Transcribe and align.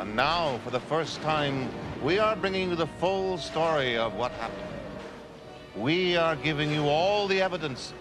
And 0.00 0.16
now, 0.16 0.58
for 0.64 0.70
the 0.70 0.80
first 0.80 1.20
time, 1.20 1.68
we 2.02 2.18
are 2.18 2.34
bringing 2.34 2.70
you 2.70 2.74
the 2.74 2.86
full 2.86 3.36
story 3.36 3.98
of 3.98 4.14
what 4.14 4.32
happened. 4.32 4.72
We 5.76 6.16
are 6.16 6.36
giving 6.36 6.72
you 6.72 6.88
all 6.88 7.28
the 7.28 7.42
evidence, 7.42 7.92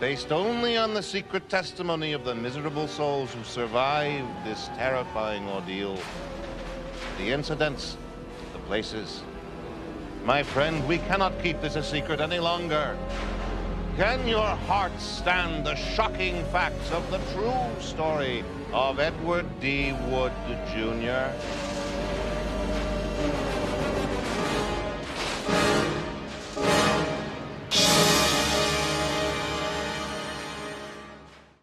based 0.00 0.32
only 0.32 0.76
on 0.76 0.92
the 0.92 1.04
secret 1.04 1.48
testimony 1.48 2.14
of 2.14 2.24
the 2.24 2.34
miserable 2.34 2.88
souls 2.88 3.32
who 3.32 3.44
survived 3.44 4.26
this 4.44 4.66
terrifying 4.76 5.48
ordeal. 5.48 6.00
The 7.18 7.30
incidents, 7.30 7.96
the 8.52 8.58
places. 8.66 9.22
My 10.24 10.42
friend, 10.42 10.84
we 10.88 10.98
cannot 10.98 11.40
keep 11.44 11.60
this 11.60 11.76
a 11.76 11.82
secret 11.84 12.20
any 12.20 12.40
longer. 12.40 12.98
Can 13.96 14.26
your 14.26 14.56
heart 14.66 15.00
stand 15.00 15.64
the 15.64 15.76
shocking 15.76 16.44
facts 16.46 16.90
of 16.90 17.08
the 17.12 17.18
true 17.32 17.80
story 17.80 18.42
of 18.76 18.98
Edward 18.98 19.46
D. 19.62 19.64
Wood 20.10 20.32
Jr.? 20.72 21.26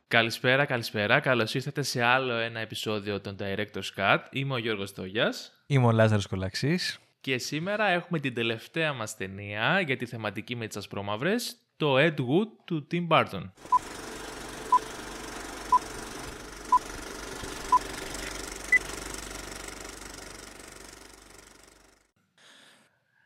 Καλησπέρα, 0.07 0.65
καλησπέρα. 0.65 1.19
Καλώς 1.19 1.53
ήρθατε 1.53 1.81
σε 1.81 2.03
άλλο 2.03 2.33
ένα 2.33 2.59
επεισόδιο 2.59 3.21
των 3.21 3.35
Director's 3.39 3.93
Cut. 3.97 4.17
Είμαι 4.31 4.53
ο 4.53 4.57
Γιώργος 4.57 4.93
Τόγιας. 4.93 5.63
Είμαι 5.67 5.85
ο 5.85 5.91
Λάζαρος 5.91 6.27
Κολαξής. 6.27 6.99
Και 7.21 7.37
σήμερα 7.37 7.87
έχουμε 7.87 8.19
την 8.19 8.33
τελευταία 8.33 8.93
μας 8.93 9.17
ταινία 9.17 9.79
για 9.79 9.97
τη 9.97 10.05
θεματική 10.05 10.55
με 10.55 10.67
τις 10.67 10.77
ασπρόμαυρες, 10.77 11.55
το 11.77 11.97
Ed 11.97 12.15
Wood 12.15 12.49
του 12.65 12.87
Tim 12.91 13.07
Burton. 13.07 13.51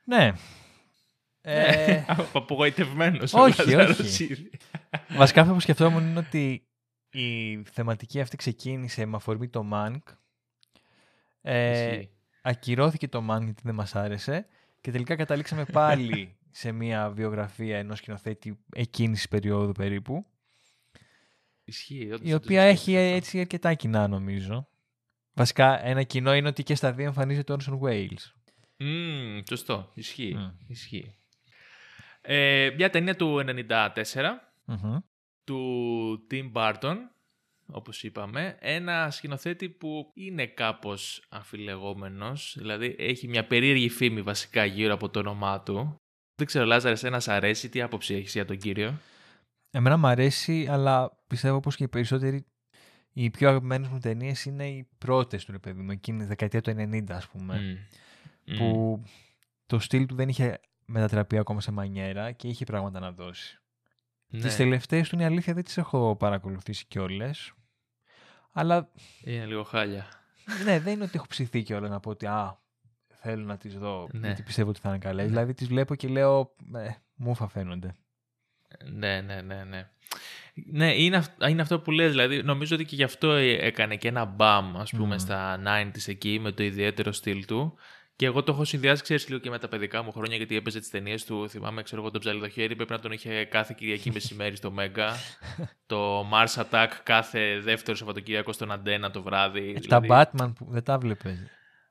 Ναι. 0.08 0.32
Ε... 1.42 2.04
Απογοητευμένος 2.34 3.34
ο 3.34 3.40
όχι, 3.40 3.72
Λάζαρος 3.72 4.00
όχι. 4.00 4.23
ήδη. 4.23 4.50
Βασικά 5.09 5.42
αυτό 5.42 5.54
που 5.54 5.59
σκεφτόμουν 5.59 6.08
είναι 6.08 6.20
ότι 6.20 6.68
η 7.09 7.64
θεματική 7.64 8.20
αυτή 8.22 8.38
ξεκίνησε 8.38 9.06
με 9.06 9.16
αφορμή 9.16 9.48
το 9.48 9.70
Mank. 9.73 9.98
Ε, 11.42 11.72
Ισχύει. 11.72 12.09
ακυρώθηκε 12.42 13.08
το 13.08 13.26
Mank 13.30 13.44
γιατί 13.44 13.62
δεν 13.64 13.76
μας 13.76 13.96
άρεσε 13.96 14.48
και 14.81 14.92
τελικά 14.92 15.16
καταλήξαμε 15.16 15.66
πάλι 15.66 16.36
σε 16.52 16.72
μια 16.72 17.09
βιογραφία 17.09 17.78
ενός 17.78 17.98
σκηνοθέτη 17.98 18.59
εκείνης 18.74 19.18
της 19.18 19.28
περίοδου 19.28 19.72
περίπου 19.72 20.26
Ισχύει. 21.64 22.06
όντως, 22.06 22.20
η 22.30 22.34
όντως 22.34 22.46
οποία 22.46 22.70
ισχύει 22.70 22.96
έχει 22.96 23.06
αυτό. 23.06 23.16
έτσι 23.16 23.40
αρκετά 23.40 23.74
κοινά 23.74 24.08
νομίζω. 24.08 24.68
Βασικά 25.34 25.86
ένα 25.86 26.03
κοινό 26.03 26.34
είναι 26.34 26.48
ότι 26.48 26.64
και 26.64 26.76
στα 26.76 26.94
δύο 26.94 27.06
εμφανίζεται 27.06 27.53
ο 27.53 27.58
Orson 27.59 27.80
Welles. 27.80 28.37
Μμμ, 28.78 29.42
σωστό. 29.50 29.92
Ισχύει. 29.94 30.33
Μμ. 30.36 30.50
Ισχύει. 30.67 31.16
Ε, 32.22 32.70
μια 32.75 32.89
ταινία 32.89 33.16
του 33.16 33.44
1994 33.45 33.94
Μμμ. 34.66 34.97
του 35.44 36.28
Tim 36.31 36.52
Burton, 36.53 36.95
όπως 37.66 38.03
είπαμε, 38.03 38.58
ένα 38.59 39.11
σκηνοθέτη 39.11 39.69
που 39.69 40.11
είναι 40.14 40.45
κάπως 40.47 41.23
αμφιλεγόμενος, 41.30 42.56
δηλαδή 42.58 42.95
έχει 43.00 43.28
μια 43.28 43.47
περίεργη 43.47 43.89
φήμη 43.89 44.22
βασικά 44.22 44.66
γύρω 44.66 44.94
από 44.94 45.09
το 45.09 45.19
όνομά 45.19 45.62
του. 45.64 46.02
Δεν 46.36 46.47
ξέρω, 46.47 46.66
Λάζαρες, 46.66 47.03
εσένα 47.03 47.19
σ' 47.19 47.28
αρέσει, 47.28 47.69
τι 47.69 47.81
άποψη 47.81 48.14
έχεις 48.14 48.34
για 48.34 48.45
τον 48.45 48.58
κύριο; 48.58 49.00
Εμένα 49.72 49.97
μου 49.97 50.08
αρέσει, 50.08 50.67
αλλά 50.69 51.17
πιστεύω 51.28 51.59
πως 51.59 51.75
και 51.75 51.84
οι 51.84 51.88
περισσότεροι 51.88 52.45
οι 53.14 53.30
πιο 53.30 53.50
αγαπημένες 53.50 53.88
μου 53.88 54.00
ταινίες 54.00 54.45
είναι 54.45 54.67
οι 54.67 54.89
πρώτες 54.97 55.45
του, 55.45 55.52
ρε 55.52 55.59
παιδί 55.59 55.81
μου, 55.81 55.91
εκείνη 55.91 56.19
τη 56.19 56.25
δεκαετία 56.25 56.62
του 56.62 56.69
90, 56.69 57.03
ας 57.09 57.28
πούμε, 57.28 57.59
Μμ. 57.59 57.75
Μμ. 58.48 58.58
που 58.58 59.03
το 59.66 59.80
στυλ 59.80 60.06
του 60.06 60.16
δεν 60.16 60.30
είχε 60.30 60.59
μετατραπεί 60.86 61.38
ακόμα 61.38 61.62
σε 61.62 61.72
μανιέρα 61.72 62.31
και 62.31 62.48
είχε 62.48 62.66
πράγματα 62.66 63.00
να 63.00 63.12
δώσει. 63.12 63.59
Ναι, 64.30 64.42
Τις 64.42 64.56
τελευταίες 64.56 65.09
του, 65.09 65.16
είναι 65.16 65.24
η 65.24 65.28
αλήθεια, 65.28 65.53
δεν 65.53 65.63
τις 65.63 65.78
έχω 65.78 66.16
παρακολουθήσει 66.16 66.85
κιόλας, 66.85 67.52
αλλά 68.52 68.91
είναι 69.24 69.46
λίγο 69.46 69.63
χάλια. 69.63 70.06
ναι, 70.66 70.80
δεν 70.80 70.94
είναι 70.94 71.03
ότι 71.03 71.12
έχω 71.16 71.28
ψηθεί 71.28 71.63
κιόλας 71.63 71.90
να 71.90 72.00
πω 72.00 72.09
ότι 72.09 72.25
α, 72.25 72.62
θέλω 73.08 73.46
να 73.46 73.58
τις 73.58 73.78
δω, 73.78 74.08
Ναι. 74.12 74.28
γιατί 74.28 74.41
πιστεύω 74.44 74.69
ότι 74.69 74.79
θα 74.79 74.90
είναι 74.90 74.97
καλές. 74.97 75.24
Ναι. 75.24 75.29
Δηλαδή 75.29 75.53
τις 75.53 75.68
βλέπω 75.68 75.96
και 75.96 76.08
λέω, 76.08 76.56
ε, 76.75 76.90
μούφα 77.16 77.47
φαίνονται. 77.47 77.96
Ναι, 78.85 79.22
ναι, 79.22 79.41
ναι, 79.41 79.64
ναι. 79.64 79.90
Ναι, 80.72 80.94
είναι, 80.96 81.18
αυ- 81.18 81.47
είναι 81.50 81.62
αυτό 81.62 81.79
που 81.79 81.91
λες, 81.91 82.09
δηλαδή 82.12 82.44
νομίζω 82.44 82.75
ότι 82.75 82.85
και 82.85 82.96
γι' 82.96 83.03
αυτό 83.03 83.31
ε- 83.31 83.66
έκανε 83.66 83.96
και 83.96 84.08
ένα 84.08 84.25
μπαμ, 84.25 84.78
ας 84.78 84.91
πούμε, 84.91 85.06
Μμμ. 85.16 85.18
στα 85.18 85.62
90s 85.66 86.08
εκεί, 86.08 86.40
με 86.40 86.52
το 86.52 86.64
ιδιαίτερο 86.64 87.12
στυλ 87.12 87.46
του. 87.46 87.75
Και 88.17 88.25
εγώ 88.25 88.44
το 88.44 88.51
έχω 88.51 88.66
συνδυάσει, 88.66 89.03
ξέρεις, 89.03 89.28
λίγο 89.28 89.39
και 89.39 89.50
με 89.50 89.59
τα 89.59 89.67
παιδικά 89.67 90.03
μου 90.03 90.11
χρόνια, 90.11 90.38
γιατί 90.38 90.55
έπαιζε 90.55 90.79
τις 90.79 90.89
ταινίες 90.89 91.25
του, 91.25 91.50
θυμάμαι, 91.50 91.83
ξέρω 91.83 92.01
εγώ, 92.01 92.11
τον 92.11 92.22
Ψαλιδοχέρι, 92.22 92.75
πρέπει 92.75 92.91
να 92.91 93.00
τον 93.00 93.11
είχε 93.11 93.45
κάθε 93.45 93.73
Κυριακή 93.78 94.11
μεσημέρι 94.11 94.55
στο 94.55 94.72
Μέγκα. 94.72 95.13
το 95.85 96.29
Mars 96.33 96.63
Attack 96.63 96.88
κάθε 97.03 97.59
δεύτερο 97.59 97.97
Σαββατοκύριακο 97.97 98.51
στον 98.51 98.72
Αντένα 98.72 99.11
το 99.11 99.22
βράδυ. 99.22 99.73
Ε, 99.75 99.79
δηλαδή, 99.79 100.07
Τα 100.07 100.29
Batman 100.33 100.53
που 100.55 100.67
δεν 100.69 100.83
τα 100.83 100.97
βλέπεις. 100.97 101.39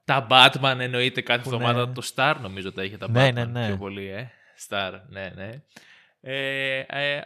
τα 0.04 0.26
Batman 0.30 0.76
εννοείται 0.78 1.20
κάθε 1.20 1.42
Που 1.42 1.54
εβδομάδα. 1.54 1.86
ναι. 1.86 1.92
Το 1.92 2.10
Star 2.14 2.34
νομίζω 2.40 2.72
τα 2.72 2.84
είχε 2.84 2.96
τα 2.96 3.10
Ναι, 3.10 3.28
Batman 3.28 3.32
ναι, 3.34 3.44
ναι. 3.44 3.66
πιο 3.66 3.76
πολύ, 3.76 4.06
ε. 4.08 4.30
Star, 4.68 4.92
ναι, 5.08 5.32
ναι. 5.34 5.62
Ε, 6.20 6.78
ε, 6.78 7.20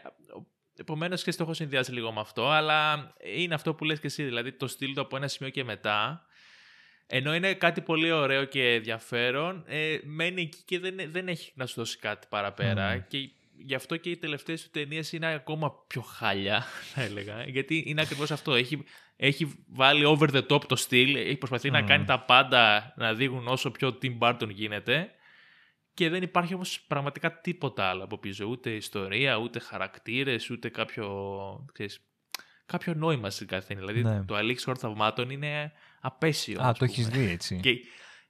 Επομένως 0.77 1.23
και 1.23 1.31
το 1.33 1.43
έχω 1.43 1.55
συνδυάσει 1.55 1.93
λίγο 1.93 2.13
με 2.13 2.21
αυτό, 2.21 2.49
αλλά 2.49 3.13
είναι 3.37 3.55
αυτό 3.55 3.75
που 3.75 3.85
λες 3.85 4.01
και 4.01 4.07
εσύ, 4.07 4.23
δηλαδή 4.25 4.53
το 4.53 4.67
στυλ 4.67 4.95
του 4.95 5.01
από 5.01 5.17
ένα 5.17 5.29
σημείο 5.29 5.53
και 5.53 5.65
μετά, 5.65 6.25
ενώ 7.13 7.35
είναι 7.35 7.55
κάτι 7.55 7.81
πολύ 7.81 8.11
ωραίο 8.11 8.45
και 8.45 8.73
ενδιαφέρον, 8.75 9.65
ε, 9.67 9.99
μένει 10.05 10.43
εκεί 10.43 10.63
και 10.65 10.79
δεν, 10.79 10.97
δεν 11.11 11.29
έχει 11.29 11.53
να 11.55 11.67
σου 11.67 11.75
δώσει 11.77 11.99
κάτι 11.99 12.27
παραπέρα. 12.31 12.93
Μμμ. 12.95 13.03
Και 13.09 13.31
γι' 13.57 13.75
αυτό 13.75 13.97
και 13.97 14.11
οι 14.11 14.17
τελευταίες 14.17 14.63
του 14.63 14.71
ταινίες 14.71 15.13
είναι 15.13 15.27
ακόμα 15.35 15.73
πιο 15.87 16.01
χάλια, 16.01 16.65
θα 16.95 17.03
έλεγα. 17.03 17.45
Γιατί 17.45 17.83
είναι 17.87 18.01
ακριβώς 18.01 18.31
αυτό. 18.31 18.55
Έχει, 18.55 18.85
έχει 19.17 19.65
βάλει 19.69 20.05
over 20.05 20.29
the 20.33 20.47
top 20.47 20.65
το 20.65 20.77
στυλ, 20.77 21.15
έχει 21.15 21.37
προσπαθεί 21.37 21.71
να 21.71 21.83
Μμ. 21.83 21.87
κάνει 21.87 22.05
τα 22.05 22.21
πάντα 22.21 22.93
να 22.97 23.15
δείχνουν 23.15 23.47
όσο 23.47 23.71
πιο 23.71 23.99
Tim 24.03 24.19
Burton 24.19 24.49
γίνεται. 24.51 25.11
Και 25.95 26.09
δεν 26.09 26.23
υπάρχει 26.23 26.55
όμως 26.55 26.81
πραγματικά 26.81 27.41
τίποτα 27.41 27.85
άλλο 27.85 28.05
από 28.05 28.19
πίσω. 28.19 28.45
Ούτε 28.45 28.71
ιστορία, 28.71 29.37
ούτε 29.37 29.59
χαρακτήρες, 29.59 30.51
ούτε 30.51 30.69
κάποιο, 30.69 31.09
ξέρεις, 31.73 32.01
κάποιο 32.67 32.95
νόημα 32.95 33.31
στην 33.31 33.47
κάθε 33.47 33.67
ταινία. 33.75 33.87
Δηλαδή 33.87 34.09
Ναι. 34.17 34.25
το 34.25 34.35
αλήξ 34.35 34.65
θαυμάτων 34.79 35.31
είναι 35.31 35.73
απέσιο. 36.01 36.61
Α, 36.61 36.69
ας 36.69 36.79
το 36.79 36.85
πούμε. 36.87 36.91
έχεις 36.91 37.09
δει 37.09 37.31
έτσι. 37.31 37.61
Και, 37.63 37.71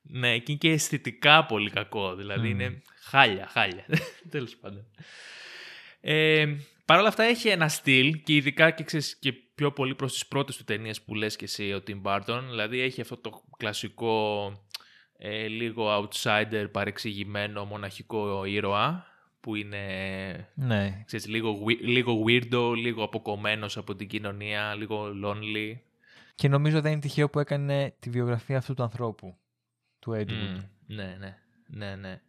ναι, 0.03 0.39
και 0.39 0.45
είναι 0.53 0.59
και 0.59 0.71
αισθητικά 0.71 1.47
πολύ 1.47 1.71
κακό. 1.71 2.15
Δηλαδή 2.15 2.49
Μμμ. 2.53 2.61
είναι 2.61 2.83
χάλια, 3.03 3.47
χάλια. 3.47 3.85
Τέλος 4.31 4.57
πάντων. 4.57 4.87
Ε, 6.01 6.47
Παρ' 6.85 6.99
όλα 6.99 7.09
αυτά 7.09 7.23
έχει 7.23 7.49
ένα 7.49 7.69
στυλ 7.69 8.23
και 8.23 8.35
ειδικά 8.35 8.71
και, 8.71 8.85
ξέρεις, 8.85 9.17
και 9.19 9.33
πιο 9.33 9.73
πολύ 9.73 9.95
προς 9.95 10.13
τις 10.13 10.27
πρώτες 10.27 10.57
του 10.57 10.65
ταινίες 10.65 11.03
που 11.03 11.15
λες 11.15 11.37
και 11.37 11.45
εσύ 11.45 11.73
ο 11.73 11.83
Tim 11.87 12.03
Burton. 12.03 12.43
Δηλαδή 12.49 12.81
έχει 12.81 13.01
αυτό 13.01 13.17
το 13.17 13.43
κλασικό 13.57 14.53
ε, 15.19 15.47
λίγο 15.47 16.09
outsider 16.09 16.67
παρεξηγημένο 16.73 17.65
μοναχικό 17.65 18.45
ήρωα 18.45 19.07
που 19.41 19.55
είναι 19.55 20.51
Ναι. 20.55 21.03
ξέρεις, 21.07 21.27
λίγο, 21.27 21.65
wei- 21.67 21.81
λίγο 21.81 22.25
weirdo, 22.27 22.75
λίγο 22.77 23.03
αποκομμένος 23.03 23.77
από 23.77 23.95
την 23.95 24.09
κοινωνία, 24.09 24.75
λίγο 24.75 25.07
lonely. 25.25 25.75
Και 26.35 26.49
νομίζω 26.49 26.81
δεν 26.81 26.93
είναι 26.93 27.01
τυχαίο 27.01 27.31
που 27.31 27.39
έκανε 27.39 27.95
τη 27.99 28.11
βιογραφία 28.11 28.59
αυτού 28.59 28.75
του 28.75 28.83
ανθρώπου, 28.83 29.37
του 29.99 30.13
Edward. 30.13 30.33
Μμ, 30.33 30.95
ναι, 30.95 31.17
ναι, 31.19 31.37
ναι, 31.67 31.97
ναι. 31.97 32.21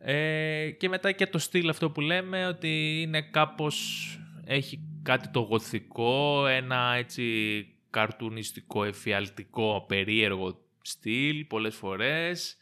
Ε, 0.00 0.70
και 0.70 0.88
μετά 0.88 1.12
και 1.12 1.26
το 1.26 1.38
στυλ 1.38 1.68
αυτό 1.68 1.90
που 1.90 2.00
λέμε 2.00 2.46
ότι 2.46 3.00
είναι 3.00 3.22
κάπως, 3.22 4.18
έχει 4.44 4.80
κάτι 5.02 5.28
το 5.28 5.40
γοθικό, 5.40 6.46
ένα 6.46 6.94
έτσι 6.96 7.66
καρτουνιστικό, 7.90 8.84
εφιαλτικό, 8.84 9.84
περίεργο 9.88 10.60
στυλ 10.82 11.44
πολλές 11.44 11.74
φορές, 11.74 12.56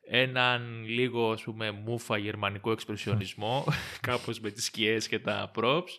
έναν 0.00 0.84
λίγο 0.86 1.32
ας 1.32 1.42
πούμε 1.42 1.70
μούφα 1.70 2.16
γερμανικό 2.18 2.70
εξπρεσιονισμό, 2.70 3.64
κάπως 4.08 4.40
με 4.40 4.50
τις 4.50 4.64
σκιές 4.64 5.08
και 5.08 5.18
τα 5.18 5.50
props. 5.54 5.90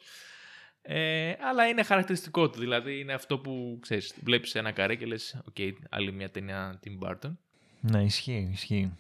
Ε, 0.90 1.36
αλλά 1.50 1.68
είναι 1.68 1.84
χαρακτηριστικό 1.84 2.50
του, 2.50 2.60
δηλαδή 2.60 3.00
είναι 3.00 3.14
αυτό 3.14 3.40
που 3.40 3.78
ξέρεις, 3.82 4.14
βλέπεις 4.24 4.56
ένα 4.56 4.72
καρέ 4.72 4.96
και 4.96 5.06
λες, 5.06 5.42
οκ, 5.48 5.56
άλλη 5.90 6.12
μια 6.12 6.30
ταινία 6.30 6.80
Tim 6.86 7.08
Burton. 7.08 7.36
Ναι, 7.80 8.04
ισχύει, 8.04 8.50
ισχύει. 8.52 8.92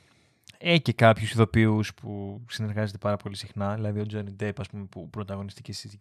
Έχει 0.57 0.81
και 0.81 0.93
κάποιους 0.93 1.31
ηθοποιούς 1.31 1.93
που 1.93 2.41
συνεργάζεται 2.49 2.97
πάρα 2.97 3.17
πολύ 3.17 3.35
συχνά, 3.35 3.75
δηλαδή 3.75 3.99
ο 3.99 4.05
Johnny 4.13 4.43
Depp, 4.43 4.53
ας 4.57 4.69
πούμε, 4.69 4.85
που 4.85 5.09
πρωταγωνιστεί 5.09 5.73
στη, 5.73 5.99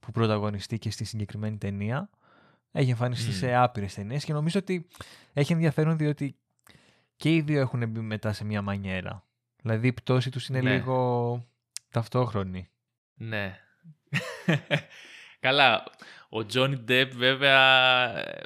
που 0.00 0.10
πρωταγωνιστεί 0.10 0.90
στη 0.90 1.04
συγκεκριμένη 1.04 1.56
ταινία. 1.58 2.10
Έχει 2.72 2.90
εμφανιστεί 2.90 3.30
Μμ. 3.30 3.32
σε 3.34 3.54
άπειρες 3.54 3.94
ταινίες 3.94 4.24
και 4.24 4.32
νομίζω 4.32 4.58
ότι 4.58 4.86
έχει 5.32 5.52
ενδιαφέρον 5.52 5.96
διότι 5.96 6.36
και 7.16 7.34
οι 7.34 7.40
δύο 7.40 7.60
έχουν 7.60 7.88
μπει 7.88 8.00
μετά 8.00 8.32
σε 8.32 8.44
μια 8.44 8.62
μανιέρα. 8.62 9.24
Δηλαδή 9.62 9.86
η 9.86 9.92
πτώση 9.92 10.30
τους 10.30 10.46
είναι 10.48 10.60
Ναι. 10.60 10.72
λίγο 10.74 11.38
ταυτόχρονη. 11.90 12.68
Ναι. 13.14 13.58
Καλά, 15.40 15.84
ο 16.30 16.38
Johnny 16.52 16.78
Depp 16.88 17.10
βέβαια 17.16 17.58
ε, 18.18 18.42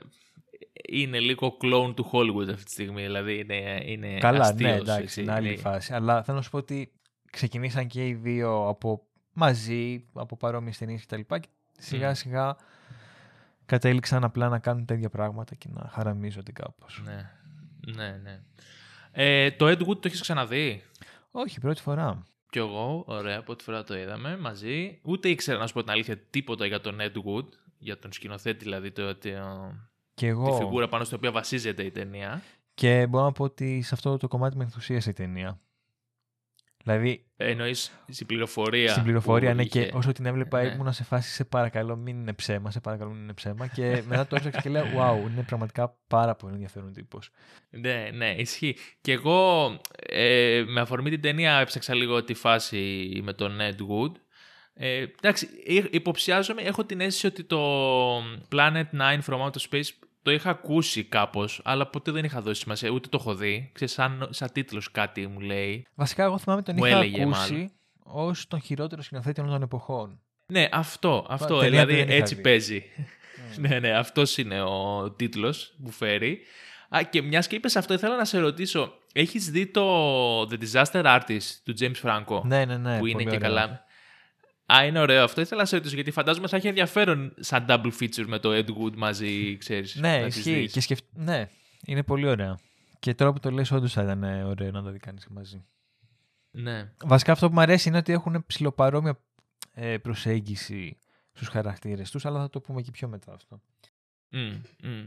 είναι 0.88 1.18
λίγο 1.20 1.56
clone 1.62 1.92
του 1.96 2.10
Hollywood 2.12 2.48
αυτή 2.50 2.64
τη 2.64 2.70
στιγμή. 2.70 3.02
Δηλαδή 3.02 3.38
είναι, 3.38 3.82
είναι 3.84 4.18
Καλά, 4.18 4.40
αστείος, 4.40 4.70
ναι, 4.70 4.76
εντάξει, 4.76 5.02
έτσι, 5.02 5.22
είναι 5.22 5.32
άλλη 5.32 5.48
είναι- 5.48 5.56
φάση. 5.56 5.92
Αλλά 5.94 6.22
θέλω 6.22 6.36
να 6.36 6.42
σου 6.42 6.50
πω 6.50 6.56
ότι 6.58 6.92
ξεκινήσαν 7.30 7.86
και 7.86 8.06
οι 8.06 8.14
δύο 8.14 8.68
από 8.68 9.06
μαζί, 9.32 10.06
από 10.14 10.36
παρόμοιες 10.36 10.78
ταινίες 10.78 11.06
κτλ. 11.06 11.20
Και 11.20 11.48
σιγά 11.78 12.10
Μμ. 12.10 12.14
σιγά 12.14 12.56
κατέληξαν 13.66 14.24
απλά 14.24 14.48
να 14.48 14.58
κάνουν 14.58 14.84
τα 14.84 14.94
ίδια 14.94 15.10
πράγματα 15.10 15.54
και 15.54 15.68
να 15.70 15.88
χαραμίζονται 15.92 16.52
κάπως. 16.52 17.02
Ναι, 17.04 17.30
ναι, 17.94 18.20
ναι. 18.22 18.40
Ε, 19.12 19.50
το 19.50 19.66
Ed 19.66 19.78
Wood 19.88 19.96
το 20.00 20.02
έχεις 20.04 20.20
ξαναδεί; 20.20 20.82
Όχι, 21.30 21.60
πρώτη 21.60 21.80
φορά. 21.80 22.22
Κι 22.54 22.60
εγώ, 22.60 23.04
ωραία, 23.06 23.42
πρώτη 23.42 23.64
φορά 23.64 23.84
το 23.84 23.96
είδαμε 23.98 24.36
μαζί. 24.36 25.00
Ούτε 25.02 25.28
ήξερα 25.28 25.58
να 25.58 25.66
σου 25.66 25.72
πω 25.72 25.80
την 25.82 25.90
αλήθεια 25.90 26.18
τίποτα 26.18 26.66
για 26.66 26.80
τον 26.80 26.96
Ed 27.00 27.12
Wood, 27.12 27.46
για 27.78 27.98
τον 27.98 28.12
σκηνοθέτη 28.12 28.64
δηλαδή, 28.64 28.90
το, 28.90 29.14
το, 29.14 29.28
Και 30.14 30.26
τη 30.26 30.26
εγώ. 30.26 30.56
φιγούρα 30.56 30.88
πάνω 30.88 31.04
στην 31.04 31.16
οποία 31.16 31.32
βασίζεται 31.32 31.82
η 31.82 31.90
ταινία. 31.90 32.42
Και 32.74 33.06
μπορώ 33.06 33.24
να 33.24 33.32
πω 33.32 33.44
ότι 33.44 33.82
σε 33.82 33.94
αυτό 33.94 34.16
το 34.16 34.28
κομμάτι 34.28 34.56
με 34.56 34.64
ενθουσίασε 34.64 35.10
η 35.10 35.12
ταινία. 35.12 35.60
Δηλαδή, 36.84 37.24
Εννοείς 37.36 37.92
στην 38.08 38.26
πληροφορία. 38.26 38.90
στην 38.90 39.02
πληροφορία, 39.02 39.50
που 39.50 39.56
ναι, 39.56 39.62
είχε. 39.62 39.84
και 39.84 39.96
όσο 39.96 40.12
την 40.12 40.26
έβλεπα 40.26 40.62
Ναι. 40.62 40.68
ήμουν 40.68 40.92
σε 40.92 41.04
φάση 41.04 41.30
σε 41.30 41.44
παρακαλώ 41.44 41.96
μην 41.96 42.20
είναι 42.20 42.32
ψέμα, 42.32 42.70
σε 42.70 42.80
παρακαλώ 42.80 43.10
μην 43.10 43.22
είναι 43.22 43.32
ψέμα. 43.32 43.66
Και 43.66 44.02
μετά 44.06 44.26
το 44.26 44.36
έψαξα 44.36 44.60
και 44.60 44.68
λέω, 44.68 44.84
wow, 44.84 45.30
είναι 45.30 45.42
πραγματικά 45.46 45.96
πάρα 46.06 46.34
πολύ 46.34 46.52
ενδιαφέρον 46.52 46.92
τύπος. 46.92 47.30
Ναι, 47.70 48.10
ναι, 48.14 48.34
ισχύει. 48.38 48.76
Και 49.00 49.12
εγώ 49.12 49.70
ε, 50.06 50.62
με 50.66 50.80
αφορμή 50.80 51.10
την 51.10 51.20
ταινία 51.20 51.58
έψαξα 51.58 51.94
λίγο 51.94 52.24
τη 52.24 52.34
φάση 52.34 53.08
με 53.22 53.32
τον 53.32 53.58
Ed 53.60 53.76
Wood. 53.88 54.12
Ε, 54.74 55.04
εντάξει, 55.18 55.48
ε, 55.66 55.82
υποψιάζομαι, 55.90 56.62
έχω 56.62 56.84
την 56.84 57.00
αίσθηση 57.00 57.26
ότι 57.26 57.44
το 57.44 57.60
Planet 58.52 58.84
9 58.92 59.18
from 59.26 59.38
Outer 59.40 59.70
Space 59.70 59.88
το 60.24 60.30
είχα 60.30 60.50
ακούσει 60.50 61.04
κάπως, 61.04 61.60
αλλά 61.64 61.86
ποτέ 61.86 62.10
δεν 62.10 62.24
είχα 62.24 62.40
δώσει 62.40 62.60
σημασία, 62.60 62.90
ούτε 62.90 63.08
το 63.08 63.18
έχω 63.20 63.34
δει. 63.34 63.70
Ξέρεις, 63.74 63.94
σαν, 63.94 64.28
σαν 64.30 64.48
τίτλος 64.52 64.90
κάτι 64.90 65.26
μου 65.26 65.40
λέει. 65.40 65.86
Βασικά, 65.94 66.24
εγώ 66.24 66.38
θυμάμαι 66.38 66.62
τον 66.62 66.74
Μου 66.78 66.84
είχα 66.84 66.96
έλεγε, 66.96 67.22
ακούσει 67.22 67.72
ως 68.02 68.46
τον 68.48 68.60
χειρότερο 68.60 69.02
σκηνοθέτη 69.02 69.40
όλων 69.40 69.52
των 69.52 69.62
εποχών. 69.62 70.20
Ναι, 70.46 70.68
αυτό, 70.72 71.26
αυτό, 71.28 71.58
ταινία 71.58 71.70
δηλαδή 71.70 71.94
δεν 71.94 72.08
είχα 72.08 72.16
έτσι 72.16 72.34
δει. 72.34 72.40
παίζει. 72.40 72.84
ναι, 73.68 73.78
ναι, 73.78 73.90
αυτός 73.90 74.38
είναι 74.38 74.62
ο 74.62 75.10
τίτλος 75.16 75.76
που 75.84 75.90
φέρει. 75.90 76.38
Α, 76.96 77.02
και 77.10 77.22
μιας 77.22 77.46
και 77.46 77.56
είπες 77.56 77.76
αυτό, 77.76 77.94
ήθελα 77.94 78.16
να 78.16 78.24
σε 78.24 78.38
ρωτήσω, 78.38 78.92
έχεις 79.12 79.50
δει 79.50 79.66
το 79.66 80.40
The 80.42 80.58
Disaster 80.60 81.04
Artist 81.20 81.48
του 81.64 81.74
James 81.80 82.02
Franco, 82.02 82.42
Ναι, 82.44 82.64
ναι, 82.64 82.76
ναι. 82.76 82.98
που 82.98 83.06
είναι 83.06 83.22
πολύ 83.22 83.24
και 83.24 83.36
ωραίο. 83.36 83.54
καλά. 83.54 83.83
Α, 84.72 84.84
είναι 84.84 85.00
ωραίο 85.00 85.24
αυτό. 85.24 85.40
Ήθελα 85.40 85.60
να 85.60 85.66
σε 85.66 85.76
ρωτήσω, 85.76 85.94
γιατί 85.94 86.10
φαντάζομαι 86.10 86.48
θα 86.48 86.56
έχει 86.56 86.68
ενδιαφέρον 86.68 87.34
σαν 87.38 87.66
double 87.68 87.92
feature 88.00 88.24
με 88.26 88.38
το 88.38 88.50
Ed 88.52 88.66
Wood 88.66 88.96
μαζί, 88.96 89.56
ξέρεις. 89.56 89.94
Ναι, 89.94 90.18
να 90.18 90.26
τις 90.26 90.36
ισχύει. 90.36 90.54
δεις. 90.54 90.72
Και 90.72 90.80
σκεφ... 90.80 90.98
Ναι, 91.12 91.48
είναι 91.86 92.02
πολύ 92.02 92.26
ωραία. 92.26 92.58
Και 92.98 93.14
τώρα 93.14 93.32
που 93.32 93.40
το 93.40 93.50
λες, 93.50 93.70
όντως 93.70 93.92
θα 93.92 94.02
ήταν 94.02 94.22
ε, 94.22 94.42
ωραίο 94.42 94.70
να 94.70 94.82
το 94.82 94.90
δει 94.90 94.98
κανείς 94.98 95.24
και 95.24 95.30
μαζί. 95.32 95.64
Ναι. 96.50 96.92
Βασικά 97.04 97.32
αυτό 97.32 97.48
που 97.48 97.54
μου 97.54 97.60
αρέσει 97.60 97.88
είναι 97.88 97.98
ότι 97.98 98.12
έχουν 98.12 98.44
ψηλοπαρόμοια 98.46 99.18
ε, 99.72 99.98
προσέγγιση 99.98 100.98
στους 101.32 101.48
χαρακτήρες 101.48 102.10
τους, 102.10 102.24
αλλά 102.26 102.40
θα 102.40 102.50
το 102.50 102.60
πούμε 102.60 102.82
και 102.82 102.90
πιο 102.90 103.08
μετά 103.08 103.32
αυτό. 103.32 103.60
Μμ, 104.28 104.52
μμ. 104.82 105.04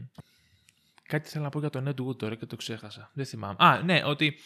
Κάτι 1.02 1.28
θέλω 1.28 1.44
να 1.44 1.50
πω 1.50 1.58
για 1.58 1.70
τον 1.70 1.88
Ed 1.88 2.06
Wood 2.06 2.18
τώρα 2.18 2.34
και 2.34 2.46
το 2.46 2.56
ξέχασα. 2.56 3.10
Δεν 3.14 3.26
θυμάμαι. 3.26 3.56
Α, 3.58 3.82
ναι, 3.82 4.02
ότι 4.04 4.38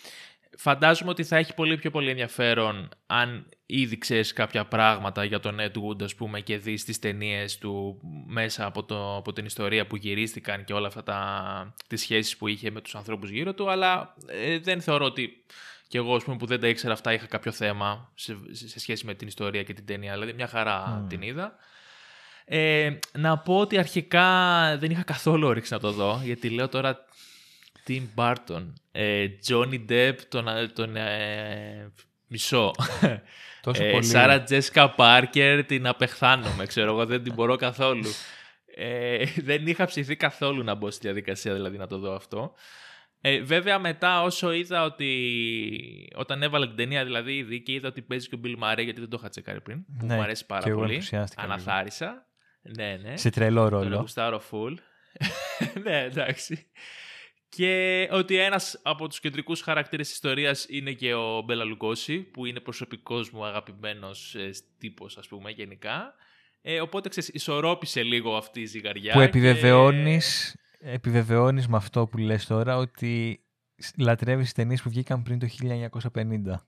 φαντάζομαι 0.56 1.10
ότι 1.10 1.24
θα 1.24 1.36
έχει 1.36 1.54
πολύ 1.54 1.76
πιο 1.76 1.90
πολύ 1.90 2.10
ενδιαφέρον 2.10 2.88
αν 3.06 3.48
ήδη 3.66 3.98
ξέρεις 3.98 4.32
κάποια 4.32 4.64
πράγματα 4.64 5.24
για 5.24 5.40
τον 5.40 5.56
Ed 5.60 5.72
Wood, 5.72 6.02
ας 6.02 6.14
πούμε, 6.14 6.40
και 6.40 6.58
δεις 6.58 6.84
τις 6.84 6.98
ταινίες 6.98 7.58
του 7.58 8.00
μέσα 8.26 8.66
από, 8.66 8.84
το, 8.84 9.16
από 9.16 9.32
την 9.32 9.44
ιστορία 9.44 9.86
που 9.86 9.96
γυρίστηκαν 9.96 10.64
και 10.64 10.72
όλα 10.72 10.86
αυτά 10.86 11.02
τα, 11.02 11.74
τις 11.86 12.00
σχέσεις 12.00 12.36
που 12.36 12.48
είχε 12.48 12.70
με 12.70 12.80
τους 12.80 12.94
ανθρώπους 12.94 13.30
γύρω 13.30 13.54
του, 13.54 13.70
αλλά 13.70 14.14
ε, 14.26 14.58
δεν 14.58 14.80
θεωρώ 14.80 15.04
ότι 15.04 15.44
και 15.88 15.98
εγώ, 15.98 16.14
ας 16.14 16.24
πούμε, 16.24 16.36
που 16.36 16.46
δεν 16.46 16.60
τα 16.60 16.68
ήξερα 16.68 16.92
αυτά, 16.92 17.12
είχα 17.12 17.26
κάποιο 17.26 17.52
θέμα 17.52 18.12
σε, 18.14 18.36
σε 18.50 18.80
σχέση 18.80 19.06
με 19.06 19.14
την 19.14 19.28
ιστορία 19.28 19.62
και 19.62 19.72
την 19.72 19.86
ταινία. 19.86 20.12
Δηλαδή, 20.12 20.32
μια 20.32 20.46
χαρά 20.46 21.00
Μμ. 21.02 21.08
την 21.08 21.22
είδα. 21.22 21.56
Ε, 22.44 22.98
να 23.12 23.38
πω 23.38 23.58
ότι 23.58 23.78
αρχικά 23.78 24.26
δεν 24.78 24.90
είχα 24.90 25.02
καθόλου 25.02 25.46
όρεξη 25.46 25.72
να 25.72 25.78
το 25.78 25.92
δω, 25.92 26.20
γιατί 26.24 26.50
λέω 26.50 26.68
τώρα 26.68 27.04
Tim 27.86 28.02
Burton, 28.16 28.72
ε, 28.92 29.26
Johnny 29.48 29.80
Depp, 29.88 30.14
τον, 30.28 30.46
τον 30.74 30.96
ε, 30.96 31.92
μισό. 32.26 32.70
Τόσο 33.62 33.84
Ε, 33.84 33.90
πολύ. 33.90 34.04
Σάρα 34.04 34.42
Τζέσκα 34.42 34.90
Πάρκερ, 34.90 35.64
την 35.64 35.86
απεχθάνομαι, 35.86 36.66
ξέρω 36.66 36.90
εγώ, 36.90 37.06
δεν 37.06 37.22
την 37.22 37.34
μπορώ 37.34 37.56
καθόλου. 37.56 38.08
Ε, 38.74 39.24
δεν 39.42 39.66
είχα 39.66 39.84
ψηθεί 39.84 40.16
καθόλου 40.16 40.62
να 40.64 40.74
μπω 40.74 40.90
στη 40.90 41.00
διαδικασία 41.06 41.54
δηλαδή 41.54 41.76
να 41.78 41.86
το 41.86 41.98
δω 41.98 42.14
αυτό. 42.14 42.52
Ε, 43.20 43.40
βέβαια 43.42 43.78
μετά 43.78 44.22
όσο 44.22 44.52
είδα 44.52 44.84
ότι 44.84 46.08
όταν 46.14 46.42
έβαλε 46.42 46.66
την 46.66 46.76
ταινία 46.76 47.04
δηλαδή 47.04 47.36
ήδη 47.36 47.60
και 47.62 47.72
είδα 47.72 47.88
ότι 47.88 48.02
παίζει 48.02 48.28
και 48.28 48.34
ο 48.34 48.40
Bill 48.44 48.54
Murray 48.64 48.84
γιατί 48.84 49.00
δεν 49.00 49.08
το 49.08 49.16
είχα 49.20 49.28
τσεκάρει 49.28 49.60
πριν 49.60 49.84
που 49.98 50.06
Ναι, 50.06 50.14
μου 50.14 50.22
αρέσει 50.22 50.46
πάρα 50.46 50.62
και 50.62 50.68
εγώ 50.70 50.78
πολύ 50.80 50.94
ενθουσιάστηκα 50.94 51.42
λίγο. 51.42 51.52
αναθάρισα 51.54 52.26
ναι 52.62 52.98
ναι 53.02 53.16
Σε 53.16 53.30
τρελό 53.30 53.68
τον 53.68 53.78
ρόλο. 53.80 53.96
γουστάρω 53.96 54.42
full 54.50 54.74
ναι 55.84 56.02
εντάξει 56.02 56.66
και 57.56 58.08
ότι 58.10 58.36
ένας 58.36 58.80
από 58.82 59.08
τους 59.08 59.20
κεντρικούς 59.20 59.60
χαρακτήρες 59.60 60.06
της 60.06 60.14
ιστορίας 60.14 60.66
είναι 60.68 60.92
και 60.92 61.14
ο 61.14 61.42
Μπέλα 61.42 61.64
Λουκόση, 61.64 62.18
που 62.18 62.46
είναι 62.46 62.60
προσωπικός 62.60 63.30
μου 63.30 63.44
αγαπημένος 63.44 64.34
ε, 64.34 64.50
τύπος, 64.78 65.16
ας 65.18 65.28
πούμε, 65.28 65.50
γενικά. 65.50 66.14
Ε, 66.62 66.80
οπότε, 66.80 67.08
ξέρεις, 67.08 67.28
ισορρόπησε 67.28 68.02
λίγο 68.02 68.36
αυτή 68.36 68.60
η 68.60 68.64
ζυγαριά. 68.66 69.12
Που 69.12 69.18
και- 69.18 69.24
επιβεβαιώνεις, 69.24 70.56
επιβεβαιώνεις 70.78 71.68
με 71.68 71.76
αυτό 71.76 72.06
που 72.06 72.18
λες 72.18 72.46
τώρα 72.46 72.76
ότι 72.76 73.40
λατρεύεις 73.96 74.44
τις 74.44 74.52
ταινίες 74.54 74.82
που 74.82 74.88
βγήκαν 74.90 75.22
πριν 75.22 75.38
το 75.38 75.46
1950. 75.46 76.66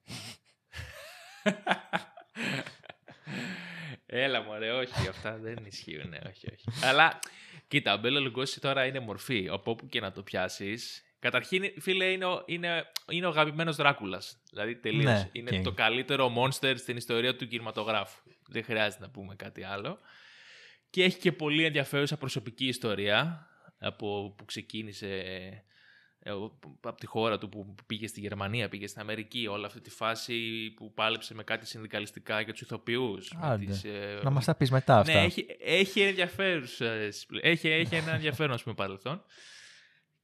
Έλα 4.16 4.43
μωρέ, 4.43 4.70
όχι, 4.70 5.08
αυτά 5.08 5.38
δεν 5.38 5.56
ισχύουν, 5.66 6.08
ναι, 6.08 6.19
όχι, 6.26 6.46
όχι. 6.52 6.84
Αλλά, 6.84 7.19
κοίτα, 7.69 7.94
ο 7.94 7.99
Μπέλα 7.99 8.20
Λουγκόζι 8.21 8.61
τώρα 8.61 8.87
είναι 8.87 9.00
μορφή, 9.00 9.49
από 9.50 9.70
όπου 9.70 9.87
και 9.87 10.00
να 10.00 10.12
το 10.12 10.22
πιάσεις. 10.22 11.05
Καταρχήν, 11.19 11.81
φίλε, 11.81 12.05
είναι 12.05 12.25
ο, 12.25 12.43
είναι, 12.46 12.87
είναι 13.11 13.26
ο 13.26 13.28
αγαπημένος 13.28 13.76
Δράκουλας. 13.76 14.43
Δηλαδή, 14.50 14.76
τελείως. 14.76 15.05
Ναι, 15.05 15.28
είναι 15.32 15.56
οκ. 15.56 15.62
το 15.62 15.72
καλύτερο 15.72 16.32
monster 16.37 16.75
στην 16.76 16.96
ιστορία 16.96 17.37
του 17.37 17.46
κινηματογράφου. 17.46 18.22
Δεν 18.49 18.64
χρειάζεται 18.64 19.02
να 19.02 19.11
πούμε 19.11 19.34
κάτι 19.34 19.64
άλλο. 19.64 19.99
Και 20.90 21.02
έχει 21.02 21.19
και 21.19 21.32
πολύ 21.32 21.64
ενδιαφέρουσα 21.64 22.16
προσωπική 22.16 22.66
ιστορία, 22.66 23.46
από 23.78 24.34
που 24.37 24.44
ξεκίνησε 24.44 25.08
ε, 25.08 25.62
από 26.81 26.94
τη 27.00 27.06
χώρα 27.06 27.38
του 27.38 27.49
που 27.49 27.75
πήγε 27.87 28.06
στη 28.06 28.21
Γερμανία, 28.21 28.69
πήγε 28.69 28.87
στην 28.87 29.00
Αμερική, 29.00 29.47
όλη 29.47 29.64
αυτή 29.64 29.81
τη 29.81 29.90
φάση 29.90 30.71
που 30.76 30.93
πάλεψε 30.93 31.35
με 31.35 31.43
κάτι 31.43 31.66
συνδικαλιστικά 31.66 32.40
για 32.40 32.52
τους 32.52 32.61
ηθοποιούς. 32.62 33.33
με 33.33 33.40
Άντε. 33.47 33.64
τις, 33.64 33.85
ε, 33.85 34.21
Να 34.23 34.31
μας 34.31 34.45
τα 34.45 34.54
πεις 34.54 34.71
μετά 34.71 34.99
αυτά. 34.99 35.12
ναι, 35.12 35.21
έχει, 35.25 35.47
έχει 35.61 36.00
ενδιαφέρουσες- 36.00 37.26
Έχει, 37.40 37.69
έχει 37.69 37.95
ένα 37.95 38.12
ενδιαφέρον, 38.12 38.52
ας 38.54 38.62
πούμε, 38.62 38.75
παρελθόν. 38.75 39.23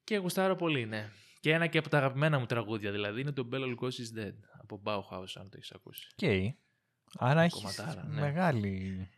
Και 0.05 0.17
γουστάρω 0.17 0.57
πολύ, 0.57 0.87
ναι. 0.87 1.11
Και 1.41 1.53
ένα 1.53 1.67
και 1.67 1.79
από 1.79 1.89
τα 1.89 1.99
αγαπημένα 1.99 2.39
μου 2.39 2.47
τραγούδια, 2.47 2.91
δηλαδή, 2.91 3.21
είναι 3.21 3.33
το 3.33 3.49
Bella 3.53 3.65
Lugosi's 3.75 4.19
Dead, 4.21 4.35
από 4.63 4.83
Bauhaus, 4.85 5.33
αν 5.35 5.49
το 5.51 5.57
έχεις 5.57 5.73
ακούσει. 5.73 6.07
Οκ. 6.23 6.55
Άρα 7.19 7.43
έχεις 7.43 7.55
Κομματάρα, 7.55 8.05
ναι. 8.07 8.21
μεγάλη... 8.21 9.09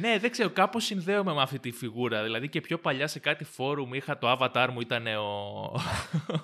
Ναι, 0.00 0.18
δεν 0.18 0.30
ξέρω, 0.30 0.50
κάπως 0.50 0.84
συνδέομαι 0.84 1.32
με 1.32 1.42
αυτή 1.42 1.58
τη 1.58 1.70
φιγούρα. 1.70 2.22
Δηλαδή 2.22 2.48
και 2.48 2.60
πιο 2.60 2.78
παλιά 2.78 3.06
σε 3.06 3.18
κάτι 3.18 3.44
φόρουμ 3.44 3.94
είχα 3.94 4.18
το 4.18 4.38
avatar 4.38 4.68
μου 4.72 4.80
ήταν 4.80 5.06
ο, 5.06 5.72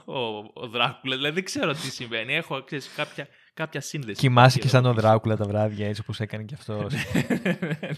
ο, 0.04 0.36
ο 0.52 0.66
Δράκουλας. 0.68 1.16
Δηλαδή 1.16 1.34
δεν 1.34 1.44
ξέρω 1.44 1.72
τι 1.72 1.90
συμβαίνει. 1.90 2.34
Έχω 2.34 2.62
ξέρεις, 2.62 2.90
κάποια, 2.96 3.28
κάποια 3.54 3.80
σύνδεση. 3.80 4.20
Κοιμάσαι 4.20 4.54
και 4.58 4.60
Εκεί 4.60 4.68
σαν 4.68 4.84
εδώ 4.84 4.92
τον 4.94 5.02
Δράκουλα 5.02 5.36
τα 5.36 5.44
βράδια, 5.44 5.88
έτσι 5.88 6.00
όπως 6.00 6.20
έκανε 6.20 6.42
και 6.42 6.54
αυτός. 6.54 6.94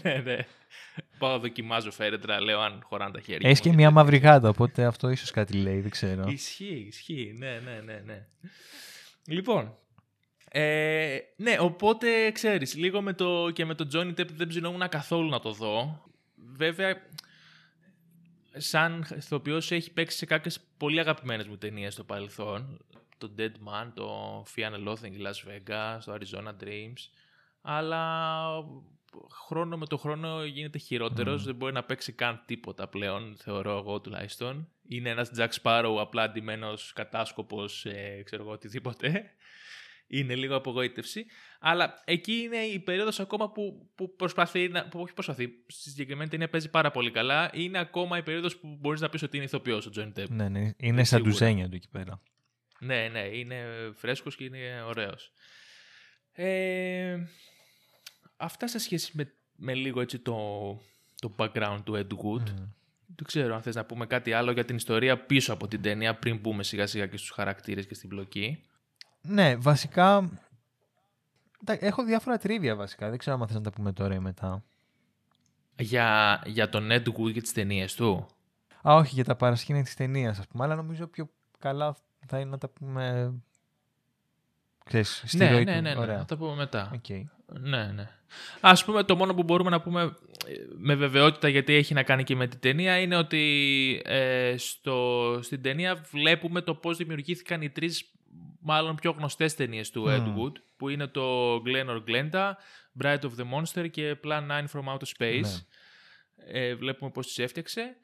ναι, 0.03 0.21
ναι. 0.23 0.37
Πάω 1.17 1.31
να 1.31 1.37
δοκιμάζω 1.37 1.91
φέρετρα, 1.91 2.41
λέω 2.41 2.59
αν 2.59 2.81
χωράνε 2.83 3.11
τα 3.11 3.21
χέρια. 3.21 3.49
Έχεις 3.49 3.65
μου, 3.65 3.69
και 3.71 3.77
μια 3.77 3.91
μαύρη 3.91 4.17
γάτα, 4.17 4.49
οπότε 4.49 4.85
αυτό 4.85 5.09
ίσως 5.09 5.31
κάτι 5.31 5.53
λέει, 5.53 5.79
δεν 5.79 5.91
ξέρω. 5.91 6.23
Ισχύει, 6.27 6.85
ισχύει. 6.87 7.35
Ναι, 7.37 7.59
ναι, 7.65 7.81
ναι, 7.85 8.01
ναι. 8.05 8.25
Λοιπόν, 9.27 9.77
ε, 10.57 11.19
ναι, 11.35 11.55
οπότε 11.59 12.31
ξέρεις, 12.31 12.75
λίγο 12.75 13.01
με 13.01 13.13
το, 13.13 13.51
και 13.51 13.65
με 13.65 13.75
τον 13.75 13.89
Johnny 13.93 14.19
Depp 14.19 14.27
δεν 14.27 14.47
ψινόμουν 14.47 14.87
καθόλου 14.89 15.29
να 15.29 15.39
το 15.39 15.51
δω. 15.51 16.03
Βέβαια, 16.35 17.01
σαν 18.55 19.05
ηθοποιός 19.15 19.71
έχει 19.71 19.93
παίξει 19.93 20.17
σε 20.17 20.25
κάποιες 20.25 20.59
πολύ 20.77 20.99
αγαπημένες 20.99 21.47
μου 21.47 21.57
ταινίες 21.57 21.93
στο 21.93 22.03
παρελθόν. 22.03 22.85
Το 23.17 23.31
Dead 23.37 23.51
Man, 23.51 23.91
το 23.93 24.43
Fear 24.55 24.71
and 24.71 24.87
Loathing 24.87 25.11
in 25.17 25.25
Las 25.27 25.49
Vegas, 25.49 25.99
το 26.05 26.13
Arizona 26.13 26.63
Dreams. 26.63 27.09
Αλλά 27.61 28.47
χρόνο 29.31 29.77
με 29.77 29.85
το 29.85 29.97
χρόνο 29.97 30.43
γίνεται 30.43 30.77
χειρότερος, 30.77 31.39
Μμμ. 31.39 31.45
δεν 31.45 31.55
μπορεί 31.55 31.73
να 31.73 31.83
παίξει 31.83 32.11
καν 32.11 32.43
τίποτα 32.45 32.87
πλέον, 32.87 33.35
θεωρώ 33.37 33.77
εγώ 33.77 34.01
τουλάχιστον. 34.01 34.69
Είναι 34.87 35.09
ένας 35.09 35.31
Jack 35.37 35.49
Sparrow 35.61 35.95
απλά 35.99 36.23
αντιμένος 36.23 36.93
κατάσκοπος, 36.93 37.85
ε, 37.85 38.21
ξέρω 38.25 38.43
εγώ, 38.43 38.51
οτιδήποτε. 38.51 39.31
Είναι 40.07 40.35
λίγο 40.35 40.55
απογοήτευση. 40.55 41.25
Αλλά 41.59 42.01
εκεί 42.05 42.33
είναι 42.33 42.57
η 42.57 42.79
περίοδος 42.79 43.19
ακόμα 43.19 43.51
που, 43.51 43.91
που 43.95 44.15
προσπαθεί, 44.15 44.67
να, 44.67 44.87
που 44.87 44.99
όχι 44.99 45.13
προσπαθεί, 45.13 45.49
στη 45.67 45.89
συγκεκριμένη 45.89 46.29
ταινία 46.29 46.49
παίζει 46.49 46.69
πάρα 46.69 46.91
πολύ 46.91 47.11
καλά. 47.11 47.49
Είναι 47.53 47.79
ακόμα 47.79 48.17
η 48.17 48.23
περίοδος 48.23 48.57
που 48.57 48.77
μπορείς 48.79 49.01
να 49.01 49.09
πεις 49.09 49.23
ότι 49.23 49.35
είναι 49.35 49.45
ηθοποιός 49.45 49.85
ο 49.85 49.89
Τζόνι 49.89 50.11
Τέπ. 50.11 50.29
Ναι, 50.29 50.49
ναι, 50.49 50.71
είναι 50.77 51.03
σαν 51.03 51.23
τουζένια 51.23 51.69
του 51.69 51.75
εκεί 51.75 51.89
πέρα. 51.89 52.21
Ναι, 52.79 53.07
ναι, 53.07 53.19
είναι 53.19 53.65
φρέσκος 53.93 54.35
και 54.35 54.43
είναι 54.43 54.81
ωραίος. 54.85 55.31
Ε, 56.31 57.17
αυτά 58.37 58.67
σε 58.67 58.79
σχέση 58.79 59.11
με, 59.13 59.33
με 59.55 59.73
λίγο 59.73 60.01
έτσι 60.01 60.19
το, 60.19 60.35
το 61.15 61.35
background 61.37 61.81
του 61.83 61.93
Ed 61.93 62.13
Wood. 62.13 62.49
Mm. 62.49 62.69
Δεν 63.07 63.25
ξέρω 63.25 63.55
αν 63.55 63.61
θες 63.61 63.75
να 63.75 63.85
πούμε 63.85 64.05
κάτι 64.05 64.33
άλλο 64.33 64.51
για 64.51 64.65
την 64.65 64.75
ιστορία 64.75 65.25
πίσω 65.25 65.53
από 65.53 65.67
την 65.67 65.81
ταινία 65.81 66.15
πριν 66.15 66.39
μπούμε 66.39 66.63
σιγά 66.63 66.87
σιγά 66.87 67.07
και 67.07 67.17
στους 67.17 67.29
χαρακτήρες 67.29 67.87
και 67.87 67.93
στην 67.93 68.09
πλοκή. 68.09 68.63
Ναι, 69.27 69.55
βασικά 69.55 70.29
έχω 71.65 72.03
διάφορα 72.03 72.37
τρίβια 72.37 72.75
βασικά. 72.75 73.09
Δεν 73.09 73.17
ξέρω 73.17 73.37
αν 73.41 73.47
θες 73.47 73.55
να 73.55 73.61
τα 73.61 73.71
πούμε 73.71 73.93
τώρα 73.93 74.13
ή 74.15 74.19
μετά. 74.19 74.63
Για, 75.79 76.41
για 76.45 76.69
τον 76.69 76.87
Ed 76.91 77.03
Wood 77.07 77.33
και 77.33 77.41
τις 77.41 77.53
ταινίες 77.53 77.95
του; 77.95 78.27
Α, 78.87 78.93
όχι, 78.93 79.13
για 79.15 79.23
τα 79.23 79.35
παρασκήνια 79.35 79.83
της 79.83 79.95
ταινίας, 79.95 80.39
ας 80.39 80.47
πούμε. 80.47 80.63
Αλλά 80.63 80.75
νομίζω 80.75 81.07
πιο 81.07 81.29
καλά 81.59 81.95
θα 82.27 82.39
είναι 82.39 82.49
να 82.49 82.57
τα 82.57 82.69
πούμε 82.69 83.33
Ξέρεις, 84.85 85.23
στη 85.25 85.37
ναι, 85.37 85.51
ροή 85.51 85.63
ναι, 85.63 85.75
του. 85.75 85.81
ναι, 85.81 85.93
ναι, 85.93 85.99
Ωραία. 85.99 86.17
θα 86.17 86.25
τα 86.25 86.37
πούμε 86.37 86.55
μετά. 86.55 86.91
Okay. 86.95 87.23
Ναι, 87.59 87.85
ναι. 87.85 88.09
Ας 88.61 88.85
πούμε 88.85 89.03
το 89.03 89.15
μόνο 89.15 89.33
που 89.33 89.43
μπορούμε 89.43 89.69
να 89.69 89.81
πούμε 89.81 90.01
ε, 90.01 90.53
με 90.77 90.95
βεβαιότητα 90.95 91.47
γιατί 91.47 91.73
έχει 91.73 91.93
να 91.93 92.03
κάνει 92.03 92.23
και 92.23 92.35
με 92.35 92.47
την 92.47 92.59
ταινία 92.59 92.99
είναι 92.99 93.15
ότι 93.15 94.01
ε, 94.05 94.55
στο, 94.57 95.39
στην 95.41 95.61
ταινία 95.61 95.95
βλέπουμε 96.11 96.61
το 96.61 96.75
πώς 96.75 96.97
δημιουργήθηκαν 96.97 97.61
οι 97.61 97.69
τρεις 97.69 98.11
μάλλον 98.65 98.95
πιο 98.95 99.11
γνωστές 99.11 99.55
ταινίες 99.55 99.89
του 99.89 100.05
Ed 100.07 100.39
Wood 100.39 100.53
που 100.77 100.89
είναι 100.89 101.07
το 101.07 101.55
Glen 101.55 101.87
or 101.87 102.03
Glenda, 102.07 102.51
Bride 103.03 103.21
of 103.21 103.31
the 103.37 103.45
Monster 103.53 103.89
και 103.91 104.17
Plan 104.23 104.47
9 104.49 104.65
from 104.73 104.83
Outer 104.93 105.07
Space. 105.17 105.41
Ναι. 105.41 105.49
Ε, 106.47 106.75
βλέπουμε 106.75 107.11
πώς 107.11 107.27
τις 107.27 107.39
έφτιαξε 107.39 107.95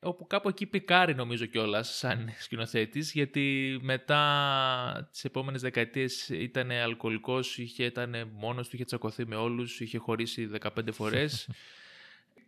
όπου 0.00 0.26
κάπου 0.26 0.48
εκεί 0.48 0.66
πικάρει 0.66 1.14
νομίζω 1.14 1.46
κιόλας 1.46 1.96
σαν 1.96 2.30
σκηνοθέτης, 2.38 3.12
γιατί 3.12 3.78
μετά 3.82 5.08
τις 5.12 5.24
επόμενες 5.24 5.60
δεκαετίες 5.60 6.28
ήταν 6.28 6.70
αλκοολικός, 6.70 7.58
ήταν 7.58 8.30
μόνος 8.32 8.68
του, 8.68 8.74
είχε 8.74 8.84
τσακωθεί 8.84 9.26
με 9.26 9.36
όλους, 9.36 9.80
είχε 9.80 9.98
χωρίσει 9.98 10.50
15 10.60 10.92
φορές 10.92 11.48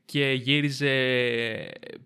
και 0.04 0.33
γύριζε 0.33 0.92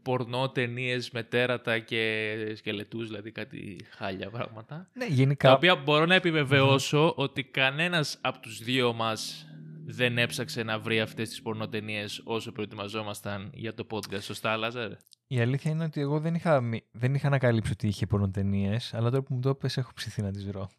πορνό 0.02 0.48
ταινίες 0.48 1.10
με 1.10 1.22
τέρατα 1.22 1.78
και 1.78 2.34
σκελετούς, 2.56 3.06
δηλαδή 3.06 3.30
κάτι 3.30 3.76
χάλια 3.90 4.30
πράγματα. 4.30 4.88
Ναι, 4.92 5.06
γενικά. 5.06 5.48
Τα 5.48 5.54
οποία 5.54 5.76
μπορώ 5.76 6.06
να 6.06 6.14
επιβεβαιώσω 6.14 7.12
ότι 7.16 7.42
κανένας 7.42 8.18
από 8.20 8.38
τους 8.38 8.58
δύο 8.58 8.92
μας 8.92 9.46
δεν 9.86 10.18
έψαξε 10.18 10.62
να 10.62 10.78
βρει 10.78 11.00
αυτές 11.00 11.28
τις 11.28 11.42
πορνοτενίες 11.42 12.20
όσο 12.24 12.52
προετοιμαζόμασταν 12.52 13.50
για 13.54 13.74
το 13.74 13.86
podcast. 13.90 14.22
Σωστά, 14.22 14.56
Λάζαρ; 14.56 14.90
Η 15.26 15.40
αλήθεια 15.40 15.70
είναι 15.70 15.84
ότι 15.84 16.00
εγώ 16.00 16.20
δεν 16.20 16.34
είχα, 16.34 16.62
δεν 16.92 17.14
είχα 17.14 17.26
ανακαλύψει 17.26 17.72
ότι 17.72 17.86
είχε 17.86 18.06
πορνοτενίες, 18.06 18.94
αλλά 18.94 19.10
τώρα 19.10 19.22
που 19.22 19.34
μου 19.34 19.40
το 19.40 19.54
πες 19.54 19.76
έχω 19.76 19.90
ψηθεί 19.94 20.22
να 20.22 20.30
τις 20.30 20.44
βρω. 20.44 20.70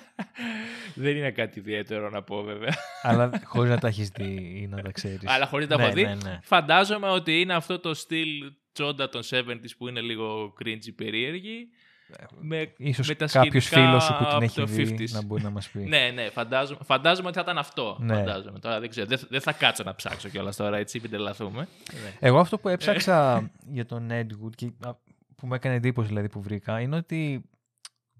δεν 0.94 1.16
είναι 1.16 1.30
κάτι 1.30 1.58
ιδιαίτερο 1.58 2.10
να 2.10 2.22
πω 2.22 2.42
βέβαια. 2.42 2.74
αλλά 3.02 3.30
χωρίς 3.52 3.70
να 3.70 3.78
τα 3.78 3.88
έχεις 3.88 4.08
δει 4.08 4.58
ή 4.62 4.66
να 4.66 4.82
τα 4.82 4.90
ξέρεις. 4.92 5.28
Αλλά 5.28 5.46
χωρίς 5.46 5.68
να 5.68 5.76
τα 5.76 5.82
έχω 5.82 5.94
ναι, 5.94 6.02
δει. 6.02 6.04
Ναι, 6.04 6.30
ναι. 6.30 6.38
Φαντάζομαι 6.42 7.08
ότι 7.08 7.40
είναι 7.40 7.54
αυτό 7.54 7.78
το 7.78 7.94
στυλ 7.94 8.52
τσόντα 8.72 9.08
των 9.08 9.22
70s 9.30 9.76
που 9.78 9.88
είναι 9.88 10.00
λίγο 10.00 10.54
cringy 10.64 10.94
περίεργη 10.96 11.68
με, 12.40 12.72
Ίσως 12.76 13.08
με 13.08 13.14
τα 13.14 13.26
κάποιος 13.26 13.66
φίλος 13.66 14.04
σου 14.04 14.16
που 14.18 14.24
την 14.24 14.42
έχει 14.42 14.64
δει 14.64 14.96
50's. 14.98 15.10
να 15.10 15.22
μπορεί 15.22 15.42
να 15.42 15.50
μας 15.50 15.68
πει. 15.68 15.78
ναι, 15.78 16.10
ναι, 16.14 16.30
φαντάζομαι, 16.30 16.78
φαντάζομαι 16.84 17.28
ότι 17.28 17.36
θα 17.36 17.42
ήταν 17.42 17.58
αυτό. 17.58 17.96
Ναι. 18.00 18.14
Φαντάζομαι. 18.14 18.58
Τώρα 18.58 18.80
δεν 18.80 18.90
ξέρω. 18.90 19.06
Δεν, 19.06 19.20
δεν 19.28 19.40
θα 19.40 19.52
κάτσω 19.52 19.82
να 19.82 19.94
ψάξω 19.94 20.28
κιόλας 20.28 20.56
τώρα, 20.56 20.76
έτσι, 20.76 21.00
μην 21.00 21.10
τελαθούμε. 21.10 21.68
Εγώ 22.20 22.38
αυτό 22.38 22.58
που 22.58 22.68
έψαξα 22.68 23.50
για 23.70 23.86
τον 23.86 24.08
Edwood 24.10 24.54
και 24.54 24.72
που 25.36 25.46
μου 25.46 25.54
έκανε 25.54 25.74
εντύπωση 25.74 26.08
δηλαδή 26.08 26.28
που 26.28 26.40
βρήκα 26.40 26.80
είναι 26.80 26.96
ότι 26.96 27.50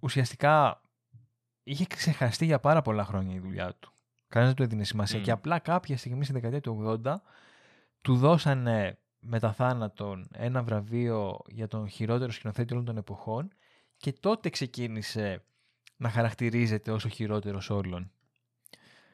ουσιαστικά 0.00 0.80
είχε 1.62 1.86
ξεχαστεί 1.86 2.44
για 2.44 2.60
πάρα 2.60 2.82
πολλά 2.82 3.04
χρόνια 3.04 3.34
η 3.34 3.38
δουλειά 3.38 3.74
του. 3.80 3.92
Κανένας 4.28 4.54
δεν 4.54 4.66
του 4.66 4.72
έδινε 4.72 4.84
σημασία. 4.84 5.20
Mm. 5.20 5.22
Και 5.22 5.30
απλά 5.30 5.58
κάποια 5.58 5.96
στιγμή 5.96 6.24
στην 6.24 6.34
δεκαετία 6.34 6.60
του 6.60 7.00
80 7.04 7.14
του 8.00 8.16
δώσανε 8.16 8.98
μετά 9.18 9.52
θάνατον 9.52 10.28
ένα 10.32 10.62
βραβείο 10.62 11.38
για 11.46 11.68
τον 11.68 11.88
χειρότερο 11.88 12.32
σκηνοθέτη 12.32 12.72
όλων 12.72 12.84
των 12.84 12.96
εποχών 12.96 13.52
και 13.96 14.12
τότε 14.12 14.50
ξεκίνησε 14.50 15.44
να 15.96 16.10
χαρακτηρίζεται 16.10 16.90
ως 16.90 17.04
ο 17.04 17.08
χειρότερος 17.08 17.70
όλων. 17.70 18.12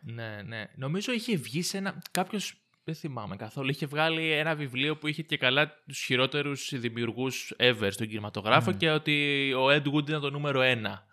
Ναι, 0.02 0.42
ναι. 0.42 0.64
Νομίζω 0.76 1.12
είχε 1.12 1.36
βγει 1.36 1.62
σε 1.62 1.76
ένα... 1.76 2.02
Κάποιος, 2.10 2.54
δεν 2.84 2.94
θυμάμαι 2.94 3.36
καθόλου, 3.36 3.70
είχε 3.70 3.86
βγάλει 3.86 4.32
ένα 4.32 4.54
βιβλίο 4.54 4.96
που 4.96 5.06
είχε 5.06 5.22
και 5.22 5.36
καλά 5.36 5.82
τους 5.86 6.04
χειρότερους 6.04 6.72
δημιουργούς 6.74 7.54
ever 7.58 7.88
στον 7.90 8.06
κινηματογράφο 8.06 8.70
mm. 8.70 8.76
και 8.76 8.90
ότι 8.90 9.52
ο 9.52 9.66
Ed 9.68 9.94
Wood 9.94 10.08
είναι 10.08 10.18
το 10.18 10.30
νούμερο 10.30 10.60
ένα. 10.60 11.06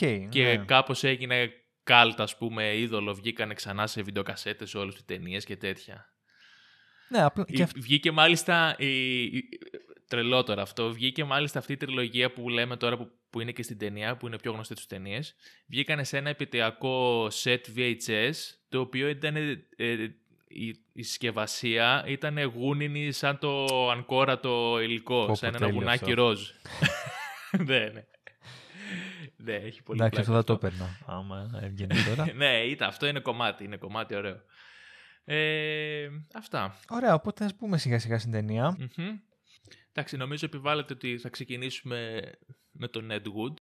Okay, 0.00 0.26
και 0.28 0.42
ναι. 0.42 0.64
κάπως 0.64 1.04
έγινε 1.04 1.50
κάλτ, 1.82 2.20
ας 2.20 2.36
πούμε, 2.36 2.76
είδωλο, 2.76 3.14
βγήκανε 3.14 3.54
ξανά 3.54 3.86
σε 3.86 4.02
βιντεοκασέτες 4.02 4.70
σε 4.70 4.78
όλες 4.78 4.94
τις 4.94 5.04
ταινίες 5.04 5.44
και 5.44 5.56
τέτοια. 5.56 6.06
Ναι, 7.08 7.22
απλά... 7.22 7.44
Η, 7.46 7.64
βγήκε 7.64 8.10
μάλιστα 8.10 8.76
η, 8.78 9.22
η, 9.22 9.48
τρελό 10.12 10.42
τώρα 10.42 10.62
αυτό. 10.62 10.92
Βγήκε 10.92 11.24
μάλιστα 11.24 11.58
αυτή 11.58 11.72
η 11.72 11.76
τριλογία 11.76 12.32
που 12.32 12.48
λέμε 12.48 12.76
τώρα 12.76 12.96
που, 12.96 13.10
που 13.30 13.40
είναι 13.40 13.52
και 13.52 13.62
στην 13.62 13.78
ταινία, 13.78 14.16
που 14.16 14.26
είναι 14.26 14.38
πιο 14.38 14.52
γνωστή 14.52 14.74
του 14.74 14.82
ταινίες. 14.88 15.34
Βγήκανε 15.66 16.04
σε 16.04 16.16
ένα 16.16 16.28
επιτειακό 16.28 17.26
set 17.26 17.60
VHS, 17.76 18.34
το 18.68 18.80
οποίο 18.80 19.08
ήταν. 19.08 19.36
Ε, 19.36 19.92
η, 20.54 20.76
η 20.92 21.02
συσκευασία 21.02 22.04
ήταν 22.06 22.42
γούνινη 22.42 23.12
σαν 23.12 23.38
το 23.38 23.90
ανκόρατο 23.90 24.80
υλικό, 24.80 25.26
Πω, 25.26 25.34
σαν 25.34 25.54
ένα 25.54 25.70
γουνάκι 25.70 26.12
ροζ. 26.12 26.40
ναι, 27.66 27.78
ναι. 27.78 28.04
Ναι, 29.36 29.54
έχει 29.54 29.82
πολύ 29.82 29.98
Εντάξει, 30.00 30.20
αυτό 30.20 30.32
θα 30.32 30.44
το 30.44 30.52
έπαιρνα, 30.52 30.98
άμα 31.06 31.60
έβγαινε 31.62 31.94
τώρα. 32.08 32.32
ναι, 32.42 32.58
ήταν, 32.58 32.88
αυτό 32.88 33.06
είναι 33.06 33.20
κομμάτι, 33.20 33.64
είναι 33.64 33.76
κομμάτι 33.76 34.14
ωραίο. 34.14 34.40
Ε, 35.24 36.08
αυτά. 36.34 36.76
Ωραία, 36.88 37.14
οπότε 37.14 37.44
ας 37.44 37.54
πούμε 37.54 37.78
σιγά 37.78 37.98
σιγά 37.98 38.18
στην 38.18 38.32
ταινία. 38.32 38.76
Mm-hmm. 38.80 39.31
Εντάξει, 39.92 40.16
νομίζω 40.16 40.46
επιβάλλεται 40.46 40.92
ότι 40.92 41.18
θα 41.18 41.28
ξεκινήσουμε 41.28 42.30
με 42.70 42.88
τον 42.88 43.08
Ed 43.10 43.22
Wood. 43.22 43.54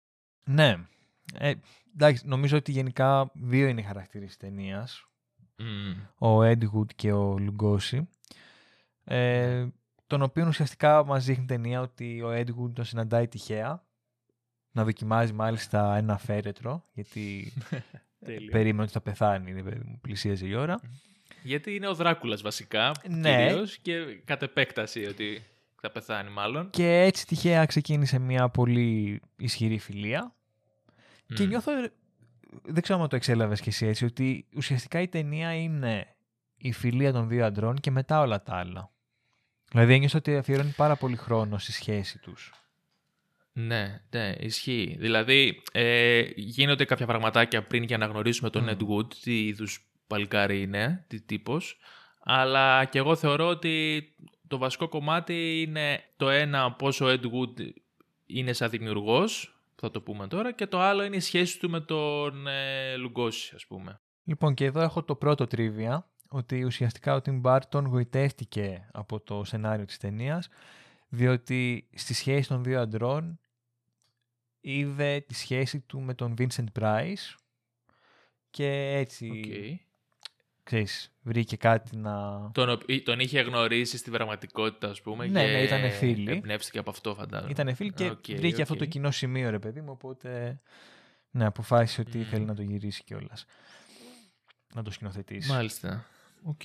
Ναι. 0.44 0.76
Ε, 1.34 1.52
εντάξει, 1.94 2.26
νομίζω 2.26 2.56
ότι 2.56 2.72
γενικά 2.72 3.30
δύο 3.34 3.68
είναι 3.68 3.80
οι 3.80 3.84
χαρακτήρες 3.84 4.26
της 4.26 4.36
ταινίας. 4.36 5.06
Mm. 5.58 6.26
Ο 6.28 6.42
Ed 6.42 6.62
Wood 6.74 6.94
και 6.94 7.12
ο 7.12 7.38
Λουγκόση. 7.38 8.08
Ε, 9.04 9.66
τον 10.06 10.22
οποίο 10.22 10.46
ουσιαστικά 10.46 11.04
μας 11.04 11.24
δείχνει 11.24 11.44
ταινία 11.44 11.80
ότι 11.80 12.22
ο 12.22 12.30
Ed 12.32 12.48
Wood 12.48 12.72
τον 12.72 12.84
συναντάει 12.84 13.28
τυχαία. 13.28 13.86
Να 14.70 14.84
δοκιμάζει 14.84 15.32
μάλιστα 15.32 15.96
ένα 15.96 16.18
φέρετρο, 16.18 16.84
γιατί 16.92 17.52
περίμενε 18.50 18.82
ότι 18.82 18.92
θα 18.92 19.00
πεθάνει, 19.00 19.62
πλησίαζε 20.00 20.46
η 20.46 20.54
ώρα. 20.54 20.80
Γιατί 21.42 21.74
είναι 21.74 21.88
ο 21.88 21.94
Δράκουλας 21.94 22.42
βασικά, 22.42 22.92
ναι. 23.08 23.46
κυρίως, 23.46 23.78
και 23.78 24.20
κατ' 24.24 24.42
επέκταση 24.42 25.04
ότι 25.04 25.42
θα 25.80 25.90
πεθάνει 25.90 26.30
μάλλον. 26.30 26.70
Και 26.70 27.00
έτσι 27.00 27.26
τυχαία 27.26 27.66
ξεκίνησε 27.66 28.18
μια 28.18 28.48
πολύ 28.48 29.20
ισχυρή 29.36 29.78
φιλία. 29.78 30.34
Mm. 30.34 31.34
Και 31.34 31.44
νιώθω, 31.44 31.72
δεν 32.62 32.82
ξέρω 32.82 33.02
αν 33.02 33.08
το 33.08 33.16
εξέλαβες 33.16 33.60
και 33.60 33.68
εσύ 33.68 33.86
έτσι, 33.86 34.04
ότι 34.04 34.46
ουσιαστικά 34.56 35.00
η 35.00 35.08
ταινία 35.08 35.54
είναι 35.54 36.06
η 36.56 36.72
φιλία 36.72 37.12
των 37.12 37.28
δύο 37.28 37.44
αντρών 37.44 37.76
και 37.76 37.90
μετά 37.90 38.20
όλα 38.20 38.42
τα 38.42 38.56
άλλα. 38.56 38.90
Δηλαδή 39.70 39.94
ένιωσα 39.94 40.18
ότι 40.18 40.36
αφιερώνει 40.36 40.72
πάρα 40.76 40.96
πολύ 40.96 41.16
χρόνο 41.16 41.58
στη 41.58 41.72
σχέση 41.72 42.18
τους. 42.18 42.52
Ναι, 43.52 44.02
ναι, 44.10 44.34
ισχύει. 44.38 44.96
Δηλαδή 44.98 45.62
ε, 45.72 46.22
γίνονται 46.34 46.84
κάποια 46.84 47.06
πραγματάκια 47.06 47.62
πριν 47.62 47.82
για 47.82 47.98
να 47.98 48.06
γνωρίσουμε 48.06 48.50
τον 48.50 48.66
mm. 48.68 48.70
Ed 48.70 48.88
Wood, 48.88 49.14
τι 49.14 49.46
είδους 49.46 49.90
παλικάρι 50.06 50.62
είναι, 50.62 51.04
τι 51.08 51.20
τύπος. 51.20 51.78
Αλλά 52.20 52.84
και 52.84 52.98
εγώ 52.98 53.16
θεωρώ 53.16 53.46
ότι 53.48 54.04
το 54.48 54.58
βασικό 54.58 54.88
κομμάτι 54.88 55.62
είναι 55.62 56.04
το 56.16 56.28
ένα 56.28 56.72
πόσο 56.72 57.06
ο 57.06 57.08
Ed 57.08 57.24
Wood 57.24 57.70
είναι 58.26 58.52
σαν 58.52 58.70
δημιουργός, 58.70 59.58
θα 59.74 59.90
το 59.90 60.00
πούμε 60.00 60.26
τώρα, 60.26 60.52
και 60.52 60.66
το 60.66 60.80
άλλο 60.80 61.02
είναι 61.04 61.16
η 61.16 61.20
σχέση 61.20 61.58
του 61.58 61.70
με 61.70 61.80
τον 61.80 62.46
ε, 62.46 62.96
Λουγκόση, 62.96 63.52
ας 63.54 63.66
πούμε. 63.66 64.00
Λοιπόν, 64.24 64.54
και 64.54 64.64
εδώ 64.64 64.80
έχω 64.80 65.02
το 65.02 65.14
πρώτο 65.14 65.46
τρίβια, 65.46 66.08
ότι 66.28 66.64
ουσιαστικά 66.64 67.14
ο 67.14 67.20
Tim 67.24 67.40
Burton 67.42 67.84
γοητεύτηκε 67.86 68.88
από 68.92 69.20
το 69.20 69.44
σενάριο 69.44 69.84
της 69.84 69.96
ταινίας, 69.96 70.48
διότι 71.08 71.88
στη 71.94 72.14
σχέση 72.14 72.48
των 72.48 72.64
δύο 72.64 72.80
αντρών 72.80 73.38
είδε 74.60 75.24
τη 75.26 75.34
σχέση 75.34 75.80
του 75.80 76.00
με 76.00 76.14
τον 76.14 76.34
Vincent 76.38 76.80
Price 76.80 77.34
και 78.50 78.92
έτσι 78.96 79.30
okay 79.44 79.87
ξέρεις, 80.68 81.12
βρήκε 81.22 81.56
κάτι 81.56 81.96
να... 81.96 82.50
Τον, 82.52 82.78
τον 83.04 83.20
είχε 83.20 83.40
γνωρίσει 83.40 83.96
στην 83.96 84.12
πραγματικότητα, 84.12 84.88
ας 84.88 85.00
πούμε, 85.00 85.26
ναι, 85.26 85.44
και 85.44 85.50
ναι, 85.50 85.62
ήταν 85.62 85.90
φίλοι. 85.90 86.30
εμπνεύστηκε 86.30 86.78
από 86.78 86.90
αυτό, 86.90 87.14
φαντάζομαι. 87.14 87.50
Ήταν 87.50 87.74
φίλοι 87.74 87.92
και 87.92 88.10
okay, 88.10 88.36
βρήκε 88.36 88.56
okay. 88.56 88.62
αυτό 88.62 88.76
το 88.76 88.84
κοινό 88.84 89.10
σημείο, 89.10 89.50
ρε 89.50 89.58
παιδί 89.58 89.80
μου, 89.80 89.90
οπότε... 89.90 90.60
Ναι, 91.30 91.46
αποφάσισε 91.46 92.00
ότι 92.00 92.22
θέλει 92.22 92.44
να 92.44 92.54
το 92.54 92.62
γυρίσει 92.62 93.04
κιόλας. 93.04 93.46
Να 94.74 94.82
το 94.82 94.90
σκηνοθετήσει. 94.90 95.50
Μάλιστα. 95.50 96.06
Οκ. 96.42 96.64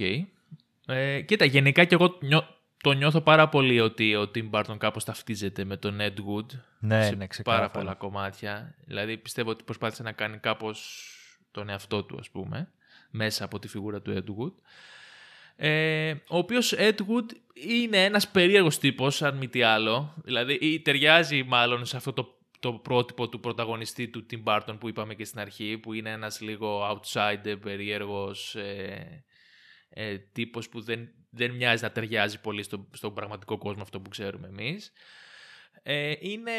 Ε, 0.86 1.22
κοίτα, 1.22 1.46
γενικά 1.46 1.86
και 1.86 1.96
εγώ 1.96 2.18
νιώ, 2.22 2.48
το 2.84 2.92
νιώθω 2.92 3.22
πάρα 3.22 3.50
πολύ 3.50 3.80
ότι 3.80 4.16
ο 4.16 4.32
Tim 4.36 4.50
Burton 4.50 4.78
κάπως 4.78 5.04
ταυτίζεται 5.04 5.64
με 5.64 5.78
τον 5.78 5.98
Ed 6.00 6.16
Wood 6.16 6.60
Ναι, 6.80 7.04
σε 7.04 7.16
ναι, 7.16 7.28
ξεκάθαρα. 7.28 7.70
πάρα 7.70 7.80
πολλά 7.80 7.96
κομμάτια. 7.96 8.76
Δηλαδή 8.86 9.18
πιστεύω 9.18 9.50
ότι 9.50 9.64
προσπάθησε 9.64 10.04
να 10.04 10.12
κάνει 10.12 10.38
κάπως 10.38 11.08
τον 11.52 11.70
εαυτό 11.70 12.04
του, 12.04 12.18
ας 12.20 12.30
πούμε, 12.30 12.72
μέσα 13.14 13.46
από 13.46 13.60
τη 13.60 13.68
φιγούρα 13.68 14.02
του 14.02 14.14
Ed 14.16 14.42
Wood. 14.42 14.54
Ε, 15.56 16.12
ο 16.12 16.38
οποίος 16.38 16.74
Ed 16.78 16.96
Wood 16.96 17.32
είναι 17.54 18.04
ένας 18.04 18.28
περίεργος 18.28 18.78
τύπος, 18.78 19.22
αν 19.22 19.38
μη 19.38 19.48
τι 19.48 19.62
άλλο. 19.62 20.14
Δηλαδή 20.24 20.54
ή 20.54 20.82
ταιριάζει 20.82 21.44
μάλλον 21.44 21.86
σε 21.86 21.98
αυτό 21.98 22.14
το, 22.14 22.38
το 22.60 22.74
πρότυπο 22.74 23.30
του 23.30 23.40
πρωταγωνιστή 23.40 24.08
του 24.08 24.26
Tim 24.32 24.44
Burton 24.44 24.76
που 24.80 24.88
είπαμε 24.88 25.14
και 25.14 25.26
στην 25.26 25.40
αρχή, 25.40 25.78
που 25.78 25.94
είναι 25.94 26.10
ένας 26.10 26.42
λίγο 26.42 26.90
outsider, 26.92 27.56
περίεργος 27.62 28.56
ε, 28.56 29.24
ε, 29.90 30.18
τύπος 30.18 30.70
που 30.70 30.82
δεν, 30.82 31.10
δεν 31.30 31.52
μοιάζει 31.52 31.84
να 31.84 31.92
ταιριάζει 31.92 32.42
πολύ 32.42 32.64
στο, 32.64 32.88
στον 32.94 33.14
πραγματικό 33.14 33.58
κόσμο 33.58 33.82
αυτό 33.82 34.00
που 34.00 34.10
ξέρουμε 34.10 34.48
εμείς. 34.48 34.92
Ε, 35.84 36.14
είναι 36.20 36.52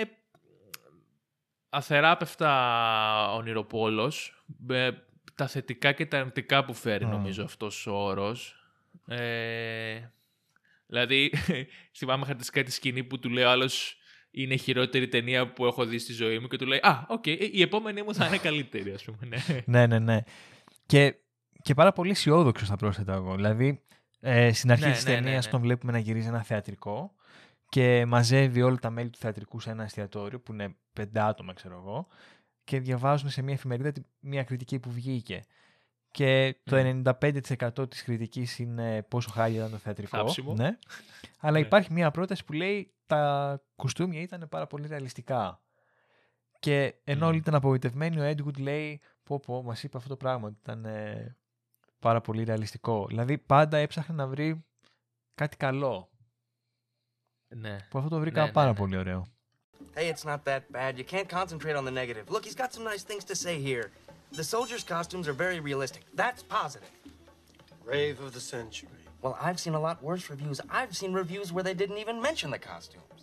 αθεράπευτα 1.68 3.32
ονειροπόλος, 3.32 4.44
με 4.58 5.06
τα 5.34 5.46
θετικά 5.46 5.92
και 5.92 6.06
τα 6.06 6.18
αρνητικά 6.18 6.64
που 6.64 6.74
φέρει 6.74 7.04
Mm. 7.08 7.10
νομίζω 7.10 7.44
αυτός 7.44 7.86
ο 7.86 7.92
όρος. 7.94 8.56
Ε, 9.06 10.00
δηλαδή, 10.86 11.32
θυμάμαι 11.98 12.22
χαρακτηριστικά 12.22 12.62
τη 12.62 12.70
σκηνή 12.72 13.04
που 13.04 13.18
του 13.18 13.28
λέει 13.30 13.44
ο 13.44 13.50
άλλος 13.50 13.96
είναι 14.30 14.54
η 14.54 14.58
χειρότερη 14.58 15.08
ταινία 15.08 15.52
που 15.52 15.66
έχω 15.66 15.84
δει 15.84 15.98
στη 15.98 16.12
ζωή 16.12 16.38
μου 16.38 16.46
και 16.46 16.56
του 16.56 16.66
λέει 16.66 16.78
«Α, 16.82 17.04
οκ, 17.08 17.26
η 17.26 17.62
επόμενη 17.62 18.02
μου 18.02 18.14
θα 18.14 18.26
είναι 18.26 18.38
καλύτερη», 18.38 18.92
ας 18.92 19.04
πούμε. 19.04 19.18
Ναι. 19.26 19.36
Ναι, 19.66 19.86
ναι, 19.86 19.98
ναι. 19.98 20.20
Και, 20.86 21.14
και 21.62 21.74
πάρα 21.74 21.92
πολύ 21.92 22.10
αισιόδοξος 22.10 22.68
θα 22.68 22.76
πρόσθετα 22.76 23.14
εγώ. 23.14 23.34
Δηλαδή, 23.34 23.82
ε, 24.20 24.52
στην 24.52 24.70
αρχή 24.70 24.84
Ναι, 24.86 24.92
της 24.92 25.04
ναι, 25.04 25.10
ναι, 25.14 25.20
ταινίας 25.20 25.44
ναι. 25.44 25.50
τον 25.50 25.60
βλέπουμε 25.60 25.92
να 25.92 25.98
γυρίζει 25.98 26.28
ένα 26.28 26.42
θεατρικό 26.42 27.14
και 27.68 28.04
μαζεύει 28.06 28.62
όλα 28.62 28.76
τα 28.76 28.90
μέλη 28.90 29.10
του 29.10 29.18
θεατρικού 29.18 29.60
σε 29.60 29.70
ένα 29.70 29.84
εστιατόριο 29.84 30.40
που 30.40 30.52
είναι 30.52 30.76
πέντε 30.92 31.20
άτομα, 31.20 31.52
ξέρω 31.52 31.74
εγώ, 31.74 32.06
και 32.64 32.80
διαβάζουν 32.80 33.30
σε 33.30 33.42
μια 33.42 33.54
εφημερίδα 33.54 33.92
τη- 33.92 34.02
μια 34.20 34.44
κριτική 34.44 34.78
που 34.78 34.90
βγήκε. 34.90 35.44
Και 36.10 36.56
το 36.64 36.76
95% 36.76 37.90
της 37.90 38.02
κριτικής 38.02 38.58
είναι 38.58 39.02
πόσο 39.02 39.30
χάλια 39.30 39.58
ήταν 39.58 39.70
το 39.70 39.76
θεατρικό. 39.78 40.16
Θάψιμο. 40.16 40.54
Ναι. 40.54 40.78
Αλλά 41.40 41.58
Ναι. 41.58 41.66
υπάρχει 41.66 41.92
μια 41.92 42.10
πρόταση 42.10 42.44
που 42.44 42.52
λέει 42.52 42.94
τα 43.06 43.62
κουστούμια 43.76 44.20
ήταν 44.20 44.46
πάρα 44.50 44.66
πολύ 44.66 44.86
ρεαλιστικά. 44.86 45.62
Και 46.58 46.94
ενώ 47.04 47.24
Μμ. 47.24 47.28
όλοι 47.28 47.36
ήταν 47.38 47.54
απογοητευμένοι, 47.54 48.18
ο 48.20 48.22
Έντγουτ 48.22 48.58
λέει 48.58 49.00
πω 49.22 49.40
πω, 49.40 49.62
μας 49.62 49.82
είπε 49.82 49.96
αυτό 49.96 50.08
το 50.08 50.16
πράγμα, 50.16 50.46
ότι 50.46 50.56
ήταν 50.62 50.84
ε, 50.84 51.36
πάρα 51.98 52.20
πολύ 52.20 52.42
ρεαλιστικό. 52.44 53.06
Δηλαδή 53.06 53.38
πάντα 53.38 53.76
έψαχνε 53.76 54.14
να 54.14 54.26
βρει 54.26 54.64
κάτι 55.34 55.56
καλό. 55.56 56.10
ναι. 57.48 57.76
Που 57.90 57.98
αυτό 57.98 58.10
το 58.10 58.18
βρήκα 58.20 58.40
Ναι, 58.40 58.46
ναι, 58.46 58.52
πάρα 58.52 58.68
ναι. 58.68 58.74
πολύ 58.76 58.96
ωραίο. 58.96 59.26
Hey, 59.96 60.08
it's 60.12 60.24
not 60.24 60.44
that 60.44 60.62
bad. 60.72 60.98
You 60.98 61.04
can't 61.14 61.28
concentrate 61.28 61.76
on 61.80 61.84
the 61.84 61.90
negative. 62.02 62.24
Look, 62.34 62.44
he's 62.44 62.58
got 62.62 62.70
some 62.76 62.84
nice 62.92 63.04
things 63.10 63.24
to 63.30 63.34
say 63.44 63.54
here. 63.70 63.86
The 64.40 64.44
soldiers' 64.54 64.84
costumes 64.94 65.26
are 65.28 65.36
very 65.46 65.60
realistic. 65.60 66.02
That's 66.22 66.42
positive. 66.42 66.90
Rave 67.84 68.18
of 68.26 68.32
the 68.32 68.44
century. 68.54 68.88
Well, 69.22 69.36
I've 69.46 69.60
seen 69.64 69.74
a 69.74 69.82
lot 69.88 69.96
worse 70.02 70.24
reviews. 70.34 70.60
I've 70.78 70.94
seen 71.00 71.12
reviews 71.22 71.48
where 71.54 71.64
they 71.68 71.76
didn't 71.82 71.98
even 72.04 72.16
mention 72.20 72.50
the 72.50 72.58
costumes. 72.58 73.14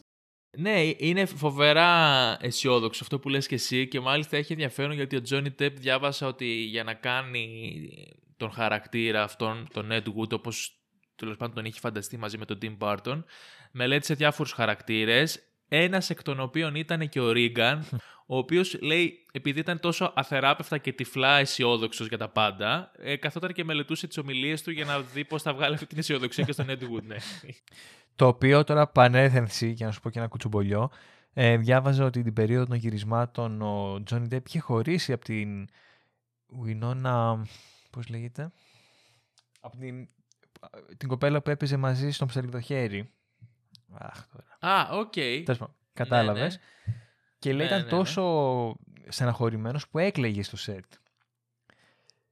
Ναι, 0.57 0.89
είναι 0.97 1.25
φοβερά 1.25 2.37
αισιόδοξο 2.41 2.99
αυτό 3.03 3.19
που 3.19 3.29
λες 3.29 3.47
και 3.47 3.55
εσύ 3.55 3.87
και 3.87 3.99
μάλιστα 3.99 4.37
έχει 4.37 4.51
ενδιαφέρον 4.51 4.91
γιατί 4.91 5.15
ο 5.15 5.21
Τζόνι 5.21 5.51
Τεπ 5.51 5.79
διάβασα 5.79 6.27
ότι 6.27 6.45
για 6.45 6.83
να 6.83 6.93
κάνει 6.93 7.89
τον 8.37 8.51
χαρακτήρα 8.51 9.23
αυτόν, 9.23 9.67
τον 9.73 9.89
Ed 9.91 10.03
Wood, 10.03 10.31
όπως 10.31 10.81
τέλο 11.15 11.35
πάντων 11.35 11.55
τον 11.55 11.65
είχε 11.65 11.79
φανταστεί 11.79 12.17
μαζί 12.17 12.37
με 12.37 12.45
τον 12.45 12.57
Tim 12.61 12.77
Burton, 12.77 13.23
μελέτησε 13.71 14.13
διάφορους 14.13 14.51
χαρακτήρες, 14.51 15.50
ένας 15.73 16.09
εκ 16.09 16.23
των 16.23 16.39
οποίων 16.39 16.75
ήταν 16.75 17.09
και 17.09 17.19
ο 17.19 17.31
Ρίγκαν, 17.31 17.85
ο 18.25 18.37
οποίος 18.37 18.81
λέει, 18.81 19.25
επειδή 19.31 19.59
ήταν 19.59 19.79
τόσο 19.79 20.13
αθεράπευτα 20.15 20.77
και 20.77 20.93
τυφλά 20.93 21.37
αισιόδοξος 21.37 22.07
για 22.07 22.17
τα 22.17 22.29
πάντα, 22.29 22.91
ε, 22.97 23.15
καθόταν 23.15 23.53
και 23.53 23.63
μελετούσε 23.63 24.07
τις 24.07 24.17
ομιλίες 24.17 24.61
του 24.61 24.71
για 24.71 24.85
να 24.85 24.99
δει 24.99 25.25
πώς 25.25 25.41
θα 25.41 25.53
βγάλει 25.53 25.73
αυτή 25.73 25.85
την 25.85 25.97
αισιοδοξία 25.97 26.43
και 26.43 26.51
στον 26.51 26.65
Ed 26.69 26.71
Wood, 26.71 27.03
ναι. 27.03 27.15
Το 28.15 28.27
οποίο 28.27 28.63
τώρα 28.63 28.87
πανέθενση, 28.87 29.69
για 29.69 29.85
να 29.85 29.91
σου 29.91 30.01
πω 30.01 30.09
και 30.09 30.19
ένα 30.19 30.27
κουτσομπολιό, 30.27 30.91
ε, 31.33 31.57
διάβαζα 31.57 32.05
ότι 32.05 32.21
την 32.21 32.33
περίοδο 32.33 32.65
των 32.65 32.75
γυρισμάτων 32.75 33.61
ο 33.61 34.03
Τζόνι 34.03 34.27
Ντέπ 34.27 34.47
είχε 34.47 34.59
χωρίσει 34.59 35.13
από 35.13 35.23
την 35.23 35.67
Winona, 36.65 37.41
πώς 37.89 38.07
λέγεται, 38.09 38.51
από 39.59 39.77
την, 39.77 40.07
την 40.97 41.07
κοπέλα 41.07 41.41
που 41.41 41.49
έπαιζε 41.49 41.77
μαζί 41.77 42.11
στον 42.11 42.27
ψαλιδοχέρι. 42.27 43.11
Αχ, 43.93 44.25
τώρα. 44.27 44.75
Α, 44.77 44.97
οκ. 44.99 45.11
Τέλος 45.13 45.57
πάντων, 45.57 45.75
κατάλαβες. 45.93 46.59
Και 47.39 47.49
λέει 47.53 47.57
Ναι, 47.59 47.65
ήταν 47.65 47.77
ναι, 47.77 47.83
ναι. 47.83 47.89
τόσο 47.89 48.75
στεναχωρημένος 49.07 49.87
που 49.89 49.97
έκλαιγε 49.99 50.43
στο 50.43 50.57
σετ. 50.57 50.85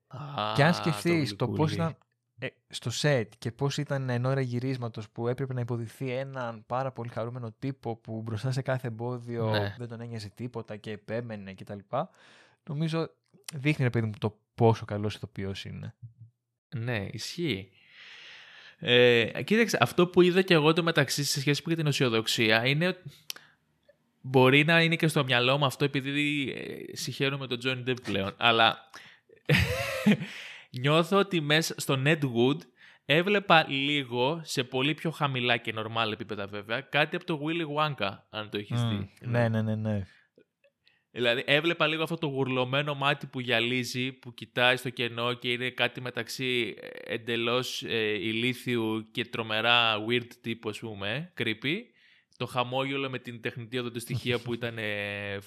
Α, 0.08 0.54
και 0.56 0.64
αν 0.64 0.72
το 0.72 0.78
σκεφτείς 0.78 1.36
το, 1.36 1.48
πώς 1.48 1.56
γλυκούλι. 1.72 1.74
ήταν 1.74 1.98
ε, 2.40 2.48
στο 2.70 2.90
σετ 2.90 3.34
και 3.38 3.52
πώς 3.52 3.78
ήταν 3.78 4.10
εν 4.10 4.26
ώρα 4.26 4.42
γυρίσματος 4.42 5.10
που 5.10 5.28
έπρεπε 5.28 5.54
να 5.54 5.60
υποδειχθεί 5.62 6.12
έναν 6.12 6.64
πάρα 6.66 6.92
πολύ 6.92 7.10
χαρούμενο 7.10 7.52
τύπο 7.60 7.96
που 7.96 8.22
μπροστά 8.22 8.52
σε 8.52 8.62
κάθε 8.62 8.88
εμπόδιο 8.88 9.50
Ναι. 9.50 9.76
δεν 9.78 9.88
τον 9.88 10.02
ένοιαζε 10.02 10.30
τίποτα 10.30 10.76
και 10.78 10.92
επέμενε 10.92 11.54
κτλ. 11.54 11.80
Νομίζω 12.70 13.10
δείχνει 13.54 13.84
ρε 13.84 13.90
παιδί 13.90 14.06
μου 14.06 14.14
το 14.20 14.40
πόσο 14.56 14.86
καλός 14.86 15.16
ηθοποιός 15.16 15.66
είναι. 15.66 15.96
Ναι, 16.76 17.08
ισχύει. 17.12 17.72
Ε, 18.80 19.44
κοίταξε, 19.44 19.78
αυτό 19.82 20.08
που 20.08 20.22
είδα 20.22 20.42
και 20.42 20.54
εγώ 20.54 20.74
το 20.74 20.84
μεταξύ 20.84 21.24
σε 21.24 21.40
σχέση 21.40 21.62
με 21.66 21.76
την 21.76 21.88
αισιοδοξία 21.88 22.68
είναι 22.68 22.88
ότι 22.88 23.00
μπορεί 24.22 24.66
να 24.66 24.82
είναι 24.82 24.96
και 24.96 25.08
στο 25.08 25.24
μυαλό 25.24 25.58
μου 25.58 25.66
αυτό 25.66 25.86
επειδή 25.86 26.54
ε, 26.58 26.96
συγχαίρομαι 26.96 27.48
τον 27.48 27.60
Johnny 27.66 27.90
Depp 27.90 28.02
πλέον, 28.04 28.34
αλλά 28.38 28.78
νιώθω 30.82 31.18
ότι 31.18 31.42
μέσα 31.42 31.74
στο 31.78 32.02
Ned 32.06 32.20
Wood 32.20 32.58
έβλεπα 33.06 33.66
λίγο 33.68 34.42
σε 34.44 34.64
πολύ 34.64 34.94
πιο 34.94 35.12
χαμηλά 35.12 35.58
και 35.58 35.74
normal 35.78 36.12
επίπεδα 36.12 36.48
βέβαια 36.48 36.82
κάτι 36.82 37.16
από 37.16 37.26
το 37.26 37.40
Willy 37.46 37.66
Wonka 37.78 38.18
αν 38.30 38.50
το 38.50 38.58
έχεις 38.58 38.84
Μμ, 38.84 38.90
δει. 38.90 39.10
ναι, 39.22 39.50
ναι, 39.50 39.62
ναι, 39.62 39.76
ναι. 39.76 40.08
Δηλαδή 41.12 41.44
έβλεπα 41.46 41.88
λίγο 41.88 42.04
αυτό 42.04 42.16
το 42.16 42.28
γουρλωμένο 42.28 42.94
μάτι 42.94 43.26
που 43.28 43.40
γυαλίζει, 43.40 44.12
που 44.12 44.34
κοιτάει 44.34 44.76
στο 44.76 44.90
κενό 44.90 45.34
και 45.34 45.52
είναι 45.52 45.70
κάτι 45.70 46.02
μεταξύ 46.02 46.76
ε, 46.82 47.14
εντελώς 47.14 47.84
ε, 47.84 48.14
ηλίθιου 48.14 49.08
και 49.12 49.26
τρομερά 49.26 49.96
weird 50.10 50.28
τύπου, 50.42 50.70
ας 50.70 50.80
πούμε, 50.80 51.34
creepy. 51.38 51.76
Το 52.38 52.46
χαμόγελο 52.46 53.10
με 53.10 53.20
την 53.20 53.42
τεχνητή 53.42 53.78
οδοντοστοιχεία 53.80 54.40
που 54.40 54.54
ήταν 54.54 54.78
ε, 54.78 55.38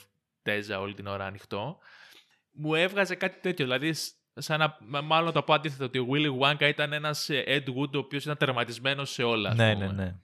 τέζα 0.42 0.80
όλη 0.80 0.94
την 0.94 1.06
ώρα 1.06 1.26
ανοιχτό. 1.26 1.78
Μου 2.52 2.74
έβγαζε 2.74 3.14
κάτι 3.14 3.40
τέτοιο, 3.40 3.64
δηλαδή 3.64 3.92
σ- 3.92 4.14
σαν 4.34 4.58
να, 4.58 4.76
μ- 4.80 5.04
μάλλον 5.04 5.26
να 5.26 5.32
το 5.32 5.42
πω 5.42 5.52
αντίθετα, 5.54 5.84
ότι 5.84 5.98
ο 5.98 6.06
Willy 6.10 6.38
Wonka 6.40 6.68
ήταν 6.68 6.92
ένας 6.92 7.28
ε, 7.28 7.44
Ed 7.46 7.68
Wood 7.68 7.94
ο 7.94 7.98
οποίος 7.98 8.22
ήταν 8.24 8.36
τερματισμένος 8.36 9.10
σε 9.10 9.22
όλα. 9.22 9.50
ας 9.50 9.56
ναι, 9.56 9.72
πούμε. 9.72 9.86
ναι, 9.86 9.92
ναι. 9.92 10.14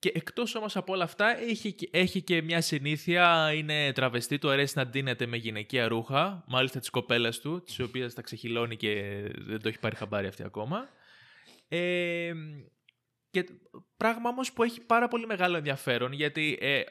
Και 0.00 0.12
εκτός 0.14 0.54
όμως 0.54 0.76
από 0.76 0.92
όλα 0.92 1.04
αυτά 1.04 1.38
έχει, 1.40 1.72
και- 1.72 1.88
έχει 1.92 2.22
και 2.22 2.42
μια 2.42 2.60
συνήθεια, 2.60 3.52
είναι 3.54 3.92
τραβεστή, 3.92 4.38
του 4.38 4.50
αρέσει 4.50 4.72
να 4.76 4.86
ντύνεται 4.86 5.26
με 5.26 5.36
γυναικεία 5.36 5.88
ρούχα, 5.88 6.44
μάλιστα 6.46 6.78
της 6.78 6.90
κοπέλας 6.90 7.40
του, 7.40 7.62
της 7.62 7.80
οποίας 7.80 8.14
τα 8.14 8.22
ξεχυλώνει 8.22 8.76
και 8.76 9.22
δεν 9.36 9.60
το 9.62 9.68
έχει 9.68 9.78
πάρει 9.78 9.96
χαμπάρι 9.96 10.26
αυτή 10.26 10.42
ακόμα. 10.42 10.88
Ε, 11.68 12.32
και 13.30 13.44
πράγμα 13.96 14.28
όμως 14.28 14.52
που 14.52 14.62
έχει 14.62 14.80
πάρα 14.80 15.08
πολύ 15.08 15.26
μεγάλο 15.26 15.56
ενδιαφέρον, 15.56 16.12
γιατί 16.12 16.58
ε, 16.60 16.82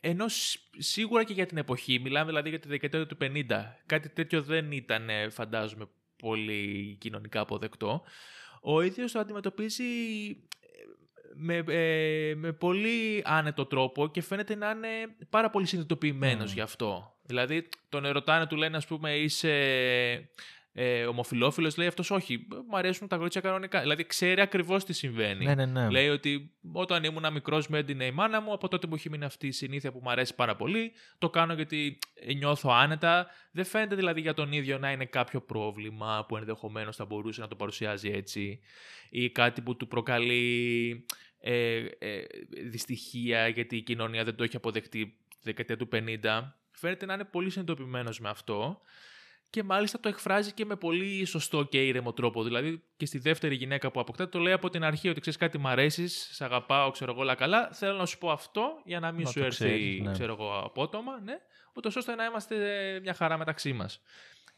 ενώ 0.00 0.28
σ- 0.28 0.58
σίγουρα 0.78 1.24
και 1.24 1.32
για 1.32 1.46
την 1.46 1.56
εποχή, 1.56 1.98
μιλάμε 1.98 2.26
δηλαδή 2.26 2.48
για 2.48 2.58
τη 2.58 2.68
δεκαετία 2.68 3.06
του 3.06 3.16
50, 3.20 3.44
κάτι 3.86 4.08
τέτοιο 4.08 4.42
δεν 4.42 4.72
ήταν 4.72 5.08
ε, 5.08 5.28
φαντάζομαι 5.28 5.88
πολύ 6.16 6.96
κοινωνικά 7.00 7.40
αποδεκτό, 7.40 8.02
ο 8.62 8.80
ίδιος 8.80 9.12
το 9.12 9.18
αντιμετωπίζει 9.18 9.84
με, 11.40 11.64
ε, 11.68 12.34
με 12.34 12.52
πολύ 12.52 13.22
άνετο 13.24 13.66
τρόπο 13.66 14.08
και 14.08 14.22
φαίνεται 14.22 14.54
να 14.54 14.70
είναι 14.70 14.88
πάρα 15.30 15.50
πολύ 15.50 15.66
συνειδητοποιημένος 15.66 16.48
Μμμ. 16.48 16.54
γι' 16.54 16.60
αυτό. 16.60 17.14
Δηλαδή, 17.22 17.68
τον 17.88 18.04
ερωτάνε, 18.04 18.46
του 18.46 18.56
λένε, 18.56 18.76
ας 18.76 18.86
πούμε, 18.86 19.16
είσαι 19.16 19.50
ε, 20.72 21.04
ομοφιλόφιλος, 21.04 21.76
λέει 21.76 21.86
αυτός 21.86 22.10
όχι, 22.10 22.46
μου 22.68 22.76
αρέσουν 22.76 23.08
τα 23.08 23.16
κορίτσια 23.16 23.40
κανονικά. 23.40 23.80
Δηλαδή, 23.80 24.06
ξέρει 24.06 24.40
ακριβώς 24.40 24.84
τι 24.84 24.92
συμβαίνει. 24.92 25.44
Ναι, 25.44 25.54
ναι, 25.54 25.66
ναι. 25.66 25.90
Λέει 25.90 26.08
ότι 26.08 26.52
όταν 26.72 27.04
ήμουν 27.04 27.32
μικρός 27.32 27.68
με 27.68 27.78
έντυνε 27.78 28.04
η 28.04 28.10
μάνα 28.10 28.40
μου, 28.40 28.52
από 28.52 28.68
τότε 28.68 28.86
μου 28.86 28.94
έχει 28.94 29.10
μείνει 29.10 29.24
αυτή 29.24 29.46
η 29.46 29.52
συνήθεια 29.52 29.92
που 29.92 30.00
μου 30.02 30.10
αρέσει 30.10 30.34
πάρα 30.34 30.56
πολύ. 30.56 30.92
Το 31.18 31.30
κάνω 31.30 31.54
γιατί 31.54 31.98
νιώθω 32.36 32.70
άνετα. 32.72 33.26
Δεν 33.52 33.64
φαίνεται 33.64 33.94
δηλαδή 33.94 34.20
για 34.20 34.34
τον 34.34 34.52
ίδιο 34.52 34.78
να 34.78 34.90
είναι 34.90 35.04
κάποιο 35.04 35.40
πρόβλημα 35.40 36.24
που 36.28 36.36
ενδεχομένως 36.36 36.96
θα 36.96 37.04
μπορούσε 37.04 37.40
να 37.40 37.48
το 37.48 37.56
παρουσιάζει 37.56 38.10
έτσι 38.10 38.60
ή 39.10 39.30
κάτι 39.30 39.60
που 39.60 39.76
του 39.76 39.88
προκαλεί 39.88 41.06
ε, 41.40 41.84
ε, 41.98 42.22
δυστυχία 42.64 43.48
γιατί 43.48 43.76
η 43.76 43.82
κοινωνία 43.82 44.24
δεν 44.24 44.34
το 44.34 44.44
έχει 44.44 44.56
αποδεχτεί 44.56 45.06
τη 45.06 45.36
δεκαετία 45.42 45.76
του 45.76 45.88
50. 45.92 46.52
φαίνεται 46.70 47.06
να 47.06 47.14
είναι 47.14 47.24
πολύ 47.24 47.50
συνειδητοποιημένος 47.50 48.20
με 48.20 48.28
αυτό 48.28 48.80
και 49.50 49.62
μάλιστα 49.62 50.00
το 50.00 50.08
εκφράζει 50.08 50.52
και 50.52 50.64
με 50.64 50.76
πολύ 50.76 51.24
σωστό 51.24 51.62
και 51.62 51.86
ήρεμο 51.86 52.12
τρόπο. 52.12 52.42
Δηλαδή 52.42 52.82
και 52.96 53.06
στη 53.06 53.18
δεύτερη 53.18 53.54
γυναίκα 53.54 53.90
που 53.90 54.00
αποκτά 54.00 54.28
το 54.28 54.38
λέει 54.38 54.52
από 54.52 54.70
την 54.70 54.84
αρχή 54.84 55.08
ότι 55.08 55.20
ξέρεις 55.20 55.38
κάτι 55.38 55.58
μ' 55.58 55.66
αρέσεις, 55.66 56.28
σε 56.32 56.44
αγαπάω, 56.44 56.90
ξέρω 56.90 57.12
εγώ 57.12 57.20
όλα 57.20 57.34
καλά. 57.34 57.70
Θέλω 57.72 57.96
να 57.96 58.06
σου 58.06 58.18
πω 58.18 58.30
αυτό 58.30 58.80
για 58.84 59.00
να 59.00 59.12
μην 59.12 59.22
Να 59.22 59.30
σου 59.30 59.38
το 59.38 59.44
έρθει, 59.44 59.64
ξέρεις, 59.64 60.00
ναι. 60.00 60.12
ξέρω 60.12 60.32
εγώ, 60.32 60.58
απότομα, 60.58 61.20
ναι, 61.20 61.34
ούτως 61.74 61.96
ώστε 61.96 62.14
να 62.14 62.24
είμαστε 62.24 62.56
μια 63.02 63.14
χαρά 63.14 63.38
μεταξύ 63.38 63.72
μας. 63.72 64.00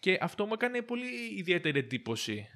Και 0.01 0.19
αυτό 0.21 0.47
μου 0.47 0.53
έκανε 0.53 0.83
πολύ 0.83 1.35
ιδιαίτερη 1.37 1.79
εντύπωση 1.79 2.49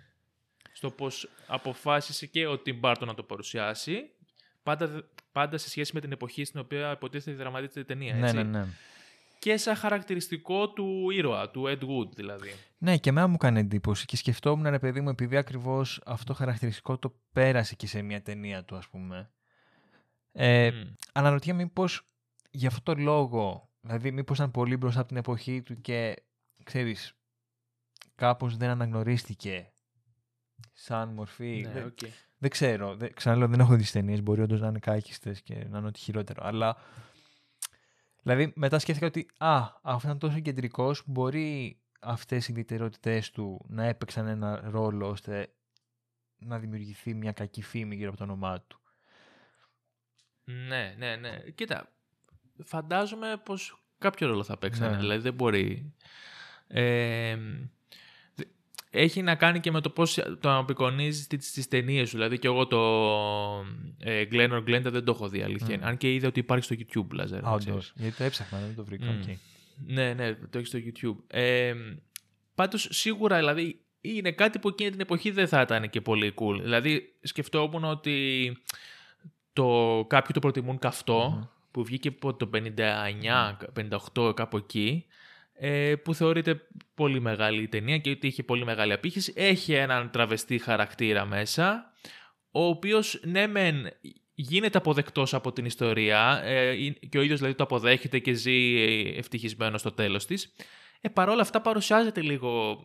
στο 0.73 0.91
πώς 0.91 1.29
αποφάσισε 1.47 2.27
και 2.27 2.47
ο 2.47 2.63
Tim 2.67 2.81
Burton 2.81 3.07
να 3.07 3.15
το 3.15 3.23
παρουσιάσει, 3.23 4.11
πάντα, 4.67 5.09
πάντα 5.33 5.59
σε 5.59 5.69
σχέση 5.69 5.91
με 5.95 6.01
την 6.01 6.13
εποχή 6.13 6.45
στην 6.45 6.61
οποία 6.61 6.93
υποτίθεται 6.93 7.37
δραματίζεται 7.37 7.81
η 7.81 7.85
ταινία, 7.85 8.15
Ναι, 8.15 8.25
έτσι. 8.25 8.37
ναι, 8.37 8.43
ναι. 8.43 8.67
Και 9.39 9.57
σαν 9.57 9.77
χαρακτηριστικό 9.77 10.69
του 10.73 11.11
ήρωα, 11.11 11.51
του 11.51 11.65
Ed 11.67 11.83
Wood 11.83 12.11
δηλαδή. 12.15 12.51
Ναι, 12.79 12.97
και 12.97 13.09
εμένα 13.09 13.27
μου 13.27 13.35
έκανε 13.35 13.61
εντύπωση 13.61 14.07
και 14.07 14.17
σκεφτόμουν, 14.17 14.69
ρε 14.71 14.79
παιδί 14.79 15.01
μου, 15.01 15.09
επειδή 15.09 15.37
ακριβώς 15.37 16.01
αυτό 16.07 16.35
χαρακτηριστικό 16.35 16.99
το 16.99 17.15
πέρασε 17.33 17.75
και 17.75 17.87
σε 17.87 18.03
μια 18.03 18.23
ταινία 18.23 18.65
του, 18.65 18.77
ας 18.77 18.89
πούμε. 18.89 19.31
Ε, 20.33 20.71
Μμ. 20.71 20.93
Αναρωτιέμαι 21.13 21.63
μήπως 21.63 22.09
γι' 22.51 22.67
αυτό 22.67 22.95
το 22.95 23.01
λόγο, 23.01 23.71
δηλαδή 23.81 24.11
μήπως 24.11 24.37
ήταν 24.37 24.51
πολύ 24.51 24.77
μπροστά 24.77 24.99
από 25.01 25.09
την 25.09 25.17
εποχή 25.17 25.63
του 25.63 25.81
και 25.81 26.17
ξέρεις, 26.65 27.13
κάπως 28.15 28.57
δεν 28.57 28.69
αναγνωρίστηκε 28.71 29.73
σαν 30.73 31.09
μορφή. 31.09 31.61
Ναι, 31.67 31.73
δεν, 31.73 31.87
οκ. 31.87 31.99
δεν 32.39 32.51
ξέρω. 32.51 32.97
Δεν, 32.97 33.15
ξαναλέω, 33.15 33.49
δεν 33.49 33.61
έχω 33.61 33.75
δει 33.75 33.91
τι 33.91 33.99
ταινίες. 33.99 34.23
Μπορεί 34.23 34.41
όντως 34.41 34.61
να 34.61 34.67
είναι 34.67 34.79
κάκιστες 34.79 35.37
και 35.45 35.55
να 35.55 35.79
είναι 35.79 35.87
ό,τι 35.87 35.99
χειρότερο. 35.99 36.47
Αλλά. 36.47 36.77
Δηλαδή, 38.23 38.53
μετά 38.57 38.79
σκέφτηκα 38.79 39.07
ότι 39.07 39.29
α, 39.39 39.57
αυτό 39.83 40.07
ήταν 40.09 40.19
τόσο 40.19 40.41
κεντρικός 40.41 41.05
που 41.05 41.11
μπορεί 41.11 41.81
αυτές 42.01 42.49
οι 42.49 42.53
ιδιαιτερότητές 42.53 43.31
του 43.31 43.65
να 43.69 43.85
έπαιξαν 43.85 44.27
ένα 44.27 44.63
ρόλο 44.71 45.09
ώστε 45.09 45.53
να 46.39 46.59
δημιουργηθεί 46.59 47.15
μια 47.15 47.33
κακή 47.33 47.63
φήμη 47.63 47.95
γύρω 47.95 48.09
από 48.09 48.19
το 48.19 48.25
όνομά 48.25 48.61
του. 48.61 48.81
Ναι, 50.45 50.95
ναι, 50.99 51.17
ναι. 51.17 51.39
Κοίτα, 51.55 51.93
φαντάζομαι 52.65 53.41
πως 53.45 53.83
κάποιο 53.99 54.27
ρόλο 54.29 54.45
θα 54.45 54.59
παίξανε. 54.59 54.91
Ναι. 54.91 54.97
Δηλαδή 54.97 55.21
δεν 55.21 55.35
μπορεί... 55.35 55.95
Ε, 56.67 57.37
δε- 57.37 57.45
έχει 58.91 59.23
να 59.23 59.35
κάνει 59.35 59.61
και 59.61 59.71
με 59.71 59.81
το 59.81 59.91
πώς 59.91 60.15
το 60.41 60.57
απεικονίζεις 60.57 61.25
στις, 61.25 61.49
στις 61.49 61.69
ταινίες 61.69 62.09
σου. 62.09 62.17
Δηλαδή 62.17 62.39
και 62.39 62.47
εγώ 62.47 62.67
το 62.67 62.79
ε, 63.99 64.25
Glen 64.33 64.51
or 64.51 64.59
Glenda 64.69 64.83
δεν 64.83 65.05
το 65.05 65.13
έχω 65.13 65.29
δει 65.29 65.43
αλήθεια. 65.43 65.67
Μμ. 65.67 65.73
είναι. 65.73 65.87
Αν 65.87 65.97
και 65.97 66.15
είδα 66.15 66.29
ότι 66.29 66.41
υπάρχει 66.41 66.65
στο 66.65 66.77
YouTube, 66.79 67.13
Λάζερ. 67.15 67.43
να 67.43 67.49
Α, 67.51 67.57
ξέρεις. 67.59 67.73
όντως. 67.75 67.93
Γιατί 67.97 68.17
το 68.17 68.25
έψαχνα, 68.25 68.59
δεν 68.59 68.75
το 68.77 68.85
βρήκα. 68.85 69.05
Μμ. 69.07 69.21
οκ. 69.21 69.37
Ναι, 69.87 70.15
ναι, 70.15 70.35
το 70.35 70.59
έχεις 70.59 70.69
στο 70.69 70.79
YouTube. 70.79 71.17
Ε, 71.37 71.75
πάντως 72.55 72.89
σίγουρα 72.91 73.37
δηλαδή 73.37 73.81
είναι 74.01 74.33
κάτι 74.33 74.59
που 74.59 74.69
εκείνη 74.69 74.91
την 74.91 75.01
εποχή 75.01 75.31
δεν 75.31 75.49
θα 75.49 75.61
ήταν 75.61 75.91
και 75.91 76.01
πολύ 76.01 76.35
cool. 76.37 76.61
Δηλαδή 76.63 77.15
σκεφτόμουν 77.23 77.85
ότι 77.85 78.57
το, 79.53 80.05
κάποιοι 80.09 80.31
το 80.35 80.41
προτιμούν 80.41 80.79
καυτό 80.79 81.31
Μμμ. 81.31 81.43
που 81.71 81.85
βγήκε 81.85 82.09
από 82.09 82.35
το 82.35 82.51
59, 82.55 83.57
58 84.15 84.37
κάπου 84.37 84.57
εκεί 84.57 85.07
ε, 85.59 85.95
που 85.97 86.15
θεωρείται 86.15 86.61
πολύ 86.95 87.21
μεγάλη 87.21 87.63
η 87.63 87.69
ταινία 87.69 87.99
και 87.99 88.11
ότι 88.11 88.27
είχε 88.27 88.43
πολύ 88.43 88.65
μεγάλη 88.65 88.93
απήχηση. 88.93 89.33
Έχει 89.37 89.73
έναν 89.73 90.11
τραβεστή 90.11 90.59
χαρακτήρα 90.59 91.25
μέσα 91.25 91.93
ο 92.51 92.65
οποίος 92.65 93.21
ναι 93.25 93.47
μεν 93.47 93.87
γίνεται 94.35 94.79
αποδεκτός 94.79 95.35
από 95.35 95.53
την 95.53 95.65
ιστορία 95.65 96.41
ε, 96.45 96.73
είναι- 96.85 96.99
και 97.09 97.19
ο 97.19 97.23
ίδιος 97.23 97.39
δηλαδή 97.39 97.57
το 97.57 97.65
αποδέχεται 97.65 98.19
και 98.19 98.33
ζει 98.33 98.81
ε, 98.83 99.19
ευτυχισμένος 99.19 99.81
στο 99.81 99.93
τέλος 99.93 100.27
της. 100.27 100.55
Ε, 101.01 101.09
παρόλα 101.09 101.43
αυτά 101.43 101.61
παρουσιάζεται 101.61 102.21
λίγο 102.21 102.81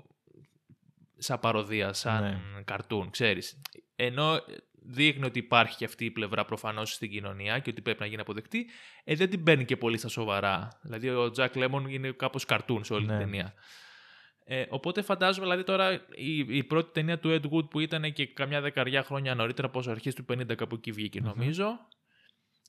σαν 1.18 1.40
παροδία, 1.40 1.94
σαν 1.94 2.24
Ναι. 2.24 2.62
καρτούν, 2.66 3.10
ξέρεις. 3.10 3.62
Ενώ 3.96 4.40
δείχνει 4.84 5.26
ότι 5.26 5.40
υπάρχει 5.40 5.78
και 5.78 5.86
αυτή 5.86 6.06
η 6.06 6.12
πλευρά 6.12 6.46
προφανώς 6.46 6.94
στην 6.94 7.10
κοινωνία 7.12 7.60
και 7.60 7.70
ότι 7.70 7.82
πρέπει 7.82 8.00
να 8.00 8.06
γίνει 8.06 8.22
αποδεκτή, 8.22 8.70
ε, 9.04 9.16
δεν 9.16 9.30
την 9.30 9.44
παίρνει 9.44 9.66
και 9.66 9.78
πολύ 9.78 9.98
στα 9.98 10.08
σοβαρά. 10.08 10.68
Δηλαδή 10.82 11.10
ο 11.10 11.30
Τζακ 11.32 11.56
Λέμον 11.56 11.86
είναι 11.88 12.12
κάπως 12.12 12.46
καρτούν 12.46 12.84
σε 12.84 12.94
όλη 12.94 13.06
Ναι. 13.06 13.18
την 13.18 13.26
ταινία. 13.26 13.54
Ε, 14.46 14.66
οπότε 14.70 15.02
φαντάζομαι, 15.02 15.46
δηλαδή 15.46 15.64
τώρα 15.64 15.92
η, 16.16 16.38
η 16.58 16.64
πρώτη 16.64 16.92
ταινία 16.94 17.20
του 17.20 17.40
Ed 17.42 17.52
Wood 17.56 17.70
που 17.70 17.80
ήταν 17.80 18.14
και 18.14 18.28
καμιά 18.28 18.62
δεκαριά 18.62 19.04
χρόνια 19.04 19.36
νωρίτερα, 19.36 19.70
πόσο 19.70 19.92
αρχές 19.92 20.16
του 20.16 20.26
50 20.34 20.56
κάπου 20.56 20.76
εκεί 20.76 20.92
βγήκε 20.92 21.22
νομίζω, 21.22 21.80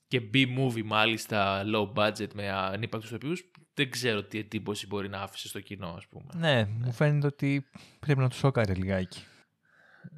και 0.08 0.20
B-movie 0.34 0.82
μάλιστα, 0.84 1.62
low 1.74 1.92
budget 1.92 2.32
με 2.34 2.50
ανύπαρκτους 2.50 3.10
τοπίους, 3.10 3.50
δεν 3.74 3.90
ξέρω 3.90 4.22
τι 4.24 4.38
εντύπωση 4.38 4.86
μπορεί 4.86 5.08
να 5.08 5.20
άφησε 5.20 5.48
στο 5.48 5.60
κοινό, 5.60 5.88
ας 5.88 6.06
πούμε. 6.06 6.32
Ναι, 6.34 6.64
μου 6.64 6.92
φαίνεται 6.92 7.26
ότι 7.26 7.68
πρέπει 8.00 8.20
να 8.20 8.28
τους 8.28 8.38
σώκαρε 8.38 8.74
λιγάκι. 8.74 9.24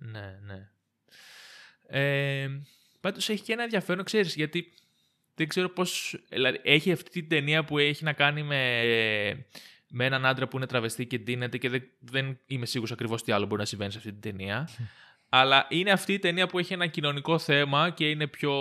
Ναι, 0.01 0.39
ναι. 0.47 0.69
Ε, 1.87 2.49
πάντως 3.01 3.29
έχει 3.29 3.43
και 3.43 3.53
ένα 3.53 3.63
ενδιαφέρον, 3.63 4.05
ξέρεις, 4.05 4.35
γιατί 4.35 4.73
δεν 5.35 5.49
ξέρω 5.49 5.69
πώς... 5.69 6.19
Δηλαδή, 6.29 6.61
έχει 6.63 6.93
αυτή 6.93 7.11
την 7.11 7.29
ταινία 7.29 7.65
που 7.65 7.79
έχει 7.79 8.05
να 8.05 8.13
κάνει 8.13 8.43
με, 8.43 8.83
με 9.89 10.05
έναν 10.05 10.27
άντρα 10.27 10.49
που 10.49 10.57
είναι 10.57 10.67
τραβεστή 10.67 11.07
και 11.07 11.19
ντύνεται 11.19 11.59
και 11.59 11.69
δεν, 11.69 11.83
δεν 11.99 12.39
είμαι 12.47 12.67
σίγουρος 12.67 12.93
ακριβώς 12.93 13.23
τι 13.23 13.33
άλλο 13.33 13.47
μπορεί 13.47 13.61
να 13.61 13.67
συμβαίνει 13.67 13.93
σε 13.93 13.99
αυτή 13.99 14.13
την 14.13 14.21
ταινία. 14.21 14.69
Αλλά 15.29 15.67
είναι 15.69 15.91
αυτή 15.91 16.13
η 16.13 16.19
ταινία 16.19 16.47
που 16.47 16.59
έχει 16.59 16.73
ένα 16.73 16.87
κοινωνικό 16.87 17.39
θέμα 17.39 17.91
και 17.91 18.11
είναι 18.11 18.27
πιο 18.27 18.53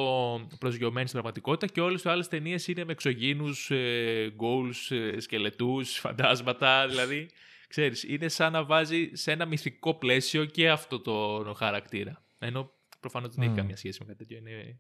προσγειωμένη 0.60 1.08
στην 1.08 1.20
πραγματικότητα 1.20 1.74
και 1.74 1.82
όλες 1.82 2.04
οι 2.04 2.10
άλλες 2.10 2.28
ταινίες 2.28 2.68
είναι 2.68 2.86
με 2.86 2.92
εξωγήινους, 2.92 3.72
ε, 3.72 4.34
goals, 4.40 4.96
ε, 4.96 5.20
σκελετούς, 5.20 5.98
φαντάσματα, 6.04 6.88
δηλαδή... 6.88 7.30
Ξέρεις, 7.68 8.04
είναι 8.04 8.28
σαν 8.28 8.52
να 8.52 8.64
βάζει 8.64 9.10
σε 9.14 9.32
ένα 9.32 9.46
μυθικό 9.46 9.94
πλαίσιο 9.94 10.46
και 10.46 10.70
αυτό 10.70 11.00
το 11.00 11.54
χαρακτήρα. 11.58 12.24
Ενώ 12.40 12.72
προφανώς 13.04 13.36
δεν 13.36 13.44
έχει 13.44 13.54
Μμ. 13.54 13.56
καμία 13.56 13.78
σχέση 13.78 14.00
με 14.00 14.06
κάτι 14.06 14.18
τέτοιο, 14.18 14.38
είναι 14.38 14.80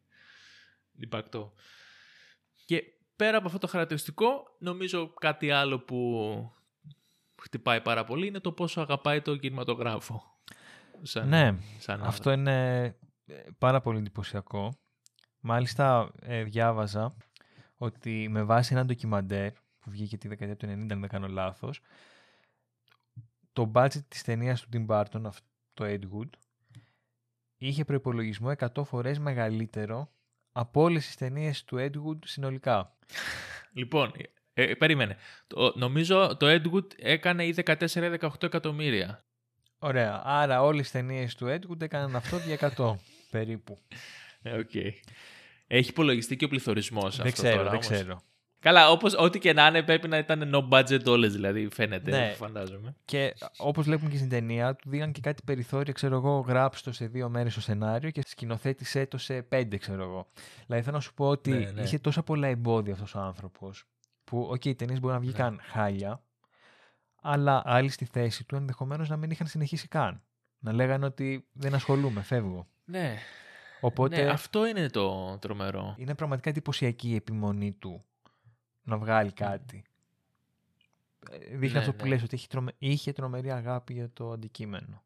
υπαρκτό. 0.91 1.53
Και 2.65 2.83
πέρα 3.15 3.37
από 3.37 3.47
αυτό 3.47 3.57
το 3.57 3.67
χαρακτηριστικό, 3.67 4.55
νομίζω 4.59 5.13
κάτι 5.13 5.51
άλλο 5.51 5.79
που 5.79 6.51
χτυπάει 7.41 7.81
πάρα 7.81 8.03
πολύ 8.03 8.27
είναι 8.27 8.39
το 8.39 8.51
πόσο 8.51 8.81
αγαπάει 8.81 9.21
το 9.21 9.35
κινηματογράφο. 9.35 10.23
Σαν, 11.01 11.27
Ναι, 11.27 11.57
σαν 11.79 12.03
Αυτό 12.03 12.31
είναι 12.31 12.83
ε, 13.25 13.43
πάρα 13.57 13.81
πολύ 13.81 13.97
εντυπωσιακό. 13.97 14.79
Μάλιστα 15.39 16.11
ε, 16.21 16.43
διάβαζα 16.43 17.15
ότι 17.75 18.27
με 18.29 18.43
βάση 18.43 18.73
ένα 18.73 18.85
ντοκιμαντέρ 18.85 19.51
που 19.51 19.89
βγήκε 19.89 20.17
τη 20.17 20.27
δεκαετία 20.27 20.55
του 20.57 20.65
90, 20.65 20.69
αν 20.69 20.99
δεν 20.99 21.07
κάνω 21.07 21.27
λάθος, 21.27 21.81
το 23.53 23.71
budget 23.75 24.05
της 24.07 24.23
ταινίας 24.23 24.61
του 24.61 24.69
Tim 24.73 24.85
Burton, 24.87 25.21
αυτό 25.25 25.47
το 25.73 25.85
Ed 25.85 26.01
Wood, 26.01 26.29
είχε 27.67 27.85
προϋπολογισμό 27.85 28.51
100 28.75 28.83
φορές 28.83 29.19
μεγαλύτερο 29.19 30.11
από 30.51 30.81
όλες 30.81 31.05
τις 31.05 31.15
ταινίες 31.15 31.63
του 31.63 31.77
Ed 31.79 31.91
Wood 31.91 32.19
συνολικά. 32.25 32.89
Λοιπόν, 33.75 34.11
ε, 34.53 34.63
ε, 34.63 34.73
περίμενε. 34.73 35.17
Το, 35.47 35.73
νομίζω 35.75 36.37
το 36.37 36.45
Ed 36.49 36.73
Wood 36.73 36.85
έκανε 36.95 37.45
ή 37.45 37.55
14 37.65 37.91
ή 37.91 38.17
18 38.19 38.43
εκατομμύρια. 38.43 39.25
Ωραία, 39.77 40.21
άρα 40.25 40.61
όλες 40.61 40.81
τις 40.81 40.91
ταινίες 40.91 41.35
του 41.35 41.45
Ed 41.49 41.71
Wood 41.71 41.81
έκαναν 41.81 42.15
αυτό 42.15 42.37
για 42.37 42.73
100 42.77 42.95
περίπου. 43.31 43.79
Ε, 44.41 44.57
οκ. 44.57 44.75
Έχει 45.67 45.89
υπολογιστεί 45.89 46.35
και 46.35 46.45
ο 46.45 46.47
πληθωρισμός 46.47 47.17
δεν 47.17 47.27
αυτό 47.27 47.41
ξέρω, 47.41 47.57
τώρα, 47.57 47.69
δεν 47.69 47.79
όμως. 47.79 47.87
ξέρω. 47.87 48.21
Καλά, 48.63 48.89
όπως 48.91 49.13
ό,τι 49.17 49.39
και 49.39 49.53
να 49.53 49.67
είναι 49.67 49.83
πρέπει 49.83 50.07
να 50.07 50.17
ήταν 50.17 50.51
no 50.55 50.69
budget 50.69 51.05
όλες 51.05 51.33
δηλαδή, 51.33 51.69
φαίνεται, 51.73 52.11
Ναι. 52.11 52.33
φαντάζομαι. 52.33 52.95
Και 53.05 53.33
όπως 53.57 53.85
βλέπουμε 53.85 54.09
και 54.09 54.17
στην 54.17 54.29
ταινία, 54.29 54.75
του 54.75 54.89
δίναν 54.89 55.11
και 55.11 55.21
κάτι 55.21 55.41
περιθώρια, 55.45 55.93
ξέρω 55.93 56.15
εγώ, 56.15 56.39
γράψτε 56.39 56.89
το 56.89 56.95
σε 56.95 57.07
δύο 57.07 57.29
μέρες 57.29 57.53
το 57.53 57.61
σενάριο 57.61 58.09
και 58.09 58.21
σκηνοθέτησέ 58.25 59.05
το 59.05 59.17
σε 59.17 59.41
πέντε, 59.41 59.77
ξέρω 59.77 60.03
εγώ. 60.03 60.27
Δηλαδή 60.65 60.83
θέλω 60.83 60.95
να 60.95 61.01
σου 61.01 61.13
πω 61.13 61.27
ότι 61.27 61.49
Ναι, 61.51 61.71
ναι. 61.71 61.81
είχε 61.81 61.99
τόσα 61.99 62.23
πολλά 62.23 62.47
εμπόδια 62.47 62.93
αυτός 62.93 63.15
ο 63.15 63.19
άνθρωπος, 63.19 63.85
που, 64.23 64.47
οκ, 64.51 64.65
οι 64.65 64.75
ταινίες 64.75 64.99
μπορεί 64.99 65.13
να 65.13 65.19
βγήκαν 65.19 65.59
χάλια, 65.63 66.23
αλλά 67.21 67.61
άλλοι 67.65 67.89
στη 67.89 68.05
θέση 68.05 68.45
του 68.45 68.55
ενδεχομένως 68.55 69.09
να 69.09 69.17
μην 69.17 69.31
είχαν 69.31 69.47
συνεχίσει 69.47 69.87
καν. 69.87 70.21
Να 70.59 70.73
λέγανε 70.73 71.05
ότι 71.05 71.47
δεν 71.53 71.73
ασχολούμαι, 71.73 72.21
φεύγω. 72.21 72.67
Ναι, 72.85 73.17
Οπότε 73.81 74.23
ναι, 74.23 74.29
αυτό 74.29 74.67
είναι 74.67 74.89
το 74.89 75.37
τρομερό. 75.41 75.95
είναι 75.97 76.15
πραγματικά 76.15 76.49
εντυπωσιακή 76.49 77.09
η 77.09 77.15
επιμονή 77.15 77.71
του 77.71 78.05
να 78.83 78.97
βγάλει 78.97 79.31
κάτι. 79.31 79.83
Ε, 81.31 81.37
Δείχνει 81.37 81.71
Ναι, 81.71 81.79
αυτό 81.79 81.93
που 81.93 82.03
ναι. 82.03 82.09
λες, 82.09 82.23
ότι 82.23 82.35
είχε, 82.35 82.47
τρομε... 82.49 82.71
είχε 82.77 83.11
τρομερή 83.11 83.51
αγάπη 83.51 83.93
για 83.93 84.09
το 84.13 84.31
αντικείμενο. 84.31 85.03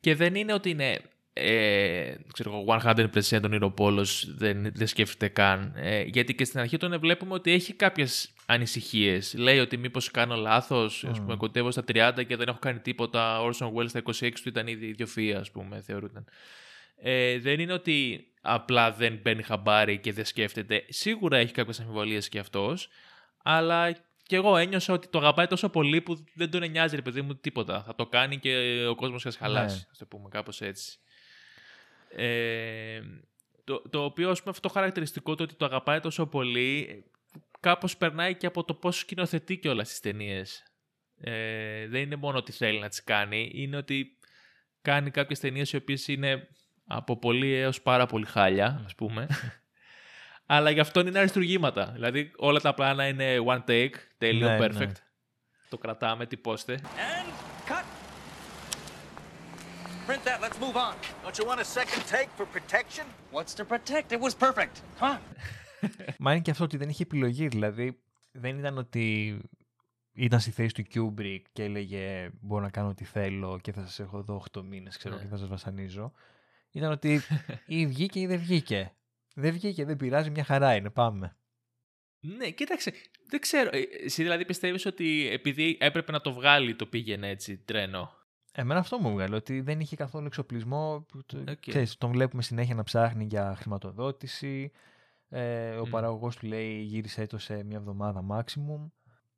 Και 0.00 0.14
δεν 0.14 0.34
είναι 0.34 0.52
ότι 0.52 0.70
είναι 0.70 1.00
ε, 1.40 2.14
ξέρω 2.32 2.50
εγώ, 2.50 2.80
100% 2.84 3.40
τον 3.40 3.52
Ηρωπόλος 3.52 4.34
δεν, 4.36 4.72
δεν 4.74 4.86
σκέφτεται 4.86 5.28
καν. 5.28 5.72
Ε, 5.76 6.02
γιατί 6.02 6.34
και 6.34 6.44
στην 6.44 6.60
αρχή 6.60 6.76
τον 6.76 7.00
βλέπουμε 7.00 7.34
ότι 7.34 7.52
έχει 7.52 7.72
κάποιες 7.72 8.32
ανησυχίες. 8.46 9.34
Λέει 9.34 9.58
ότι 9.58 9.76
μήπως 9.76 10.10
κάνω 10.10 10.36
λάθος, 10.36 11.04
ας 11.04 11.18
Μμμ. 11.18 11.24
πούμε, 11.24 11.36
κοντεύω 11.36 11.70
στα 11.70 11.84
30 11.92 12.24
και 12.26 12.36
δεν 12.36 12.48
έχω 12.48 12.58
κάνει 12.58 12.78
τίποτα. 12.78 13.40
Ο 13.40 13.48
Orson 13.48 13.72
Welles 13.72 13.88
στα 13.88 14.02
26 14.02 14.30
του 14.42 14.48
ήταν 14.48 14.66
ήδη 14.66 14.96
ιδιοφυΐα, 14.98 15.36
ας 15.38 15.50
πούμε, 15.50 15.80
θεωρούταν. 15.80 16.24
Ε, 16.96 17.38
δεν 17.38 17.60
είναι 17.60 17.72
ότι 17.72 18.27
απλά 18.52 18.92
δεν 18.92 19.22
παίρνει 19.22 19.42
χαμπάρι 19.42 19.98
και 19.98 20.12
δεν 20.12 20.24
σκέφτεται. 20.24 20.84
Σίγουρα 20.88 21.36
έχει 21.36 21.52
κάποιες 21.52 21.80
αμφιβολίες 21.80 22.28
και 22.28 22.38
αυτός, 22.38 22.88
αλλά 23.42 23.92
και 24.22 24.36
εγώ 24.36 24.56
ένιωσα 24.56 24.92
ότι 24.92 25.08
το 25.08 25.18
αγαπάει 25.18 25.46
τόσο 25.46 25.68
πολύ 25.68 26.00
που 26.00 26.24
δεν 26.34 26.50
τον 26.50 26.70
νοιάζει, 26.70 26.96
ρε 26.96 27.02
παιδί 27.02 27.22
μου, 27.22 27.36
τίποτα. 27.36 27.82
Θα 27.82 27.94
το 27.94 28.06
κάνει 28.06 28.38
και 28.38 28.84
ο 28.88 28.94
κόσμος 28.94 29.22
θα 29.22 29.30
χαλάσει. 29.30 29.76
Ναι. 29.76 29.80
Α 29.80 29.94
το 29.98 30.06
πούμε 30.06 30.28
κάπως 30.28 30.60
έτσι. 30.60 30.98
Ε, 32.10 33.00
το, 33.64 33.82
το 33.90 34.04
οποίο, 34.04 34.30
ας 34.30 34.38
πούμε, 34.38 34.50
αυτό 34.50 34.68
το 34.68 34.74
χαρακτηριστικό 34.74 35.34
το 35.34 35.42
ότι 35.42 35.54
το 35.54 35.64
αγαπάει 35.64 36.00
τόσο 36.00 36.26
πολύ, 36.26 37.04
κάπως 37.60 37.96
περνάει 37.96 38.34
και 38.34 38.46
από 38.46 38.64
το 38.64 38.74
πώς 38.74 38.98
σκηνοθετεί 38.98 39.58
και 39.58 39.68
όλα 39.68 39.82
τις 39.82 40.00
ταινίες. 40.00 40.62
Ε, 41.20 41.86
δεν 41.88 42.02
είναι 42.02 42.16
μόνο 42.16 42.38
ότι 42.38 42.52
θέλει 42.52 42.78
να 42.78 42.88
τις 42.88 43.04
κάνει, 43.04 43.50
είναι 43.54 43.76
ότι 43.76 44.18
κάνει 44.82 45.10
κάποιες 45.10 45.40
ταινίες 45.40 45.72
οι 45.72 45.76
οποίες 45.76 46.08
είναι 46.08 46.48
από 46.88 47.16
πολύ 47.18 47.52
έως 47.54 47.82
πάρα 47.82 48.06
πολύ 48.06 48.26
χάλια, 48.26 48.82
ας 48.84 48.94
πούμε. 48.94 49.26
Αλλά 50.50 50.70
γι' 50.70 50.80
αυτό 50.80 51.00
είναι 51.00 51.18
αριστουργήματα. 51.18 51.90
Δηλαδή 51.92 52.32
όλα 52.36 52.60
τα 52.60 52.74
πλάνα 52.74 53.06
είναι 53.06 53.36
one 53.46 53.64
take, 53.70 53.92
τέλειο, 54.18 54.48
Ναι, 54.48 54.58
perfect. 54.66 54.76
ναι. 54.76 54.92
Το 55.68 55.78
κρατάμε, 55.78 56.26
τυπώστε. 56.26 56.78
And 56.82 57.28
cut. 57.70 57.84
Print 60.06 60.24
that. 60.24 60.40
Let's 60.44 60.58
move 60.64 60.76
on. 60.76 60.94
Don't 61.24 61.38
you 61.38 61.46
want 61.50 61.60
a 61.60 61.64
second 61.78 62.02
take 62.14 62.28
for 62.38 62.46
protection? 62.56 63.04
What's 63.32 63.54
to 63.54 63.64
protect? 63.64 64.12
It 64.12 64.20
was 64.20 64.34
perfect. 64.46 64.74
Come 65.00 65.10
on. 65.10 65.18
Μα 66.18 66.32
είναι 66.32 66.40
και 66.40 66.50
αυτό 66.50 66.64
ότι 66.64 66.76
δεν 66.76 66.88
είχε 66.88 67.02
επιλογή. 67.02 67.48
Δηλαδή, 67.48 67.98
δεν 68.32 68.58
ήταν 68.58 68.78
ότι 68.78 69.38
ήταν 70.12 70.40
στη 70.40 70.50
θέση 70.50 70.74
του 70.74 70.84
Kubrick 70.94 71.42
και 71.52 71.62
έλεγε 71.64 72.30
Μπορώ 72.40 72.62
να 72.62 72.70
κάνω 72.70 72.88
ό,τι 72.88 73.04
θέλω 73.04 73.58
και 73.62 73.72
θα 73.72 73.80
σας 73.80 73.98
έχω 74.00 74.18
εδώ 74.18 74.42
8 74.52 74.62
μήνες, 74.62 74.96
ξέρω, 74.96 75.14
Ναι. 75.14 75.20
και 75.22 75.26
θα 75.28 75.36
σας 75.36 75.48
βασανίζω. 75.48 76.12
Ήταν 76.72 76.90
ότι 76.90 77.20
ή 77.66 77.86
βγήκε 77.86 78.20
ή 78.20 78.26
δεν 78.26 78.38
βγήκε. 78.38 78.92
Δεν 79.34 79.52
βγήκε, 79.52 79.84
δεν 79.84 79.96
πειράζει, 79.96 80.30
μια 80.30 80.44
χαρά 80.44 80.74
είναι. 80.74 80.90
Πάμε. 80.90 81.36
Ναι, 82.20 82.50
κοίταξε. 82.50 82.92
Δεν 83.28 83.40
ξέρω. 83.40 83.70
ε, 83.72 83.80
Εσύ 84.04 84.22
δηλαδή 84.22 84.44
πιστεύεις 84.44 84.86
ότι 84.86 85.28
επειδή 85.32 85.76
έπρεπε 85.80 86.12
να 86.12 86.20
το 86.20 86.32
βγάλει 86.32 86.76
το 86.76 86.86
πήγαινε 86.86 87.28
έτσι 87.28 87.58
τρένο; 87.58 88.12
Εμένα 88.52 88.80
αυτό 88.80 88.98
μου 88.98 89.10
'βγαλε, 89.12 89.36
ότι 89.36 89.60
δεν 89.60 89.80
είχε 89.80 89.96
καθόλου 89.96 90.26
εξοπλισμό. 90.26 91.04
που 91.08 91.24
το- 91.26 91.44
Οκ. 91.48 91.58
Ξέρεις, 91.68 91.96
τον 91.96 92.10
βλέπουμε 92.10 92.42
συνέχεια 92.42 92.74
να 92.74 92.82
ψάχνει 92.82 93.24
για 93.24 93.54
χρηματοδότηση. 93.56 94.70
Ε, 95.28 95.70
ο 95.76 95.86
Μμ. 95.86 95.90
παραγωγός 95.90 96.36
του 96.36 96.46
λέει 96.46 96.80
γύρισε 96.80 97.26
το 97.26 97.38
σε 97.38 97.64
μια 97.64 97.76
εβδομάδα 97.76 98.24
maximum. 98.30 98.90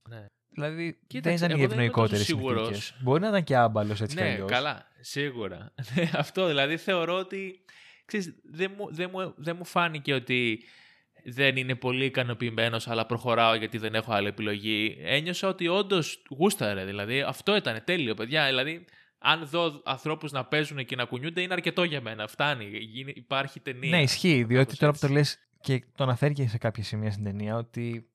Ναι. 0.08 0.26
Δηλαδή 0.60 0.98
Κοίταξε, 1.06 1.38
δεν 1.38 1.46
ήταν 1.46 1.58
οι 1.58 1.60
εγώ 1.62 1.68
δεν 1.70 1.78
είμαι 1.78 1.86
ευνοϊκότερες 1.86 2.26
τόσο 2.26 2.38
σίγουρος. 2.38 2.66
συνθήκε. 2.66 2.94
Μπορεί 3.02 3.20
να 3.20 3.28
ήταν 3.28 3.44
και 3.44 3.56
άμπαλος 3.56 4.00
έτσι 4.00 4.16
κι 4.16 4.22
ναι, 4.22 4.28
αλλιώς. 4.28 4.50
καλά. 4.50 4.86
Σίγουρα. 5.00 5.72
Ναι, 5.94 6.10
Αυτό 6.14 6.46
δηλαδή 6.46 6.76
θεωρώ 6.76 7.18
ότι. 7.18 7.64
Ξέρεις, 8.04 8.34
δεν, 8.44 8.72
μου, 8.76 8.86
δεν, 8.94 9.10
μου, 9.12 9.34
δεν 9.36 9.56
μου 9.56 9.64
φάνηκε 9.64 10.14
ότι 10.14 10.64
δεν 11.24 11.56
είναι 11.56 11.74
πολύ 11.74 12.04
ικανοποιημένος, 12.04 12.88
αλλά 12.88 13.06
προχωράω 13.06 13.54
γιατί 13.54 13.78
δεν 13.78 13.94
έχω 13.94 14.12
άλλη 14.12 14.28
επιλογή. 14.28 14.96
Ένιωσα 15.00 15.48
ότι 15.48 15.68
όντως 15.68 16.22
γούσταρε. 16.38 16.84
Δηλαδή 16.84 17.20
αυτό 17.20 17.56
ήταν 17.56 17.80
τέλειο, 17.84 18.14
παιδιά. 18.14 18.46
Δηλαδή, 18.46 18.84
αν 19.18 19.46
δω 19.46 19.82
ανθρώπους 19.84 20.32
να 20.32 20.44
παίζουν 20.44 20.84
και 20.84 20.96
να 20.96 21.04
κουνιούνται, 21.04 21.40
είναι 21.40 21.52
αρκετό 21.52 21.82
για 21.84 22.00
μένα. 22.00 22.26
Φτάνει. 22.26 22.64
Γίνει- 22.78 23.16
Υπάρχει 23.16 23.60
ταινία. 23.60 23.90
Ναι, 23.90 24.02
ισχύει. 24.02 24.44
Διότι 24.44 24.76
Κάπως 24.76 24.78
τώρα 24.78 24.92
που 24.92 24.98
το 24.98 25.06
έτσι. 25.06 25.16
λες 25.18 25.38
και 25.60 25.84
το 25.94 26.04
αναφέρει 26.04 26.34
και 26.34 26.48
σε 26.48 26.58
κάποια 26.58 26.82
σημεία 26.84 27.10
στην 27.10 27.24
ταινία 27.24 27.56
ότι 27.56 28.09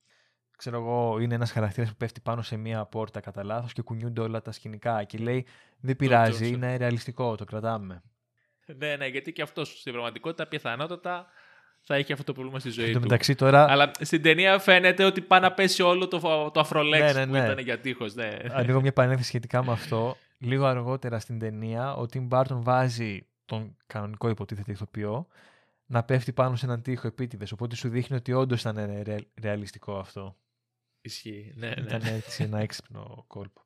ξέρω 0.57 0.77
εγώ, 0.77 1.19
είναι 1.19 1.35
ένας 1.35 1.51
χαρακτήρας 1.51 1.89
που 1.89 1.95
πέφτει 1.95 2.21
πάνω 2.21 2.41
σε 2.41 2.57
μία 2.57 2.85
πόρτα 2.85 3.19
κατά 3.19 3.43
λάθος 3.43 3.73
και 3.73 3.81
κουνιούνται 3.81 4.21
όλα 4.21 4.41
τα 4.41 4.51
σκηνικά. 4.51 5.03
Και 5.03 5.17
λέει: 5.17 5.45
Δεν 5.79 5.95
πειράζει, 5.95 6.31
Τζόνσον. 6.31 6.53
είναι 6.53 6.75
ρεαλιστικό, 6.77 7.35
το 7.35 7.45
κρατάμε. 7.45 8.01
ναι, 8.77 8.95
ναι, 8.95 9.05
γιατί 9.07 9.31
και 9.33 9.41
αυτός 9.41 9.79
στην 9.79 9.91
πραγματικότητα 9.91 10.47
πιθανότατα 10.47 11.25
θα 11.87 11.95
έχει 11.95 12.11
αυτό 12.11 12.23
το 12.23 12.33
πρόβλημα 12.33 12.59
στη 12.59 12.69
ζωή 12.69 12.85
Εν 12.85 12.91
τω 12.93 12.97
του. 12.99 13.03
μεταξύ 13.03 13.35
τώρα, 13.35 13.71
Αλλά 13.71 13.91
στην 13.99 14.21
ταινία 14.21 14.59
φαίνεται 14.59 15.03
ότι 15.03 15.21
πάει 15.21 15.39
να 15.39 15.51
πέσει 15.53 15.81
όλο 15.81 16.07
το, 16.07 16.19
το 16.53 16.59
αφρολέξ 16.59 17.13
Ναι, 17.13 17.19
ναι, 17.19 17.25
που 17.25 17.31
ναι. 17.31 17.37
ήταν 17.43 17.57
για 17.59 17.79
τείχος. 17.79 18.13
Ναι. 18.15 18.37
ανοίγω 18.51 18.81
μια 18.85 18.93
παρένθεση 18.93 19.27
σχετικά 19.27 19.63
με 19.65 19.71
αυτό. 19.71 20.17
Λίγο 20.37 20.65
αργότερα 20.65 21.19
στην 21.19 21.39
ταινία, 21.39 21.93
ο 21.95 22.05
Tim 22.13 22.27
Burton 22.29 22.45
βάζει 22.61 23.27
τον 23.45 23.77
κανονικό 23.87 24.29
υποτίθεται 24.29 24.71
ηθοποιό 24.71 25.27
να 25.85 26.03
πέφτει 26.03 26.33
πάνω 26.33 26.55
σε 26.55 26.65
έναν 26.65 26.81
τοίχο 26.81 27.07
επίτηδες. 27.07 27.51
Οπότε 27.51 27.75
σου 27.75 27.89
δείχνει 27.89 28.15
ότι 28.15 28.33
όντως 28.33 28.59
ήταν 28.61 28.75
ρε- 29.03 29.15
ρεαλιστικό 29.41 29.97
αυτό. 29.97 30.35
Ισχύει. 31.05 31.51
Ναι, 31.55 31.67
ναι. 31.67 31.73
Ήταν 31.81 32.01
έτσι 32.05 32.43
ένα 32.43 32.59
έξυπνο 32.59 33.23
κόλπο. 33.27 33.61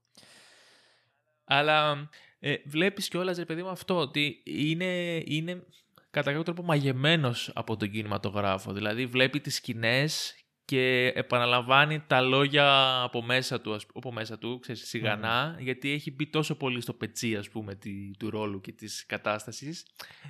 Αλλά 1.44 2.10
ε, 2.40 2.56
βλέπεις 2.66 3.08
κιόλας, 3.08 3.38
ρε 3.38 3.46
παιδί 3.46 3.64
μου, 3.64 3.70
αυτό, 3.70 3.98
ότι 3.98 4.42
είναι, 4.46 5.22
είναι 5.26 5.64
κατά 6.10 6.30
κάποιο 6.30 6.44
τρόπο 6.44 6.64
μαγεμένος 6.64 7.52
από 7.54 7.78
τον 7.78 7.92
κινηματογράφο. 7.92 8.74
Δηλαδή 8.74 9.06
βλέπει 9.06 9.40
τις 9.40 9.56
σκηνές 9.56 10.34
και 10.66 11.12
επαναλαμβάνει 11.16 12.00
τα 12.08 12.22
λόγια 12.22 13.02
από 13.02 13.22
μέσα 13.22 13.62
του, 13.62 13.74
ας- 13.74 13.86
από 13.94 14.12
μέσα 14.12 14.38
του 14.38 14.60
ξέρεις, 14.60 14.88
σιγανά, 14.88 15.58
γιατί 15.60 15.92
έχει 15.92 16.12
μπει 16.12 16.28
τόσο 16.28 16.56
πολύ 16.56 16.82
στο 16.82 16.94
πετσί, 16.94 17.36
ας 17.36 17.50
πούμε, 17.50 17.76
τη- 17.76 18.12
του 18.20 18.30
ρόλου 18.30 18.62
και 18.62 18.72
της 18.72 19.06
κατάστασης 19.06 19.86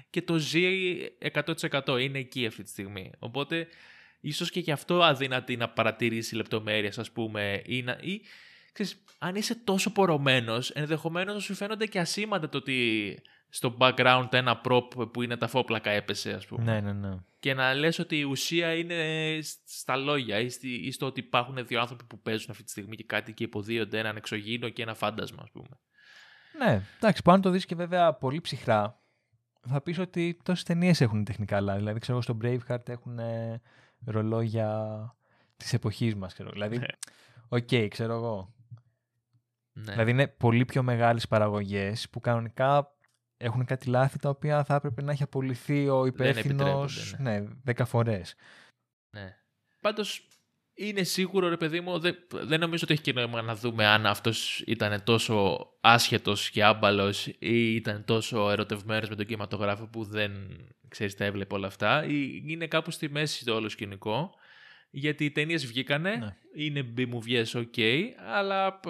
και 0.09 0.21
το 0.21 0.37
ζει 0.37 0.63
100%, 1.19 1.97
είναι 2.01 2.19
εκεί 2.19 2.45
αυτή 2.45 2.63
τη 2.63 2.69
στιγμή. 2.69 3.11
Οπότε, 3.19 3.67
ίσως 4.19 4.51
και 4.51 4.59
γι' 4.59 4.71
αυτό 4.71 5.03
αδύνατη 5.03 5.57
να 5.57 5.69
παρατηρήσει 5.69 6.35
λεπτομέρειες, 6.35 6.97
ας 6.99 7.11
πούμε, 7.11 7.61
ή, 7.65 7.81
να, 7.81 7.97
ή 8.01 8.21
ξέρεις, 8.71 9.03
αν 9.19 9.35
είσαι 9.35 9.55
τόσο 9.55 9.91
πορωμένος, 9.91 10.69
ενδεχομένως 10.69 11.33
να 11.33 11.39
σου 11.39 11.53
φαίνονται 11.53 11.85
και 11.85 11.99
ασήμαντα 11.99 12.49
το 12.49 12.57
ότι 12.57 13.19
στο 13.49 13.77
background 13.79 14.27
ένα 14.31 14.61
prop 14.65 15.11
που 15.13 15.21
είναι 15.21 15.37
τα 15.37 15.47
φόπλακα 15.47 15.89
έπεσε, 15.89 16.33
ας 16.33 16.45
πούμε. 16.45 16.63
ναι, 16.63 16.79
ναι, 16.79 16.93
ναι. 16.93 17.17
Και 17.39 17.53
να 17.53 17.73
λες 17.73 17.99
ότι 17.99 18.17
η 18.17 18.23
ουσία 18.23 18.73
είναι 18.73 19.39
στα 19.65 19.95
λόγια 19.95 20.39
ή, 20.39 20.49
στη, 20.49 20.67
ή 20.69 20.91
στο 20.91 21.05
ότι 21.05 21.19
υπάρχουν 21.19 21.65
δύο 21.65 21.79
άνθρωποι 21.79 22.03
που 22.03 22.19
παίζουν 22.21 22.47
αυτή 22.49 22.63
τη 22.63 22.69
στιγμή 22.69 22.95
και 22.95 23.03
κάτι 23.03 23.33
και 23.33 23.43
υποδίονται 23.43 23.99
έναν 23.99 24.15
εξωγήινο 24.15 24.69
και 24.69 24.81
ένα 24.81 24.93
φάντασμα, 24.93 25.41
ας 25.43 25.51
πούμε. 25.51 25.79
Ναι, 26.57 26.81
εντάξει, 26.97 27.21
πάνω 27.21 27.41
το 27.41 27.49
δεις 27.49 27.65
και 27.65 27.75
βέβαια 27.75 28.13
πολύ 28.13 28.41
ψυχρά. 28.41 29.01
Θα 29.67 29.81
πεις 29.81 29.99
ότι 29.99 30.39
τόσες 30.43 30.63
ταινίες 30.63 31.01
έχουν 31.01 31.23
τεχνικά 31.23 31.57
άλλα. 31.57 31.75
Δηλαδή, 31.75 31.99
ξέρω, 31.99 32.21
στο 32.21 32.37
Braveheart 32.43 32.89
έχουν 32.89 33.19
ε, 33.19 33.61
ρολόγια 34.05 34.97
της 35.57 35.73
εποχής 35.73 36.15
μας. 36.15 36.33
Ξέρω. 36.33 36.49
Δηλαδή, 36.51 36.77
Ναι. 36.77 36.87
οκ, 37.49 37.87
ξέρω 37.89 38.13
εγώ. 38.13 38.53
Ναι. 39.73 39.91
Δηλαδή, 39.91 40.11
είναι 40.11 40.27
πολύ 40.27 40.65
πιο 40.65 40.83
μεγάλες 40.83 41.27
παραγωγές 41.27 42.09
που 42.09 42.19
κανονικά 42.19 42.93
έχουν 43.37 43.65
κάτι 43.65 43.89
λάθη 43.89 44.19
τα 44.19 44.29
οποία 44.29 44.63
θα 44.63 44.75
έπρεπε 44.75 45.01
να 45.01 45.11
έχει 45.11 45.23
απολυθεί 45.23 45.89
ο 45.89 46.05
υπεύθυνος 46.05 46.95
επιτρέπονται, 47.11 47.39
ναι, 47.39 47.47
δέκα 47.63 47.85
φορές. 47.85 48.35
Ναι. 49.09 49.35
Πάντως 49.81 50.27
είναι 50.73 51.03
σίγουρο, 51.03 51.49
ρε 51.49 51.57
παιδί 51.57 51.81
μου, 51.81 51.99
δεν, 51.99 52.15
δεν 52.29 52.59
νομίζω 52.59 52.83
ότι 52.83 52.93
έχει 52.93 53.01
και 53.01 53.13
νόημα 53.13 53.41
να 53.41 53.55
δούμε 53.55 53.85
αν 53.85 54.05
αυτός 54.05 54.63
ήταν 54.65 55.03
τόσο 55.03 55.67
άσχετος 55.81 56.49
και 56.49 56.63
άμπαλος 56.63 57.27
ή 57.27 57.75
ήταν 57.75 58.05
τόσο 58.05 58.49
ερωτευμένος 58.49 59.09
με 59.09 59.15
τον 59.15 59.25
κινηματογράφο 59.25 59.87
που 59.87 60.03
δεν 60.03 60.31
ξέρεις, 60.89 61.15
τα 61.15 61.25
έβλεπε 61.25 61.55
όλα 61.55 61.67
αυτά. 61.67 62.05
Ή 62.05 62.41
είναι 62.45 62.67
κάπου 62.67 62.91
στη 62.91 63.09
μέση 63.09 63.45
το 63.45 63.55
όλο 63.55 63.69
σκηνικό. 63.69 64.33
Γιατί 64.91 65.25
οι 65.25 65.31
ταινίες 65.31 65.65
βγήκανε, 65.65 66.15
Ναι. 66.15 66.35
είναι 66.53 66.93
B-movies, 66.97 67.45
ok, 67.45 68.03
αλλά 68.27 68.73
π- 68.73 68.87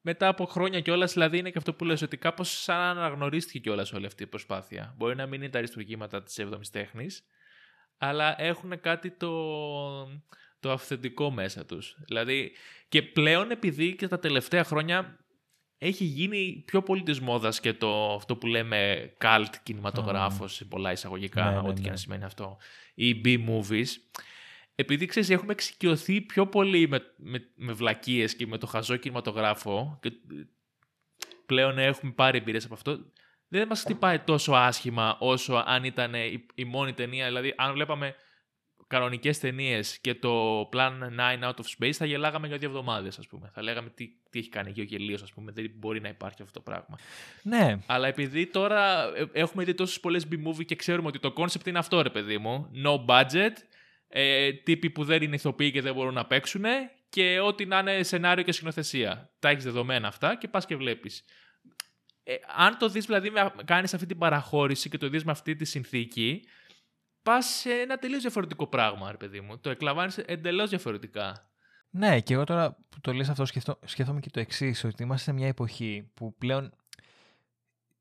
μετά 0.00 0.28
από 0.28 0.44
χρόνια 0.44 0.80
κιόλας, 0.80 1.12
δηλαδή 1.12 1.38
είναι 1.38 1.50
και 1.50 1.58
αυτό 1.58 1.74
που 1.74 1.84
λες 1.84 2.02
ότι 2.02 2.16
κάπως 2.16 2.62
σαν 2.62 2.76
να 2.76 2.90
αναγνωρίστηκε 2.90 3.58
κιόλας 3.58 3.92
όλη 3.92 4.06
αυτή 4.06 4.22
η 4.22 4.26
προσπάθεια. 4.26 4.94
Μπορεί 4.96 5.16
να 5.16 5.26
μην 5.26 5.40
είναι 5.42 5.50
τα 5.50 5.58
αριστουργήματα 5.58 6.22
της 6.22 6.38
7η 6.38 6.66
τέχνης, 6.72 7.22
αλλά 7.98 8.40
έχουν 8.42 8.80
κάτι 8.80 9.10
το, 9.10 9.32
το 10.60 10.70
αυθεντικό 10.70 11.30
μέσα 11.30 11.64
τους. 11.66 11.96
Δηλαδή, 12.06 12.52
και 12.88 13.02
πλέον 13.02 13.50
επειδή 13.50 13.94
και 13.94 14.08
τα 14.08 14.18
τελευταία 14.18 14.64
χρόνια 14.64 15.23
έχει 15.78 16.04
γίνει 16.04 16.62
πιο 16.66 16.82
πολύ 16.82 17.02
της 17.02 17.20
μόδας 17.20 17.60
και 17.60 17.72
το, 17.72 18.14
αυτό 18.14 18.36
που 18.36 18.46
λέμε 18.46 19.12
cult 19.20 19.52
κινηματογράφος, 19.62 20.54
σε 20.54 20.64
πολλά 20.64 20.92
εισαγωγικά, 20.92 21.44
Ναι, 21.44 21.50
ναι, 21.50 21.68
ό,τι 21.68 21.80
και 21.80 21.86
ναι. 21.86 21.90
να 21.90 21.96
σημαίνει 21.96 22.24
αυτό, 22.24 22.56
ή 22.94 23.20
B-movies, 23.24 23.86
επειδή 24.74 25.06
ξέρεις 25.06 25.30
έχουμε 25.30 25.52
εξοικειωθεί 25.52 26.20
πιο 26.20 26.46
πολύ 26.46 26.88
με, 26.88 27.02
με, 27.16 27.48
με 27.54 27.72
βλακίες 27.72 28.36
και 28.36 28.46
με 28.46 28.58
το 28.58 28.66
χαζό 28.66 28.96
κινηματογράφο 28.96 29.98
και 30.02 30.12
πλέον 31.46 31.78
έχουμε 31.78 32.12
πάρει 32.12 32.38
εμπειρίες 32.38 32.64
από 32.64 32.74
αυτό, 32.74 32.98
δεν 33.48 33.66
μας 33.66 33.80
χτυπάει 33.80 34.18
τόσο 34.18 34.52
άσχημα 34.52 35.16
όσο 35.20 35.62
αν 35.66 35.84
ήταν 35.84 36.14
η, 36.14 36.46
η 36.54 36.64
μόνη 36.64 36.92
ταινία. 36.92 37.26
Δηλαδή, 37.26 37.54
αν 37.56 37.72
βλέπαμε 37.72 38.14
κανονικές 38.86 39.38
ταινίες 39.38 39.98
και 40.00 40.14
το 40.14 40.60
Plan 40.72 40.92
9 41.42 41.42
Out 41.42 41.54
of 41.54 41.64
Space, 41.78 41.90
θα 41.92 42.04
γελάγαμε 42.04 42.46
για 42.46 42.58
δύο 42.58 42.68
εβδομάδες, 42.68 43.18
ας 43.18 43.26
πούμε. 43.26 43.50
Θα 43.54 43.62
λέγαμε 43.62 43.90
τι, 43.90 44.08
τι 44.30 44.38
έχει 44.38 44.48
κάνει 44.48 44.74
ο 44.78 44.82
γελίος, 44.82 45.22
ας 45.22 45.32
πούμε. 45.32 45.52
Δεν 45.52 45.70
μπορεί 45.74 46.00
να 46.00 46.08
υπάρχει 46.08 46.42
αυτό 46.42 46.60
το 46.60 46.70
πράγμα. 46.70 46.98
Ναι, 47.42 47.78
Αλλά 47.86 48.08
επειδή 48.08 48.46
τώρα 48.46 49.12
ε, 49.16 49.24
έχουμε 49.32 49.64
δει 49.64 49.74
τόσες 49.74 50.00
πολλές 50.00 50.26
B-movie 50.30 50.64
και 50.64 50.74
ξέρουμε 50.76 51.08
ότι 51.08 51.18
το 51.18 51.32
concept 51.36 51.66
είναι 51.66 51.78
αυτό, 51.78 52.02
ρε 52.02 52.10
παιδί 52.10 52.38
μου. 52.38 52.70
No 52.84 53.04
budget, 53.04 53.52
ε, 54.08 54.52
τύποι 54.52 54.90
που 54.90 55.04
δεν 55.04 55.22
είναι 55.22 55.34
ηθοποιοί 55.34 55.70
και 55.70 55.80
δεν 55.80 55.94
μπορούν 55.94 56.14
να 56.14 56.26
παίξουν 56.26 56.64
και 57.08 57.40
ό,τι 57.40 57.66
να 57.66 57.78
είναι 57.78 58.02
σενάριο 58.02 58.44
και 58.44 58.52
σκηνοθεσία. 58.52 59.30
Τα 59.38 59.48
έχεις 59.48 59.64
δεδομένα 59.64 60.08
αυτά 60.08 60.36
και 60.36 60.48
πας 60.48 60.66
και 60.66 60.76
βλέπεις. 60.76 61.24
Ε, 62.24 62.34
αν 62.56 62.78
το 62.78 62.88
δεις 62.88 63.04
δηλαδή, 63.04 63.30
με- 63.30 63.52
κάνεις 63.64 63.94
αυτή 63.94 64.06
την 64.06 64.18
παραχώρηση 64.18 64.88
και 64.88 64.98
το 64.98 65.08
δεις 65.08 65.24
με 65.24 65.30
αυτή 65.30 65.56
τη 65.56 65.64
συνθήκη, 65.64 66.42
πας 67.24 67.46
σε 67.46 67.70
ένα 67.70 67.96
τελείως 67.96 68.20
διαφορετικό 68.22 68.66
πράγμα, 68.66 69.10
ρε 69.10 69.16
παιδί 69.16 69.40
μου. 69.40 69.58
Το 69.58 69.70
εκλαμβάνεις 69.70 70.18
εντελώς 70.18 70.68
διαφορετικά. 70.70 71.48
Ναι, 71.90 72.20
και 72.20 72.34
εγώ 72.34 72.44
τώρα 72.44 72.72
που 72.88 73.00
το 73.00 73.12
λες 73.12 73.28
αυτό 73.28 73.44
σκεφτώ, 73.44 73.78
σκέφτομαι 73.84 74.20
και 74.20 74.30
το 74.30 74.40
εξής 74.40 74.84
ότι 74.84 75.02
είμαστε 75.02 75.24
σε 75.24 75.32
μια 75.32 75.46
εποχή 75.46 76.10
που 76.14 76.34
πλέον 76.38 76.72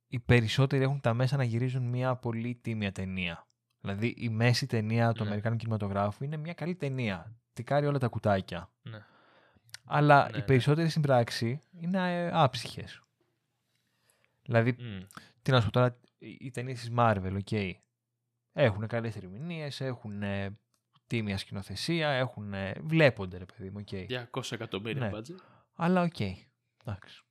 οι 0.07 0.19
περισσότεροι 0.19 0.83
έχουν 0.83 1.01
τα 1.01 1.13
μέσα 1.13 1.37
να 1.37 1.43
γυρίζουν 1.43 1.83
μια 1.83 2.15
πολύ 2.15 2.55
τίμια 2.61 2.91
ταινία. 2.91 3.47
Δηλαδή 3.81 4.07
η 4.17 4.29
μέση 4.29 4.65
ταινία 4.67 5.11
του 5.11 5.21
Ναι. 5.21 5.27
Αμερικάνου 5.27 5.55
κινηματογράφου 5.55 6.23
είναι 6.23 6.37
μια 6.37 6.53
καλή 6.53 6.75
ταινία. 6.75 7.35
Τικάρει 7.53 7.85
όλα 7.85 7.97
τα 7.99 8.07
κουτάκια. 8.07 8.69
Ναι. 8.81 9.05
Αλλά 9.85 10.23
Ναι, 10.23 10.37
οι 10.37 10.39
ναι. 10.39 10.45
περισσότεροι 10.45 10.89
στην 10.89 11.01
πράξη 11.01 11.61
είναι 11.79 11.97
ε, 12.23 12.29
άψυχες. 12.33 13.01
Δηλαδή, 14.45 14.75
Μμ. 14.79 14.99
τι 15.41 15.51
να 15.51 15.59
σου 15.59 15.65
πω 15.65 15.71
τώρα, 15.71 15.97
οι 16.17 16.37
οι 16.39 16.51
ταινίες 16.51 16.73
της 16.73 16.91
Marvel, 16.97 17.33
okay. 17.37 17.77
Έχουν 18.53 18.87
καλές 18.87 19.15
ερμηνείες, 19.15 19.69
έχουν 19.79 20.23
ε, 20.23 20.57
τίμια 21.07 21.37
σκηνοθεσία, 21.37 22.09
έχουν, 22.09 22.53
ε, 22.53 22.73
βλέπονται, 22.83 23.37
ρε 23.37 23.45
παιδί 23.45 23.69
μου, 23.69 23.77
οκ. 23.79 23.87
200 24.31 24.51
εκατομμύρια 24.51 25.09
Ναι. 25.09 25.17
budget. 25.17 25.35
Αλλά 25.75 26.01
οκ. 26.01 26.19
Εντάξει. 26.85 27.23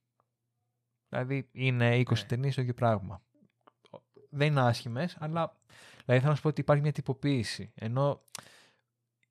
Δηλαδή 1.09 1.49
είναι 1.51 1.95
20 1.97 2.21
Ναι. 2.21 2.27
ταινίες 2.27 2.55
το 2.55 2.61
ίδιο 2.61 2.73
πράγμα. 2.73 3.23
Δεν 4.29 4.47
είναι 4.47 4.61
άσχημες, 4.61 5.17
αλλά 5.19 5.57
δηλαδή 6.05 6.19
θέλω 6.19 6.29
να 6.29 6.35
σου 6.35 6.41
πω 6.41 6.47
ότι 6.47 6.61
υπάρχει 6.61 6.81
μια 6.81 6.91
τυποποίηση. 6.91 7.71
Ενώ 7.75 8.23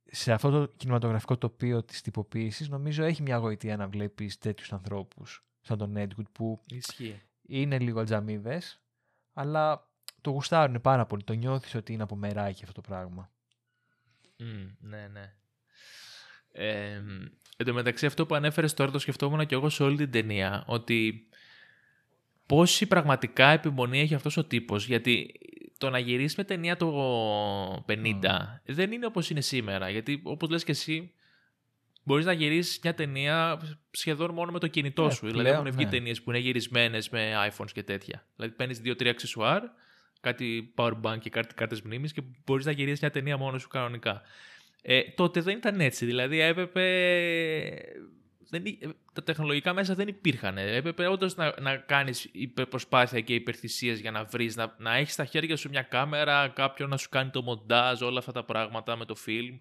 σε 0.04 0.32
αυτό 0.32 0.50
το 0.50 0.66
κινηματογραφικό 0.76 1.38
τοπίο 1.38 1.82
της 1.84 2.00
τυποποίησης, 2.00 2.68
νομίζω 2.68 3.04
έχει 3.04 3.22
μια 3.22 3.36
γοητεία 3.36 3.76
να 3.76 3.88
βλέπεις 3.88 4.38
τέτοιους 4.38 4.72
ανθρώπους 4.72 5.44
σαν 5.60 5.78
τον 5.78 5.94
Ed 5.96 6.08
Wood 6.08 6.30
που 6.32 6.60
Ισχύει. 6.66 7.22
είναι 7.42 7.78
λίγο 7.78 8.00
ατζαμήδες, 8.00 8.80
αλλά 9.32 9.90
το 10.22 10.30
γουστάρουν 10.30 10.80
πάρα 10.80 11.06
πολύ. 11.06 11.22
Το 11.22 11.32
νιώθεις 11.32 11.74
ότι 11.74 11.92
είναι 11.92 12.02
από 12.02 12.16
μεράκι 12.16 12.64
αυτό 12.64 12.80
το 12.80 12.88
πράγμα. 12.88 13.30
Μμ, 14.38 14.88
ναι, 14.88 15.08
ναι. 15.12 15.34
Ε, 16.52 17.02
εν 17.56 17.66
τω 17.66 17.72
μεταξύ 17.72 18.06
αυτό 18.06 18.26
που 18.26 18.34
ανέφερες 18.34 18.74
τώρα 18.74 18.90
το 18.90 18.98
σκεφτόμουν 18.98 19.46
και 19.46 19.54
εγώ 19.54 19.68
σε 19.68 19.82
όλη 19.82 19.96
την 19.96 20.10
ταινία 20.10 20.64
ότι 20.66 21.26
πόση 22.46 22.86
πραγματικά 22.86 23.48
επιμονή 23.48 24.00
έχει 24.00 24.14
αυτός 24.14 24.36
ο 24.36 24.44
τύπος 24.44 24.86
γιατί 24.86 25.34
το 25.78 25.90
να 25.90 25.98
γυρίσεις 25.98 26.36
με 26.36 26.44
ταινία 26.44 26.76
το 26.76 27.84
50 27.88 27.94
δεν 28.64 28.92
είναι 28.92 29.06
όπως 29.06 29.30
είναι 29.30 29.40
σήμερα 29.40 29.90
γιατί 29.90 30.20
όπως 30.24 30.48
λες 30.48 30.64
και 30.64 30.70
εσύ 30.70 31.12
μπορείς 32.02 32.24
να 32.24 32.32
γυρίσεις 32.32 32.78
μια 32.82 32.94
ταινία 32.94 33.60
σχεδόν 33.90 34.30
μόνο 34.30 34.52
με 34.52 34.58
το 34.58 34.66
κινητό 34.66 35.04
Ε, 35.04 35.10
σου 35.10 35.26
δηλαδή 35.26 35.48
πλέον, 35.48 35.66
έχουν 35.66 35.76
βγει 35.76 35.84
ναι. 35.84 35.90
ταινίες 35.90 36.22
που 36.22 36.30
είναι 36.30 36.38
γυρισμένες 36.38 37.08
με 37.08 37.50
iPhones 37.50 37.70
και 37.72 37.82
τέτοια 37.82 38.26
δηλαδή 38.36 38.54
παίρνεις 38.54 38.80
δύο-τρία 38.80 39.10
αξεσουάρ 39.10 39.62
κάτι 40.22 40.72
power 40.76 41.00
bank 41.02 41.18
και 41.20 41.30
κάτι 41.30 41.54
κάρτες 41.54 41.82
μνήμης 41.82 42.12
και 42.12 42.22
μπορείς 42.44 42.64
να 42.64 42.72
γυρίσεις 42.72 43.00
μια 43.00 43.10
ταινία 43.10 43.36
μόνος 43.36 43.62
σου 43.62 43.68
κανονικά 43.68 44.22
ε, 44.82 45.02
τότε 45.02 45.40
δεν 45.40 45.56
ήταν 45.56 45.80
έτσι. 45.80 46.04
Δηλαδή 46.06 46.40
έπρεπε. 46.40 46.84
Δεν, 48.50 48.64
εί- 48.64 48.82
ε, 48.82 48.88
τα 49.12 49.22
τεχνολογικά 49.22 49.72
μέσα 49.72 49.94
δεν 49.94 50.08
υπήρχαν. 50.08 50.58
Έπρεπε 50.58 51.06
όντως 51.06 51.36
να, 51.36 51.54
να 51.60 51.76
κάνεις 51.76 52.30
προσπάθεια 52.68 53.20
και 53.20 53.34
υπερθυσίες 53.34 54.00
για 54.00 54.10
να 54.10 54.24
βρεις, 54.24 54.56
να, 54.56 54.74
να 54.78 54.96
έχεις 54.96 55.12
στα 55.12 55.24
χέρια 55.24 55.56
σου 55.56 55.68
μια 55.68 55.82
κάμερα, 55.82 56.48
κάποιον 56.48 56.88
να 56.88 56.96
σου 56.96 57.08
κάνει 57.08 57.30
το 57.30 57.42
μοντάζ, 57.42 58.00
όλα 58.02 58.18
αυτά 58.18 58.32
τα 58.32 58.44
πράγματα 58.44 58.96
με 58.96 59.04
το 59.04 59.14
φιλμ. 59.14 59.58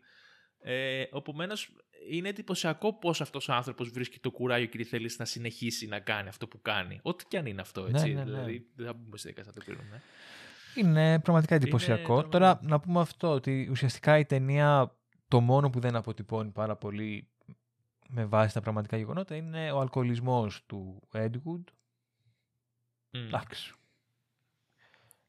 Ε, 0.61 1.03
Οπομένω 1.11 1.53
είναι 2.09 2.29
εντυπωσιακό 2.29 2.93
πώς 2.93 3.21
αυτός 3.21 3.47
ο 3.49 3.53
άνθρωπος 3.53 3.89
βρίσκει 3.89 4.19
το 4.19 4.31
κουράγιο 4.31 4.67
και 4.67 4.77
τη 4.77 4.83
θέληση 4.83 5.15
να 5.19 5.25
συνεχίσει 5.25 5.87
να 5.87 5.99
κάνει 5.99 6.27
αυτό 6.27 6.47
που 6.47 6.61
κάνει. 6.61 6.99
Ό,τι 7.01 7.25
και 7.27 7.37
αν 7.37 7.45
είναι 7.45 7.61
αυτό, 7.61 7.85
έτσι. 7.89 8.07
ναι, 8.13 8.13
ναι. 8.13 8.23
Δηλαδή 8.23 8.65
δεν 8.75 8.85
θα 8.85 8.93
μπούμε 8.93 9.17
σε 9.17 9.27
δικά 9.29 9.43
να 9.45 9.51
το 9.53 9.61
κρίνουμε. 9.65 10.01
Είναι 10.75 11.19
πραγματικά 11.19 11.55
εντυπωσιακό. 11.55 12.03
τρομερό. 12.03 12.29
Τώρα 12.29 12.59
να 12.61 12.79
πούμε 12.79 12.99
αυτό, 12.99 13.31
ότι 13.31 13.67
ουσιαστικά 13.71 14.17
η 14.17 14.25
ταινία 14.25 14.95
το 15.27 15.41
μόνο 15.41 15.69
που 15.69 15.79
δεν 15.79 15.95
αποτυπώνει 15.95 16.49
πάρα 16.49 16.75
πολύ 16.75 17.27
με 18.09 18.25
βάση 18.25 18.53
τα 18.53 18.61
πραγματικά 18.61 18.97
γεγονότα 18.97 19.35
είναι 19.35 19.71
ο 19.71 19.79
αλκοολισμός 19.79 20.65
του 20.65 21.07
Edwood. 21.13 21.63
Μμ. 23.11 23.25
Εντάξει. 23.25 23.73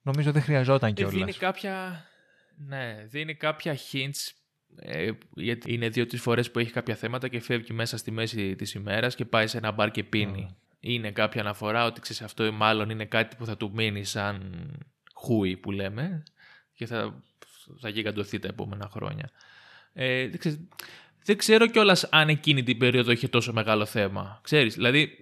Νομίζω 0.03 0.33
δεν 0.33 0.43
χρειαζόταν 0.43 0.91
Ε, 0.91 0.93
κιόλας. 0.93 1.15
δίνει 1.15 1.33
κάποια, 1.33 2.05
ναι, 2.57 3.05
δίνει 3.07 3.35
κάποια 3.35 3.77
hints 3.77 4.31
ε, 4.77 5.11
γιατί 5.35 5.73
είναι 5.73 5.89
δύο-τρεις 5.89 6.21
φορές 6.21 6.51
που 6.51 6.59
έχει 6.59 6.71
κάποια 6.71 6.95
θέματα 6.95 7.29
και 7.29 7.41
φεύγει 7.41 7.73
μέσα 7.73 7.97
στη 7.97 8.11
μέση 8.11 8.57
της 8.57 8.75
ημέρας 8.75 9.15
και 9.15 9.25
πάει 9.25 9.47
σε 9.47 9.59
ένα 9.59 9.71
μπαρ 9.71 9.91
και 9.91 10.05
πίνει. 10.05 10.57
Είναι 10.81 11.11
κάποια 11.11 11.41
αναφορά 11.41 11.85
ότι 11.85 12.01
ξέρεις, 12.01 12.23
αυτό 12.23 12.53
μάλλον 12.53 12.91
είναι 12.91 13.05
κάτι 13.05 13.37
που 13.37 13.47
θα 13.47 13.57
του 13.57 13.71
μείνει 13.75 14.05
σαν 14.05 14.69
χούι 15.23 15.57
που 15.57 15.71
λέμε 15.71 16.23
και 16.75 16.87
θα, 16.87 17.23
θα 17.81 17.89
γιγαντωθεί 17.89 18.39
τα 18.39 18.49
επόμενα 18.49 18.89
χρόνια. 18.93 19.31
Ε, 19.93 20.29
δεν, 20.29 20.39
ξέρεις, 20.39 20.61
δεν 21.25 21.37
ξέρω 21.37 21.67
κιόλας 21.67 22.05
αν 22.05 22.29
εκείνη 22.29 22.63
την 22.63 22.79
περίοδο 22.79 23.11
είχε 23.11 23.29
τόσο 23.29 23.53
μεγάλο 23.53 23.85
θέμα. 23.85 24.41
Ξέρεις, 24.43 24.75
δηλαδή 24.75 25.19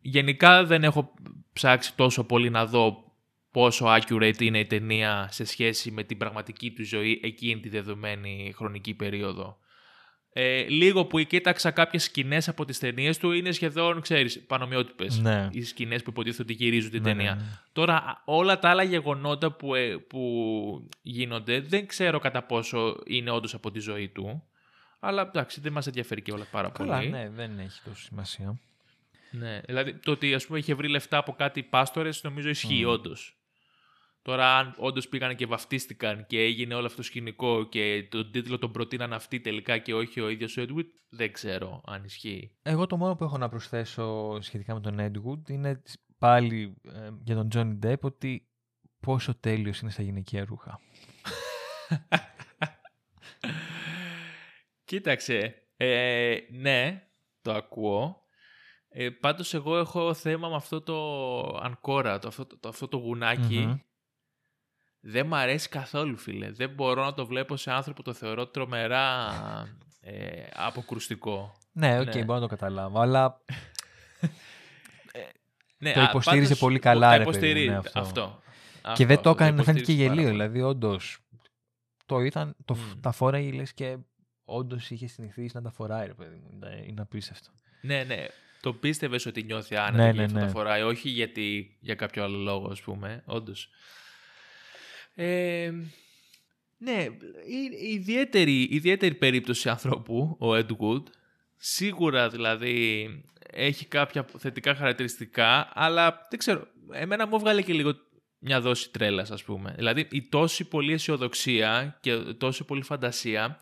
γενικά 0.00 0.64
δεν 0.64 0.84
έχω 0.84 1.14
ψάξει 1.52 1.94
τόσο 1.94 2.24
πολύ 2.24 2.50
να 2.50 2.66
δω 2.66 3.12
πόσο 3.50 3.86
accurate 3.88 4.40
είναι 4.40 4.58
η 4.58 4.66
ταινία 4.66 5.28
σε 5.30 5.44
σχέση 5.44 5.90
με 5.90 6.02
την 6.02 6.18
πραγματική 6.18 6.70
του 6.70 6.84
ζωή 6.84 7.20
εκείνη 7.22 7.60
τη 7.60 7.68
δεδομένη 7.68 8.52
χρονική 8.56 8.94
περίοδο. 8.94 9.58
Ε, 10.38 10.64
λίγο 10.68 11.04
που 11.04 11.18
κοίταξα 11.20 11.70
κάποιες 11.70 12.02
σκηνές 12.02 12.48
από 12.48 12.64
τις 12.64 12.78
ταινίες 12.78 13.18
του 13.18 13.32
είναι 13.32 13.52
σχεδόν, 13.52 14.00
ξέρεις, 14.00 14.40
πανομοιότυπες. 14.46 15.18
Ναι. 15.18 15.48
Οι 15.52 15.62
σκηνές 15.62 16.02
που 16.02 16.10
υποτίθεται 16.10 16.42
ότι 16.42 16.52
γυρίζουν 16.52 16.90
την 16.90 17.02
Ναι, 17.02 17.08
ναι, 17.12 17.16
ταινία. 17.16 17.34
ναι. 17.34 17.42
Τώρα, 17.72 17.94
α- 17.94 18.22
όλα 18.24 18.58
τα 18.58 18.68
άλλα 18.70 18.82
γεγονότα 18.82 19.52
που, 19.52 19.74
ε, 19.74 19.96
που 19.96 20.88
γίνονται 21.02 21.60
δεν 21.60 21.86
ξέρω 21.86 22.18
κατά 22.18 22.42
πόσο 22.42 22.96
είναι 23.06 23.30
όντως 23.30 23.54
από 23.54 23.70
τη 23.70 23.78
ζωή 23.80 24.08
του. 24.08 24.42
Αλλά 25.00 25.22
εντάξει, 25.22 25.60
δεν 25.60 25.72
μας 25.72 25.86
ενδιαφέρει 25.86 26.22
και 26.22 26.32
όλα 26.32 26.46
πάρα 26.50 26.68
Καλά, 26.70 26.96
πολύ. 26.96 27.08
ναι, 27.10 27.28
δεν 27.34 27.58
έχει 27.58 27.80
τόσο 27.84 28.02
σημασία. 28.02 28.58
Ναι, 29.30 29.60
δηλαδή 29.66 29.94
το 29.94 30.10
ότι 30.10 30.34
ας 30.34 30.46
πούμε 30.46 30.58
είχε 30.58 30.74
βρει 30.74 30.88
λεφτά 30.88 31.18
από 31.18 31.32
κάτι 31.32 31.62
πάστορες 31.62 32.22
νομίζω 32.22 32.48
ισχύει 32.48 32.82
Μμμ. 32.84 32.90
όντως. 32.90 33.35
Τώρα 34.26 34.58
αν 34.58 34.74
όντως 34.78 35.08
πήγαν 35.08 35.36
και 35.36 35.46
βαφτίστηκαν 35.46 36.26
και 36.26 36.40
έγινε 36.40 36.74
όλο 36.74 36.86
αυτό 36.86 36.96
το 36.96 37.02
σκηνικό 37.02 37.64
και 37.64 38.06
τον 38.10 38.30
τίτλο 38.30 38.58
τον 38.58 38.72
προτείναν 38.72 39.12
αυτοί 39.12 39.40
τελικά 39.40 39.78
και 39.78 39.94
όχι 39.94 40.20
ο 40.20 40.28
ίδιος 40.28 40.56
ο 40.56 40.62
Edward, 40.62 40.86
δεν 41.08 41.32
ξέρω 41.32 41.82
αν 41.86 42.04
ισχύει. 42.04 42.56
Εγώ 42.62 42.86
το 42.86 42.96
μόνο 42.96 43.14
που 43.14 43.24
έχω 43.24 43.38
να 43.38 43.48
προσθέσω 43.48 44.38
σχετικά 44.40 44.74
με 44.74 44.80
τον 44.80 44.96
Edwood 45.00 45.50
είναι 45.50 45.82
πάλι 46.18 46.74
ε, 46.82 47.10
για 47.24 47.34
τον 47.34 47.48
Johnny 47.54 47.86
Depp 47.86 48.00
ότι 48.00 48.48
πόσο 49.00 49.34
τέλειος 49.34 49.80
είναι 49.80 49.90
στα 49.90 50.02
γυναικεία 50.02 50.44
ρούχα. 50.44 50.80
Κοίταξε, 54.84 55.62
ε, 55.76 56.36
ναι, 56.50 57.02
το 57.42 57.52
ακούω. 57.52 58.24
Ε, 58.88 59.10
πάντως 59.10 59.54
εγώ 59.54 59.78
έχω 59.78 60.14
θέμα 60.14 60.48
με 60.48 60.54
αυτό 60.54 60.80
το 60.80 60.96
ανκόρα, 61.62 62.18
το, 62.18 62.28
αυτό, 62.28 62.46
το, 62.46 62.68
αυτό 62.68 62.88
το 62.88 62.96
γουνάκι. 62.96 63.58
Μμμ. 63.58 63.78
Δεν 65.08 65.26
μ' 65.26 65.34
αρέσει 65.34 65.68
καθόλου, 65.68 66.16
φίλε. 66.16 66.50
Δεν 66.50 66.70
μπορώ 66.70 67.04
να 67.04 67.14
το 67.14 67.26
βλέπω 67.26 67.56
σε 67.56 67.70
άνθρωπο, 67.70 68.02
το 68.02 68.12
θεωρώ 68.12 68.46
τρομερά 68.46 69.32
ε, 70.00 70.42
αποκρουστικό. 70.54 71.56
Ναι, 71.72 72.00
οκ, 72.00 72.14
Ναι. 72.14 72.24
μπορώ 72.24 72.38
να 72.38 72.48
το 72.48 72.54
καταλάβω, 72.54 73.00
αλλά 73.00 73.40
Ναι, 75.78 75.92
Το 75.92 76.00
α, 76.00 76.04
υποστήριζε 76.04 76.42
πάντως, 76.44 76.58
πολύ 76.58 76.76
το- 76.78 76.82
καλά, 76.82 77.10
τα 77.10 77.16
ρε 77.16 77.24
παιδί 77.24 77.30
μου, 77.30 77.36
υποστηρίζει, 77.44 77.68
ναι, 77.70 77.76
αυτό. 77.76 78.00
αυτό. 78.00 78.42
και 78.94 79.06
δεν 79.06 79.16
το 79.22 79.30
αυτό, 79.30 79.42
έκανε 79.44 79.56
να 79.56 79.62
φαίνεται 79.62 79.84
και 79.84 79.92
υποστήριζε 79.92 80.08
πάρα 80.08 80.14
γελίο. 80.14 80.30
πολύ. 80.36 80.48
Δηλαδή, 80.48 80.62
όντως. 80.68 81.18
Το 82.06 82.20
ήταν, 82.20 82.56
το, 82.64 82.74
Μμ. 82.74 83.00
τα 83.00 83.12
φόραγε 83.12 83.52
λες 83.52 83.72
και 83.72 83.96
όντως 84.44 84.90
είχε 84.90 85.06
συνηθίσει 85.06 85.50
να 85.56 85.62
τα 85.62 85.70
φοράει, 85.70 86.06
ρε 86.06 86.14
παιδί 86.14 86.36
μου. 86.36 86.50
Είναι- 86.52 86.84
Είναι 86.86 87.00
απίστευτο. 87.00 87.50
Ναι, 87.80 88.04
ναι. 88.04 88.26
Το 88.60 88.72
πίστευες 88.72 89.26
ότι 89.26 89.42
νιώθει 89.42 89.76
άνετα 89.76 89.96
Ναι, 89.96 90.10
και 90.10 90.10
ναι, 90.12 90.18
γι' 90.18 90.24
αυτό 90.24 90.38
ναι. 90.38 90.44
τα 90.44 90.50
φοράει. 90.50 90.82
Όχι 90.82 91.08
γιατί 91.08 91.76
για 91.80 91.94
κάποιο 91.94 92.24
άλλο 92.24 92.36
λόγο, 92.38 92.70
ας 92.70 92.80
πούμε. 92.80 93.22
Όντως. 93.26 93.68
Ε, 95.18 95.72
ναι, 96.78 97.06
είναι 97.48 97.76
ιδιαίτερη, 97.92 98.62
ιδιαίτερη 98.62 99.14
περίπτωση 99.14 99.68
ανθρώπου 99.68 100.36
ο 100.40 100.54
Ed 100.54 100.66
Wood. 100.78 101.02
Σίγουρα 101.56 102.28
δηλαδή 102.28 103.08
έχει 103.52 103.86
κάποια 103.86 104.26
θετικά 104.38 104.74
χαρακτηριστικά, 104.74 105.70
αλλά 105.74 106.26
δεν 106.30 106.38
ξέρω, 106.38 106.66
εμένα 106.92 107.26
μου 107.26 107.36
έβγαλε 107.36 107.62
και 107.62 107.72
λίγο 107.72 107.94
μια 108.38 108.60
δόση 108.60 108.90
τρέλας 108.90 109.30
ας 109.30 109.42
πούμε. 109.44 109.74
Δηλαδή 109.76 110.06
η 110.10 110.22
τόση 110.22 110.64
πολλή 110.64 110.92
αισιοδοξία 110.92 111.98
και 112.00 112.16
τόση 112.16 112.64
πολλή 112.64 112.82
φαντασία, 112.82 113.58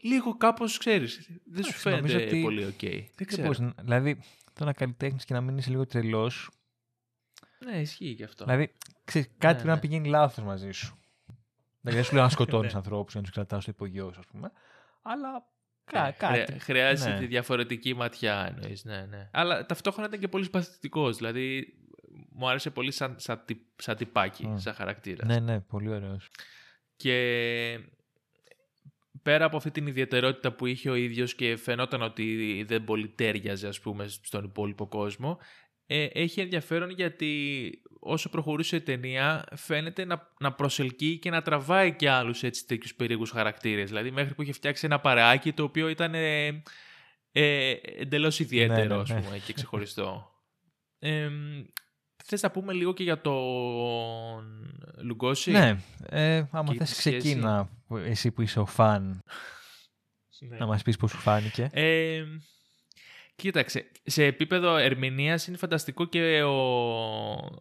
λίγο 0.00 0.36
κάπως 0.36 0.78
ξέρεις, 0.78 1.16
δεν 1.44 1.64
σου 1.64 1.70
Εντάξει, 1.70 1.88
νομίζω 1.88 2.12
φαίνεται 2.18 2.30
ότι 2.34 2.42
πολύ 2.42 2.64
οκ. 2.64 2.80
Δεν 2.80 3.08
Δεν 3.16 3.26
ξέρω. 3.26 3.42
μπορείς 3.42 3.58
να- 3.58 3.74
δηλαδή, 3.82 4.18
το 4.54 4.64
να 4.64 4.72
καλλιτέχνεις 4.72 5.24
και 5.24 5.34
να 5.34 5.40
μην 5.40 5.56
είσαι 5.58 5.70
λίγο 5.70 5.86
τρελός. 5.86 6.50
Ναι, 7.64 7.80
ισχύει 7.80 8.14
και 8.14 8.24
αυτό. 8.24 8.44
Δηλαδή, 8.44 8.72
ξέρεις, 9.04 9.28
κάτι 9.38 9.46
Ναι, 9.46 9.52
πρέπει 9.52 9.66
να 9.68 9.74
ναι. 9.74 9.80
πηγαίνει 9.80 10.08
λάθος 10.08 10.44
μαζί 10.44 10.70
σου. 10.70 10.98
Δηλαδή, 11.80 11.96
δεν 12.00 12.04
σου 12.04 12.14
λέω 12.14 12.22
να 12.22 12.28
σκοτώνεις 12.28 12.72
Ναι. 12.72 12.78
ανθρώπους 12.78 13.12
και 13.12 13.18
να 13.18 13.24
τους 13.24 13.32
κρατάς 13.32 13.62
στο 13.62 13.70
υπογειό 13.70 14.12
σου, 14.12 14.20
ας 14.20 14.26
πούμε. 14.26 14.52
Αλλά 15.02 15.46
κα, 15.84 16.06
Ε, 16.06 16.10
κάτι. 16.18 16.34
χρεια- 16.44 16.60
χρειάζεται 16.60 17.10
Ναι. 17.12 17.18
τη 17.18 17.26
διαφορετική 17.26 17.94
ματιά 17.94 18.46
εννοείς, 18.54 18.84
ναι, 18.84 19.06
ναι. 19.06 19.30
Αλλά 19.32 19.66
ταυτόχρονα 19.66 20.08
ήταν 20.08 20.20
και 20.20 20.28
πολύ 20.28 20.44
συμπαθητικός, 20.44 21.16
δηλαδή 21.16 21.74
μου 22.30 22.48
άρεσε 22.48 22.70
πολύ 22.70 22.90
σαν, 22.92 23.14
σαν, 23.18 23.42
τυ- 23.44 23.66
σαν 23.82 23.96
τυπάκι, 23.96 24.46
Μμ. 24.46 24.56
σαν 24.56 24.74
χαρακτήρας. 24.74 25.26
Ναι, 25.28 25.38
ναι, 25.40 25.60
πολύ 25.60 25.88
ωραίος. 25.88 26.30
Και 26.96 27.80
πέρα 29.22 29.44
από 29.44 29.56
αυτή 29.56 29.70
την 29.70 29.86
ιδιαιτερότητα 29.86 30.52
που 30.52 30.66
είχε 30.66 30.90
ο 30.90 30.94
ίδιος 30.94 31.34
και 31.34 31.56
φαινόταν 31.56 32.02
ότι 32.02 32.64
δεν 32.68 32.84
πολύ 32.84 33.08
τέριαζε 33.08 33.68
ας 33.68 33.80
πούμε 33.80 34.08
στον 34.08 34.44
υπόλοιπο 34.44 34.86
κόσμο, 34.86 35.38
ε, 35.90 36.04
έχει 36.12 36.40
ενδιαφέρον 36.40 36.90
γιατί 36.90 37.70
όσο 38.00 38.28
προχωρούσε 38.28 38.76
η 38.76 38.80
ταινία 38.80 39.44
φαίνεται 39.56 40.04
να, 40.04 40.32
να 40.40 40.52
προσελκύει 40.52 41.18
και 41.18 41.30
να 41.30 41.42
τραβάει 41.42 41.92
και 41.96 42.10
άλλους 42.10 42.42
έτσι 42.42 42.66
τέτοιους 42.66 42.94
περίεργους 42.94 43.30
χαρακτήρες. 43.30 43.88
Δηλαδή 43.88 44.10
μέχρι 44.10 44.34
που 44.34 44.42
είχε 44.42 44.52
φτιάξει 44.52 44.86
ένα 44.86 45.00
παρεάκι 45.00 45.52
το 45.52 45.62
οποίο 45.62 45.88
ήταν 45.88 46.14
ε, 46.14 46.46
ε, 47.32 47.74
εντελώς 47.98 48.38
ιδιαίτερο 48.40 48.94
Ναι, 48.96 49.00
ας 49.02 49.08
ναι, 49.08 49.14
ναι. 49.14 49.20
πούμε, 49.22 49.38
και 49.38 49.52
ξεχωριστό. 49.52 50.30
Ε, 50.98 51.28
θες 52.24 52.42
να 52.42 52.50
πούμε 52.50 52.72
λίγο 52.72 52.94
και 52.94 53.02
για 53.02 53.20
τον 53.20 54.44
Λουγκόση. 55.02 55.50
Ναι, 55.50 55.78
ε, 56.08 56.44
άμα 56.50 56.72
Και 56.72 56.78
θες 56.78 56.88
τη 56.90 56.94
σχέση. 56.94 57.16
ξεκίνα 57.18 57.70
που- 57.86 57.96
εσύ 57.96 58.30
που 58.30 58.42
είσαι 58.42 58.60
ο 58.60 58.66
φαν 58.66 59.22
Ναι. 60.40 60.56
να 60.56 60.66
μας 60.66 60.82
πεις 60.82 60.96
πώς 60.96 61.10
σου 61.10 61.16
φάνηκε. 61.18 61.68
Ε, 61.72 62.24
κοίταξε, 63.38 63.90
σε 64.04 64.24
επίπεδο 64.24 64.76
ερμηνείας 64.76 65.46
είναι 65.46 65.56
φανταστικό 65.56 66.04
και 66.04 66.42
ο, 66.42 66.52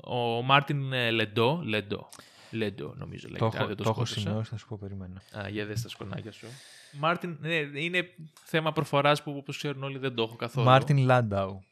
ο 0.04 0.42
Μάρτιν 0.44 0.94
ε, 0.94 1.12
Λεντό, 1.12 1.62
Λεντό, 1.64 2.10
Λεντό 2.52 2.94
νομίζω 2.98 3.28
το 3.28 3.34
λέγεται, 3.34 3.46
αν 3.46 3.56
έχω, 3.56 3.68
δεν 3.68 3.76
το, 3.76 3.84
το 3.84 3.90
έχω 3.90 4.06
σκότωσα. 4.06 4.30
σημειώσει, 4.30 4.50
θα 4.50 4.58
σου 4.58 4.68
πω 4.68 4.78
περίμενα. 4.82 5.22
Α, 5.38 5.50
για 5.50 5.66
δες 5.66 5.82
τα 5.82 5.90
σκονάκια 5.90 6.32
σου. 6.32 6.48
Μάρτιν, 6.92 7.38
ναι, 7.40 7.56
είναι 7.56 8.10
θέμα 8.44 8.72
προφοράς 8.72 9.24
που 9.24 9.34
όπως 9.38 9.58
ξέρουν 9.58 9.84
όλοι 9.84 9.98
δεν 9.98 10.16
το 10.16 10.24
έχω 10.24 10.36
καθόλου. 10.36 10.66
Μάρτιν 10.66 10.98
Λάνταου. 10.98 11.64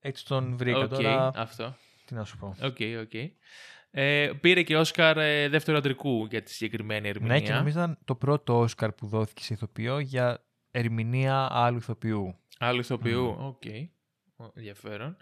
Έτσι 0.00 0.26
τον 0.26 0.56
βρήκα 0.56 0.78
Οκ, 0.78 0.88
τώρα. 0.88 1.30
αυτό. 1.34 1.76
Τι 2.04 2.14
να 2.14 2.24
σου 2.24 2.36
πω. 2.36 2.56
Οκ, 2.62 2.76
οκ. 3.00 3.14
Ε, 3.90 4.30
πήρε 4.40 4.62
και 4.62 4.76
Όσκαρ 4.76 5.18
ε, 5.18 5.48
δεύτερο 5.48 5.78
αντρικού 5.78 6.26
για 6.30 6.42
τη 6.42 6.50
συγκεκριμένη 6.50 7.08
ερμηνεία. 7.08 7.34
Ναι, 7.34 7.40
και 7.40 7.52
νομίζω 7.52 7.78
ήταν 7.78 7.98
το 8.04 8.14
πρώτο 8.14 8.58
Όσκαρ 8.58 8.92
που 8.92 9.06
δόθηκε 9.06 9.42
σε 9.42 9.54
ηθοποιό 9.54 9.98
για 9.98 10.45
ερμηνεία 10.80 11.48
άλλου 11.50 11.76
ηθοποιού. 11.76 12.38
Άλλου 12.58 12.80
ηθοποιού. 12.80 13.36
Οκ. 13.40 13.62
Ο- 14.36 14.50
Ενδιαφέρον. 14.54 15.16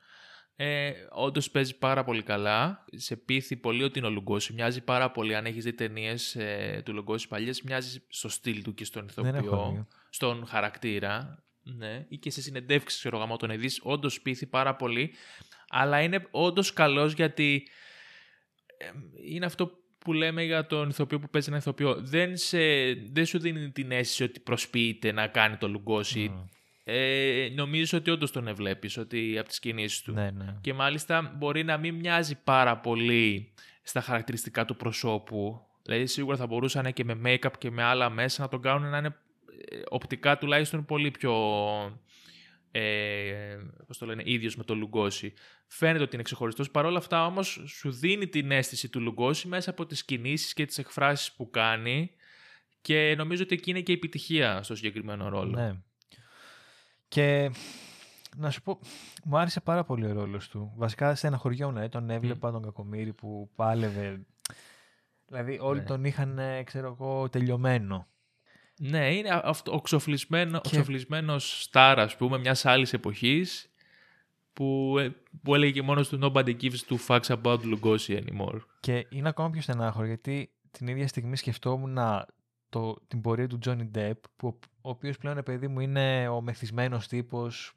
Ε, 0.56 0.92
Όντως 1.10 1.50
παίζει 1.50 1.78
πάρα 1.78 2.04
πολύ 2.04 2.22
καλά. 2.22 2.84
Σε 2.92 3.16
πείθει 3.16 3.56
πολύ 3.56 3.82
ότι 3.82 3.98
είναι 3.98 4.08
ο 4.08 4.10
Λουγκόζι. 4.10 4.52
Μοιάζει 4.52 4.80
πάρα 4.84 5.10
πολύ. 5.10 5.34
Αν 5.34 5.46
έχεις 5.46 5.64
δει 5.64 5.72
ταινίες 5.74 6.36
ε, 6.36 6.82
του 6.84 6.92
Λουγκόζι 6.92 7.28
παλιές, 7.28 7.62
μοιάζει 7.62 8.02
στο 8.08 8.28
στυλ 8.28 8.62
του 8.62 8.74
και 8.74 8.84
στον 8.84 9.08
Δεν 9.14 9.34
έχω 9.34 9.44
ηθοποιό. 9.46 9.72
δει. 9.76 9.86
στον 10.10 10.46
χαρακτήρα. 10.46 11.44
Ναι. 11.62 12.06
Ή 12.08 12.18
και 12.18 12.30
σε 12.30 12.40
συνεντεύξεις, 12.42 12.98
ξέρω 12.98 13.16
εγώ, 13.16 13.24
άμα 13.24 13.36
τον 13.36 13.50
δεις. 13.50 13.80
Όντως 13.82 14.20
πείθει 14.20 14.46
πάρα 14.46 14.76
πολύ. 14.76 15.12
Αλλά 15.68 16.02
είναι 16.02 16.26
όντως 16.30 16.72
καλός 16.72 17.12
γιατί 17.12 17.68
ε, 18.76 18.86
είναι 19.32 19.46
αυτό 19.46 19.70
που 20.04 20.12
λέμε 20.12 20.42
για 20.42 20.66
τον 20.66 20.88
ηθοποιό 20.88 21.18
που 21.18 21.28
παίζει 21.30 21.48
ένα 21.48 21.58
ηθοποιό. 21.58 21.94
Δεν, 21.98 22.36
σε, 22.36 22.58
δεν 23.12 23.26
σου 23.26 23.38
δίνει 23.38 23.70
την 23.70 23.90
αίσθηση 23.90 24.22
ότι 24.22 24.40
προσποιείται 24.40 25.12
να 25.12 25.26
κάνει 25.26 25.56
το 25.56 25.68
Λουγκόση. 25.68 26.28
Μμ. 26.28 26.42
Ε, 26.84 27.48
νομίζω 27.54 27.98
ότι 27.98 28.10
όντως 28.10 28.32
τον 28.32 28.48
ευλέπει 28.48 29.00
ότι 29.00 29.38
από 29.38 29.48
τις 29.48 29.58
κινήσεις 29.58 30.02
του. 30.02 30.12
Ναι, 30.12 30.30
ναι. 30.30 30.56
Και 30.60 30.74
μάλιστα 30.74 31.34
μπορεί 31.36 31.64
να 31.64 31.76
μην 31.76 31.94
μοιάζει 31.94 32.38
πάρα 32.44 32.76
πολύ 32.76 33.52
στα 33.82 34.00
χαρακτηριστικά 34.00 34.64
του 34.64 34.76
προσώπου. 34.76 35.66
Δηλαδή 35.82 36.06
σίγουρα 36.06 36.36
θα 36.36 36.46
μπορούσαν 36.46 36.92
και 36.92 37.04
με 37.04 37.20
make-up 37.24 37.52
και 37.58 37.70
με 37.70 37.82
άλλα 37.82 38.10
μέσα 38.10 38.42
να 38.42 38.48
τον 38.48 38.62
κάνουν 38.62 38.90
να 38.90 38.98
είναι 38.98 39.16
ε, 39.70 39.76
οπτικά 39.88 40.38
τουλάχιστον 40.38 40.84
πολύ 40.84 41.10
πιο 41.10 41.32
ε, 42.76 43.56
πώς 43.86 43.98
το 43.98 44.06
λένε, 44.06 44.22
ίδιος 44.26 44.56
με 44.56 44.64
το 44.64 44.74
Λουγκόση. 44.74 45.32
Φαίνεται 45.66 46.02
ότι 46.04 46.14
είναι 46.14 46.22
ξεχωριστός. 46.22 46.70
Παρ' 46.70 46.84
όλα 46.84 46.98
αυτά 46.98 47.26
όμως 47.26 47.62
σου 47.66 47.90
δίνει 47.92 48.28
την 48.28 48.50
αίσθηση 48.50 48.88
του 48.88 49.00
Λουγκόση 49.00 49.48
μέσα 49.48 49.70
από 49.70 49.86
τις 49.86 50.04
κινήσεις 50.04 50.52
και 50.52 50.64
τις 50.64 50.78
εκφράσεις 50.78 51.32
που 51.32 51.50
κάνει 51.50 52.10
και 52.80 53.14
νομίζω 53.16 53.42
ότι 53.42 53.54
εκεί 53.54 53.70
είναι 53.70 53.80
και 53.80 53.92
η 53.92 53.94
επιτυχία 53.94 54.62
στο 54.62 54.74
συγκεκριμένο 54.74 55.28
ρόλο. 55.28 55.56
Ναι. 55.60 55.72
Και 57.08 57.50
να 58.36 58.50
σου 58.50 58.62
πω, 58.62 58.78
μου 59.24 59.38
άρεσε 59.38 59.60
πάρα 59.60 59.84
πολύ 59.84 60.06
ο 60.06 60.12
ρόλος 60.12 60.48
του. 60.48 60.72
Βασικά 60.76 61.14
σε 61.14 61.26
ένα 61.26 61.36
χωριό, 61.36 61.70
ναι, 61.70 61.88
τον 61.88 62.10
έβλεπα 62.10 62.50
τον 62.50 62.62
Κακομύρη 62.62 63.12
που 63.12 63.50
πάλευε. 63.54 64.20
Δηλαδή 65.26 65.58
όλοι 65.60 65.78
Ναι. 65.78 65.84
τον 65.84 66.04
είχαν, 66.04 66.38
ε, 66.38 66.62
ξέρω 66.62 66.86
εγώ, 66.86 67.28
τελειωμένο. 67.28 68.06
Ναι, 68.80 69.14
είναι 69.14 69.40
αυτό, 69.42 69.72
ο 69.72 69.80
ξοφλισμένο, 69.80 70.50
Και- 70.60 70.68
ο 70.68 70.70
ξοφλισμένος 70.70 71.62
στάρ, 71.62 71.98
ας 72.00 72.16
πούμε, 72.16 72.38
μιας 72.38 72.64
άλλης 72.66 72.92
εποχής 72.92 73.68
που, 74.52 74.96
ε, 74.98 75.08
που 75.42 75.54
έλεγε 75.54 75.72
και 75.72 75.82
μόνος 75.82 76.08
του 76.08 76.18
«Nobody 76.22 76.56
gives 76.60 76.78
two 76.88 76.96
fucks 77.06 77.42
about 77.42 77.58
Lugosi 77.60 78.22
anymore». 78.24 78.58
Και 78.80 79.06
είναι 79.10 79.28
ακόμα 79.28 79.50
πιο 79.50 79.60
στενάχωρο 79.60 80.06
γιατί 80.06 80.50
την 80.70 80.86
ίδια 80.88 81.08
στιγμή 81.08 81.36
σκεφτόμουν 81.36 81.98
το, 82.68 82.96
την 83.08 83.20
πορεία 83.20 83.46
του 83.48 83.58
Johnny 83.66 83.90
Depp, 83.98 84.12
που, 84.36 84.46
ο- 84.48 84.58
ο 84.80 84.90
οποίος 84.90 85.18
πλέον, 85.18 85.42
παιδί 85.42 85.68
μου, 85.68 85.80
είναι 85.80 86.28
ο 86.28 86.40
μεθυσμένος 86.40 87.08
τύπος 87.08 87.72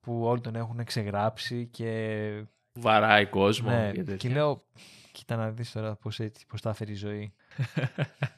που 0.00 0.24
όλοι 0.24 0.40
τον 0.40 0.54
έχουν 0.56 0.84
ξεγράψει 0.84 1.66
και 1.66 2.44
Βαράει 2.72 3.26
κόσμο 3.26 3.70
Ναι, 3.70 3.86
και 3.90 3.96
και 3.96 4.02
τέτοια. 4.02 4.30
λέω, 4.30 4.64
κοίτα 5.12 5.36
να 5.36 5.50
δεις 5.50 5.72
τώρα 5.72 5.96
πώς, 5.96 6.20
έτσι, 6.20 6.46
πώς 6.46 6.60
τα 6.60 6.70
έφερε 6.70 6.90
η 6.90 6.94
ζωή. 6.94 7.34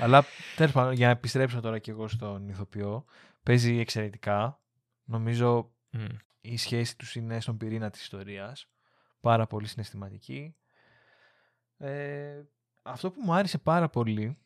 Αλλά 0.00 0.24
τέλος 0.56 0.72
πάντων, 0.72 0.92
για 0.92 1.06
να 1.06 1.12
επιστρέψω 1.12 1.60
τώρα 1.60 1.78
κι 1.78 1.90
εγώ 1.90 2.08
στον 2.08 2.48
ηθοποιό, 2.48 3.04
παίζει 3.42 3.78
εξαιρετικά. 3.78 4.60
Νομίζω 5.04 5.72
Μμ. 5.90 6.04
η 6.40 6.56
σχέση 6.56 6.96
τους 6.96 7.14
είναι 7.14 7.40
στον 7.40 7.56
πυρήνα 7.56 7.90
της 7.90 8.02
ιστορίας. 8.02 8.68
Πάρα 9.20 9.46
πολύ 9.46 9.66
συναισθηματική. 9.66 10.54
Ε, 11.78 12.42
αυτό 12.82 13.10
που 13.10 13.20
μου 13.24 13.34
άρεσε 13.34 13.58
πάρα 13.58 13.88
πολύ 13.88 14.38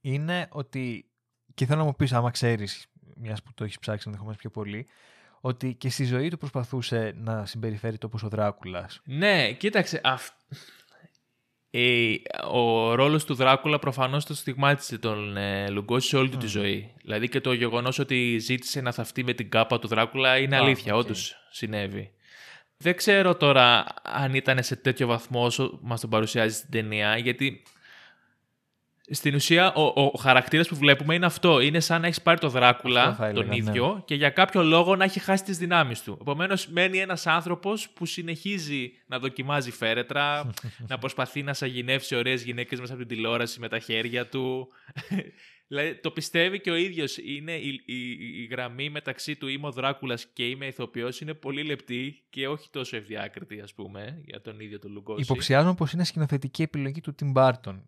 είναι 0.00 0.48
ότι, 0.50 1.10
και 1.54 1.66
θέλω 1.66 1.78
να 1.78 1.84
μου 1.84 1.94
πεις 1.94 2.12
άμα 2.12 2.30
ξέρεις, 2.30 2.86
μιας 3.16 3.42
που 3.42 3.54
το 3.54 3.64
έχεις 3.64 3.78
ψάξει 3.78 4.04
ενδεχομένως 4.06 4.40
πιο 4.40 4.50
πολύ, 4.50 4.86
ότι 5.40 5.74
και 5.74 5.90
στη 5.90 6.04
ζωή 6.04 6.28
του 6.28 6.38
προσπαθούσε 6.38 7.12
να 7.16 7.46
συμπεριφέρεται 7.46 8.06
όπως 8.06 8.22
ο 8.22 8.28
Δράκουλας. 8.28 9.00
Ναι, 9.04 9.52
κοίταξε, 9.52 10.00
αυ... 10.04 10.30
ε, 11.70 12.14
ο 12.50 12.94
ρόλος 12.94 13.24
του 13.24 13.34
Δράκουλα 13.34 13.78
προφανώς 13.78 14.24
τον 14.24 14.34
στιγμάτισε 14.34 14.98
τον 14.98 15.36
ε, 15.36 15.70
Λουγκόζι 15.70 16.08
σε 16.08 16.16
όλη 16.16 16.28
του 16.28 16.36
τη 16.36 16.46
ζωή. 16.46 16.92
Δηλαδή 17.02 17.28
και 17.28 17.40
το 17.40 17.52
γεγονός 17.52 17.98
ότι 17.98 18.38
ζήτησε 18.38 18.80
να 18.80 18.92
θαφτεί 18.92 19.24
με 19.24 19.32
την 19.32 19.50
κάπα 19.50 19.78
του 19.78 19.88
Δράκουλα 19.88 20.38
είναι 20.38 20.56
Α, 20.56 20.58
αλήθεια, 20.58 20.94
οκ. 20.94 21.00
όντως 21.04 21.36
συνέβη. 21.50 22.10
Δεν 22.76 22.96
ξέρω 22.96 23.34
τώρα 23.36 23.84
αν 24.02 24.34
ήταν 24.34 24.62
σε 24.62 24.76
τέτοιο 24.76 25.06
βαθμό 25.06 25.44
όσο 25.44 25.78
μας 25.82 26.00
τον 26.00 26.10
παρουσιάζει 26.10 26.54
στην 26.56 26.70
ταινία, 26.70 27.16
γιατί 27.16 27.62
στην 29.10 29.34
ουσία 29.34 29.72
ο, 29.72 29.82
ο 30.00 30.18
χαρακτήρας 30.18 30.68
που 30.68 30.76
βλέπουμε 30.76 31.14
είναι 31.14 31.26
αυτό. 31.26 31.60
Είναι 31.60 31.80
σαν 31.80 32.00
να 32.00 32.06
έχεις 32.06 32.22
πάρει 32.22 32.38
το 32.38 32.46
Αυτό 32.46 32.58
Δράκουλα, 32.58 33.14
θα 33.14 33.26
έλεγα, 33.26 33.40
τον 33.40 33.48
ναι. 33.48 33.56
ίδιο, 33.56 34.02
και 34.04 34.14
για 34.14 34.30
κάποιο 34.30 34.62
λόγο 34.62 34.96
να 34.96 35.04
έχει 35.04 35.20
χάσει 35.20 35.44
τις 35.44 35.58
δυνάμεις 35.58 36.02
του. 36.02 36.18
Επομένως, 36.20 36.68
μένει 36.68 36.98
ένας 36.98 37.26
άνθρωπος 37.26 37.88
που 37.90 38.06
συνεχίζει 38.06 38.92
να 39.06 39.18
δοκιμάζει 39.18 39.70
φέρετρα, 39.70 40.50
να 40.90 40.98
προσπαθεί 40.98 41.42
να 41.42 41.54
σαγηνεύσει 41.54 42.16
ωραίες 42.16 42.42
γυναίκες 42.42 42.80
μέσα 42.80 42.92
από 42.92 43.02
την 43.06 43.16
τηλεόραση 43.16 43.60
με 43.60 43.68
τα 43.68 43.78
χέρια 43.78 44.26
του. 44.26 44.68
Δηλαδή, 45.70 45.94
το 45.94 46.10
πιστεύει 46.10 46.60
και 46.60 46.70
ο 46.70 46.76
ίδιος. 46.76 47.18
Είναι 47.18 47.52
η, 47.52 47.82
η, 47.84 48.10
η 48.42 48.48
γραμμή 48.50 48.90
μεταξύ 48.90 49.36
του 49.36 49.48
είμαι 49.48 49.66
ο 49.66 49.70
Δράκουλας 49.70 50.26
και 50.32 50.48
είμαι 50.48 50.66
ηθοποιός 50.66 51.20
είναι 51.20 51.34
πολύ 51.34 51.62
λεπτή 51.62 52.24
και 52.30 52.48
όχι 52.48 52.70
τόσο 52.70 52.96
ευδιάκριτη, 52.96 53.60
ας 53.60 53.74
πούμε, 53.74 54.22
για 54.24 54.40
τον 54.40 54.60
ίδιο 54.60 54.78
τον 54.78 54.92
Λουγκόση. 54.92 55.22
Υποψιάζομαι 55.22 55.74
πως 55.74 55.92
είναι 55.92 56.04
σκηνοθετική 56.04 56.62
επιλογή 56.62 57.00
του 57.00 57.14
Tim 57.20 57.32
Burton. 57.32 57.80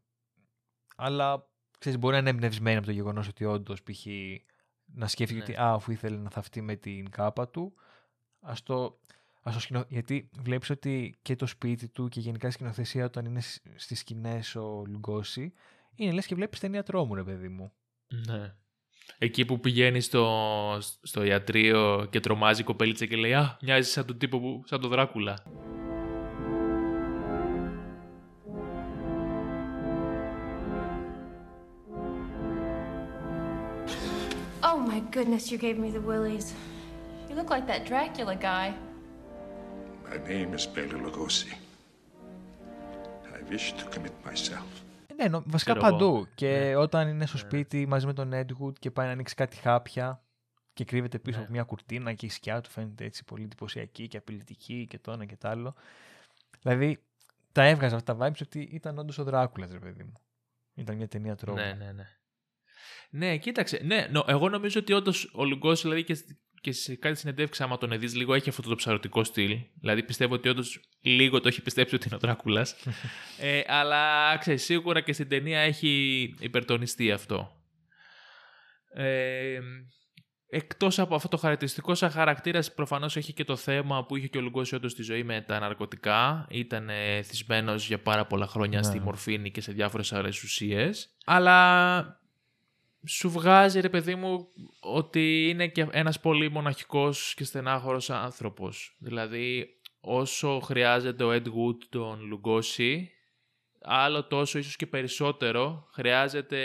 Αλλά 1.03 1.49
ξέρεις, 1.79 1.99
μπορεί 1.99 2.13
να 2.15 2.21
είναι 2.21 2.31
εμπνευσμένη 2.31 2.77
από 2.77 2.87
το 2.87 2.93
γεγονός 2.93 3.29
ότι 3.29 3.45
όντως 3.45 3.83
π.χ. 3.83 4.07
να 4.95 5.07
σκέφτηκε 5.09 5.39
Ναι. 5.39 5.45
ότι 5.45 5.55
α, 5.63 5.73
αφού 5.73 5.93
ήθελε 5.93 6.17
να 6.17 6.31
θαυτεί 6.31 6.61
με 6.63 6.77
την 6.77 7.11
κάπα 7.11 7.49
του, 7.49 7.75
ας 8.41 8.63
το, 8.63 8.99
ας 9.43 9.55
το 9.55 9.61
σκηνο... 9.61 9.85
γιατί 9.89 10.31
βλέπεις 10.43 10.71
ότι 10.71 11.19
και 11.23 11.37
το 11.37 11.47
σπίτι 11.47 11.89
του 11.89 12.09
και 12.09 12.21
γενικά 12.21 12.49
η 12.49 12.51
σκηνοθεσία 12.51 13.05
όταν 13.05 13.25
είναι 13.25 13.41
σ- 13.41 13.63
στις 13.77 13.99
σκηνές 13.99 14.55
ο 14.55 14.85
Λουγκόση, 14.87 15.53
είναι 15.95 16.13
λες 16.13 16.27
και 16.27 16.35
βλέπεις 16.35 16.61
ταινία 16.61 16.83
τρόμου 16.83 17.15
ρε 17.15 17.25
παιδί 17.25 17.49
μου. 17.49 17.73
Ναι. 18.27 18.55
Εκεί 19.19 19.45
που 19.45 19.61
πηγαίνει 19.61 20.01
στο, 20.01 20.79
στο 21.03 21.23
ιατρείο 21.23 22.07
και 22.11 22.21
τρομάζει 22.21 22.61
η 22.61 22.65
κοπέλιτσα 22.65 23.07
και 23.07 23.17
λέει 23.17 23.35
«Α, 23.35 23.57
μοιάζει 23.63 23.91
σαν 23.91 24.07
τον 24.07 24.19
τύπο 24.19 24.41
που, 24.41 24.63
σαν 24.67 24.81
τον 24.81 24.91
Δράκουλα». 24.91 25.43
My 35.01 35.15
goodness, 35.17 35.51
you 35.51 35.59
gave 35.59 35.79
me 35.79 35.91
the 35.91 36.03
willies. 36.11 36.47
You 37.29 37.35
look 37.39 37.51
like 37.51 37.67
that 37.73 37.81
Dracula 37.91 38.35
guy. 38.51 38.67
My 40.09 40.17
name 40.29 40.51
is 40.59 40.67
Bela 40.75 40.97
Lugosi. 41.05 41.53
I 43.37 43.41
wish 43.53 43.67
to 43.79 43.85
commit 43.95 44.13
myself. 44.27 44.67
Ε, 45.07 45.15
Ναι, 45.15 45.29
νο- 45.29 45.43
βασικά 45.47 45.73
Ξέρω 45.73 45.87
εγώ. 45.87 45.97
παντού. 45.99 46.27
Και 46.35 46.59
Ναι. 46.59 46.77
όταν 46.77 47.09
είναι 47.09 47.27
στο 47.27 47.39
σπίτι 47.39 47.87
μαζί 47.87 48.07
με 48.07 48.13
τον 48.13 48.33
Έντγουτ 48.33 48.77
και 48.79 48.91
πάει 48.91 49.07
να 49.07 49.13
ανοίξει 49.13 49.35
κάτι 49.35 49.57
χάπια 49.57 50.23
και 50.73 50.85
κρύβεται 50.85 51.19
πίσω 51.19 51.37
Ναι. 51.39 51.43
από 51.45 51.53
μια 51.53 51.63
κουρτίνα 51.63 52.13
και 52.13 52.27
η 52.27 52.29
σκιά 52.29 52.61
του 52.61 52.71
φαίνεται 52.71 53.05
έτσι 53.05 53.25
πολύ 53.25 53.43
εντυπωσιακή 53.45 54.09
και 54.09 54.17
απειλητική 54.17 54.87
και 54.91 54.99
το 54.99 55.13
ένα 55.13 55.25
και 55.25 55.37
το 55.37 55.49
άλλο. 55.49 55.75
Δηλαδή, 56.63 56.99
τα 57.53 57.63
έβγαζα 57.65 57.97
αυτά 57.97 58.17
τα 58.17 58.27
vibes 58.29 58.41
ότι 58.43 58.61
ήταν 58.61 58.99
όντως 58.99 59.19
ο 59.19 59.25
Δράκουλας, 59.25 59.71
ρε 59.73 59.79
παιδί 59.79 60.03
μου. 60.03 60.13
Ήταν 60.75 60.97
μια 60.97 61.09
ταινία 61.09 61.37
τρόμου. 61.37 61.59
Ναι, 61.59 61.73
ναι, 61.79 61.93
ναι. 61.93 62.09
Ναι, 63.11 63.37
κοίταξε. 63.37 63.81
Ναι, 63.85 64.07
νο, 64.11 64.25
εγώ 64.27 64.49
νομίζω 64.49 64.81
ότι 64.81 64.93
όντως 64.93 65.31
ο 65.33 65.45
Λουγκός, 65.45 65.83
δηλαδή 65.83 66.05
και, 66.05 66.17
και 66.61 66.73
σε 66.73 66.95
κάτι 66.95 67.19
συνεντεύξει, 67.19 67.63
άμα 67.63 67.79
τον 67.79 67.99
δει 67.99 68.09
λίγο, 68.09 68.35
έχει 68.35 68.49
αυτό 68.49 68.63
το 68.63 68.75
ψαρωτικό 68.75 69.25
στυλ. 69.25 69.59
Δηλαδή 69.81 70.03
πιστεύω 70.03 70.35
ότι 70.35 70.49
όντως 70.49 70.81
λίγο 71.01 71.41
το 71.41 71.49
έχει 71.49 71.63
πιστέψει 71.63 71.95
ότι 71.95 72.07
είναι 72.07 72.17
ο 72.17 72.19
Δράκουλας. 72.19 72.77
ε, 73.41 73.61
αλλά 73.67 74.37
ξέρεις, 74.39 74.65
σίγουρα 74.65 75.01
και 75.01 75.13
στην 75.13 75.29
ταινία 75.29 75.61
έχει 75.61 76.35
υπερτονιστεί 76.41 77.13
αυτό. 77.13 77.55
Ε, 78.93 79.59
εκτός 80.47 80.99
από 80.99 81.15
αυτό 81.15 81.29
το 81.29 81.37
χαρακτηριστικό 81.37 81.95
σαν 81.95 82.11
χαρακτήρας 82.11 82.75
προφανώς 82.75 83.17
έχει 83.17 83.33
και 83.33 83.45
το 83.45 83.57
θέμα 83.57 84.07
που 84.07 84.17
είχε 84.17 84.27
και 84.27 84.39
ο 84.39 84.41
Λουγκός 84.41 84.73
όντως 84.73 84.93
στη 84.93 85.03
ζωή 85.03 85.23
με 85.23 85.41
τα 85.41 85.59
ναρκωτικά. 85.59 86.47
Ήταν 86.51 86.89
ε, 86.89 87.23
θυσμένος 87.23 87.87
για 87.87 88.01
πάρα 88.01 88.27
πολλά 88.27 88.47
χρόνια 88.47 88.79
Ναι. 88.79 88.85
στη 88.85 89.01
μορφήνη 89.01 89.51
και 89.51 89.61
σε 89.61 89.73
διάφορες 89.73 90.13
άλλες 90.13 90.43
ουσίες. 90.43 91.17
Αλλά 91.25 92.21
σου 93.07 93.31
βγάζει 93.31 93.81
ρε 93.81 93.89
παιδί 93.89 94.15
μου 94.15 94.49
ότι 94.81 95.49
είναι 95.49 95.69
και 95.69 95.87
ένας 95.91 96.21
πολύ 96.21 96.51
μοναχικός 96.51 97.35
και 97.37 97.45
στενάχωρος 97.45 98.11
άνθρωπος. 98.11 98.97
Δηλαδή 98.99 99.69
όσο 100.01 100.61
χρειάζεται 100.61 101.25
ο 101.25 101.33
Ed 101.33 101.47
Wood 101.47 101.79
τον 101.89 102.27
Λουγκόση 102.27 103.11
άλλο 103.83 104.25
τόσο 104.25 104.59
ίσως 104.59 104.77
και 104.77 104.87
περισσότερο 104.87 105.89
χρειάζεται 105.93 106.59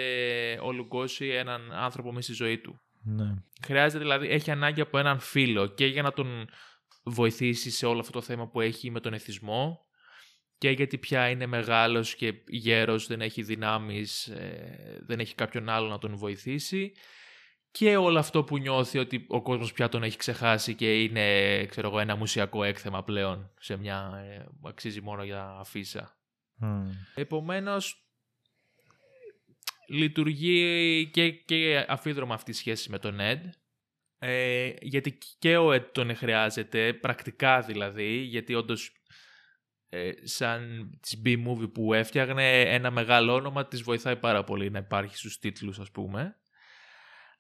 ο 0.63 0.71
Λουγκόση 0.71 1.27
έναν 1.27 1.71
άνθρωπο 1.73 2.11
μέσα 2.11 2.33
στη 2.33 2.33
ζωή 2.33 2.57
του. 2.57 2.79
Ναι. 3.03 3.33
Χρειάζεται 3.61 4.03
δηλαδή, 4.03 4.27
έχει 4.27 4.51
ανάγκη 4.51 4.81
από 4.81 4.97
έναν 4.97 5.19
φίλο 5.19 5.67
και 5.67 5.86
για 5.86 6.01
να 6.01 6.11
τον 6.11 6.47
βοηθήσει 7.03 7.71
σε 7.71 7.86
όλο 7.86 7.99
αυτό 7.99 8.11
το 8.11 8.21
θέμα 8.21 8.47
που 8.47 8.61
έχει 8.61 8.91
με 8.91 8.99
τον 8.99 9.13
εθισμό 9.13 9.84
και 10.58 10.70
γιατί 10.70 10.97
πια 10.97 11.30
είναι 11.30 11.45
μεγάλος 11.45 12.16
και 12.16 12.34
γέρος, 12.47 13.08
δεν 13.08 13.22
έχει 13.22 13.41
δυνάμεις, 13.41 14.28
ε, 14.28 14.99
δεν 15.06 15.20
έχει 15.20 15.36
κάποιον 15.36 15.70
άλλο 15.70 15.88
να 15.88 15.97
τον 15.97 16.16
βοηθήσει 16.16 16.91
και 17.72 17.97
όλο 17.97 18.20
αυτό 18.20 18.43
που 18.43 18.58
νιώθει 18.58 18.97
ότι 18.97 19.26
ο 19.28 19.41
κόσμος 19.41 19.74
πια 19.74 19.89
τον 19.89 20.03
έχει 20.03 20.18
ξεχάσει 20.18 20.76
και 20.76 21.01
είναι 21.03 21.66
ξέρω 21.66 21.88
εγώ, 21.88 21.99
ένα 21.99 22.16
μουσιακό 22.16 22.64
έκθεμα 22.64 23.03
πλέον 23.03 23.51
σε 23.60 23.78
μια, 23.78 24.26
ε, 24.30 24.45
που 24.62 24.68
αξίζει 24.68 25.01
μόνο 25.01 25.24
για 25.24 25.58
αφίσα. 25.60 26.18
Μμ. 26.56 26.89
Επομένως, 27.16 28.06
λειτουργεί 29.88 31.10
και, 31.14 31.32
και 31.32 31.86
αφίδρομα 31.88 32.34
αυτή 32.34 32.51
η 32.51 32.53
σχέση 32.53 32.89
με 32.89 32.99
τον 32.99 33.18
Ed. 33.20 33.39
Ε, 34.20 34.74
γιατί 34.82 35.18
και 35.39 35.58
ο 35.58 35.72
Ed 35.72 35.86
τον 35.91 36.16
χρειάζεται, 36.16 36.93
πρακτικά 36.93 37.62
δηλαδή, 37.62 38.18
γιατί 38.18 38.53
όντως 38.53 38.91
ε, 39.96 40.12
σαν 40.24 40.89
της 41.02 41.22
B-movie 41.26 41.74
που 41.74 41.93
έφτιαγνε 41.93 42.62
ένα 42.62 42.91
μεγάλο 42.91 43.34
όνομα 43.34 43.68
της 43.68 43.82
βοηθάει 43.82 44.16
πάρα 44.16 44.43
πολύ 44.43 44.70
να 44.70 44.80
υπάρχει 44.80 45.18
στους 45.18 45.39
τίτλους 45.39 45.80
ας 45.80 45.91
πούμε. 45.91 46.36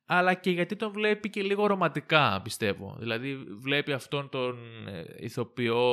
Αλλά 0.05 0.33
και 0.33 0.51
γιατί 0.51 0.75
τον 0.75 0.91
βλέπει 0.91 1.29
και 1.29 1.41
λίγο 1.41 1.65
ρομαντικά 1.65 2.41
πιστεύω. 2.41 2.95
Δηλαδή 2.99 3.35
βλέπει 3.35 3.91
αυτόν 3.91 4.29
τον 4.29 4.57
ε, 4.87 5.03
ηθοποιό 5.17 5.83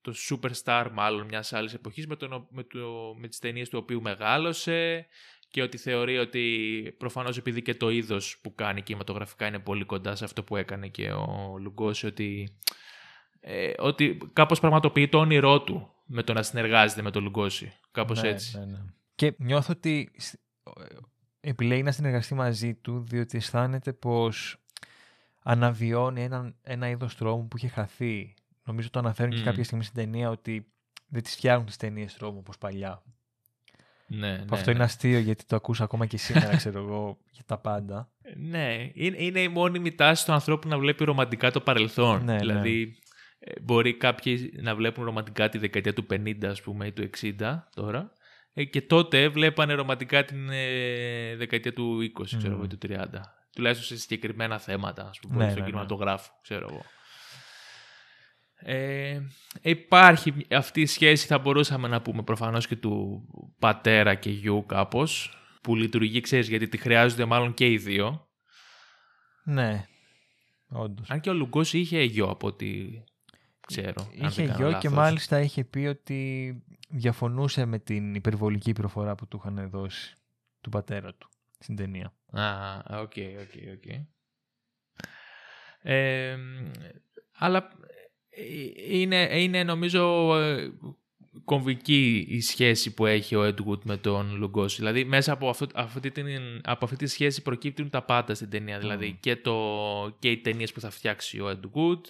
το 0.00 0.14
superstar 0.30 0.88
μάλλον 0.92 1.26
μιας 1.26 1.52
άλλης 1.52 1.74
εποχής 1.74 2.06
με, 2.06 2.16
τον, 2.16 2.46
με, 2.50 2.62
το, 2.62 3.14
με 3.18 3.28
τις 3.28 3.38
ταινίες 3.38 3.68
του 3.68 3.78
οποίου 3.82 4.00
μεγάλωσε 4.00 5.06
και 5.50 5.62
ότι 5.62 5.76
θεωρεί 5.76 6.18
ότι 6.18 6.94
προφανώς 6.98 7.36
επειδή 7.36 7.62
και 7.62 7.74
το 7.74 7.90
είδος 7.90 8.38
που 8.42 8.54
κάνει 8.54 8.82
κινηματογραφικά 8.82 9.46
είναι 9.46 9.58
πολύ 9.58 9.84
κοντά 9.84 10.14
σε 10.14 10.24
αυτό 10.24 10.42
που 10.42 10.56
έκανε 10.56 10.88
και 10.88 11.10
ο 11.10 11.56
Λουγκός 11.58 12.04
ότι, 12.04 12.58
ε, 13.40 13.72
ότι 13.78 14.18
κάπως 14.32 14.60
πραγματοποιεί 14.60 15.08
το 15.08 15.18
όνειρό 15.18 15.60
του 15.62 15.90
με 16.04 16.22
το 16.22 16.32
να 16.32 16.42
συνεργάζεται 16.42 17.02
με 17.02 17.10
τον 17.10 17.22
Λουγκόση. 17.22 17.72
Κάπως 17.90 18.22
Ναι, 18.22 18.28
έτσι. 18.28 18.58
ναι, 18.58 18.64
ναι. 18.64 18.78
Και 19.14 19.34
νιώθω 19.38 19.72
ότι 19.76 20.10
σ- 20.16 20.34
ε, 20.80 20.84
επιλέγει 21.40 21.82
να 21.82 21.92
συνεργαστεί 21.92 22.34
μαζί 22.34 22.74
του 22.74 23.04
διότι 23.08 23.36
αισθάνεται 23.36 23.92
πως 23.92 24.56
αναβιώνει 25.42 26.22
ένα, 26.22 26.54
ένα 26.62 26.88
είδος 26.88 27.16
τρόμου 27.16 27.48
που 27.48 27.56
είχε 27.56 27.68
χαθεί. 27.68 28.34
Νομίζω 28.64 28.90
το 28.90 28.98
αναφέρουν 28.98 29.32
και 29.32 29.40
Μμ. 29.40 29.44
κάποια 29.44 29.64
στιγμή 29.64 29.84
στην 29.84 29.96
ταινία 29.96 30.30
ότι 30.30 30.66
δεν 31.08 31.22
τις 31.22 31.34
φτιάχνουν 31.34 31.66
τις 31.66 31.76
ταινίες 31.76 32.14
τρόμου 32.14 32.38
όπως 32.38 32.58
παλιά. 32.58 33.02
Ναι, 34.06 34.36
Που 34.38 34.44
ναι, 34.44 34.48
αυτό 34.50 34.70
ναι. 34.70 34.74
είναι 34.76 34.84
αστείο 34.84 35.18
γιατί 35.18 35.44
το 35.44 35.56
ακούσα 35.56 35.84
ακόμα 35.84 36.06
και 36.06 36.16
σήμερα, 36.16 36.56
ξέρω 36.56 36.78
εγώ, 36.78 37.18
για 37.30 37.42
τα 37.46 37.58
πάντα. 37.58 38.10
Ναι, 38.36 38.90
είναι, 38.92 39.16
είναι 39.22 39.40
η 39.40 39.48
μόνιμη 39.48 39.92
τάση 39.94 40.24
του 40.24 40.32
ανθρώπου 40.32 40.68
να 40.68 40.78
βλέπει 40.78 41.04
ρομαντικά 41.04 41.50
το 41.50 41.60
παρελθόν. 41.60 42.24
Ναι, 42.24 42.32
ναι. 42.32 42.38
δηλαδή, 42.38 42.82
ε, 42.82 42.99
μπορεί 43.60 43.94
κάποιοι 43.94 44.52
να 44.62 44.74
βλέπουν 44.74 45.04
ρομαντικά 45.04 45.48
τη 45.48 45.58
δεκαετία 45.58 45.92
του 45.92 46.06
50, 46.10 46.44
ας 46.44 46.62
πούμε, 46.62 46.86
ή 46.86 46.92
του 46.92 47.10
60 47.38 47.58
τώρα. 47.74 48.12
Ε, 48.52 48.64
και 48.64 48.82
τότε 48.82 49.28
βλέπανε 49.28 49.74
ρομαντικά 49.74 50.24
την 50.24 50.48
ε, 50.50 51.36
δεκαετία 51.36 51.72
του 51.72 52.12
20, 52.18 52.24
ξέρω 52.38 52.52
εγώ, 52.52 52.64
ή 52.64 52.66
του 52.66 52.78
30. 52.82 53.04
Τουλάχιστον 53.54 53.96
σε 53.96 54.02
συγκεκριμένα 54.02 54.58
θέματα, 54.58 55.08
ας 55.08 55.18
πούμε, 55.18 55.34
Ναι, 55.36 55.42
στον 55.42 55.54
ναι, 55.54 55.60
ναι. 55.60 55.66
κινηματογράφο, 55.70 56.32
ξέρω 56.42 56.68
εγώ. 56.70 56.84
Ε, 58.62 59.20
υπάρχει 59.62 60.34
αυτή 60.50 60.80
η 60.80 60.86
σχέση, 60.86 61.26
θα 61.26 61.38
μπορούσαμε 61.38 61.88
να 61.88 62.02
πούμε 62.02 62.22
προφανώς 62.22 62.66
και 62.66 62.76
του 62.76 63.22
πατέρα 63.58 64.14
και 64.14 64.30
γιου 64.30 64.66
κάπως, 64.66 65.38
που 65.62 65.76
λειτουργεί, 65.76 66.20
ξέρεις, 66.20 66.48
γιατί 66.48 66.68
τη 66.68 66.76
χρειάζονται 66.76 67.24
μάλλον 67.24 67.54
και 67.54 67.66
οι 67.66 67.78
δύο. 67.78 68.28
Ναι, 69.44 69.86
όντως. 70.68 71.10
Αν 71.10 71.20
και 71.20 71.30
ο 71.30 71.34
Λουγκός 71.34 71.72
είχε 71.72 72.02
γιο 72.02 72.26
από 72.26 72.46
ό,τι 72.46 72.66
ξέρω. 73.70 74.10
αν 74.22 74.28
Είχε 74.28 74.42
δεν 74.42 74.52
κάνω 74.52 74.68
γιο 74.68 74.78
και 74.78 74.88
λάθος. 74.88 74.92
μάλιστα 74.92 75.40
είχε 75.40 75.64
πει 75.64 75.78
ότι 75.78 76.62
διαφωνούσε 76.88 77.64
με 77.64 77.78
την 77.78 78.14
υπερβολική 78.14 78.72
προφορά 78.72 79.14
που 79.14 79.28
του 79.28 79.40
είχαν 79.44 79.70
δώσει 79.70 80.16
του 80.60 80.70
πατέρα 80.70 81.14
του 81.14 81.28
στην 81.58 81.76
ταινία. 81.76 82.12
Α, 82.32 82.76
οκ, 83.00 83.12
οκ, 83.40 83.54
οκ. 83.74 84.06
Ε, 85.82 86.36
αλλά 87.32 87.70
ε, 88.30 88.42
είναι, 89.00 89.28
είναι 89.40 89.64
νομίζω 89.64 90.34
ε, 90.38 90.72
κομβική 91.44 92.26
η 92.28 92.40
σχέση 92.40 92.94
που 92.94 93.06
έχει 93.06 93.36
ο 93.36 93.42
Ed 93.46 93.66
Wood 93.66 93.82
με 93.84 93.96
τον 93.96 94.36
Λουγκόζι. 94.36 94.76
Δηλαδή 94.76 95.04
μέσα 95.04 95.32
από, 95.32 95.48
αυτό, 95.48 95.66
αυτή 95.74 96.10
την, 96.10 96.26
από 96.64 96.84
αυτή 96.84 96.96
τη 96.96 97.06
σχέση 97.06 97.42
προκύπτουν 97.42 97.90
τα 97.90 98.02
πάντα 98.02 98.34
στην 98.34 98.50
ταινία. 98.50 98.78
Δηλαδή 98.78 99.18
και, 99.20 99.36
το, 99.36 99.56
και 100.18 100.30
οι 100.30 100.38
ταινίες 100.38 100.72
που 100.72 100.80
θα 100.80 100.90
φτιάξει 100.90 101.40
ο 101.40 101.48
Ed 101.48 101.78
Wood 101.78 102.00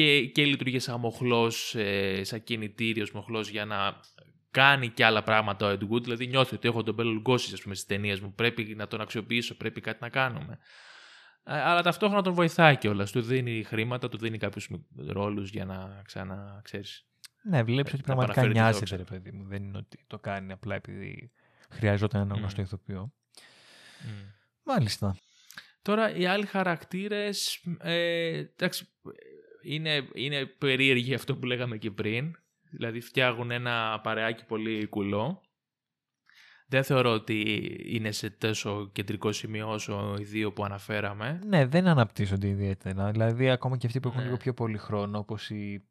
και, 0.00 0.26
και 0.26 0.44
λειτουργεί 0.44 0.78
σαν 0.78 1.00
μοχλός, 1.00 1.74
ε, 1.74 2.24
σαν 2.24 2.42
κινητήριος 2.44 3.12
μοχλός 3.12 3.48
για 3.48 3.64
να 3.64 4.00
κάνει 4.50 4.88
και 4.88 5.04
άλλα 5.04 5.22
πράγματα 5.22 5.66
ο 5.66 5.70
Ed 5.70 5.92
Wood. 5.92 6.02
Δηλαδή 6.02 6.26
νιώθει 6.26 6.54
ότι 6.54 6.68
έχω 6.68 6.82
τον 6.82 6.94
Μπέλο 6.94 7.10
Λουγκόση 7.10 7.54
ας 7.54 7.62
πούμε, 7.62 7.74
στις 7.74 7.86
ταινίες 7.86 8.20
μου. 8.20 8.34
Πρέπει 8.34 8.74
να 8.76 8.86
τον 8.86 9.00
αξιοποιήσω, 9.00 9.56
πρέπει 9.56 9.80
κάτι 9.80 9.98
να 10.00 10.08
κάνουμε. 10.08 10.58
Ε, 11.44 11.60
Αλλά 11.60 11.82
ταυτόχρονα 11.82 12.22
τον 12.22 12.32
βοηθάει 12.32 12.76
κιόλας. 12.76 13.10
Του 13.10 13.22
δίνει 13.22 13.62
χρήματα, 13.62 14.08
του 14.08 14.18
δίνει 14.18 14.38
κάποιους 14.38 14.68
ρόλους 14.96 15.50
για 15.50 15.64
να 15.64 16.02
ξανά 16.04 16.60
ξέρεις. 16.64 17.06
Ναι, 17.42 17.62
βλέπεις 17.62 17.92
ότι 17.92 18.02
να 18.06 18.06
πραγματικά 18.06 18.40
παραφέρει 18.40 18.54
τη 18.54 18.60
νοιάζεται, 18.60 18.96
δόξα. 18.96 18.96
ρε 18.96 19.18
παιδί 19.18 19.36
μου. 19.36 19.46
Δεν 19.48 19.62
είναι 19.62 19.78
ότι 19.78 20.04
το 20.06 20.18
κάνει 20.18 20.52
απλά 20.52 20.74
επειδή 20.74 21.32
χρειαζόταν 21.70 22.20
ένα 22.20 22.34
Μμ. 22.34 22.38
γνωστό 22.38 22.62
ηθοποιό. 22.62 23.12
Μάλιστα. 24.62 25.16
Τώρα 25.82 26.14
οι 26.14 26.26
άλλοι 26.26 26.46
χαρακτήρες, 26.46 27.64
ε, 27.78 28.36
εντάξει, 28.56 28.88
είναι, 29.62 30.08
είναι 30.14 30.46
περίεργοι 30.46 31.14
αυτό 31.14 31.36
που 31.36 31.46
λέγαμε 31.46 31.76
και 31.76 31.90
πριν. 31.90 32.34
Δηλαδή 32.70 33.00
φτιάχνουν 33.00 33.50
ένα 33.50 34.00
παρεάκι 34.02 34.44
πολύ 34.44 34.86
κουλό. 34.86 35.40
Δεν 36.66 36.84
θεωρώ 36.84 37.10
ότι 37.12 37.66
είναι 37.86 38.12
σε 38.12 38.30
τόσο 38.30 38.90
κεντρικό 38.92 39.32
σημείο 39.32 39.70
όσο 39.70 40.16
οι 40.20 40.24
δύο 40.24 40.52
που 40.52 40.64
αναφέραμε. 40.64 41.40
Ναι, 41.46 41.66
δεν 41.66 41.86
αναπτύσσονται 41.86 42.48
ιδιαίτερα. 42.48 43.10
Δηλαδή, 43.10 43.50
ακόμα 43.50 43.76
και 43.76 43.86
αυτοί 43.86 44.00
που 44.00 44.08
έχουν 44.08 44.20
Ναι. 44.20 44.24
λίγο 44.26 44.36
πιο 44.36 44.54
πολύ 44.54 44.78
χρόνο, 44.78 45.18
όπως 45.18 45.50
η, 45.50 45.88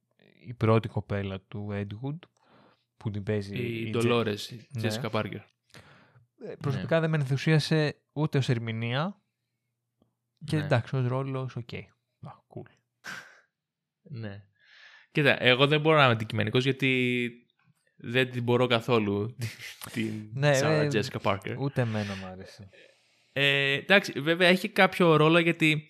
η 0.47 0.53
πρώτη 0.53 0.87
κοπέλα 0.87 1.39
του 1.41 1.67
Edwood, 1.71 2.19
που 2.97 3.09
την 3.11 3.23
παίζει 3.23 3.55
Η 3.57 3.89
Τζε- 3.89 4.11
Dolores, 4.11 4.39
η 4.51 4.67
Ναι. 4.79 4.89
Jessica 4.89 5.09
Parker. 5.11 5.39
Ε, 6.45 6.55
Προσωπικά 6.59 6.99
δεν 6.99 7.09
με 7.09 7.17
ενθουσίασε 7.17 7.95
ούτε 8.13 8.37
ως 8.37 8.49
ερμηνεία 8.49 9.21
και 10.45 10.57
Ναι. 10.57 10.63
εντάξει, 10.63 10.95
ως 10.95 11.07
ρόλος, 11.07 11.55
οκ. 11.55 11.73
Α, 11.73 11.77
cool. 11.77 11.98
Ναι. 14.09 14.43
Κοίτα, 15.11 15.43
εγώ 15.43 15.67
δεν 15.67 15.81
μπορώ 15.81 15.97
να 15.97 16.03
είμαι 16.03 16.13
αντικειμενικός 16.13 16.63
γιατί 16.63 17.31
δεν 17.95 18.31
την 18.31 18.43
μπορώ 18.43 18.67
καθόλου 18.67 19.35
την 19.93 20.29
Ναι, 20.33 20.51
Sarah 20.61 20.63
ε, 20.63 20.87
Jessica 20.91 21.21
Parker. 21.21 21.55
Ούτε 21.57 21.81
εμένα 21.81 22.15
μου 22.15 22.25
άρεσε. 22.25 22.69
Ε, 23.33 23.73
εντάξει, 23.73 24.19
βέβαια 24.19 24.47
έχει 24.47 24.69
κάποιο 24.69 25.15
ρόλο 25.15 25.39
γιατί 25.39 25.89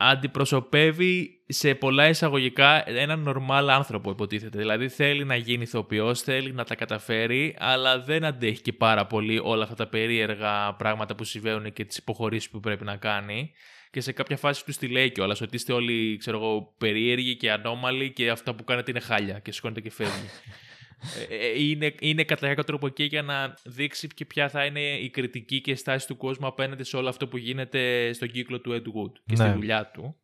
αντιπροσωπεύει 0.00 1.44
σε 1.48 1.74
πολλά 1.74 2.08
εισαγωγικά 2.08 2.88
έναν 2.88 3.20
νορμάλ 3.20 3.70
άνθρωπο 3.70 4.10
υποτίθεται. 4.10 4.58
Δηλαδή 4.58 4.88
θέλει 4.88 5.24
να 5.24 5.36
γίνει 5.36 5.62
ηθοποιός, 5.62 6.22
θέλει 6.22 6.52
να 6.52 6.64
τα 6.64 6.74
καταφέρει, 6.74 7.56
αλλά 7.58 8.00
δεν 8.00 8.24
αντέχει 8.24 8.62
και 8.62 8.72
πάρα 8.72 9.06
πολύ 9.06 9.40
όλα 9.42 9.62
αυτά 9.62 9.74
τα 9.74 9.88
περίεργα 9.88 10.74
πράγματα 10.74 11.14
που 11.14 11.24
συμβαίνουν 11.24 11.72
και 11.72 11.84
τις 11.84 11.96
υποχωρήσεις 11.96 12.50
που 12.50 12.60
πρέπει 12.60 12.84
να 12.84 12.96
κάνει. 12.96 13.52
Και 13.90 14.00
σε 14.00 14.12
κάποια 14.12 14.36
φάση 14.36 14.64
τους 14.64 14.76
τη 14.76 14.88
λέει 14.88 15.10
κιόλας 15.10 15.40
ότι 15.40 15.56
είστε 15.56 15.72
όλοι 15.72 16.16
ξέρω 16.16 16.36
εγώ, 16.36 16.74
περίεργοι 16.78 17.36
και 17.36 17.52
ανώμαλοι 17.52 18.12
και 18.12 18.30
αυτά 18.30 18.54
που 18.54 18.64
κάνετε 18.64 18.90
είναι 18.90 19.00
χάλια 19.00 19.38
και 19.38 19.52
σηκώνεται 19.52 19.80
και 19.80 19.90
φεύγει. 19.90 20.28
Ε, 21.28 21.62
είναι, 21.62 21.94
είναι 22.00 22.24
κατά 22.24 22.48
κάποιο 22.48 22.64
τρόπο 22.64 22.86
εκεί 22.86 23.04
για 23.04 23.22
να 23.22 23.54
δείξει 23.64 24.06
και 24.08 24.24
ποια 24.24 24.48
θα 24.48 24.64
είναι 24.64 24.80
η 24.80 25.10
κριτική 25.10 25.60
και 25.60 25.70
η 25.70 25.74
στάση 25.74 26.06
του 26.06 26.16
κόσμου 26.16 26.46
απέναντι 26.46 26.84
σε 26.84 26.96
όλο 26.96 27.08
αυτό 27.08 27.28
που 27.28 27.36
γίνεται 27.36 28.12
στον 28.12 28.30
κύκλο 28.30 28.60
του 28.60 28.72
Ed 28.72 28.86
Wood 28.86 29.12
και 29.26 29.36
στη 29.36 29.44
Ναι. 29.44 29.52
δουλειά 29.52 29.90
του. 29.90 30.16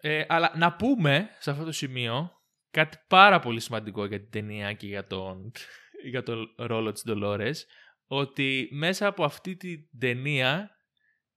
Ε, 0.00 0.24
αλλά 0.28 0.52
να 0.56 0.72
πούμε 0.72 1.28
σε 1.38 1.50
αυτό 1.50 1.64
το 1.64 1.72
σημείο 1.72 2.32
κάτι 2.70 2.96
πάρα 3.08 3.40
πολύ 3.40 3.60
σημαντικό 3.60 4.04
για 4.04 4.20
την 4.20 4.30
ταινία 4.30 4.72
και 4.72 4.86
για 4.86 5.06
τον, 5.06 5.52
για 6.10 6.22
τον 6.22 6.54
ρόλο 6.56 6.92
της 6.92 7.04
Dolores 7.06 7.54
ότι 8.06 8.68
μέσα 8.72 9.06
από 9.06 9.24
αυτή 9.24 9.56
την 9.56 9.80
ταινία 9.98 10.70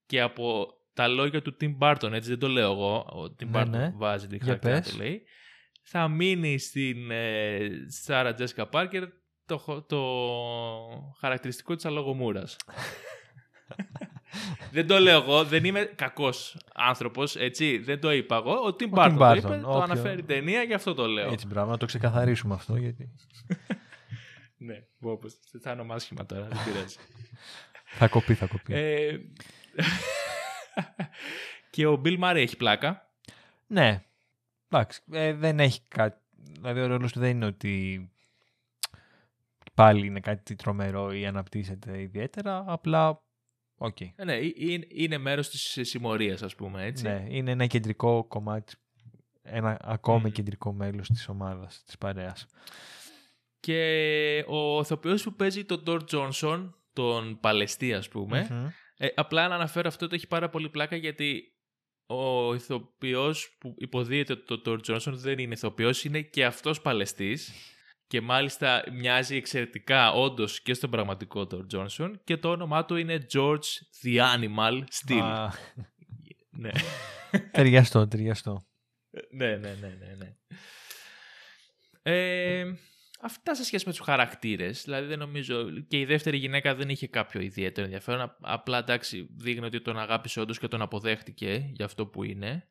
και 0.06 0.22
από 0.22 0.68
τα 0.94 1.08
λόγια 1.08 1.42
του 1.42 1.58
Tim 1.62 1.78
Burton, 1.80 2.12
έτσι 2.12 2.30
δεν 2.30 2.40
το 2.40 2.48
λέω 2.48 2.72
εγώ, 2.72 2.96
ο 2.96 3.24
Tim 3.24 3.46
Ναι, 3.48 3.62
Burton 3.62 3.68
ναι. 3.70 3.94
βάζει 3.96 4.28
τη 4.28 4.36
Για 4.36 4.46
χαρακτήρα 4.46 4.74
να 4.74 4.82
πες. 4.82 4.92
το 4.92 4.98
λέει, 4.98 5.24
θα 5.84 6.08
μείνει 6.08 6.58
στην 6.58 7.12
ε, 7.12 7.60
Sarah 8.06 8.34
Jessica 8.40 8.70
Parker 8.72 9.04
το, 9.46 9.58
χο- 9.58 9.82
το 9.84 10.00
χαρακτηριστικό 11.20 11.76
της 11.76 11.86
αλογομούρας. 11.86 12.56
δεν 14.72 14.88
το 14.88 15.00
λέω 15.00 15.22
εγώ, 15.22 15.44
δεν 15.44 15.66
είμαι 15.66 15.84
κακός 15.96 16.58
άνθρωπος, 16.74 17.36
έτσι, 17.36 17.78
δεν 17.78 18.00
το 18.00 18.12
είπα 18.12 18.36
εγώ. 18.36 18.52
Ο 18.52 18.68
Tim 18.68 18.90
Ο 18.90 18.94
Burton 18.94 19.12
Tim 19.12 19.16
το 19.18 19.26
Burton, 19.30 19.38
είπε, 19.38 19.48
το 19.48 19.56
όποιο- 19.56 19.82
αναφέρει 19.82 20.20
η 20.20 20.24
ταινία, 20.24 20.64
γι' 20.64 20.74
αυτό 20.74 20.94
το 20.94 21.06
λέω. 21.08 21.32
Έτσι, 21.32 21.48
μπράβο, 21.48 21.72
να 21.72 21.78
το 21.78 21.86
ξεκαθαρίσουμε 21.86 22.54
αυτό. 22.54 22.76
Γιατί 22.76 23.10
Ναι, 24.58 24.84
όπως, 25.00 25.34
θα 25.62 25.72
είναι 25.72 25.82
όμως 25.82 25.98
άσχημα 25.98 26.26
τώρα, 26.26 26.48
δεν 26.48 26.58
πειράζει. 26.66 26.96
θα 27.86 28.08
κοπεί, 28.08 28.34
θα 28.34 28.46
κοπεί. 28.46 28.74
ε, 28.74 29.18
και 31.72 31.86
ο 31.88 32.02
Bill 32.06 32.20
Murray 32.20 32.36
έχει 32.36 32.58
πλάκα. 32.58 33.10
Ναι. 33.68 34.04
Εντάξει, 34.70 35.02
ε, 35.12 35.34
δεν 35.34 35.60
έχει 35.60 35.82
κάτι. 35.88 36.20
Δηλαδή, 36.32 36.80
ο 36.80 36.88
ρόλος 36.88 37.12
του 37.12 37.20
δεν 37.20 37.30
είναι 37.30 37.46
ότι 37.46 38.10
πάλι 39.74 40.06
είναι 40.06 40.20
κάτι 40.20 40.56
τρομερό 40.56 41.12
ή 41.12 41.26
αναπτύσσεται 41.26 42.02
ιδιαίτερα. 42.02 42.64
Απλά, 42.68 43.24
οκ. 43.78 44.02
Ε, 44.02 44.14
ναι, 44.24 44.34
ε- 44.34 44.52
είναι, 44.56 44.88
είναι 44.90 45.18
μέρος 45.18 45.50
της 45.50 45.80
συμμορίας, 45.82 46.42
ας 46.42 46.56
πούμε, 46.56 46.84
έτσι. 46.84 47.04
Ναι, 47.04 47.26
είναι 47.28 47.52
ένα 47.52 47.66
κεντρικό 47.66 48.24
κομμάτι. 48.24 48.74
Ένα 49.42 49.78
ακόμη 49.82 50.24
Μμμ. 50.24 50.32
κεντρικό 50.32 50.74
μέλος 50.74 51.08
της 51.08 51.30
ομάδας, 51.30 51.84
της 51.86 51.98
παρέας. 51.98 52.46
Και 53.60 54.46
ο 54.48 54.80
ηθοποιός 54.80 55.24
που 55.24 55.34
παίζει 55.34 55.66
τον 55.66 55.84
Ντόρ 55.84 56.04
Τζόνσον, 56.04 56.76
τον 56.94 57.40
Παλαιστή 57.40 57.94
ας 57.94 58.08
πούμε, 58.08 58.48
Μμμ. 58.50 58.68
Ε, 58.98 59.08
απλά 59.16 59.48
να 59.48 59.56
αναφέρω 59.56 59.88
αυτό 59.88 60.06
ότι 60.06 60.16
έχει 60.16 60.28
πάρα 60.28 60.50
πολύ 60.50 60.70
πλάκα 60.70 60.96
γιατί 60.96 61.56
ο 62.06 62.54
ηθοποιός 62.54 63.58
που 63.60 63.76
υποδίεται 63.78 64.36
τον 64.36 64.62
Ντόρ 64.62 64.82
Τζόνσον 64.82 65.18
δεν 65.18 65.40
είναι 65.40 65.54
ηθοποιός, 65.54 66.04
είναι 66.04 66.22
και 66.22 66.46
αυτός 66.46 66.82
Παλαιστής 66.82 67.54
και 68.08 68.22
μάλιστα 68.22 68.84
μοιάζει 68.92 69.36
εξαιρετικά 69.36 70.12
όντως 70.12 70.62
και 70.62 70.74
στον 70.74 70.90
πραγματικό 70.90 71.46
Ντόρ 71.46 71.66
Τζόνσον 71.66 72.22
και 72.24 72.38
το 72.38 72.50
όνομά 72.50 72.86
του 72.86 72.96
είναι 72.96 73.26
George 73.34 73.66
the 74.04 74.18
Animal 74.36 74.84
Steel. 74.84 75.22
Α, 75.22 75.50
ναι. 76.62 76.72
ταιριαστό, 77.52 78.08
ταιριαστό. 78.08 78.68
ναι, 79.30 79.56
ναι, 79.56 79.78
ναι, 79.82 79.88
ναι, 79.88 80.16
ναι. 80.18 80.36
Ε, 82.02 82.76
αυτά 83.26 83.56
σε 83.56 83.64
σχέση 83.64 83.84
με 83.86 83.92
τους 83.92 84.02
χαρακτήρες. 84.02 84.84
Δηλαδή 84.84 85.08
δεν 85.08 85.20
νομίζω... 85.20 85.70
Και 85.88 86.00
η 86.00 86.06
δεύτερη 86.06 86.38
γυναίκα 86.38 86.76
δεν 86.76 86.90
είχε 86.90 87.08
κάποιο 87.08 87.42
ιδιαίτερο 87.42 87.86
ενδιαφέρον. 87.86 88.22
Α- 88.22 88.36
Απλά 88.42 88.78
εντάξει 88.78 89.28
δείχνει 89.36 89.66
ότι 89.66 89.82
τον 89.82 90.00
αγάπησε 90.00 90.40
όντως 90.40 90.60
και 90.60 90.68
τον 90.68 90.82
αποδέχτηκε 90.82 91.70
για 91.74 91.86
αυτό 91.86 92.06
που 92.06 92.24
είναι. 92.24 92.68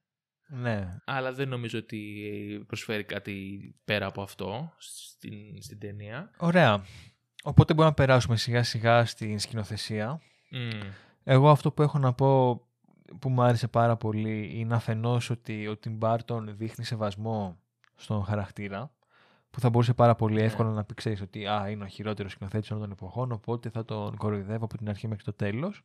Ναι. 0.46 0.98
Αλλά 1.04 1.32
δεν 1.32 1.48
νομίζω 1.48 1.78
ότι 1.78 2.64
προσφέρει 2.66 3.04
κάτι 3.04 3.58
πέρα 3.84 4.06
από 4.06 4.22
αυτό 4.22 4.72
στην, 4.78 5.62
στην 5.62 5.78
ταινία. 5.78 6.30
Ωραία. 6.36 6.84
Οπότε 7.42 7.72
μπορούμε 7.74 7.94
να 7.98 8.04
περάσουμε 8.06 8.36
σιγά 8.36 8.62
σιγά 8.62 9.04
στην 9.04 9.38
σκηνοθεσία. 9.38 10.20
Μμ. 10.50 10.80
Εγώ 11.24 11.50
αυτό 11.50 11.72
που 11.72 11.82
έχω 11.82 11.98
να 11.98 12.12
πω 12.12 12.60
που 13.18 13.28
μου 13.28 13.42
άρεσε 13.42 13.68
πάρα 13.68 13.96
πολύ 13.96 14.50
είναι 14.54 14.74
αφενός 14.74 15.30
ότι 15.30 15.68
ο 15.68 15.78
Tim 15.84 15.98
Burton 15.98 16.42
δείχνει 16.46 16.84
σεβασμό 16.84 17.58
στον 17.96 18.24
χαρακτήρα 18.24 18.94
που 19.54 19.60
θα 19.60 19.70
μπορούσε 19.70 19.94
πάρα 19.94 20.14
πολύ 20.14 20.34
Ναι. 20.34 20.42
εύκολα 20.42 20.70
να 20.70 20.84
πει 20.84 20.94
ξέρεις 20.94 21.20
ότι 21.20 21.46
α, 21.46 21.68
είναι 21.70 21.84
ο 21.84 21.86
χειρότερος 21.86 22.32
σκηνοθέτης 22.32 22.70
όλων 22.70 22.82
των 22.82 22.92
εποχών 22.92 23.32
οπότε 23.32 23.68
θα 23.70 23.84
τον 23.84 24.16
κοροϊδεύω 24.16 24.64
από 24.64 24.76
την 24.76 24.88
αρχή 24.88 25.08
μέχρι 25.08 25.24
το 25.24 25.32
τέλος. 25.32 25.82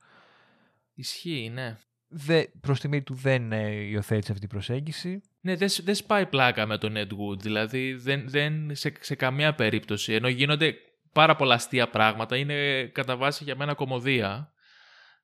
Ισχύει, 0.93 1.51
ναι. 1.53 1.77
Δε, 2.07 2.43
προς 2.61 2.79
τιμή 2.79 3.01
του 3.01 3.13
δεν 3.13 3.51
ε, 3.51 3.69
υιοθέτησε 3.71 4.31
αυτή 4.31 4.39
την 4.47 4.49
προσέγγιση. 4.49 5.21
Ναι, 5.41 5.55
δεν 5.55 5.69
δεν 5.83 5.95
σπάει 5.95 6.25
πλάκα 6.25 6.65
με 6.65 6.77
τον 6.77 6.93
Ed 6.95 7.07
Wood. 7.07 7.39
Δηλαδή, 7.39 7.93
δεν, 7.93 8.23
δεν, 8.29 8.75
σε, 8.75 8.93
σε 8.99 9.15
καμία 9.15 9.55
περίπτωση. 9.55 10.13
Ενώ 10.13 10.27
γίνονται 10.27 10.75
πάρα 11.13 11.35
πολλά 11.35 11.53
αστεία 11.55 11.89
πράγματα, 11.89 12.35
είναι 12.37 12.83
κατά 12.85 13.17
βάση 13.17 13.43
για 13.43 13.55
μένα 13.55 13.73
κομμωδία. 13.73 14.51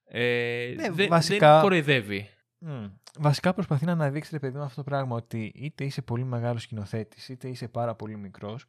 Ε, 0.08 0.74
Ναι, 0.76 0.90
δεν, 0.92 1.08
βασικά- 1.08 1.52
δεν 1.54 1.62
κοροϊδεύει. 1.62 2.30
Μμ. 2.60 2.86
Βασικά 3.20 3.54
προσπαθεί 3.54 3.86
να 3.86 3.92
αναδείξει 3.92 4.30
ρε 4.32 4.40
παιδί 4.40 4.58
μου 4.58 4.64
αυτό 4.64 4.76
το 4.84 4.90
πράγμα 4.90 5.16
ότι 5.16 5.52
είτε 5.56 5.84
είσαι 5.86 6.02
πολύ 6.02 6.24
μεγάλος 6.24 6.62
σκηνοθέτης 6.62 7.30
είτε 7.30 7.48
είσαι 7.48 7.68
πάρα 7.68 7.96
πολύ 7.96 8.16
μικρός 8.18 8.66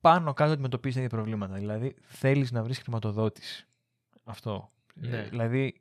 πάνω 0.00 0.32
κάτω 0.32 0.52
αντιμετωπίζεις 0.52 0.96
τα 0.98 1.04
ίδια 1.04 1.16
προβλήματα. 1.16 1.54
Δηλαδή 1.54 1.94
θέλεις 2.02 2.52
να 2.52 2.62
βρεις 2.62 2.78
χρηματοδότηση. 2.78 3.66
Αυτό. 4.24 4.70
Ναι. 4.94 5.16
Ε, 5.18 5.22
δηλαδή 5.28 5.78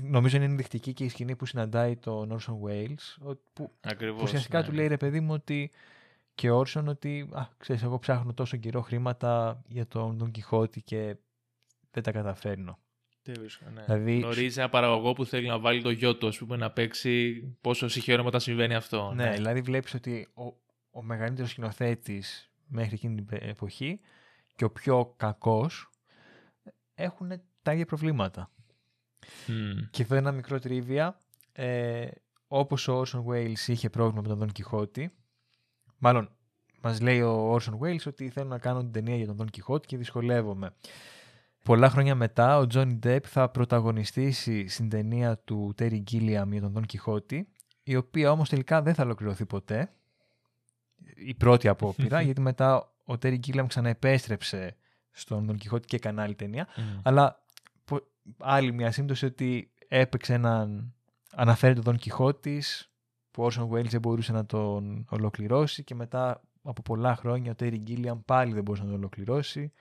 νομίζω 0.00 0.36
είναι 0.36 0.44
ενδεικτική 0.44 0.92
και 0.92 1.04
η 1.04 1.08
σκηνή 1.08 1.36
που 1.36 1.46
συναντάει 1.46 1.96
τον 1.96 2.38
Orson 2.40 2.58
Welles 2.64 3.26
ο- 3.32 3.34
που 3.52 3.72
Ακριβώς. 3.80 4.16
που 4.16 4.22
ουσιαστικά 4.24 4.60
ναι. 4.60 4.66
του 4.66 4.72
λέει 4.72 4.86
ρε 4.86 4.96
παιδί 4.96 5.20
μου 5.20 5.32
ότι 5.32 5.70
και 6.34 6.50
ο 6.50 6.60
Orson 6.60 6.84
ότι 6.86 7.28
α, 7.32 7.46
ξέρεις 7.58 7.82
εγώ 7.82 7.98
ψάχνω 7.98 8.34
τόσο 8.34 8.56
καιρό 8.56 8.80
χρήματα 8.80 9.62
για 9.68 9.86
τον 9.86 10.18
Don 10.22 10.38
Quixote 10.38 10.82
και 10.84 11.16
δεν 11.90 12.02
τα 12.02 12.12
καταφέρνω. 12.12 12.78
Τέλος, 13.32 13.60
ναι. 13.74 13.82
Δηλαδή- 13.84 14.18
Γνωρίζει 14.18 14.60
ένα 14.60 14.68
παραγωγό 14.68 15.12
που 15.12 15.24
θέλει 15.24 15.46
να 15.46 15.58
βάλει 15.58 15.82
το 15.82 15.90
γιο 15.90 16.16
του, 16.16 16.26
ας 16.28 16.38
πούμε, 16.38 16.56
να 16.56 16.70
παίξει 16.70 17.42
πόσο 17.60 17.88
συγχαίρομαι 17.88 18.28
όταν 18.28 18.40
συμβαίνει 18.40 18.74
αυτό. 18.74 19.12
Ναι, 19.14 19.30
δηλαδή 19.30 19.60
βλέπεις 19.60 19.94
ότι 19.94 20.28
ο, 20.34 20.42
ο 20.90 21.02
μεγαλύτερος 21.02 21.50
σκηνοθέτης 21.50 22.50
μέχρι 22.66 22.94
εκείνη 22.94 23.14
την 23.14 23.24
πε- 23.26 23.42
εποχή 23.42 24.00
και 24.56 24.64
ο 24.64 24.70
πιο 24.70 25.14
κακός 25.16 25.90
έχουν 26.94 27.32
τα 27.62 27.72
ίδια 27.72 27.86
προβλήματα. 27.86 28.50
Μμ. 29.46 29.78
Και 29.90 30.02
εδώ 30.02 30.14
ένα 30.14 30.32
μικρό 30.32 30.58
τρίβια. 30.58 31.20
Ε, 31.52 32.08
όπως 32.48 32.88
ο 32.88 33.02
Orson 33.06 33.24
Welles 33.24 33.66
είχε 33.66 33.90
πρόβλημα 33.90 34.22
με 34.22 34.28
τον 34.28 34.48
Don 34.54 34.62
Quixote, 34.62 35.06
μάλλον 35.98 36.30
μας 36.82 37.00
λέει 37.00 37.20
ο 37.20 37.54
Orson 37.54 37.78
Welles 37.80 38.06
ότι 38.06 38.28
θέλω 38.28 38.48
να 38.48 38.58
κάνω 38.58 38.80
την 38.80 38.92
ταινία 38.92 39.16
για 39.16 39.26
τον 39.26 39.36
Don 39.40 39.56
Quixote 39.58 39.86
και 39.86 39.96
δυσκολεύομαι. 39.96 40.74
Πολλά 41.68 41.90
χρόνια 41.90 42.14
μετά 42.14 42.58
ο 42.58 42.66
Johnny 42.74 42.98
Depp 43.04 43.22
θα 43.22 43.48
πρωταγωνιστήσει 43.48 44.68
στην 44.68 44.88
ταινία 44.88 45.38
του 45.38 45.74
Terry 45.78 46.02
Gilliam 46.10 46.46
για 46.50 46.60
τον 46.60 46.72
Don 46.76 46.82
Quixote, 46.92 47.42
η 47.82 47.96
οποία 47.96 48.30
όμως 48.30 48.48
τελικά 48.48 48.82
δεν 48.82 48.94
θα 48.94 49.02
ολοκληρωθεί 49.02 49.46
ποτέ. 49.46 49.90
Η 51.16 51.34
πρώτη 51.34 51.68
απόπειρα, 51.68 52.20
γιατί 52.26 52.40
μετά 52.40 52.92
ο 53.04 53.12
Terry 53.22 53.38
Gilliam 53.46 53.64
ξαναεπέστρεψε 53.66 54.76
στον 55.10 55.50
Don 55.50 55.54
Quixote 55.54 55.86
και 55.86 55.96
έκανε 55.96 56.22
άλλη 56.22 56.34
ταινία. 56.34 56.66
Μμ. 56.76 56.82
Αλλά 57.02 57.42
πο- 57.84 58.06
άλλη 58.38 58.72
μια 58.72 58.90
σύμπτωση 58.92 59.24
ότι 59.24 59.70
έπαιξε 59.88 60.34
έναν. 60.34 60.94
Αναφέρει 61.32 61.80
τον 61.80 61.96
Don 61.96 62.08
Quixote 62.08 62.60
που 63.30 63.42
ο 63.42 63.48
Orson 63.52 63.68
Welles 63.68 63.88
δεν 63.88 64.00
μπορούσε 64.00 64.32
να 64.32 64.46
τον 64.46 65.06
ολοκληρώσει 65.08 65.84
και 65.84 65.94
μετά 65.94 66.40
από 66.62 66.82
πολλά 66.82 67.16
χρόνια 67.16 67.50
ο 67.50 67.54
Terry 67.58 67.78
Gilliam 67.86 68.18
πάλι 68.24 68.52
δεν 68.52 68.62
μπορούσε 68.62 68.84
να 68.84 68.90
τον 68.90 68.98
ολοκληρώσει 68.98 69.72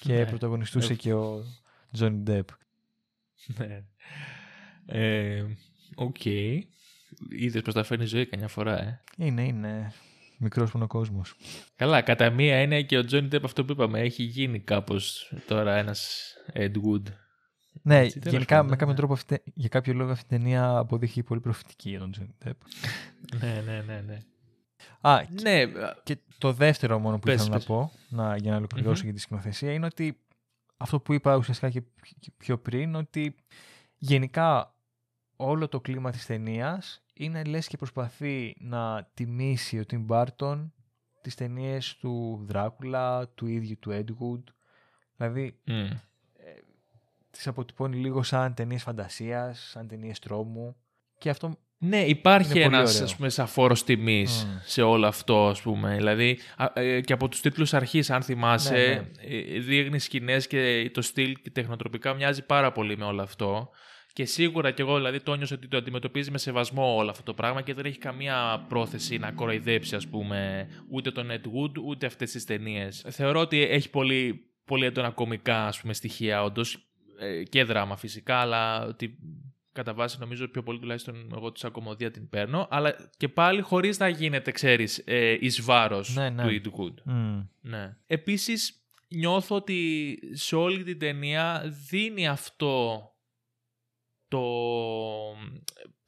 και 0.00 0.12
Ναι. 0.12 0.26
πρωταγωνιστούσε 0.26 0.92
Ε, 0.92 0.96
και 0.96 1.12
ο 1.12 1.44
Johnny 1.98 2.22
Depp. 2.26 2.44
Ναι. 3.58 3.82
Ε, 4.86 5.44
Οκ. 5.94 6.24
Είδες 6.24 7.62
πως 7.62 7.74
τα 7.74 7.82
φέρνει 7.82 8.04
η 8.04 8.06
ζωή 8.06 8.26
καμιά 8.26 8.48
φορά, 8.48 8.82
ε. 8.82 9.00
Είναι, 9.16 9.44
είναι 9.46 9.92
μικρός 10.38 10.72
ο 10.72 10.86
κόσμος. 10.86 11.34
Καλά, 11.76 12.02
κατά 12.02 12.30
μία 12.30 12.56
έννοια 12.56 12.82
και 12.82 12.98
ο 12.98 13.04
Johnny 13.04 13.28
Depp 13.32 13.42
αυτό 13.44 13.64
που 13.64 13.72
είπαμε 13.72 14.00
έχει 14.00 14.22
γίνει 14.22 14.58
κάπως 14.60 15.32
τώρα 15.46 15.76
ένας 15.76 16.32
Ed 16.52 16.72
Wood. 16.72 17.02
Ναι, 17.82 17.98
Έτσι, 17.98 18.18
τέλος 18.18 18.32
γενικά 18.32 18.54
πάντων, 18.54 18.70
με 18.70 18.76
κάποιο 18.76 18.92
ναι. 18.92 18.98
τρόπο 18.98 19.12
αυτή- 19.12 19.42
για 19.54 19.68
κάποιο 19.68 19.92
λόγο 19.94 20.10
αυτή 20.10 20.34
η 20.34 20.38
ταινία 20.38 20.76
αποδείχθηκε 20.76 21.22
πολύ 21.22 21.40
προφητική 21.40 21.88
για 21.90 21.98
τον 21.98 22.12
Johnny 22.18 22.44
Depp. 22.48 22.52
ναι, 23.40 23.62
ναι, 23.66 23.82
ναι, 23.86 24.02
ναι. 24.06 24.18
Α, 25.08 25.22
Ναι, 25.42 25.64
Και 26.02 26.18
το 26.38 26.52
δεύτερο 26.52 26.98
μόνο 26.98 27.14
που 27.18 27.22
Πες, 27.26 27.34
ήθελα 27.40 27.56
πες. 27.56 27.68
να 27.68 27.74
πω, 27.74 27.92
να, 28.08 28.36
για 28.36 28.50
να 28.50 28.56
ολοκληρωσω 28.56 28.96
Μμμ. 28.98 29.04
για 29.04 29.12
τη 29.14 29.20
σκηνοθεσία, 29.20 29.72
είναι 29.72 29.86
ότι 29.86 30.20
αυτό 30.76 31.00
που 31.00 31.12
είπα 31.12 31.36
ουσιαστικά 31.36 31.70
και 31.70 31.82
και 32.18 32.30
πιο 32.36 32.58
πριν, 32.58 32.94
ότι 32.94 33.34
γενικά 33.98 34.74
όλο 35.36 35.68
το 35.68 35.80
κλίμα 35.80 36.10
της 36.10 36.26
ταινίας 36.26 37.04
είναι 37.14 37.44
λες 37.44 37.66
και 37.66 37.76
προσπαθεί 37.76 38.56
να 38.60 39.08
τιμήσει 39.14 39.78
ο 39.78 39.84
Tim 39.90 40.06
Burton 40.06 40.70
τις 41.20 41.34
ταινίες 41.34 41.96
του 41.96 42.40
Δράκουλα, 42.46 43.28
του 43.28 43.46
ίδιου 43.46 43.78
του 43.78 43.90
Edwood. 43.92 44.52
Δηλαδή 45.16 45.58
Μμ. 45.64 45.88
τις 47.30 47.46
αποτυπώνει 47.46 47.96
λίγο 47.96 48.22
σαν 48.22 48.54
ταινίες 48.54 48.82
φαντασίας, 48.82 49.68
σαν 49.70 49.88
ταινίες 49.88 50.18
τρόμου 50.18 50.76
και 51.18 51.30
αυτό 51.30 51.58
Ναι, 51.88 52.00
υπάρχει 52.00 52.50
Είναι 52.58 52.64
πολύ 52.64 52.76
ένας 52.76 52.92
ωραίο. 52.94 53.04
ας 53.04 53.16
πούμε, 53.16 53.28
σαν 53.28 53.46
φόρος 53.46 53.84
τιμής 53.84 54.44
Μμ. 54.44 54.56
σε 54.64 54.82
όλο 54.82 55.06
αυτό, 55.06 55.48
ας 55.48 55.60
πούμε. 55.62 55.94
Δηλαδή, 55.96 56.38
α, 56.56 56.80
ε, 56.80 57.00
και 57.00 57.12
από 57.12 57.28
τους 57.28 57.40
τίτλους 57.40 57.74
αρχής, 57.74 58.10
αν 58.10 58.22
θυμάσαι, 58.22 59.08
Ναι, 59.28 59.36
ε, 59.36 59.58
δείχνει 59.58 59.98
σκηνές 59.98 60.46
και 60.46 60.90
το 60.94 61.02
στυλ 61.02 61.36
και 61.42 61.50
τεχνοτροπικά 61.50 62.14
μοιάζει 62.14 62.46
πάρα 62.46 62.72
πολύ 62.72 62.96
με 62.96 63.04
όλο 63.04 63.22
αυτό. 63.22 63.68
Και 64.12 64.24
σίγουρα 64.24 64.70
κι 64.70 64.80
εγώ 64.80 64.96
δηλαδή 64.96 65.20
το 65.20 65.34
νιώσα 65.34 65.54
ότι 65.54 65.68
το 65.68 65.76
αντιμετωπίζει 65.76 66.30
με 66.30 66.38
σεβασμό 66.38 66.94
όλο 66.96 67.10
αυτό 67.10 67.22
το 67.22 67.34
πράγμα 67.34 67.62
και 67.62 67.74
δεν 67.74 67.84
έχει 67.84 67.98
καμία 67.98 68.64
πρόθεση 68.68 69.18
να 69.18 69.32
κοροϊδέψει 69.32 69.94
ας 69.96 70.08
πούμε 70.08 70.68
ούτε 70.90 71.10
τον 71.10 71.30
Ed 71.30 71.34
Wood 71.46 71.78
ούτε 71.84 72.06
αυτές 72.06 72.30
τις 72.30 72.44
ταινίες. 72.44 73.04
Θεωρώ 73.08 73.40
ότι 73.40 73.62
έχει 73.62 73.90
πολύ, 73.90 74.40
πολύ 74.64 74.84
έντονα 74.84 75.10
κομικά 75.10 75.66
ας 75.66 75.80
πούμε 75.80 75.92
στοιχεία 75.92 76.42
όντως 76.42 76.78
ε, 77.20 77.42
και 77.42 77.64
δράμα 77.64 77.96
φυσικά 77.96 78.36
αλλά 78.36 78.84
ότι 78.86 79.18
κατά 79.74 79.94
βάση 79.94 80.16
νομίζω 80.20 80.48
πιο 80.48 80.62
πολύ 80.62 80.78
τουλάχιστον 80.78 81.30
εγώ 81.34 81.52
τη 81.52 81.60
ακομωδία 81.64 82.10
την 82.10 82.28
παίρνω 82.28 82.66
αλλά 82.70 83.10
και 83.16 83.28
πάλι 83.28 83.60
χωρίς 83.60 83.98
να 83.98 84.08
γίνεται 84.08 84.50
ξέρεις 84.50 85.02
ε, 85.06 85.36
εις 85.40 85.62
βάρος 85.62 86.14
Ναι, 86.14 86.30
ναι. 86.30 86.42
του 86.42 86.50
Ed 86.74 86.80
Wood. 86.80 86.94
Μμ. 87.04 87.40
Ναι. 87.60 87.96
Επίσης 88.06 88.86
νιώθω 89.08 89.56
ότι 89.56 90.18
σε 90.32 90.56
όλη 90.56 90.82
την 90.84 90.98
ταινία 90.98 91.62
δίνει 91.88 92.28
αυτό 92.28 93.02
το, 94.28 94.42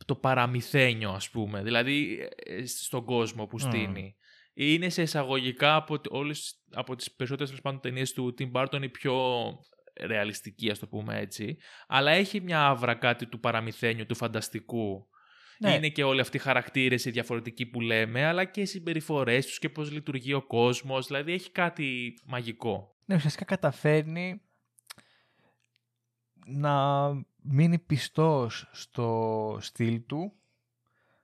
το 0.06 0.14
παραμυθένιο 0.14 1.10
ας 1.10 1.30
πούμε, 1.30 1.62
δηλαδή 1.62 2.28
ε, 2.44 2.66
στον 2.66 3.04
κόσμο 3.04 3.46
που 3.46 3.56
Μμ. 3.56 3.68
στείνει. 3.68 4.16
Είναι 4.58 4.88
σε 4.88 5.02
εισαγωγικά 5.02 5.74
από, 5.76 6.00
τε- 6.00 6.12
όλες, 6.12 6.62
από 6.72 6.96
τις 6.96 7.12
περισσότερες 7.12 7.48
τέλος 7.50 7.62
πάντων 7.64 7.80
ταινίες 7.80 8.12
του 8.12 8.34
Tim 8.38 8.52
Burton 8.52 8.82
η 8.82 8.88
πιο 8.88 9.14
ρεαλιστική 10.00 10.70
ας 10.70 10.78
το 10.78 10.86
πούμε 10.86 11.18
έτσι, 11.18 11.56
αλλά 11.86 12.10
έχει 12.10 12.40
μια 12.40 12.66
άβρα 12.66 12.94
κάτι 12.94 13.26
του 13.26 13.40
παραμυθένιου, 13.40 14.06
του 14.06 14.14
φανταστικού. 14.14 15.08
Ναι. 15.58 15.74
Είναι 15.74 15.88
και 15.88 16.04
όλοι 16.04 16.20
αυτοί 16.20 16.36
οι 16.36 16.40
χαρακτήρες 16.40 17.04
οι 17.04 17.10
διαφορετικοί 17.10 17.66
που 17.66 17.80
λέμε, 17.80 18.24
αλλά 18.24 18.44
και 18.44 18.60
οι 18.60 18.64
συμπεριφορές 18.64 19.46
τους 19.46 19.58
και 19.58 19.68
πώς 19.68 19.92
λειτουργεί 19.92 20.32
ο 20.32 20.42
κόσμος, 20.42 21.06
δηλαδή 21.06 21.32
έχει 21.32 21.50
κάτι 21.50 22.14
μαγικό. 22.26 22.96
Ναι, 23.04 23.14
ουσιαστικά 23.14 23.44
καταφέρνει 23.44 24.40
να 26.46 27.08
μείνει 27.42 27.78
πιστός 27.78 28.68
στο 28.72 29.58
στυλ 29.60 30.02
του 30.06 30.32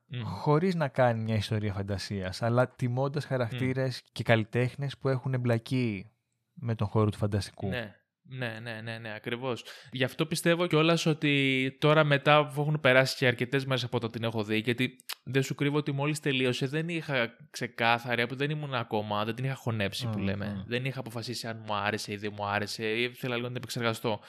Μμ. 0.07 0.23
χωρίς 0.23 0.75
να 0.75 0.89
κάνει 0.89 1.23
μια 1.23 1.35
ιστορία 1.35 1.73
φαντασίας, 1.73 2.43
αλλά 2.43 2.69
τιμώντας 2.69 3.25
χαρακτήρες 3.25 4.03
και 4.13 4.23
καλλιτέχνες 4.23 4.99
που 4.99 5.09
έχουν 5.09 5.35
εμπλακεί 5.35 6.11
με 6.53 6.75
τον 6.75 6.87
χώρο 6.87 7.11
του 7.11 7.19
φανταστικού. 7.19 7.69
Ναι. 7.69 7.97
Ναι, 8.25 8.59
ναι, 8.63 8.81
ναι, 8.83 8.99
ναι, 8.99 9.13
ακριβώς. 9.15 9.65
Γι' 9.93 10.05
αυτό 10.05 10.27
πιστεύω 10.27 10.67
κιόλας 10.67 11.07
ότι 11.07 11.77
τώρα 11.81 12.05
μετά 12.05 12.47
που 12.47 12.61
έχουν 12.61 12.81
περάσει 12.81 13.17
και 13.17 13.27
αρκετές 13.27 13.65
μέρες 13.65 13.85
από 13.85 14.01
το 14.01 14.11
την 14.11 14.25
έχω 14.25 14.45
δει, 14.45 14.59
γιατί 14.59 14.97
δεν 15.25 15.43
σου 15.43 15.55
κρύβω 15.55 15.77
ότι 15.77 15.93
μόλις 15.93 16.21
τελείωσε 16.21 16.67
δεν 16.67 16.89
είχα 16.89 17.37
ξεκάθαρη, 17.51 18.27
που 18.27 18.37
δεν 18.37 18.51
ήμουν 18.51 18.75
ακόμα, 18.75 19.25
δεν 19.25 19.35
την 19.35 19.45
είχα 19.45 19.55
χωνέψει 19.55 20.07
που 20.07 20.19
Μμμ, 20.19 20.25
λέμε. 20.25 20.47
μμμ. 20.47 20.63
Δεν 20.67 20.85
είχα 20.85 21.01
αποφασίσει 21.01 21.47
αν 21.47 21.63
μου 21.67 21.75
άρεσε 21.75 22.13
ή 22.13 22.17
δεν 22.17 22.33
μου 22.37 22.47
άρεσε, 22.47 22.85
ή 22.85 23.03
ήθελα 23.03 23.35
λίγο 23.35 23.47
να 23.47 23.53
την 23.53 23.57
επεξεργαστώ. 23.63 24.21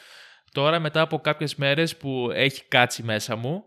Τώρα, 0.52 0.80
μετά 0.80 1.02
από 1.02 1.20
κάποιες 1.20 1.56
μέρες 1.56 1.98
που 1.98 2.30
έχει 2.34 2.64
κάτσει 2.68 3.04
μέσα 3.04 3.36
μου, 3.36 3.66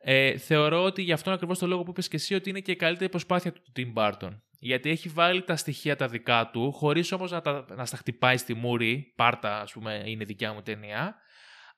ε, 0.00 0.36
θεωρώ 0.38 0.82
ότι 0.84 1.02
γι' 1.02 1.12
αυτόν 1.12 1.32
ακριβώς 1.32 1.58
το 1.58 1.66
λόγο 1.66 1.82
που 1.82 1.90
είπες 1.90 2.08
και 2.08 2.16
εσύ, 2.16 2.34
ότι 2.34 2.50
είναι 2.50 2.60
και 2.60 2.72
η 2.72 2.76
καλύτερη 2.76 3.10
προσπάθεια 3.10 3.52
του 3.52 3.62
Tim 3.76 3.92
Burton. 3.94 4.38
Γιατί 4.58 4.90
έχει 4.90 5.08
βάλει 5.08 5.42
τα 5.42 5.56
στοιχεία 5.56 5.96
τα 5.96 6.08
δικά 6.08 6.50
του, 6.52 6.72
χωρίς 6.72 7.12
όμως 7.12 7.30
να, 7.30 7.40
τα- 7.40 7.66
να 7.68 7.84
στα 7.84 7.96
χτυπάει 7.96 8.36
στη 8.36 8.54
μούρη. 8.54 9.12
Πάρτα, 9.16 9.60
ας 9.60 9.72
πούμε, 9.72 10.02
είναι 10.06 10.24
δικιά 10.24 10.52
μου 10.52 10.62
ταινία. 10.62 11.16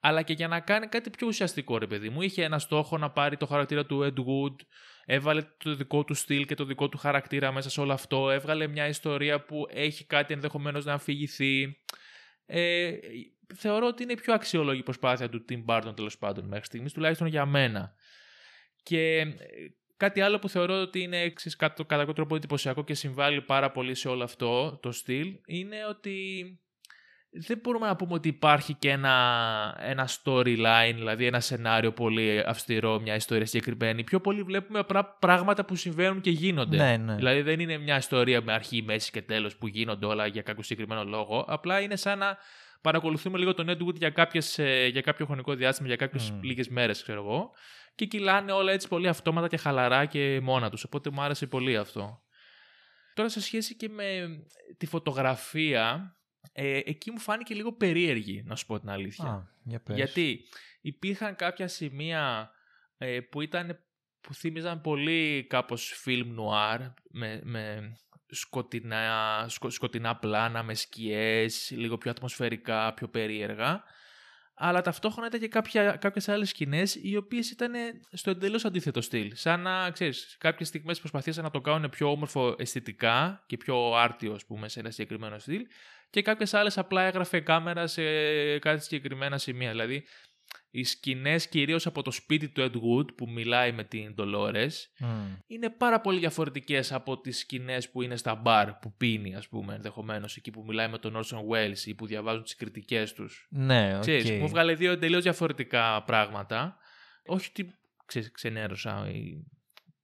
Αλλά 0.01 0.22
και 0.22 0.33
για 0.33 0.49
να 0.49 0.61
κάνει 0.61 0.87
κάτι 0.87 1.11
πιο 1.11 1.26
ουσιαστικό, 1.26 1.78
ρε 1.78 1.87
παιδί 1.87 2.09
μου. 2.09 2.22
Είχε 2.22 2.45
ένα 2.45 2.59
στόχο 2.59 2.99
να 2.99 3.11
πάρει 3.11 3.37
το 3.37 3.47
χαρακτήρα 3.47 3.87
του 3.87 4.01
Ed 4.03 4.18
Wood, 4.18 4.57
έβαλε 5.05 5.43
το 5.59 5.74
δικό 5.74 6.05
του 6.05 6.14
στυλ 6.14 6.47
και 6.47 6.55
το 6.55 6.64
δικό 6.64 6.89
του 6.89 6.99
χαρακτήρα 6.99 7.53
μέσα 7.53 7.70
σε 7.70 7.81
όλο 7.81 7.93
αυτό, 7.93 8.31
έβγαλε 8.31 8.66
μια 8.66 8.87
ιστορία 8.87 9.45
που 9.45 9.66
έχει 9.70 10.07
κάτι 10.07 10.35
ενδεχομένως 10.35 10.85
να 10.85 10.93
αφηγηθεί. 10.93 11.76
Ε, 12.47 12.93
θεωρώ 13.55 13.87
ότι 13.87 14.03
είναι 14.03 14.12
η 14.12 14.16
πιο 14.16 14.35
αξιόλογη 14.35 14.78
η 14.78 14.83
προσπάθεια 14.83 15.28
του 15.28 15.45
Tim 15.49 15.64
Burton 15.66 15.97
τέλος 15.97 16.18
πάντων 16.18 16.47
μέχρι 16.47 16.64
στιγμής, 16.64 16.93
τουλάχιστον 16.93 17.26
για 17.26 17.47
μένα. 17.47 17.95
Και 18.83 19.18
ε, 19.18 19.26
κάτι 20.01 20.21
άλλο 20.21 20.39
που 20.39 20.49
θεωρώ 20.49 20.81
ότι 20.81 21.01
είναι 21.03 21.21
εξής, 21.21 21.57
κατά, 21.57 21.75
κατά 21.75 21.97
κάποιο 21.97 22.13
τρόπο 22.13 22.37
εντυπωσιακό 22.37 22.85
και 22.85 22.95
συμβάλλει 22.95 23.41
πάρα 23.41 23.71
πολύ 23.71 23.95
σε 23.95 24.09
όλο 24.09 24.25
αυτό 24.25 24.79
το 24.83 24.93
στυλ 24.93 25.35
είναι 25.47 25.77
ότι 25.89 26.19
δεν 27.31 27.59
μπορούμε 27.63 27.87
να 27.87 27.97
πούμε 27.97 28.15
ότι 28.15 28.29
υπάρχει 28.29 28.75
και 28.75 28.91
ένα, 28.91 29.15
ένα 29.81 30.09
storyline, 30.09 30.95
δηλαδή 30.95 31.27
ένα 31.27 31.41
σενάριο 31.41 31.93
πολύ 31.93 32.43
αυστηρό, 32.47 33.01
μια 33.01 33.15
ιστορία 33.15 33.47
συγκεκριμένη. 33.47 34.05
Πιο 34.05 34.21
πολύ 34.21 34.43
βλέπουμε 34.43 34.79
απλά 34.79 35.17
πράγματα 35.21 35.65
που 35.65 35.77
συμβαίνουν 35.77 36.21
και 36.21 36.31
γίνονται. 36.31 36.77
Ναι, 36.77 36.97
ναι. 36.97 37.15
Δηλαδή 37.15 37.43
δεν 37.43 37.61
είναι 37.61 37.79
μια 37.79 37.97
ιστορία 37.97 38.43
με 38.43 38.53
αρχή, 38.53 38.83
μέση 38.83 39.11
και 39.11 39.23
τέλος 39.23 39.57
που 39.57 39.67
γίνονται 39.67 40.07
όλα 40.07 40.27
για 40.27 40.43
κάποιο 40.43 40.63
συγκεκριμένο 40.63 41.05
λόγο. 41.05 41.45
Απλά 41.49 41.81
είναι 41.81 41.97
σαν 41.97 42.19
να 42.19 42.37
παρακολουθούμε 42.81 43.39
λίγο 43.39 43.55
τον 43.55 43.67
Ed 43.69 43.87
Wood 43.87 43.95
για, 43.95 44.11
κάποιες, 44.11 44.59
ε, 44.59 44.87
για 44.87 45.01
κάποιο 45.01 45.27
χρονικό 45.27 45.55
διάστημα, 45.55 45.89
για 45.89 45.97
κάποιες 45.97 46.31
Μμ. 46.31 46.43
λίγες 46.43 46.69
μέρες 46.69 47.03
ξέρω 47.03 47.21
εγώ. 47.21 47.51
Και 47.95 48.05
κυλάνε 48.05 48.53
όλα 48.53 48.72
έτσι 48.72 48.88
πολύ 48.88 49.09
αυτόματα 49.09 49.49
και 49.49 49.57
χαλαρά 49.57 50.07
και 50.07 50.41
μόνα 50.43 50.70
τους. 50.70 50.84
Οπότε 50.84 51.11
μου 51.11 51.20
άρεσε 51.20 51.47
πολύ 51.47 51.76
αυτό. 51.76 52.22
Τώρα 53.14 53.28
σε 53.28 53.41
σχέση 53.41 53.76
και 53.76 53.88
με 53.88 54.28
τη 54.76 54.86
φωτογραφία, 54.86 56.16
ε, 56.53 56.80
εκεί 56.84 57.11
μου 57.11 57.18
φάνηκε 57.18 57.55
λίγο 57.55 57.72
περίεργη, 57.72 58.43
να 58.47 58.57
σου 58.57 58.66
πω 58.66 58.80
την 58.80 58.91
αλήθεια. 58.91 59.30
Α, 59.30 59.43
για 59.64 59.80
πες. 59.80 59.97
Γιατί 59.97 60.41
υπήρχαν 60.80 61.36
κάποια 61.36 61.68
σημεία 61.68 62.51
ε, 62.99 63.20
που 63.20 63.41
ήταν 63.41 63.84
που 64.20 64.34
θύμιζαν 64.34 64.80
πολύ 64.80 65.47
κάπως 65.49 66.03
film 66.05 66.26
noir 66.38 66.93
με, 67.11 67.41
με 67.45 67.93
σκοτεινά, 68.26 69.45
σκο- 69.49 69.70
σκοτεινά 69.70 70.16
πλάνα, 70.16 70.62
με 70.62 70.74
σκιές, 70.74 71.70
λίγο 71.70 71.99
πιο 71.99 72.11
ατμοσφαιρικά, 72.11 72.95
πιο 72.95 73.09
περίεργα. 73.09 73.82
Αλλά 74.63 74.81
ταυτόχρονα 74.81 75.27
ήταν 75.27 75.41
και 75.41 75.49
κάποια, 75.49 75.97
κάποιες 75.97 76.29
άλλες 76.29 76.49
σκηνές 76.49 76.99
οι 77.03 77.17
οποίες 77.17 77.51
ήταν 77.51 77.73
στο 78.13 78.31
εντελώς 78.31 78.65
αντίθετο 78.65 79.01
στυλ. 79.01 79.33
Σαν 79.35 79.61
να, 79.61 79.91
ξέρεις, 79.91 80.37
κάποιες 80.39 80.69
στιγμές 80.69 80.99
προσπαθήσαν 80.99 81.45
να 81.45 81.51
το 81.51 81.61
κάνουν 81.61 81.91
πιο 81.91 82.11
όμορφο 82.11 82.55
αισθητικά 82.59 83.45
και 83.47 83.57
πιο 83.57 83.95
άρτιο, 83.95 84.33
ας 84.35 84.45
πούμε, 84.47 84.69
σε 84.69 84.81
ένα 84.81 84.91
συγκεκριμένο 84.91 85.39
στυλ 85.39 85.63
και 86.11 86.23
κάποιες 86.23 86.55
άλλες 86.55 86.79
απλά 86.79 87.03
έγραφε 87.03 87.37
η 87.37 87.43
κάμερα 87.43 87.87
σε 87.87 88.03
κάτι 88.59 88.83
συγκεκριμένα 88.83 89.39
σημεία. 89.39 89.71
Δηλαδή, 89.71 90.07
οι 90.71 90.85
σκηνές 90.85 91.49
κυρίως 91.49 91.87
από 91.87 92.03
το 92.03 92.11
σπίτι 92.11 92.49
του 92.49 92.61
Ed 92.63 92.75
Wood 92.77 93.15
που 93.15 93.29
μιλάει 93.31 93.73
με 93.73 93.85
την 93.85 94.15
Dolores 94.19 94.71
Μμ. 94.99 95.07
είναι 95.47 95.71
πάρα 95.71 96.01
πολύ 96.01 96.19
διαφορετικές 96.19 96.93
από 96.93 97.21
τις 97.21 97.39
σκηνές 97.39 97.91
που 97.91 98.03
είναι 98.03 98.17
στα 98.17 98.35
μπαρ 98.35 98.73
που 98.73 98.93
πίνει 98.97 99.35
ας 99.35 99.49
πούμε 99.49 99.75
ενδεχομένως 99.75 100.37
εκεί 100.37 100.51
που 100.51 100.65
μιλάει 100.67 100.89
με 100.89 100.99
τον 100.99 101.15
Orson 101.17 101.39
Welles 101.51 101.79
ή 101.85 101.95
που 101.95 102.07
διαβάζουν 102.07 102.43
τις 102.43 102.55
κριτικές 102.57 103.13
τους. 103.13 103.47
Ναι, 103.51 103.97
οκ. 103.97 104.01
Ξέρεις, 104.01 104.31
μου 104.31 104.49
'βγαλε 104.49 104.75
δύο 104.75 104.93
εντελώς 104.93 105.23
διαφορετικά 105.23 106.03
πράγματα. 106.05 106.77
Όχι 107.27 107.49
ότι 107.51 107.75
ξέρεις, 108.07 108.31
ξενέρωσα 108.31 109.11
ή 109.11 109.45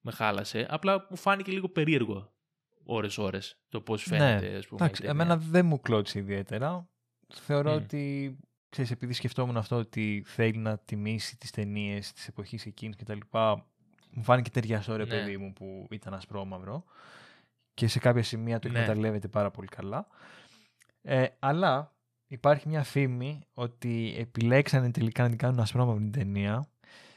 με 0.00 0.12
χάλασε, 0.12 0.66
απλά 0.70 1.06
μου 1.10 1.16
φάνηκε 1.16 1.52
λίγο 1.52 1.68
περίεργο 1.68 2.32
ώρες-ώρες 2.84 3.60
το 3.68 3.80
πώς 3.80 4.02
φαίνεται 4.02 4.48
ναι. 4.48 4.56
ας 4.56 4.66
πούμε. 4.66 4.80
η 4.80 4.84
Εντάξει, 4.84 5.02
ταινία. 5.02 5.22
εμένα 5.22 5.36
δεν 5.36 5.66
μου 5.66 5.80
κλώτησε 5.80 6.18
ιδιαίτερα. 6.18 6.88
Θεωρώ 7.34 7.70
Μμ. 7.70 7.76
ότι, 7.76 8.36
ξέρεις, 8.76 8.90
επειδή 8.90 9.12
σκεφτόμουν 9.12 9.56
αυτό 9.56 9.76
ότι 9.76 10.22
θέλει 10.26 10.58
να 10.58 10.78
τιμήσει 10.78 11.36
τις 11.36 11.50
ταινίες 11.50 12.12
της 12.12 12.28
εποχής 12.28 12.66
εκείνης 12.66 12.96
και 12.96 13.04
τα 13.04 13.14
λοιπά, 13.14 13.66
μου 14.10 14.22
φάνηκε 14.22 14.50
ταιριαστό 14.50 14.96
ρε 14.96 15.04
Ναι. 15.04 15.08
παιδί 15.10 15.36
μου 15.36 15.52
που 15.52 15.86
ήταν 15.90 16.14
ασπρόμαυρο 16.14 16.84
και 17.74 17.86
σε 17.88 17.98
κάποια 17.98 18.22
σημεία 18.22 18.58
το 18.58 18.68
Ναι. 18.68 18.74
εκμεταλλεύεται 18.78 19.28
πάρα 19.28 19.50
πολύ 19.50 19.68
καλά. 19.68 20.06
Ε, 21.02 21.26
αλλά 21.38 21.94
υπάρχει 22.26 22.68
μια 22.68 22.82
φήμη 22.82 23.40
ότι 23.54 24.14
επιλέξανε 24.18 24.90
τελικά 24.90 25.22
να 25.22 25.28
την 25.28 25.38
κάνουν 25.38 25.60
ασπρόμαυρη 25.60 26.02
την 26.02 26.12
ταινία 26.12 26.68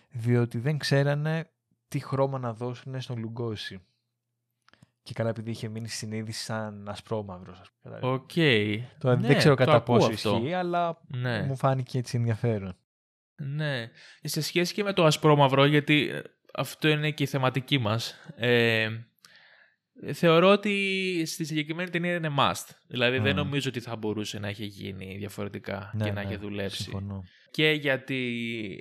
διότι 0.10 0.57
δεν 0.60 0.78
ξέρανε 0.78 1.49
τι 1.88 1.99
χρώμα 1.99 2.39
να 2.39 2.53
δώσουν 2.53 3.01
στον 3.01 3.18
Λουγκόζι. 3.18 3.80
Και 5.10 5.16
καλά 5.16 5.30
επειδή 5.30 5.51
είχε 5.51 5.68
μείνει 5.68 5.88
στη 5.88 5.97
συνείδηση 5.97 6.43
σαν 6.43 6.89
ασπρόμαυρος. 6.89 7.60
ας 7.60 7.70
πούμε. 7.82 7.99
Οκ. 8.01 8.32
Τώρα 8.99 9.16
Ναι, 9.16 9.28
δεν 9.28 9.38
ξέρω 9.38 9.55
το 9.55 9.64
κατά 9.64 9.78
ακούω 9.78 9.97
πόσο 9.97 10.10
αυτό. 10.12 10.36
ισχύει, 10.36 10.53
αλλά 10.53 11.01
Ναι. 11.07 11.41
μου 11.43 11.55
φάνηκε 11.55 11.97
έτσι 11.97 12.18
ενδιαφέρον. 12.18 12.78
Ναι. 13.36 13.89
Σε 14.24 14.41
σχέση 14.41 14.74
και 14.74 14.84
με 14.84 14.93
το 14.93 15.05
ασπρόμαυρο, 15.05 15.66
γιατί 15.66 16.10
ε, 16.10 16.22
αυτό 16.53 16.88
είναι 16.88 17.12
και 17.12 17.24
η 17.24 17.26
θεματική 17.26 17.78
μας, 17.78 18.16
ε, 18.36 18.89
θεωρώ 20.14 20.51
ότι 20.51 21.24
στη 21.26 21.45
συγκεκριμένη 21.45 21.89
ταινία 21.89 22.16
είναι 22.16 22.34
must. 22.39 22.66
Δηλαδή 22.88 23.18
δεν 23.20 23.32
Μμ. 23.34 23.36
νομίζω 23.36 23.70
ότι 23.70 23.80
θα 23.80 23.95
μπορούσε 23.95 24.39
να 24.39 24.47
έχει 24.47 24.66
γίνει 24.66 25.16
διαφορετικά 25.18 25.91
Ναι, 25.93 26.03
και 26.03 26.12
να 26.12 26.22
ναι, 26.24 26.28
έχει 26.30 26.38
δουλέψει. 26.39 26.82
Συμφωνώ. 26.84 27.24
Και 27.51 27.72
γιατί 27.72 28.80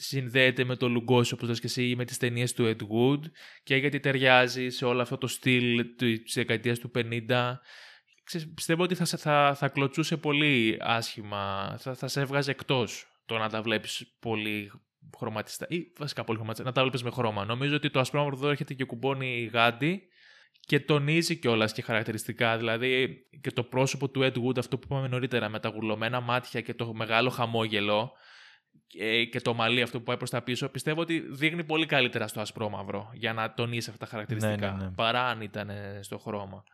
συνδέεται 0.00 0.64
με 0.64 0.76
το 0.76 0.88
Λουγκόσιο, 0.88 1.36
όπως 1.36 1.48
λες 1.48 1.60
και 1.60 1.66
εσύ, 1.66 1.88
ή 1.88 1.96
με 1.96 2.04
τις 2.04 2.16
ταινίες 2.18 2.52
του 2.52 2.64
Ed 2.76 2.82
Wood 2.82 3.20
και 3.62 3.76
γιατί 3.76 4.00
ταιριάζει 4.00 4.68
σε 4.68 4.84
όλο 4.84 5.02
αυτό 5.02 5.18
το 5.18 5.26
στυλ 5.26 5.76
του- 5.96 6.22
της 6.22 6.34
δεκαετίας 6.34 6.78
του 6.78 6.90
50. 6.94 7.60
Ξέρεις, 8.24 8.52
πιστεύω 8.54 8.82
ότι 8.82 8.94
θα, 8.94 9.04
σε- 9.04 9.16
θα, 9.16 9.54
θα 9.58 9.68
κλωτσούσε 9.68 10.16
πολύ 10.16 10.76
άσχημα, 10.80 11.74
θα, 11.78 11.94
θα 11.94 12.08
σε 12.08 12.20
έβγαζε 12.20 12.50
εκτός 12.50 13.06
το 13.26 13.38
να 13.38 13.48
τα 13.48 13.62
βλέπεις 13.62 14.16
πολύ 14.20 14.70
χρωματιστά. 15.16 15.66
ή 15.68 15.82
βασικά 15.98 16.24
πολύ 16.24 16.36
χρωματιστά. 16.38 16.66
Να 16.68 16.74
τα 16.74 16.80
βλέπεις 16.82 17.02
με 17.02 17.10
χρώμα. 17.10 17.44
Νομίζω 17.44 17.74
ότι 17.76 17.90
το 17.90 18.00
ασπρόμαυρο 18.00 18.36
εδώ 18.36 18.48
έρχεται 18.48 18.74
και 18.74 18.84
κουμπώνει 18.84 19.50
γάντι 19.52 20.02
και 20.60 20.80
τονίζει 20.80 21.36
κιόλας 21.36 21.72
και 21.72 21.82
χαρακτηριστικά. 21.82 22.56
Δηλαδή 22.56 23.16
και 23.40 23.50
το 23.50 23.62
πρόσωπο 23.62 24.08
του 24.08 24.20
Ed 24.22 24.44
Wood, 24.44 24.58
αυτό 24.58 24.78
που 24.78 24.86
είπαμε 24.90 25.08
νωρίτερα, 25.08 25.48
με 25.48 25.60
τα 25.60 25.68
γουρλωμένα 25.68 26.20
μάτια 26.20 26.60
και 26.60 26.74
το 26.74 26.94
μεγάλο 26.94 27.28
χαμόγελο 27.30 28.12
και, 28.88 29.24
και 29.24 29.40
το 29.40 29.54
μαλλί 29.54 29.82
αυτό 29.82 29.98
που 29.98 30.04
πάει 30.04 30.16
προς 30.16 30.30
τα 30.30 30.42
πίσω, 30.42 30.68
πιστεύω 30.68 31.00
ότι 31.00 31.18
δείχνει 31.30 31.64
πολύ 31.64 31.86
καλύτερα 31.86 32.28
στο 32.28 32.40
ασπρόμαυρο 32.40 33.10
για 33.14 33.32
να 33.32 33.54
τονίσει 33.54 33.90
αυτά 33.90 34.04
τα 34.04 34.10
χαρακτηριστικά. 34.10 34.70
Ναι, 34.70 34.76
ναι, 34.76 34.84
ναι. 34.84 34.90
Παρά 34.90 35.26
αν 35.26 35.40
ήταν 35.40 35.70
στο 36.00 36.18
χρώμα. 36.18 36.64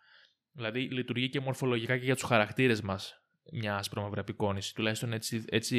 Δηλαδή 0.53 0.81
λειτουργεί 0.81 1.29
και 1.29 1.41
μορφολογικά 1.41 1.99
και 1.99 2.05
για 2.05 2.15
τους 2.15 2.25
χαρακτήρες 2.25 2.81
μας 2.81 3.23
μια 3.53 3.77
ασπρόμαυρη 3.77 4.21
απεικόνηση. 4.21 4.75
Τουλάχιστον 4.75 5.13
έτσι, 5.13 5.45
έτσι, 5.49 5.79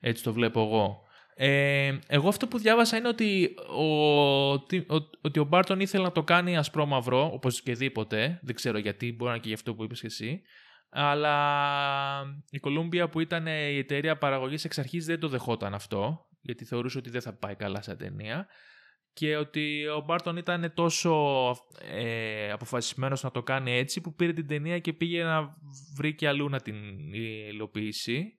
έτσι 0.00 0.22
το 0.22 0.32
βλέπω 0.32 0.60
εγώ. 0.62 1.00
Ε, 1.34 1.98
εγώ 2.06 2.28
αυτό 2.28 2.46
που 2.48 2.58
διάβασα 2.58 2.96
είναι 2.96 3.08
ότι 3.08 3.54
ο, 3.78 4.60
τι- 4.60 4.78
ο, 4.90 5.10
ότι 5.20 5.38
ο 5.38 5.44
Μπάρτον 5.44 5.80
ήθελε 5.80 6.02
να 6.04 6.12
το 6.12 6.22
κάνει 6.22 6.56
ασπρόμαυρο, 6.56 7.30
όπως 7.32 7.62
και 7.62 7.74
δίποτε. 7.74 8.38
Δεν 8.42 8.54
ξέρω 8.54 8.78
γιατί, 8.78 9.12
μπορεί 9.12 9.24
να 9.24 9.30
είναι 9.30 9.40
και 9.42 9.48
γι' 9.48 9.54
αυτό 9.54 9.74
που 9.74 9.84
είπες 9.84 10.00
και 10.00 10.06
εσύ. 10.06 10.42
Αλλά 10.94 12.22
η 12.50 12.60
Columbia 12.62 13.10
που 13.10 13.20
ήταν 13.20 13.46
η 13.46 13.78
εταιρεία 13.78 14.18
παραγωγής 14.18 14.64
εξ 14.64 14.78
αρχής 14.78 15.06
δεν 15.06 15.20
το 15.20 15.28
δεχόταν 15.28 15.74
αυτό, 15.74 16.28
γιατί 16.40 16.64
θεωρούσε 16.64 16.98
ότι 16.98 17.10
δεν 17.10 17.20
θα 17.20 17.32
πάει 17.34 17.54
καλά 17.54 17.82
σαν 17.82 17.96
ταινία. 17.96 18.46
Και 19.12 19.36
ότι 19.36 19.86
ο 19.86 20.00
Μπάρτον 20.00 20.36
ήταν 20.36 20.72
τόσο 20.74 21.12
ε, 21.80 22.50
αποφασισμένος 22.50 23.22
να 23.22 23.30
το 23.30 23.42
κάνει 23.42 23.72
έτσι 23.72 24.00
που 24.00 24.14
πήρε 24.14 24.32
την 24.32 24.46
ταινία 24.46 24.78
και 24.78 24.92
πήγε 24.92 25.24
να 25.24 25.56
βρει 25.96 26.14
και 26.14 26.28
αλλού 26.28 26.48
να 26.48 26.60
την 26.60 27.12
υλοποιήσει. 27.52 28.38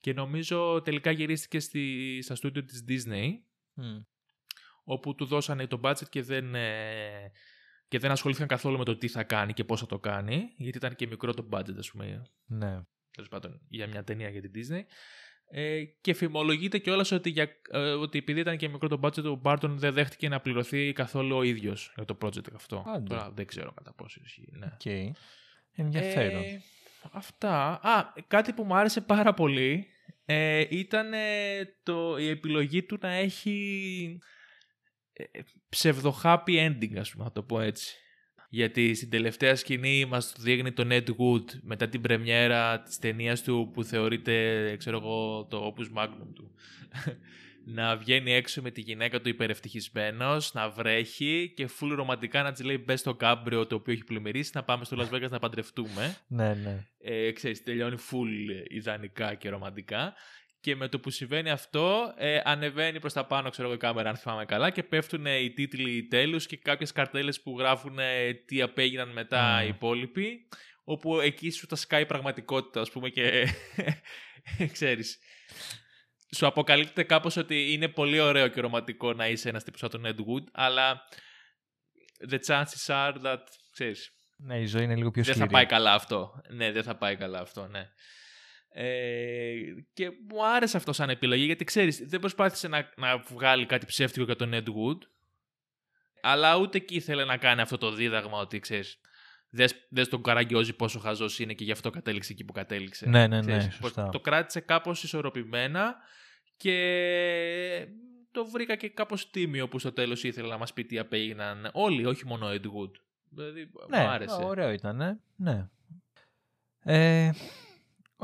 Και 0.00 0.12
νομίζω 0.12 0.82
τελικά 0.82 1.10
γυρίστηκε 1.10 1.60
στη, 1.60 2.18
στα 2.22 2.34
στούντιο 2.34 2.64
της 2.64 2.84
Disney 2.88 3.28
όπου 4.84 5.14
του 5.14 5.24
δώσανε 5.24 5.66
το 5.66 5.80
budget 5.82 6.08
και 6.08 6.22
δεν, 6.22 6.54
ε, 6.54 7.30
και 7.94 8.00
δεν 8.00 8.10
ασχολήθηκαν 8.10 8.48
καθόλου 8.48 8.78
με 8.78 8.84
το 8.84 8.96
τι 8.96 9.08
θα 9.08 9.22
κάνει 9.22 9.52
και 9.52 9.64
πώς 9.64 9.80
θα 9.80 9.86
το 9.86 9.98
κάνει 9.98 10.48
γιατί 10.56 10.78
ήταν 10.78 10.94
και 10.94 11.06
μικρό 11.06 11.34
το 11.34 11.48
budget 11.52 11.76
ας 11.78 11.90
πούμε 11.90 12.22
Ναι. 12.44 12.82
τέλος 13.10 13.28
πάντων 13.30 13.60
για 13.68 13.86
μια 13.86 14.04
ταινία 14.04 14.28
για 14.28 14.40
την 14.40 14.50
Disney 14.54 14.80
ε, 15.50 15.84
και 16.00 16.14
φημολογείται 16.14 16.78
κιόλας 16.78 17.12
ότι, 17.12 17.30
για, 17.30 17.48
ε, 17.70 17.78
ότι 17.78 18.18
επειδή 18.18 18.40
ήταν 18.40 18.56
και 18.56 18.68
μικρό 18.68 18.88
το 18.88 19.00
budget 19.02 19.24
ο 19.24 19.40
Burton 19.44 19.68
δεν 19.68 19.92
δέχτηκε 19.92 20.28
να 20.28 20.40
πληρωθεί 20.40 20.92
καθόλου 20.92 21.36
ο 21.36 21.42
ίδιος 21.42 21.92
για 21.96 22.04
το 22.04 22.18
project 22.22 22.52
αυτό 22.54 22.84
Άντε. 22.86 23.14
Τώρα 23.14 23.30
δεν 23.30 23.46
ξέρω 23.46 23.72
κατά 23.72 23.92
πόσο 23.94 24.20
ισχύει 24.24 24.48
ναι. 24.50 24.66
Οκ. 24.66 25.14
Ενδιαφέρον. 25.72 26.42
Ε, 26.42 26.62
αυτά. 27.12 27.80
Α, 27.82 28.12
κάτι 28.26 28.52
που 28.52 28.64
μου 28.64 28.76
άρεσε 28.76 29.00
πάρα 29.00 29.34
πολύ 29.34 29.86
ε, 30.24 30.64
ήταν 30.70 31.12
ε, 31.12 31.18
το, 31.82 32.18
η 32.18 32.28
επιλογή 32.28 32.82
του 32.82 32.98
να 33.00 33.12
έχει 33.12 34.18
ε, 34.20 34.24
ψευδο 35.68 36.20
happy 36.22 36.68
ending, 36.68 36.96
ας 36.98 37.10
πούμε, 37.10 37.24
να 37.24 37.32
το 37.32 37.42
πω 37.42 37.60
έτσι. 37.60 37.96
Γιατί 38.48 38.94
στην 38.94 39.10
τελευταία 39.10 39.56
σκηνή 39.56 40.04
μας 40.04 40.32
το 40.32 40.42
δείχνει 40.42 40.72
τον 40.72 40.88
Ed 40.90 41.08
Wood 41.08 41.44
μετά 41.62 41.88
την 41.88 42.00
πρεμιέρα 42.00 42.82
της 42.82 42.98
ταινίας 42.98 43.42
του 43.42 43.70
που 43.72 43.84
θεωρείται, 43.84 44.76
ξέρω 44.76 44.96
εγώ, 44.96 45.46
το 45.50 45.74
opus 45.74 45.98
magnum 45.98 46.28
του. 46.34 46.54
να 47.64 47.96
βγαίνει 47.96 48.32
έξω 48.32 48.62
με 48.62 48.70
τη 48.70 48.80
γυναίκα 48.80 49.20
του 49.20 49.28
υπερευτυχισμένος, 49.28 50.54
να 50.54 50.70
βρέχει 50.70 51.52
και 51.56 51.68
full 51.80 51.92
ρομαντικά 51.94 52.42
να 52.42 52.52
της 52.52 52.64
λέει 52.64 52.82
μπες 52.84 53.00
στο 53.00 53.14
κάμπριο 53.14 53.66
το 53.66 53.74
οποίο 53.74 53.92
έχει 53.92 54.04
πλημμυρίσει, 54.04 54.50
να 54.54 54.62
πάμε 54.64 54.84
στο 54.84 54.96
Las 55.00 55.14
Vegas 55.14 55.30
να 55.30 55.38
παντρευτούμε. 55.38 56.16
Ναι, 56.26 56.54
ναι. 56.54 56.86
Ε, 56.98 57.32
ξέρεις, 57.32 57.62
τελειώνει 57.62 57.96
full 58.10 58.66
ιδανικά 58.68 59.34
και 59.34 59.48
ρομαντικά. 59.48 60.14
Και 60.64 60.76
με 60.76 60.88
το 60.88 61.00
που 61.00 61.10
συμβαίνει 61.10 61.50
αυτό, 61.50 62.14
ε, 62.16 62.40
ανεβαίνει 62.44 63.00
προς 63.00 63.12
τα 63.12 63.26
πάνω, 63.26 63.50
ξέρω 63.50 63.66
εγώ, 63.66 63.76
η 63.76 63.78
κάμερα, 63.78 64.08
αν 64.08 64.16
θυμάμαι 64.16 64.44
καλά, 64.44 64.70
και 64.70 64.82
πέφτουν 64.82 65.26
οι 65.26 65.50
τίτλοι 65.52 66.06
τέλους 66.06 66.46
και 66.46 66.56
κάποιες 66.56 66.92
καρτέλες 66.92 67.42
που 67.42 67.58
γράφουν 67.58 67.98
ε, 67.98 68.32
τι 68.34 68.62
απέγιναν 68.62 69.08
μετά 69.08 69.60
Mm. 69.60 69.64
οι 69.64 69.68
υπόλοιποι, 69.68 70.48
όπου 70.84 71.20
εκεί 71.20 71.50
σου 71.50 71.66
τα 71.66 71.76
σκάει 71.76 72.02
η 72.02 72.06
πραγματικότητα, 72.06 72.80
ας 72.80 72.90
πούμε, 72.90 73.08
και 73.08 73.46
ξέρεις. 74.72 75.18
Σου 76.36 76.46
αποκαλύπτεται 76.46 77.02
κάπως 77.02 77.36
ότι 77.36 77.72
είναι 77.72 77.88
πολύ 77.88 78.20
ωραίο 78.20 78.48
και 78.48 78.60
ρομαντικό 78.60 79.12
να 79.12 79.28
είσαι 79.28 79.48
ένας 79.48 79.64
τύπος 79.64 79.80
σαν 79.80 79.90
τον 79.90 80.04
Ed 80.06 80.18
Wood, 80.18 80.44
αλλά 80.52 81.00
the 82.30 82.38
chances 82.46 82.86
are 82.86 83.14
that, 83.24 83.38
ξέρεις, 83.72 84.10
Ναι, 84.36 84.60
η 84.60 84.66
ζωή 84.66 84.82
είναι 84.84 84.96
λίγο 84.96 85.10
πιο 85.10 85.22
δεν 85.22 85.32
σκληρή. 85.34 85.50
θα 85.50 85.56
πάει 85.56 85.66
καλά 85.66 85.94
αυτό. 85.94 86.40
Ναι, 86.48 86.72
δεν 86.72 86.82
θα 86.82 86.96
πάει 86.96 87.16
καλά 87.16 87.40
αυτό, 87.40 87.66
ναι. 87.66 87.88
Ε, 88.76 89.54
και 89.92 90.10
μου 90.28 90.46
άρεσε 90.46 90.76
αυτό 90.76 90.92
σαν 90.92 91.10
επιλογή 91.10 91.44
γιατί 91.44 91.64
ξέρεις 91.64 91.98
δεν 92.06 92.20
προσπάθησε 92.20 92.68
να, 92.68 92.92
να 92.96 93.18
βγάλει 93.18 93.66
κάτι 93.66 93.86
ψεύτικο 93.86 94.24
για 94.24 94.36
τον 94.36 94.50
Ed 94.52 94.64
Wood 94.66 94.98
αλλά 96.20 96.56
ούτε 96.56 96.78
εκεί 96.78 96.94
ήθελε 96.94 97.24
να 97.24 97.36
κάνει 97.36 97.60
αυτό 97.60 97.78
το 97.78 97.90
δίδαγμα 97.92 98.38
ότι 98.38 98.58
ξέρεις 98.58 98.98
δες, 99.50 99.74
δες 99.88 100.08
τον 100.08 100.22
Καραγκιόζη 100.22 100.72
πόσο 100.72 100.98
χαζός 100.98 101.38
είναι 101.38 101.52
και 101.52 101.64
γι' 101.64 101.72
αυτό 101.72 101.90
κατέληξε 101.90 102.32
εκεί 102.32 102.44
που 102.44 102.52
κατέληξε. 102.52 103.08
Ναι, 103.08 103.26
ναι, 103.26 103.42
ναι, 103.42 103.56
Ξέρεις, 103.58 103.74
σωστά. 103.74 104.08
Το 104.08 104.20
κράτησε 104.20 104.60
κάπως 104.60 105.02
ισορροπημένα 105.02 105.96
και 106.56 107.88
το 108.30 108.46
βρήκα 108.46 108.76
και 108.76 108.88
κάπως 108.88 109.30
τίμιο 109.30 109.68
που 109.68 109.78
στο 109.78 109.92
τέλος 109.92 110.24
ήθελε 110.24 110.48
να 110.48 110.58
μας 110.58 110.72
πει 110.72 110.84
τι 110.84 110.98
απέγιναν 110.98 111.70
όλοι, 111.72 112.06
όχι 112.06 112.26
μόνο 112.26 112.46
ο 112.46 112.50
Ed 112.50 112.64
Wood. 112.64 112.90
Δηλαδή, 113.28 113.70
Ναι, 113.88 113.98
μου 114.00 114.08
άρεσε. 114.08 114.42
ωραίο 114.42 114.70
ήταν, 114.70 114.96
ναι. 114.96 115.16
ναι. 115.36 115.68
Ε, 116.86 117.30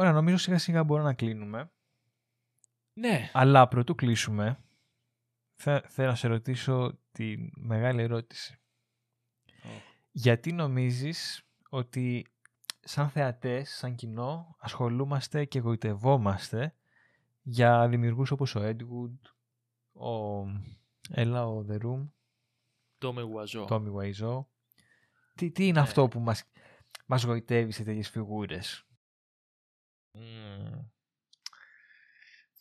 ωραία, 0.00 0.12
νομίζω 0.12 0.36
σιγά 0.36 0.58
σιγά 0.58 0.84
μπορούμε 0.84 1.08
να 1.08 1.14
κλείνουμε. 1.14 1.70
Ναι. 2.92 3.30
Αλλά 3.32 3.68
πρωτού 3.68 3.94
κλείσουμε, 3.94 4.58
θα, 5.54 5.82
θέλω 5.88 6.08
να 6.08 6.14
σε 6.14 6.28
ρωτήσω 6.28 6.98
τη 7.12 7.36
μεγάλη 7.56 8.02
ερώτηση. 8.02 8.58
Γιατί 10.12 10.52
νομίζεις 10.52 11.42
ότι 11.68 12.26
σαν 12.80 13.10
θεατές, 13.10 13.70
σαν 13.70 13.94
κοινό, 13.94 14.56
ασχολούμαστε 14.58 15.44
και 15.44 15.58
εγωιτευόμαστε 15.58 16.74
για 17.42 17.88
δημιουργούς 17.88 18.30
όπως 18.30 18.54
ο 18.54 18.60
Edwood, 18.62 19.18
ο 19.92 20.44
Έλα, 21.10 21.46
ο 21.46 21.66
The 21.68 21.78
Room, 21.82 22.08
Το 22.98 23.12
με 23.12 23.22
γουαζό. 23.22 23.66
Tommy 23.68 23.92
Wiseau. 23.94 24.44
Τι, 25.34 25.50
τι 25.50 25.62
είναι 25.66 25.72
Ναι. 25.72 25.86
αυτό 25.86 26.08
που 26.08 26.20
μας, 26.20 26.44
μας 27.06 27.22
γοητεύει 27.22 27.72
σε 27.72 27.84
τέτοιες 27.84 28.08
φιγούρες; 28.08 28.86
Μμμ. 30.12 30.88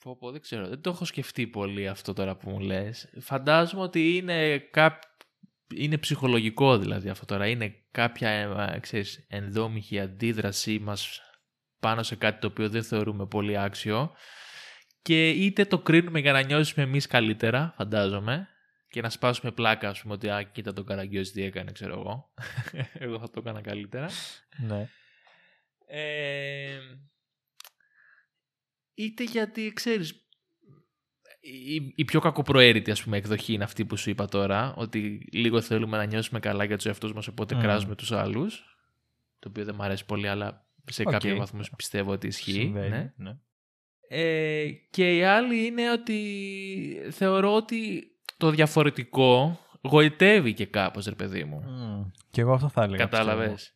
Πω, 0.03 0.17
πω, 0.17 0.31
δεν 0.31 0.41
ξέρω. 0.41 0.67
Δεν 0.67 0.81
το 0.81 0.89
έχω 0.89 1.05
σκεφτεί 1.05 1.47
πολύ 1.47 1.87
αυτό 1.87 2.13
τώρα 2.13 2.35
που 2.35 2.49
μου 2.49 2.59
λες. 2.59 3.09
Φαντάζομαι 3.19 3.81
ότι 3.81 4.15
είναι, 4.15 4.57
κάπ... 4.57 5.01
είναι 5.75 5.97
ψυχολογικό 5.97 6.77
δηλαδή 6.77 7.09
αυτό 7.09 7.25
τώρα. 7.25 7.47
Είναι 7.47 7.75
κάποια 7.91 8.29
ε, 8.29 8.79
ξέρεις, 8.79 9.25
ενδόμηχη 9.29 9.99
αντίδρασή 9.99 10.79
μας 10.79 11.21
πάνω 11.79 12.03
σε 12.03 12.15
κάτι 12.15 12.39
το 12.39 12.47
οποίο 12.47 12.69
δεν 12.69 12.83
θεωρούμε 12.83 13.25
πολύ 13.25 13.57
άξιο 13.57 14.11
και 15.01 15.29
είτε 15.29 15.65
το 15.65 15.79
κρίνουμε 15.79 16.19
για 16.19 16.31
να 16.31 16.41
νιώσουμε 16.41 16.83
εμείς 16.83 17.07
καλύτερα, 17.07 17.73
φαντάζομαι, 17.77 18.47
και 18.89 19.01
να 19.01 19.09
σπάσουμε 19.09 19.51
πλάκα, 19.51 19.89
ας 19.89 20.01
πούμε, 20.01 20.13
ότι 20.13 20.29
«Α, 20.29 20.43
κοίτα 20.43 20.73
τον 20.73 20.85
Καραγκιόζη 20.85 21.31
τι 21.31 21.43
έκανε, 21.43 21.71
ξέρω 21.71 21.99
εγώ». 21.99 22.33
εγώ 23.05 23.19
θα 23.19 23.29
το 23.29 23.39
έκανα 23.39 23.61
καλύτερα. 23.61 24.09
Ναι. 24.57 24.89
Ε, 25.87 26.79
είτε 29.03 29.23
γιατί, 29.23 29.71
ξέρεις, 29.75 30.29
η, 31.39 31.93
η 31.95 32.05
πιο 32.05 32.19
κακοπροαίρετη 32.19 32.91
ας 32.91 33.03
πούμε 33.03 33.17
εκδοχή 33.17 33.53
είναι 33.53 33.63
αυτή 33.63 33.85
που 33.85 33.97
σου 33.97 34.09
είπα 34.09 34.25
τώρα, 34.25 34.73
ότι 34.75 35.27
λίγο 35.31 35.61
θέλουμε 35.61 35.97
να 35.97 36.05
νιώσουμε 36.05 36.39
καλά 36.39 36.63
για 36.63 36.75
τους 36.75 36.85
εαυτούς 36.85 37.13
μας, 37.13 37.27
οπότε 37.27 37.55
Μμμ. 37.55 37.61
κράζουμε 37.61 37.95
τους 37.95 38.11
άλλους, 38.11 38.77
το 39.39 39.49
οποίο 39.49 39.63
δεν 39.63 39.75
μου 39.77 39.83
αρέσει 39.83 40.05
πολύ, 40.05 40.27
αλλά 40.27 40.67
σε 40.85 41.03
Οκ. 41.05 41.11
κάποιο 41.11 41.37
βαθμό 41.37 41.61
πιστεύω 41.77 42.11
ότι 42.11 42.27
ισχύει. 42.27 42.51
Συμβαίνει. 42.51 42.89
ναι. 42.89 43.13
ναι. 43.15 43.37
Ε, 44.11 44.69
και 44.89 45.15
η 45.15 45.23
άλλη 45.23 45.65
είναι 45.65 45.91
ότι 45.91 46.21
θεωρώ 47.11 47.55
ότι 47.55 48.11
το 48.37 48.49
διαφορετικό 48.49 49.59
γοητεύει 49.81 50.53
και 50.53 50.65
κάπως, 50.65 51.05
ρε 51.05 51.15
παιδί 51.15 51.43
μου. 51.43 51.61
Μμ. 51.61 52.11
Και 52.31 52.41
εγώ 52.41 52.53
αυτό 52.53 52.69
θα 52.69 52.83
έλεγα. 52.83 53.03
Κατάλαβες. 53.03 53.73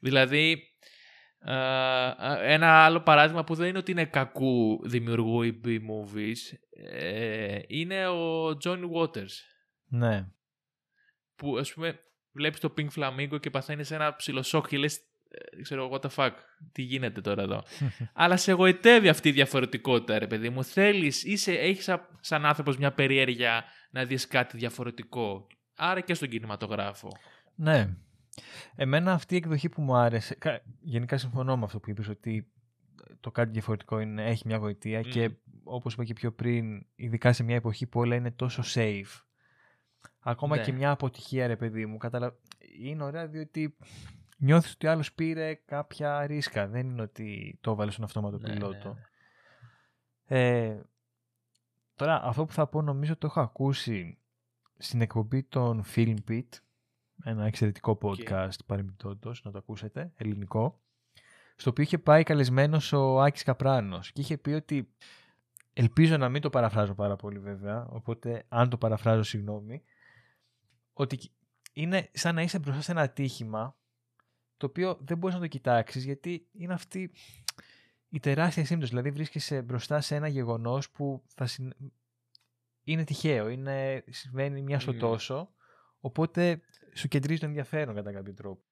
Δηλαδή, 0.00 0.52
α, 0.52 0.54
α, 0.54 0.73
ένα 2.42 2.84
άλλο 2.84 3.00
παράδειγμα 3.00 3.44
που 3.44 3.54
δεν 3.54 3.68
είναι 3.68 3.78
ότι 3.78 3.90
είναι 3.90 4.04
κακού 4.04 4.80
δημιουργού 4.84 5.42
ή 5.42 5.60
B-movies 5.64 6.56
ε, 6.90 7.58
είναι 7.66 8.08
ο 8.08 8.48
Johnny 8.64 8.90
Waters 8.94 9.10
πιστεύω. 9.10 9.44
Ναι. 9.88 10.26
που 11.36 11.56
ας 11.58 11.72
πούμε 11.72 12.00
βλέπεις 12.32 12.60
το 12.60 12.74
Pink 12.78 12.88
Flamingo 12.96 13.40
και 13.40 13.50
παθαίνεις 13.50 13.90
ένα 13.90 14.16
ψηλό 14.16 14.42
σοκ 14.42 14.66
και 14.68 14.78
λες 14.78 14.96
ε, 15.28 15.62
ξέρω 15.62 15.90
what 15.92 16.00
the 16.00 16.10
fuck, 16.16 16.32
τι 16.72 16.82
γίνεται 16.82 17.20
τώρα 17.20 17.42
εδώ. 17.42 17.62
Αλλά 18.12 18.36
σε 18.36 18.50
εγωιτεύει 18.50 19.08
αυτή 19.08 19.28
η 19.28 19.32
διαφορετικότητα 19.32 20.18
ρε 20.18 20.26
παιδί 20.26 20.48
μου. 20.50 20.64
Θέλεις, 20.64 21.24
είσαι, 21.24 21.52
έχεις 21.52 21.84
σα- 21.84 22.08
σαν 22.20 22.44
άνθρωπος 22.46 22.76
μια 22.78 22.92
περιέργεια 22.92 23.64
να 23.90 24.04
δεις 24.04 24.26
κάτι 24.26 24.56
διαφορετικό. 24.56 25.46
Άρα 25.76 26.00
και 26.00 26.14
στον 26.14 26.28
κινηματογράφο. 26.28 27.08
Ναι. 27.54 27.96
Εμένα 28.74 29.12
αυτή 29.12 29.34
η 29.34 29.36
εκδοχή 29.36 29.68
που 29.68 29.82
μου 29.82 29.94
άρεσε, 29.96 30.34
κα- 30.34 30.62
γενικά 30.80 31.18
συμφωνώ 31.18 31.56
με 31.56 31.64
αυτό 31.64 31.80
που 31.80 31.90
είπες 31.90 32.08
ότι 32.08 32.48
το 33.20 33.30
κάτι 33.30 33.50
διαφορετικό 33.50 33.98
είναι, 34.00 34.24
έχει 34.26 34.42
μια 34.46 34.56
γοητεία 34.56 34.98
Μμ. 34.98 35.02
και 35.10 35.30
όπως 35.64 35.92
είπα 35.92 36.04
και 36.04 36.12
πιο 36.12 36.32
πριν, 36.32 36.86
ειδικά 36.94 37.32
σε 37.32 37.42
μια 37.42 37.56
εποχή 37.56 37.86
που 37.86 38.00
όλα 38.00 38.14
είναι 38.14 38.30
τόσο 38.30 38.62
safe. 38.74 39.20
Ακόμα 40.20 40.56
Ναι. 40.56 40.62
και 40.62 40.72
μια 40.72 40.90
αποτυχία, 40.90 41.46
ρε 41.46 41.56
παιδί 41.56 41.86
μου, 41.86 41.96
καταλα... 41.96 42.36
είναι 42.80 43.02
ωραία 43.04 43.26
διότι 43.26 43.76
νιώθεις 44.36 44.72
ότι 44.72 44.86
άλλος 44.86 45.12
πήρε 45.12 45.54
κάποια 45.54 46.26
ρίσκα. 46.26 46.66
Δεν 46.68 46.88
είναι 46.90 47.02
ότι 47.02 47.58
το 47.60 47.70
έβαλε 47.70 47.90
στον 47.90 48.04
αυτόματο 48.04 48.38
Ναι, 48.38 48.48
ναι, 48.48 48.54
πιλότο. 48.54 48.96
ναι. 50.26 50.38
Ε, 50.38 50.80
τώρα, 51.94 52.22
αυτό 52.24 52.44
που 52.44 52.52
θα 52.52 52.66
πω 52.66 52.82
νομίζω 52.82 53.16
το 53.16 53.26
έχω 53.26 53.40
ακούσει 53.40 54.18
στην 54.78 55.00
εκπομπή 55.00 55.42
των 55.42 55.84
Film 55.94 56.16
Pit, 56.28 56.48
ένα 57.24 57.46
εξαιρετικό 57.46 57.98
podcast 58.02 58.64
παρεμπιπτόντως, 58.66 59.42
να 59.44 59.50
το 59.50 59.58
ακούσετε, 59.58 60.12
ελληνικό, 60.16 60.80
στο 61.56 61.70
οποίο 61.70 61.82
είχε 61.84 61.98
πάει 61.98 62.22
καλεσμένος 62.22 62.92
ο 62.92 63.20
Άκης 63.20 63.42
Καπράνος 63.42 64.12
και 64.12 64.20
είχε 64.20 64.38
πει 64.38 64.50
ότι, 64.50 64.94
ελπίζω 65.72 66.16
να 66.16 66.28
μην 66.28 66.40
το 66.42 66.50
παραφράζω 66.50 66.94
πάρα 66.94 67.16
πολύ 67.16 67.38
βέβαια, 67.38 67.86
οπότε 67.86 68.44
αν 68.48 68.68
το 68.68 68.78
παραφράζω 68.78 69.22
συγγνώμη, 69.22 69.82
ότι 70.92 71.18
είναι 71.72 72.10
σαν 72.12 72.34
να 72.34 72.42
είσαι 72.42 72.58
μπροστά 72.58 72.80
σε 72.80 72.90
ένα 72.90 73.00
ατύχημα 73.00 73.76
το 74.56 74.66
οποίο 74.66 74.98
δεν 75.00 75.18
μπορείς 75.18 75.34
να 75.34 75.42
το 75.42 75.48
κοιτάξεις 75.48 76.04
γιατί 76.04 76.48
είναι 76.52 76.72
αυτή 76.72 77.12
η 78.08 78.20
τεράστια 78.20 78.64
σύμπτωση. 78.64 78.90
Δηλαδή 78.90 79.10
βρίσκεσαι 79.10 79.62
μπροστά 79.62 80.00
σε 80.00 80.14
ένα 80.14 80.28
γεγονός 80.28 80.90
που 80.90 81.24
θα 81.34 81.46
συν- 81.46 81.76
είναι 82.84 83.04
τυχαίο, 83.04 83.48
είναι, 83.48 84.04
συμβαίνει 84.10 84.62
μια 84.62 84.80
στο 84.80 84.92
Μμμ. 84.92 84.98
τόσο, 84.98 85.54
οπότε 86.04 86.60
σου 86.94 87.08
κεντρίζει 87.08 87.40
το 87.40 87.46
ενδιαφέρον 87.46 87.94
κατά 87.94 88.12
κάποιο 88.12 88.34
τρόπο. 88.34 88.62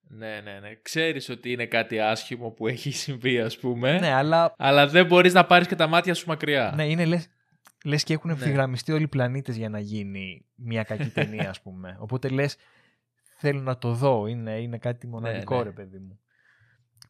Ναι, 0.00 0.40
ναι, 0.40 0.58
ναι. 0.60 0.74
Ξέρεις 0.82 1.28
ότι 1.28 1.52
είναι 1.52 1.66
κάτι 1.66 2.00
άσχημο 2.00 2.50
που 2.50 2.66
έχει 2.66 2.90
συμβεί, 3.02 3.40
ας 3.40 3.58
πούμε. 3.58 3.98
Ναι, 3.98 4.12
αλλά 4.12 4.54
Αλλά 4.58 4.88
δεν 4.88 5.06
μπορείς 5.06 5.32
να 5.32 5.46
πάρεις 5.46 5.66
και 5.66 5.74
τα 5.76 5.86
μάτια 5.86 6.14
σου 6.14 6.28
μακριά. 6.28 6.72
ναι, 6.76 6.88
είναι 6.88 7.04
λες, 7.04 7.28
λες 7.84 8.04
και 8.04 8.12
έχουν 8.12 8.30
Ναι. 8.30 8.36
ευθυγραμμιστεί 8.36 8.92
όλοι 8.92 9.02
οι 9.02 9.08
πλανήτες 9.08 9.56
για 9.56 9.68
να 9.68 9.78
γίνει 9.80 10.46
μια 10.54 10.82
κακή 10.82 11.10
ταινία, 11.20 11.48
ας 11.48 11.62
πούμε. 11.62 11.96
Οπότε 12.00 12.28
λες, 12.28 12.56
θέλω 13.36 13.60
να 13.60 13.78
το 13.78 13.92
δω, 13.92 14.26
είναι, 14.26 14.60
είναι 14.60 14.78
κάτι 14.78 15.06
μοναδικό, 15.06 15.56
ναι. 15.56 15.62
ρε 15.62 15.70
παιδί 15.72 15.98
μου. 15.98 16.20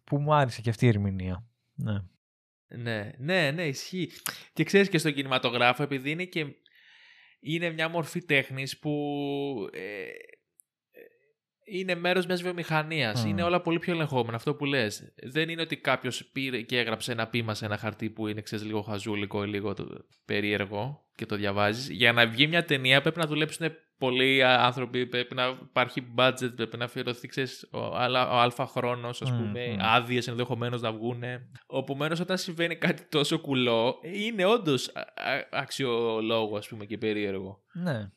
Που 0.04 0.18
μου 0.18 0.34
άρεσε 0.34 0.60
και 0.60 0.70
αυτή 0.70 0.84
η 0.84 0.88
ερμηνεία. 0.88 1.44
Ναι. 1.74 2.02
Ναι, 2.76 3.10
ναι, 3.18 3.50
ναι, 3.50 3.66
ισχύει. 3.66 4.10
Και 4.52 4.64
ξέρεις 4.64 4.88
και 4.88 4.98
στον 4.98 5.12
κινηματογράφο, 5.12 5.82
επειδή 5.82 6.10
είναι 6.10 6.24
και 6.24 6.46
είναι 7.40 7.70
μια 7.70 7.88
μορφή 7.88 8.24
τέχνης 8.24 8.78
που 8.78 8.92
ε, 9.72 9.80
ε, 9.80 10.10
είναι 11.64 11.94
μέρος 11.94 12.26
μιας 12.26 12.42
βιομηχανίας. 12.42 13.24
Μμ. 13.24 13.28
Είναι 13.28 13.42
όλα 13.42 13.60
πολύ 13.60 13.78
πιο 13.78 13.92
ελεγχόμενα, 13.92 14.36
αυτό 14.36 14.54
που 14.54 14.64
λες. 14.64 15.14
Δεν 15.22 15.48
είναι 15.48 15.62
ότι 15.62 15.76
κάποιος 15.76 16.24
πήρε 16.24 16.60
και 16.60 16.78
έγραψε 16.78 17.12
ένα 17.12 17.28
πείμα 17.28 17.54
σε 17.54 17.64
ένα 17.64 17.76
χαρτί 17.76 18.10
που 18.10 18.26
είναι, 18.28 18.40
ξέρεις, 18.40 18.64
λίγο 18.64 18.82
χαζούλικο 18.82 19.44
ή 19.44 19.48
λίγο 19.48 19.74
το, 19.74 20.06
περίεργο 20.24 21.08
και 21.14 21.26
το 21.26 21.36
διαβάζεις. 21.36 21.88
Για 21.88 22.12
να 22.12 22.26
βγει 22.26 22.46
μια 22.46 22.64
ταινία 22.64 23.00
πρέπει 23.00 23.18
να 23.18 23.26
δουλέψουν 23.26 23.76
πολλοί 24.00 24.42
α, 24.44 24.64
άνθρωποι, 24.64 25.06
πρέπει 25.06 25.34
να 25.34 25.46
υπάρχει 25.62 26.12
budget, 26.16 26.52
πρέπει 26.56 26.76
να 26.76 26.84
αφιερωθεί, 26.84 27.28
ξέρεις, 27.28 27.68
ο, 27.72 27.96
άλλα- 27.96 28.30
ο 28.30 28.38
αλφα 28.38 28.66
χρόνος, 28.66 29.22
ας 29.22 29.30
Μμ, 29.30 29.36
πούμε, 29.36 29.66
μμ. 29.72 29.76
άδειες 29.80 30.28
ενδεχομένως 30.28 30.80
να 30.80 30.92
βγουν. 30.92 31.22
Οπομένως, 31.66 32.20
όταν 32.20 32.38
συμβαίνει 32.38 32.76
κάτι 32.76 33.02
τόσο 33.08 33.38
κουλό, 33.38 33.98
είναι 34.12 34.44
όντως 34.44 34.92
αξιολόγο, 35.50 36.56
ας 36.56 36.68
πούμε, 36.68 36.84
και 36.84 36.98
περίεργο. 36.98 37.62
ναι. 37.72 38.10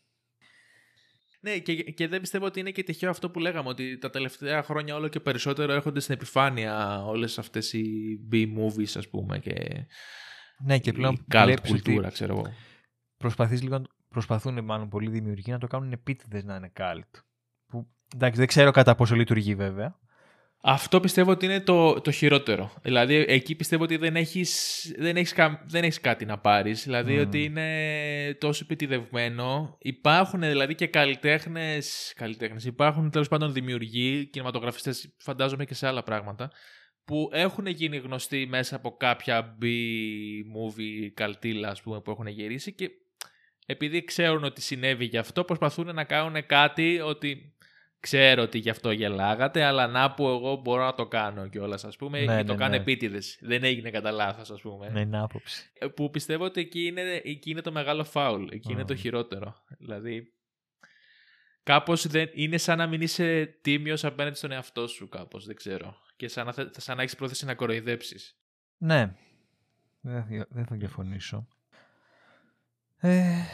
Ναι, 1.45 1.57
και, 1.57 1.75
και 1.75 2.07
δεν 2.07 2.21
πιστεύω 2.21 2.45
ότι 2.45 2.59
είναι 2.59 2.71
και 2.71 2.83
τυχαίο 2.83 3.09
αυτό 3.09 3.29
που 3.29 3.39
λέγαμε, 3.39 3.69
ότι 3.69 3.97
τα 3.97 4.09
τελευταία 4.09 4.63
χρόνια 4.63 4.95
όλο 4.95 5.07
και 5.07 5.19
περισσότερο 5.19 5.73
έρχονται 5.73 5.99
στην 5.99 6.13
επιφάνεια 6.13 7.03
όλες 7.05 7.39
αυτές 7.39 7.73
οι 7.73 7.83
B-movies, 8.31 8.91
ας 8.97 9.09
πούμε, 9.09 9.39
και 9.39 9.53
Ναι, 10.65 10.79
και 10.79 10.89
η 10.89 10.93
πλέον 10.93 11.25
cult 11.33 11.41
βλέπεις 11.43 11.71
ότι 11.71 11.81
κουλτούρα, 11.81 12.09
ξέρω 12.09 12.33
εγώ. 12.33 12.53
προσπαθείς 13.17 13.61
λίγο, 13.61 13.81
προσπαθούν 14.13 14.63
μάλλον 14.63 14.89
πολλοί 14.89 15.09
δημιουργοί 15.09 15.51
να 15.51 15.57
το 15.57 15.67
κάνουν 15.67 15.91
επίτηδες 15.91 16.43
να 16.43 16.55
είναι 16.55 16.71
cult. 16.77 17.19
Που, 17.67 17.87
εντάξει, 18.15 18.39
δεν 18.39 18.47
ξέρω 18.47 18.71
κατά 18.71 18.95
πόσο 18.95 19.15
λειτουργεί 19.15 19.55
βέβαια. 19.55 19.97
Αυτό 20.65 20.99
πιστεύω 20.99 21.31
ότι 21.31 21.45
είναι 21.45 21.61
το, 21.61 22.01
το 22.01 22.11
χειρότερο. 22.11 22.73
Δηλαδή, 22.81 23.15
εκεί 23.27 23.55
πιστεύω 23.55 23.83
ότι 23.83 23.97
δεν 23.97 24.15
έχεις, 24.15 24.81
δεν 24.97 25.15
έχεις, 25.17 25.33
κα- 25.33 25.63
δεν 25.67 25.83
έχεις 25.83 25.99
κάτι 25.99 26.25
να 26.25 26.39
πάρεις. 26.39 26.83
Δηλαδή, 26.83 27.13
Μμμ. 27.13 27.21
ότι 27.21 27.43
είναι 27.43 28.37
τόσο 28.39 28.61
επιτιδευμένο. 28.63 29.77
Υπάρχουν 29.79 30.39
δηλαδή 30.39 30.75
και 30.75 30.87
καλλιτέχνες, 30.87 32.13
καλλιτέχνες 32.15 32.65
υπάρχουν 32.65 33.09
τέλος 33.09 33.27
πάντων 33.27 33.53
δημιουργοί, 33.53 34.25
κινηματογραφιστές, 34.25 35.15
φαντάζομαι 35.17 35.65
και 35.65 35.73
σε 35.73 35.87
άλλα 35.87 36.03
πράγματα, 36.03 36.51
που 37.05 37.29
έχουν 37.31 37.65
γίνει 37.65 37.97
γνωστοί 37.97 38.45
μέσα 38.49 38.75
από 38.75 38.95
κάποια 38.97 39.57
B-movie 39.61 41.11
καλτήλα, 41.13 41.69
ας 41.69 41.81
πούμε, 41.81 42.01
που 42.01 42.11
έχουν 42.11 42.27
γυρίσει 42.27 42.73
και 42.73 42.89
επειδή 43.65 44.03
ξέρουν 44.03 44.43
ότι 44.43 44.61
συνέβη 44.61 45.05
γι' 45.05 45.17
αυτό, 45.17 45.43
προσπαθούν 45.43 45.93
να 45.95 46.03
κάνουν 46.03 46.45
κάτι 46.45 46.99
ότι 46.99 47.55
ξέρω 47.99 48.41
ότι 48.41 48.57
γι' 48.57 48.69
αυτό 48.69 48.91
γελάγατε, 48.91 49.63
αλλά 49.63 49.87
να 49.87 50.13
που 50.13 50.27
εγώ 50.27 50.55
μπορώ 50.55 50.83
να 50.85 50.93
το 50.93 51.07
κάνω 51.07 51.47
κιόλας, 51.47 51.83
ας 51.85 51.95
πούμε, 51.95 52.19
Ναι, 52.19 52.25
και 52.25 52.31
ναι, 52.31 52.43
το 52.43 52.55
κάνω 52.55 52.69
ναι. 52.75 52.81
επίτηδες. 52.81 53.37
Δεν 53.41 53.63
έγινε 53.63 53.89
κατά 53.89 54.11
λάθος, 54.11 54.51
ας 54.51 54.61
πούμε. 54.61 54.89
Με 54.89 54.99
είναι 54.99 55.19
άποψη. 55.21 55.71
Ε, 55.79 55.87
Που 55.87 56.09
πιστεύω 56.09 56.43
ότι 56.43 56.61
εκεί 56.61 56.85
είναι, 56.85 57.01
εκεί 57.23 57.49
είναι 57.49 57.61
το 57.61 57.71
μεγάλο 57.71 58.03
φάουλ. 58.03 58.47
Εκεί 58.51 58.71
είναι 58.71 58.85
το 58.85 58.93
Μμμ. 58.93 58.99
χειρότερο. 58.99 59.55
Δηλαδή, 59.79 60.33
κάπως 61.63 62.07
δεν, 62.07 62.29
είναι 62.33 62.57
σαν 62.57 62.77
να 62.77 62.87
μην 62.87 63.01
είσαι 63.01 63.57
τίμιος 63.61 64.03
απέναντι 64.05 64.35
στον 64.37 64.51
εαυτό 64.51 64.87
σου, 64.87 65.09
κάπως, 65.09 65.45
δεν 65.45 65.55
ξέρω. 65.55 65.95
Και 66.15 66.27
σαν 66.27 66.45
να, 66.45 66.51
θε- 66.53 66.79
σαν 66.81 66.95
να 66.97 67.01
έχεις 67.01 67.15
πρόθεση 67.15 67.45
να 67.45 67.55
κοροϊδέψεις. 67.55 68.37
Ναι. 68.77 69.15
Δεν 70.01 70.23
θα, 70.23 70.47
δεν 70.49 70.65
θα 70.65 70.75
διαφωνήσω. 70.75 71.47
Ε, 73.05 73.45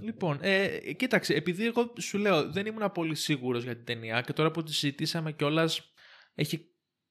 Λοιπόν, 0.00 0.38
ε, 0.40 0.68
κοίταξε, 0.92 1.34
επειδή 1.34 1.66
εγώ 1.66 1.92
σου 1.98 2.18
λέω 2.18 2.50
δεν 2.50 2.66
ήμουν 2.66 2.92
πολύ 2.92 3.14
σίγουρος 3.14 3.62
για 3.62 3.76
την 3.76 3.84
ταινία 3.84 4.20
και 4.20 4.32
τώρα 4.32 4.50
που 4.50 4.62
τη 4.62 4.72
συζητήσαμε 4.72 5.32
κιόλας 5.32 5.92
έχει 6.34 6.70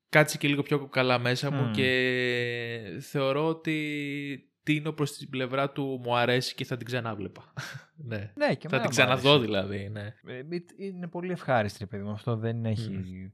κάτσει 0.10 0.38
και 0.38 0.48
λίγο 0.48 0.62
πιο 0.62 0.88
καλά 0.88 1.20
μέσα 1.20 1.52
μου 1.52 1.64
Μμμ. 1.64 1.72
και 1.72 2.98
θεωρώ 3.02 3.48
ότι 3.48 4.54
τίνω 4.64 4.92
προς 4.92 5.12
την 5.12 5.30
πλευρά 5.30 5.72
του 5.72 6.00
μου 6.04 6.18
αρέσει 6.18 6.56
και 6.56 6.66
θα 6.66 6.78
την 6.78 6.86
ξανάβλεπα. 6.86 7.54
ναι. 8.10 8.32
ναι, 8.36 8.56
και 8.56 8.68
θα 8.68 8.76
εμένα 8.76 8.82
την 8.82 8.82
μου 8.84 8.90
ξαναδώ 8.90 9.30
άρεσε. 9.30 9.46
δηλαδή, 9.46 9.90
ναι. 9.90 10.14
Ε, 10.26 10.42
Είναι 10.78 11.08
πολύ 11.08 11.32
ευχάριστη, 11.32 11.78
ρε 11.80 11.86
παιδί 11.86 12.04
μου. 12.04 12.12
Αυτό 12.12 12.36
δεν 12.36 12.66
έχει... 12.66 13.34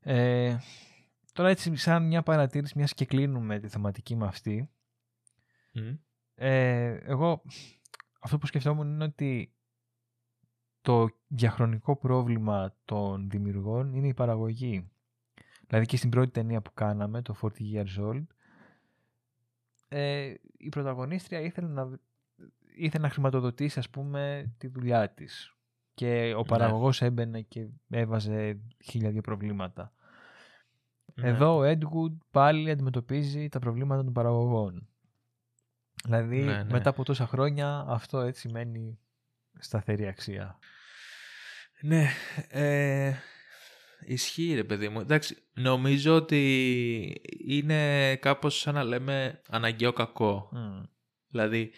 Ε, 0.00 0.56
τώρα 1.32 1.48
έτσι 1.48 1.76
σαν 1.76 2.06
μια 2.06 2.22
παρατήρηση, 2.22 2.72
μιας 2.76 2.94
και 2.94 3.04
κλείνουμε 3.04 3.58
τη 3.58 3.68
θεματική 3.68 4.16
με 4.16 4.26
αυτή. 4.26 4.70
Μμ. 5.72 5.94
Ε, 6.40 6.98
εγώ 7.04 7.42
αυτό 8.20 8.38
που 8.38 8.46
σκεφτόμουν 8.46 8.92
είναι 8.92 9.04
ότι 9.04 9.52
το 10.80 11.08
διαχρονικό 11.26 11.96
πρόβλημα 11.96 12.74
των 12.84 13.30
δημιουργών 13.30 13.94
είναι 13.94 14.08
η 14.08 14.14
παραγωγή. 14.14 14.90
Δηλαδή 15.66 15.86
και 15.86 15.96
στην 15.96 16.10
πρώτη 16.10 16.30
ταινία 16.30 16.60
που 16.60 16.74
κάναμε, 16.74 17.22
το 17.22 17.36
40 17.42 17.48
Years 17.74 18.10
Old, 18.10 18.24
ε, 19.88 20.34
η 20.56 20.68
πρωταγωνίστρια 20.68 21.40
ήθελε 21.40 21.68
να, 21.68 21.98
ήθελε 22.76 23.02
να 23.02 23.10
χρηματοδοτήσει 23.10 23.78
ας 23.78 23.90
πούμε 23.90 24.52
τη 24.58 24.66
δουλειά 24.66 25.10
της. 25.10 25.52
Και 25.94 26.34
ο 26.36 26.42
παραγωγός 26.42 27.02
έμπαινε 27.02 27.40
και 27.40 27.68
έβαζε 27.90 28.60
χίλια 28.84 29.10
δύο 29.10 29.20
προβλήματα. 29.20 29.92
Ναι. 31.14 31.28
Εδώ 31.28 31.56
ο 31.56 31.62
Έντγουντ 31.62 32.20
πάλι 32.30 32.70
αντιμετωπίζει 32.70 33.48
τα 33.48 33.58
προβλήματα 33.58 34.04
των 34.04 34.12
παραγωγών. 34.12 34.88
Δηλαδή 36.04 36.38
Ναι, 36.38 36.52
ναι. 36.52 36.64
μετά 36.70 36.90
από 36.90 37.04
τόσα 37.04 37.26
χρόνια 37.26 37.84
αυτό 37.88 38.20
έτσι 38.20 38.40
σημαίνει 38.40 38.98
σταθερή 39.58 40.06
αξία. 40.06 40.58
Ναι, 41.80 42.08
ε, 42.48 43.14
ισχύει 44.00 44.54
ρε 44.54 44.64
παιδί 44.64 44.88
μου. 44.88 45.00
Εντάξει, 45.00 45.36
νομίζω 45.52 46.14
ότι 46.14 47.22
είναι 47.46 48.16
κάπως 48.16 48.58
σαν 48.58 48.74
να 48.74 48.84
λέμε 48.84 49.40
αναγκαίο 49.48 49.92
κακό. 49.92 50.48
Μμ. 50.52 50.82
Δηλαδή, 51.28 51.72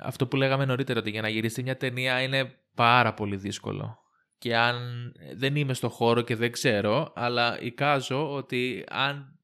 αυτό 0.00 0.26
που 0.26 0.36
λέγαμε 0.36 0.64
νωρίτερα, 0.64 0.98
ότι 1.00 1.10
για 1.10 1.22
να 1.22 1.28
γυρίσει 1.28 1.62
μια 1.62 1.76
ταινία 1.76 2.22
είναι 2.22 2.54
πάρα 2.74 3.14
πολύ 3.14 3.36
δύσκολο. 3.36 3.98
Και 4.38 4.56
αν 4.56 5.12
δεν 5.34 5.56
είμαι 5.56 5.74
στο 5.74 5.88
χώρο 5.88 6.22
και 6.22 6.36
δεν 6.36 6.52
ξέρω, 6.52 7.12
αλλά 7.14 7.60
εικάζω 7.60 8.34
ότι 8.34 8.84
αν 8.88 9.35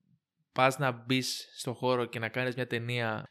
πας 0.53 0.79
να 0.79 0.91
μπεις 0.91 1.49
στο 1.57 1.73
χώρο 1.73 2.05
και 2.05 2.19
να 2.19 2.29
κάνεις 2.29 2.55
μια 2.55 2.67
ταινία, 2.67 3.29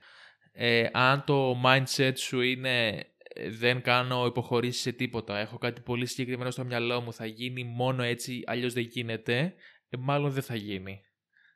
ε, 0.51 0.87
αν 0.91 1.23
το 1.23 1.61
mindset 1.65 2.13
σου 2.15 2.41
είναι 2.41 3.05
ε, 3.33 3.49
δεν 3.49 3.81
κάνω 3.81 4.25
υποχωρήσεις 4.25 4.81
σε 4.81 4.91
τίποτα, 4.91 5.37
έχω 5.37 5.57
κάτι 5.57 5.81
πολύ 5.81 6.05
συγκεκριμένο 6.05 6.51
στο 6.51 6.65
μυαλό 6.65 7.01
μου, 7.01 7.13
θα 7.13 7.25
γίνει 7.25 7.63
μόνο 7.63 8.03
έτσι, 8.03 8.41
αλλιώς 8.45 8.73
δεν 8.73 8.83
γίνεται, 8.83 9.53
ε, 9.89 9.97
μάλλον 9.97 10.31
δεν 10.31 10.43
θα 10.43 10.55
γίνει. 10.55 11.01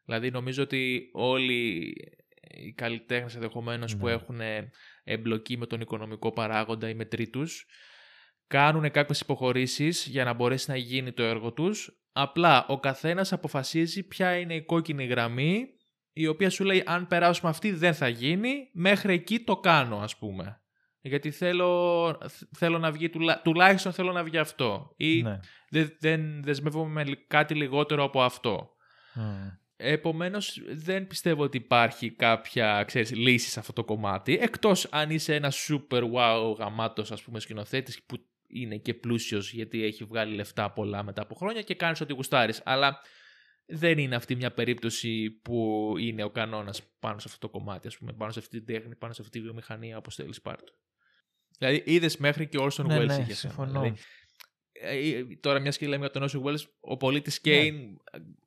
Δηλαδή 0.06 0.32
νομίζω 0.32 0.64
ότι 0.64 1.10
όλοι 1.14 1.94
οι 2.50 2.74
καλλιτέχνες 2.74 3.36
ενδεχομένως 3.36 3.98
που 3.98 4.06
Ναι. 4.06 4.12
έχουν 4.12 4.40
εμπλοκή 5.04 5.58
με 5.58 5.66
τον 5.66 5.82
οικονομικό 5.82 6.32
παράγοντα 6.32 6.90
ή 6.90 6.94
με 6.94 7.06
τρίτους 7.06 7.66
κάνουν 8.48 8.92
κάποιες 8.92 9.20
υποχωρήσεις 9.20 10.06
για 10.06 10.24
να 10.24 10.34
μπορέσει 10.34 10.70
να 10.70 10.78
γίνει 10.78 11.12
το 11.12 11.24
έργο 11.24 11.54
τους. 11.54 12.00
Απλά 12.18 12.66
ο 12.68 12.80
καθένας 12.80 13.34
αποφασίζει 13.34 14.04
ποια 14.04 14.38
είναι 14.38 14.56
η 14.56 14.66
κόκκινη 14.66 15.06
γραμμή 15.06 15.66
η 16.14 16.28
οποία 16.28 16.50
σου 16.50 16.64
λέει 16.64 16.84
αν 16.86 17.08
περάσουμε 17.08 17.50
αυτή 17.50 17.72
δεν 17.72 17.94
θα 17.94 18.08
γίνει, 18.08 18.70
μέχρι 18.74 19.14
εκεί 19.14 19.40
το 19.40 19.58
κάνω 19.58 19.98
ας 19.98 20.18
πούμε. 20.18 20.62
Γιατί 21.02 21.32
θέλω, 21.32 22.18
θέλω 22.58 22.78
να 22.78 22.92
βγει, 22.92 23.10
τουλά, 23.10 23.42
τουλάχιστον 23.42 23.94
θέλω 23.94 24.12
να 24.12 24.24
βγει 24.24 24.38
αυτό. 24.38 24.94
Ή 24.98 25.22
Ναι. 25.22 25.40
δεν, 25.70 25.96
δεν 26.00 26.44
δεσμεύομαι 26.44 27.04
με 27.04 27.12
κάτι 27.28 27.54
λιγότερο 27.54 28.04
από 28.04 28.24
αυτό. 28.24 28.70
Μμ. 29.14 29.48
Επομένως 29.78 30.62
δεν 30.72 31.08
πιστεύω 31.08 31.44
ότι 31.44 31.58
υπάρχει 31.58 32.12
κάποια 32.12 32.84
ξέρεις, 32.84 33.16
λύση 33.16 33.50
σε 33.50 33.60
αυτό 33.60 33.74
το 33.74 33.84
κομμάτι 33.84 34.38
εκτός 34.42 34.88
αν 34.92 35.10
είσαι 35.10 35.36
ένας 35.36 35.70
super 35.70 36.02
wow 36.02 36.58
γαμάτος 36.58 37.12
ας 37.12 37.22
πούμε 37.22 37.40
σκηνοθέτης 37.40 38.04
που 38.04 38.18
είναι 38.48 38.78
και 38.78 38.94
πλούσιος 38.94 39.52
γιατί 39.54 39.84
έχει 39.84 40.04
βγάλει 40.04 40.36
λεφτά 40.36 40.72
πολλά 40.72 41.04
μετά 41.04 41.22
από 41.22 41.36
χρόνια 41.36 41.62
και 41.62 41.76
κάνεις 41.76 42.02
ό,τι 42.02 42.14
γουστάρεις 42.14 42.62
αλλά 42.66 43.00
δεν 43.66 43.98
είναι 43.98 44.16
αυτή 44.16 44.36
μια 44.36 44.52
περίπτωση 44.52 45.30
που 45.32 45.94
είναι 46.00 46.24
ο 46.24 46.30
κανόνας 46.30 46.82
πάνω 47.00 47.20
σε 47.20 47.26
αυτό 47.30 47.48
το 47.48 47.54
κομμάτι 47.58 47.88
ας 47.88 47.98
πούμε 47.98 48.14
πάνω 48.14 48.32
σε 48.32 48.40
αυτή 48.40 48.62
την 48.62 48.76
τέχνη, 48.76 48.96
πάνω 48.96 49.14
σε 49.14 49.22
αυτή 49.22 49.38
τη 49.38 49.44
βιομηχανία 49.44 49.98
όπως 49.98 50.16
θέλεις 50.16 50.42
πάρ' 50.42 50.64
το. 50.64 50.74
Δηλαδή 51.58 51.84
είδες 51.86 52.18
μέχρι 52.18 52.48
και 52.48 52.58
ο 52.58 52.66
Orson 52.66 52.86
Ναι, 52.86 52.98
Welles 52.98 53.06
ναι, 53.06 53.16
είχες 53.16 53.40
θέμα. 53.40 53.54
συμφωνώ. 53.54 53.82
Δηλαδή, 53.82 54.00
ε, 54.72 55.18
ε, 55.18 55.24
τώρα 55.40 55.60
μιας 55.60 55.78
και 55.78 55.88
λέμε 55.88 56.10
για 56.12 56.20
τον 56.22 56.30
Orson 56.30 56.48
Welles, 56.50 56.64
ο 56.80 56.98
πολίτης 56.98 57.42
Ναι. 57.44 57.52
Κέιν 57.52 57.98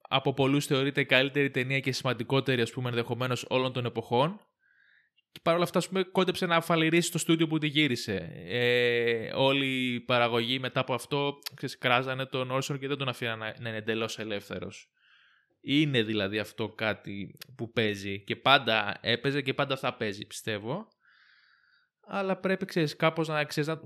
από 0.08 0.34
πολλούς 0.34 0.66
θεωρείται 0.66 1.00
η 1.00 1.06
καλύτερη 1.06 1.50
ταινία 1.50 1.80
και 1.80 1.92
σημαντικότερη 1.92 2.60
ας 2.60 2.70
πούμε 2.70 2.88
ενδεχομένως 2.88 3.44
όλων 3.48 3.72
των 3.72 3.84
εποχών. 3.84 4.40
Και 5.38 5.44
παρόλα 5.44 5.64
αυτά, 5.64 5.78
ας 5.78 5.88
πούμε, 5.88 6.02
κόντεψε 6.02 6.46
να 6.46 6.56
αφαλυρίσει 6.56 7.12
το 7.12 7.18
στούντιο 7.18 7.46
που 7.46 7.58
τη 7.58 7.66
γύρισε. 7.66 8.32
Ε, 8.46 9.30
όλοι 9.34 9.66
οι 9.66 10.00
παραγωγοί 10.00 10.58
μετά 10.58 10.80
από 10.80 10.94
αυτό 10.94 11.38
ξέρεις, 11.54 11.78
κράζανε 11.78 12.26
τον 12.26 12.50
Όρσον 12.50 12.78
και 12.78 12.88
δεν 12.88 12.96
τον 12.96 13.08
αφήναν 13.08 13.38
να, 13.38 13.54
να 13.60 13.68
είναι 13.68 13.78
εντελώς 13.78 14.18
ελεύθερος. 14.18 14.90
Είναι 15.60 16.02
δηλαδή 16.02 16.38
αυτό 16.38 16.68
κάτι 16.68 17.38
που 17.56 17.72
παίζει 17.72 18.24
και 18.24 18.36
πάντα 18.36 18.98
έπαιζε 19.00 19.40
και 19.40 19.54
πάντα 19.54 19.76
θα 19.76 19.96
παίζει, 19.96 20.26
πιστεύω. 20.26 20.88
Αλλά 22.06 22.36
πρέπει, 22.36 22.64
ξέρεις, 22.64 22.96
κάπως 22.96 23.28
να 23.28 23.44
ξέρεις 23.44 23.68
να... 23.68 23.80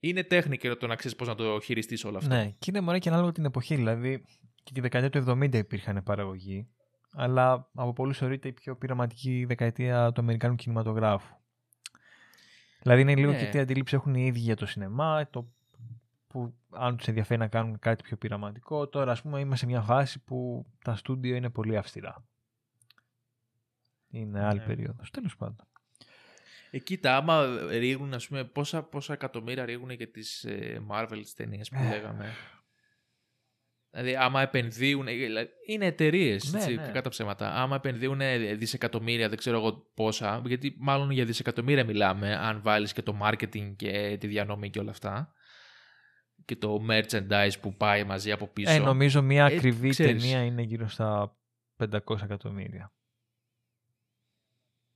Είναι 0.00 0.24
τέχνη 0.24 0.56
και 0.56 0.74
το 0.74 0.86
να 0.86 0.96
ξέρεις 0.96 1.16
πώς 1.16 1.28
να 1.28 1.34
το 1.34 1.60
χειριστείς 1.60 2.04
όλο 2.04 2.16
αυτό. 2.16 2.34
Ναι, 2.34 2.50
και 2.58 2.66
είναι 2.70 2.80
μωρέ 2.80 2.98
και 2.98 3.08
ανάλογα 3.08 3.32
την 3.32 3.44
εποχή. 3.44 3.74
Δηλαδή 3.74 4.24
και 4.62 4.72
τη 4.72 4.80
δεκαετία 4.80 5.22
του 5.22 5.30
70 5.30 5.54
υπήρχαν 5.54 6.02
παραγωγοί, 6.04 6.68
αλλά 7.10 7.70
από 7.74 7.92
πολλούς 7.92 8.18
θεωρείται 8.18 8.48
η 8.48 8.52
πιο 8.52 8.76
πειραματική 8.76 9.44
δεκαετία 9.44 10.12
του 10.12 10.20
Αμερικάνου 10.20 10.54
κινηματογράφου. 10.54 11.36
Δηλαδή 12.82 13.00
είναι 13.00 13.14
λίγο 13.16 13.30
Ναι. 13.30 13.38
και 13.38 13.46
τι 13.46 13.58
αντίληψη 13.58 13.94
έχουν 13.94 14.14
οι 14.14 14.24
ίδιοι 14.26 14.38
για 14.40 14.56
το 14.56 14.66
σινεμά, 14.66 15.28
το 15.30 15.48
που 16.26 16.54
αν 16.70 16.96
τους 16.96 17.08
ενδιαφέρει 17.08 17.40
να 17.40 17.48
κάνουν 17.48 17.78
κάτι 17.78 18.02
πιο 18.02 18.16
πειραματικό. 18.16 18.88
Τώρα 18.88 19.12
ας 19.12 19.22
πούμε 19.22 19.40
είμαστε 19.40 19.56
σε 19.66 19.66
μια 19.66 19.80
φάση 19.82 20.18
που 20.18 20.66
τα 20.84 20.96
στούντιο 20.96 21.36
είναι 21.36 21.50
πολύ 21.50 21.76
αυστηρά. 21.76 22.24
Είναι 24.10 24.44
άλλη 24.44 24.58
Ναι. 24.58 24.64
περίοδος. 24.64 25.10
Τέλος 25.10 25.36
πάντων. 25.36 25.66
Ε, 26.70 26.78
κοίτα, 26.78 27.16
άμα 27.16 27.46
ρίχνουν, 27.70 28.14
ας 28.14 28.28
πούμε, 28.28 28.44
πόσα, 28.44 28.82
πόσα 28.82 29.12
εκατομμύρια 29.12 29.64
ρίχνουν 29.64 29.90
για 29.90 30.08
τις 30.10 30.44
ε, 30.44 30.82
Marvel 30.90 31.18
τις 31.22 31.34
ταινίες 31.34 31.68
που 31.68 31.76
Ε. 31.80 31.88
λέγαμε. 31.88 32.26
Δηλαδή, 33.90 34.16
άμα 34.16 34.42
επενδύουν. 34.42 35.08
ε, 35.08 35.12
δηλαδή, 35.12 35.48
Είναι 35.66 35.86
εταιρείες, 35.86 36.52
Ναι, 36.52 36.64
ναι. 36.66 36.90
κατά 36.92 37.08
ψέματα. 37.08 37.54
Άμα 37.54 37.76
επενδύουν 37.76 38.20
ε, 38.20 38.54
δισεκατομμύρια, 38.54 39.28
δεν 39.28 39.38
ξέρω 39.38 39.56
εγώ 39.56 39.90
πόσα, 39.94 40.42
γιατί 40.46 40.74
μάλλον 40.78 41.10
για 41.10 41.24
δισεκατομμύρια 41.24 41.84
μιλάμε, 41.84 42.36
αν 42.36 42.62
βάλεις 42.62 42.92
και 42.92 43.02
το 43.02 43.18
marketing 43.22 43.74
και 43.76 44.16
τη 44.20 44.26
διανομή 44.26 44.70
και 44.70 44.78
όλα 44.78 44.90
αυτά. 44.90 45.32
Και 46.44 46.56
το 46.56 46.86
merchandise 46.90 47.52
που 47.60 47.76
πάει 47.76 48.04
μαζί 48.04 48.32
από 48.32 48.46
πίσω. 48.48 48.70
Ε, 48.72 48.78
νομίζω 48.78 49.22
μια 49.22 49.42
Ε, 49.46 49.54
ακριβή 49.56 49.88
ξέρεις. 49.88 50.22
ταινία 50.22 50.42
είναι 50.44 50.62
γύρω 50.62 50.88
στα 50.88 51.36
500 51.76 52.22
εκατομμύρια. 52.22 52.92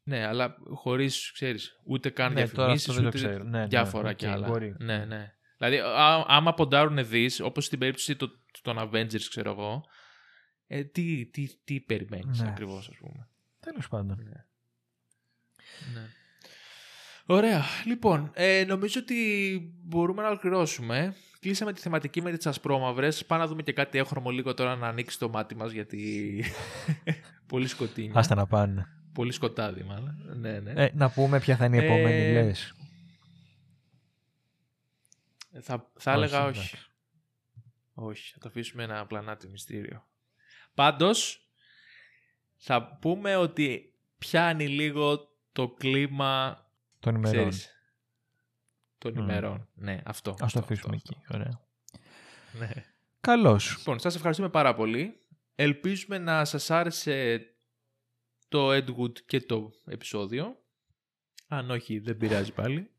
Ναι, 0.04 0.26
αλλά 0.26 0.56
χωρίς, 0.74 1.30
ξέρεις, 1.32 1.80
ούτε 1.84 2.10
καν 2.10 2.32
Ναι, 2.32 2.40
τώρα 2.40 2.46
διαφημίσεις, 2.52 2.88
αυτό 2.88 3.02
δεν 3.02 3.10
το 3.10 3.18
ούτε 3.18 3.26
ξέρω. 3.28 3.44
Ναι, 3.44 3.58
ναι, 3.58 3.66
διάφορα 3.66 4.10
οκ, 4.10 4.16
κι 4.16 4.26
άλλα. 4.26 4.48
μπορεί. 4.48 4.74
Ναι, 4.78 5.04
ναι. 5.04 5.34
Δηλαδή, 5.58 5.78
α, 5.78 6.24
άμα 6.26 6.54
ποντάρουν 6.54 7.08
δεις, 7.08 7.40
όπως 7.40 7.64
στην 7.64 7.78
περίπτωση 7.78 8.16
το- 8.16 8.30
των 8.62 8.76
Avengers, 8.78 9.22
ξέρω 9.28 9.50
εγώ, 9.50 9.84
ε, 10.66 10.84
τι, 10.84 11.26
τι, 11.26 11.48
τι 11.64 11.80
περιμένεις 11.80 12.40
Ναι. 12.40 12.48
ακριβώς, 12.48 12.88
ας 12.88 12.96
πούμε. 12.96 13.28
Τέλος 13.60 13.88
πάντων. 13.88 14.18
Ναι. 15.94 16.06
Ωραία. 17.26 17.62
Λοιπόν, 17.86 18.30
ε, 18.34 18.64
νομίζω 18.64 19.00
ότι 19.00 19.58
μπορούμε 19.84 20.22
να 20.22 20.28
ολοκληρώσουμε. 20.28 21.14
Κλείσαμε 21.40 21.72
τη 21.72 21.80
θεματική 21.80 22.22
με 22.22 22.36
τις 22.36 22.46
ασπρόμαυρες. 22.46 23.26
Πάμε 23.26 23.42
να 23.42 23.48
δούμε 23.48 23.62
και 23.62 23.72
κάτι 23.72 23.98
έχρωμο 23.98 24.30
λίγο 24.30 24.54
τώρα 24.54 24.76
να 24.76 24.86
ανοίξει 24.88 25.18
το 25.18 25.28
μάτι 25.28 25.54
μας, 25.56 25.72
γιατί 25.72 26.44
πολύ 27.46 27.68
σκοτεινή. 27.68 28.12
Άστα 28.14 28.34
να 28.34 28.46
πάνε. 28.46 28.86
Πολύ 29.12 29.32
σκοτάδι, 29.32 29.82
μάλλον. 29.82 30.16
Ναι, 30.36 30.60
ναι. 30.60 30.72
Ε, 30.84 30.90
να 30.94 31.10
πούμε 31.10 31.40
ποια 31.40 31.56
θα 31.56 31.64
είναι 31.64 31.76
η 31.76 31.84
επόμενη, 31.84 32.20
Ε, 32.20 32.32
λες. 32.42 32.74
Θα, 35.60 35.90
θα 35.96 36.12
Όχι, 36.12 36.22
έλεγα 36.22 36.40
εντάξει. 36.40 36.60
όχι. 36.60 36.76
Όχι, 37.94 38.32
θα 38.32 38.38
το 38.38 38.48
αφήσουμε 38.48 38.82
ένα 38.82 39.06
πλανάτι 39.06 39.48
μυστήριο. 39.48 40.06
Πάντως, 40.74 41.48
θα 42.56 42.98
πούμε 43.00 43.36
ότι 43.36 43.94
πιάνει 44.18 44.68
λίγο 44.68 45.28
το 45.52 45.68
κλίμα, 45.68 46.64
Των 46.98 47.14
ημερών. 47.14 47.32
ξέρεις, 47.50 47.70
των 48.98 49.12
Μμ. 49.12 49.18
ημερών. 49.18 49.68
Ναι, 49.74 50.02
αυτό. 50.04 50.30
Ας 50.30 50.36
το 50.38 50.44
αυτό, 50.44 50.58
αφήσουμε 50.58 50.96
αυτό, 50.96 51.10
εκεί. 51.14 51.34
Ωραία. 51.34 51.60
αυτό. 52.52 52.58
Ναι. 52.58 52.84
Καλώς. 53.20 53.76
Λοιπόν, 53.78 53.98
σας 53.98 54.14
ευχαριστούμε 54.14 54.48
πάρα 54.50 54.74
πολύ. 54.74 55.18
Ελπίζουμε 55.54 56.18
να 56.18 56.44
σας 56.44 56.70
άρεσε 56.70 57.46
το 58.48 58.70
Ed 58.72 58.96
Wood 58.96 59.20
και 59.26 59.40
το 59.40 59.70
επεισόδιο. 59.86 60.56
Αν 61.48 61.70
όχι, 61.70 61.98
δεν 61.98 62.16
πειράζει 62.16 62.52
πάλι. 62.52 62.90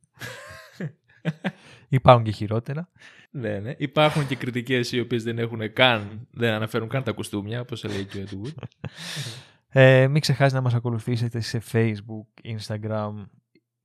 Υπάρχουν 1.94 2.24
και 2.24 2.32
χειρότερα. 2.32 2.90
Ναι, 3.32 3.60
ναι. 3.60 3.74
Υπάρχουν 3.78 4.28
και 4.28 4.36
κριτικές 4.36 4.92
οι 4.92 5.00
οποίες 5.00 5.24
δεν 5.24 5.40
έχουν 5.40 5.74
καν, 5.74 6.28
δεν 6.32 6.54
αναφέρουν 6.54 6.88
καν 6.90 7.04
τα 7.04 7.12
κουστούμια, 7.12 7.62
όπως 7.62 7.84
έλεγε 7.84 8.04
και 8.04 8.18
ο 8.20 8.24
Ed 8.24 8.34
Wood. 8.48 8.64
Ε, 9.70 10.08
μην 10.08 10.22
ξεχάσετε 10.22 10.56
να 10.56 10.62
μας 10.62 10.74
ακολουθήσετε 10.74 11.40
σε 11.40 11.62
Facebook, 11.72 12.56
Instagram, 12.58 13.12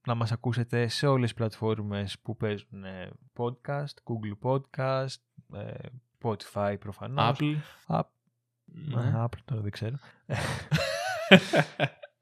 να 0.07 0.15
μας 0.15 0.33
ακούσετε 0.33 0.89
σε 0.89 1.07
όλες 1.07 1.29
τις 1.29 1.35
πλατφόρμες 1.39 2.19
που 2.23 2.37
παίζουν 2.37 2.85
ε, 2.85 3.11
podcast, 3.37 3.85
Google 4.05 4.39
Podcast, 4.51 5.15
ε, 5.55 5.73
Spotify 6.23 6.77
προφανώς. 6.81 7.39
Apple. 7.41 7.55
Α, 7.87 8.01
Ναι. 8.65 9.03
ε, 9.03 9.13
Apple 9.25 9.39
τώρα 9.45 9.61
δεν 9.61 9.71
ξέρω. 9.71 9.97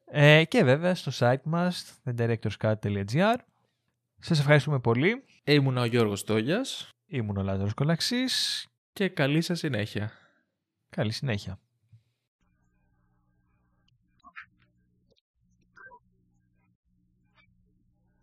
ε, 0.05 0.45
και 0.45 0.64
βέβαια 0.64 0.95
στο 0.95 1.12
site 1.18 1.43
μας, 1.45 1.95
thedirectorscut.gr. 2.05 3.37
Σας 4.18 4.39
ευχαριστούμε 4.39 4.78
πολύ. 4.78 5.24
Ήμουν 5.49 5.77
ο 5.77 5.85
Γιώργος 5.85 6.25
Τόγιας 6.25 6.89
Ήμουν 7.07 7.37
ο 7.37 7.43
Λάζαρος 7.43 7.75
Κολαξής. 7.75 8.67
και 8.93 9.09
καλή 9.09 9.41
σας 9.41 9.59
συνέχεια. 9.59 10.13
Καλή 10.89 11.13
συνέχεια. 11.13 11.59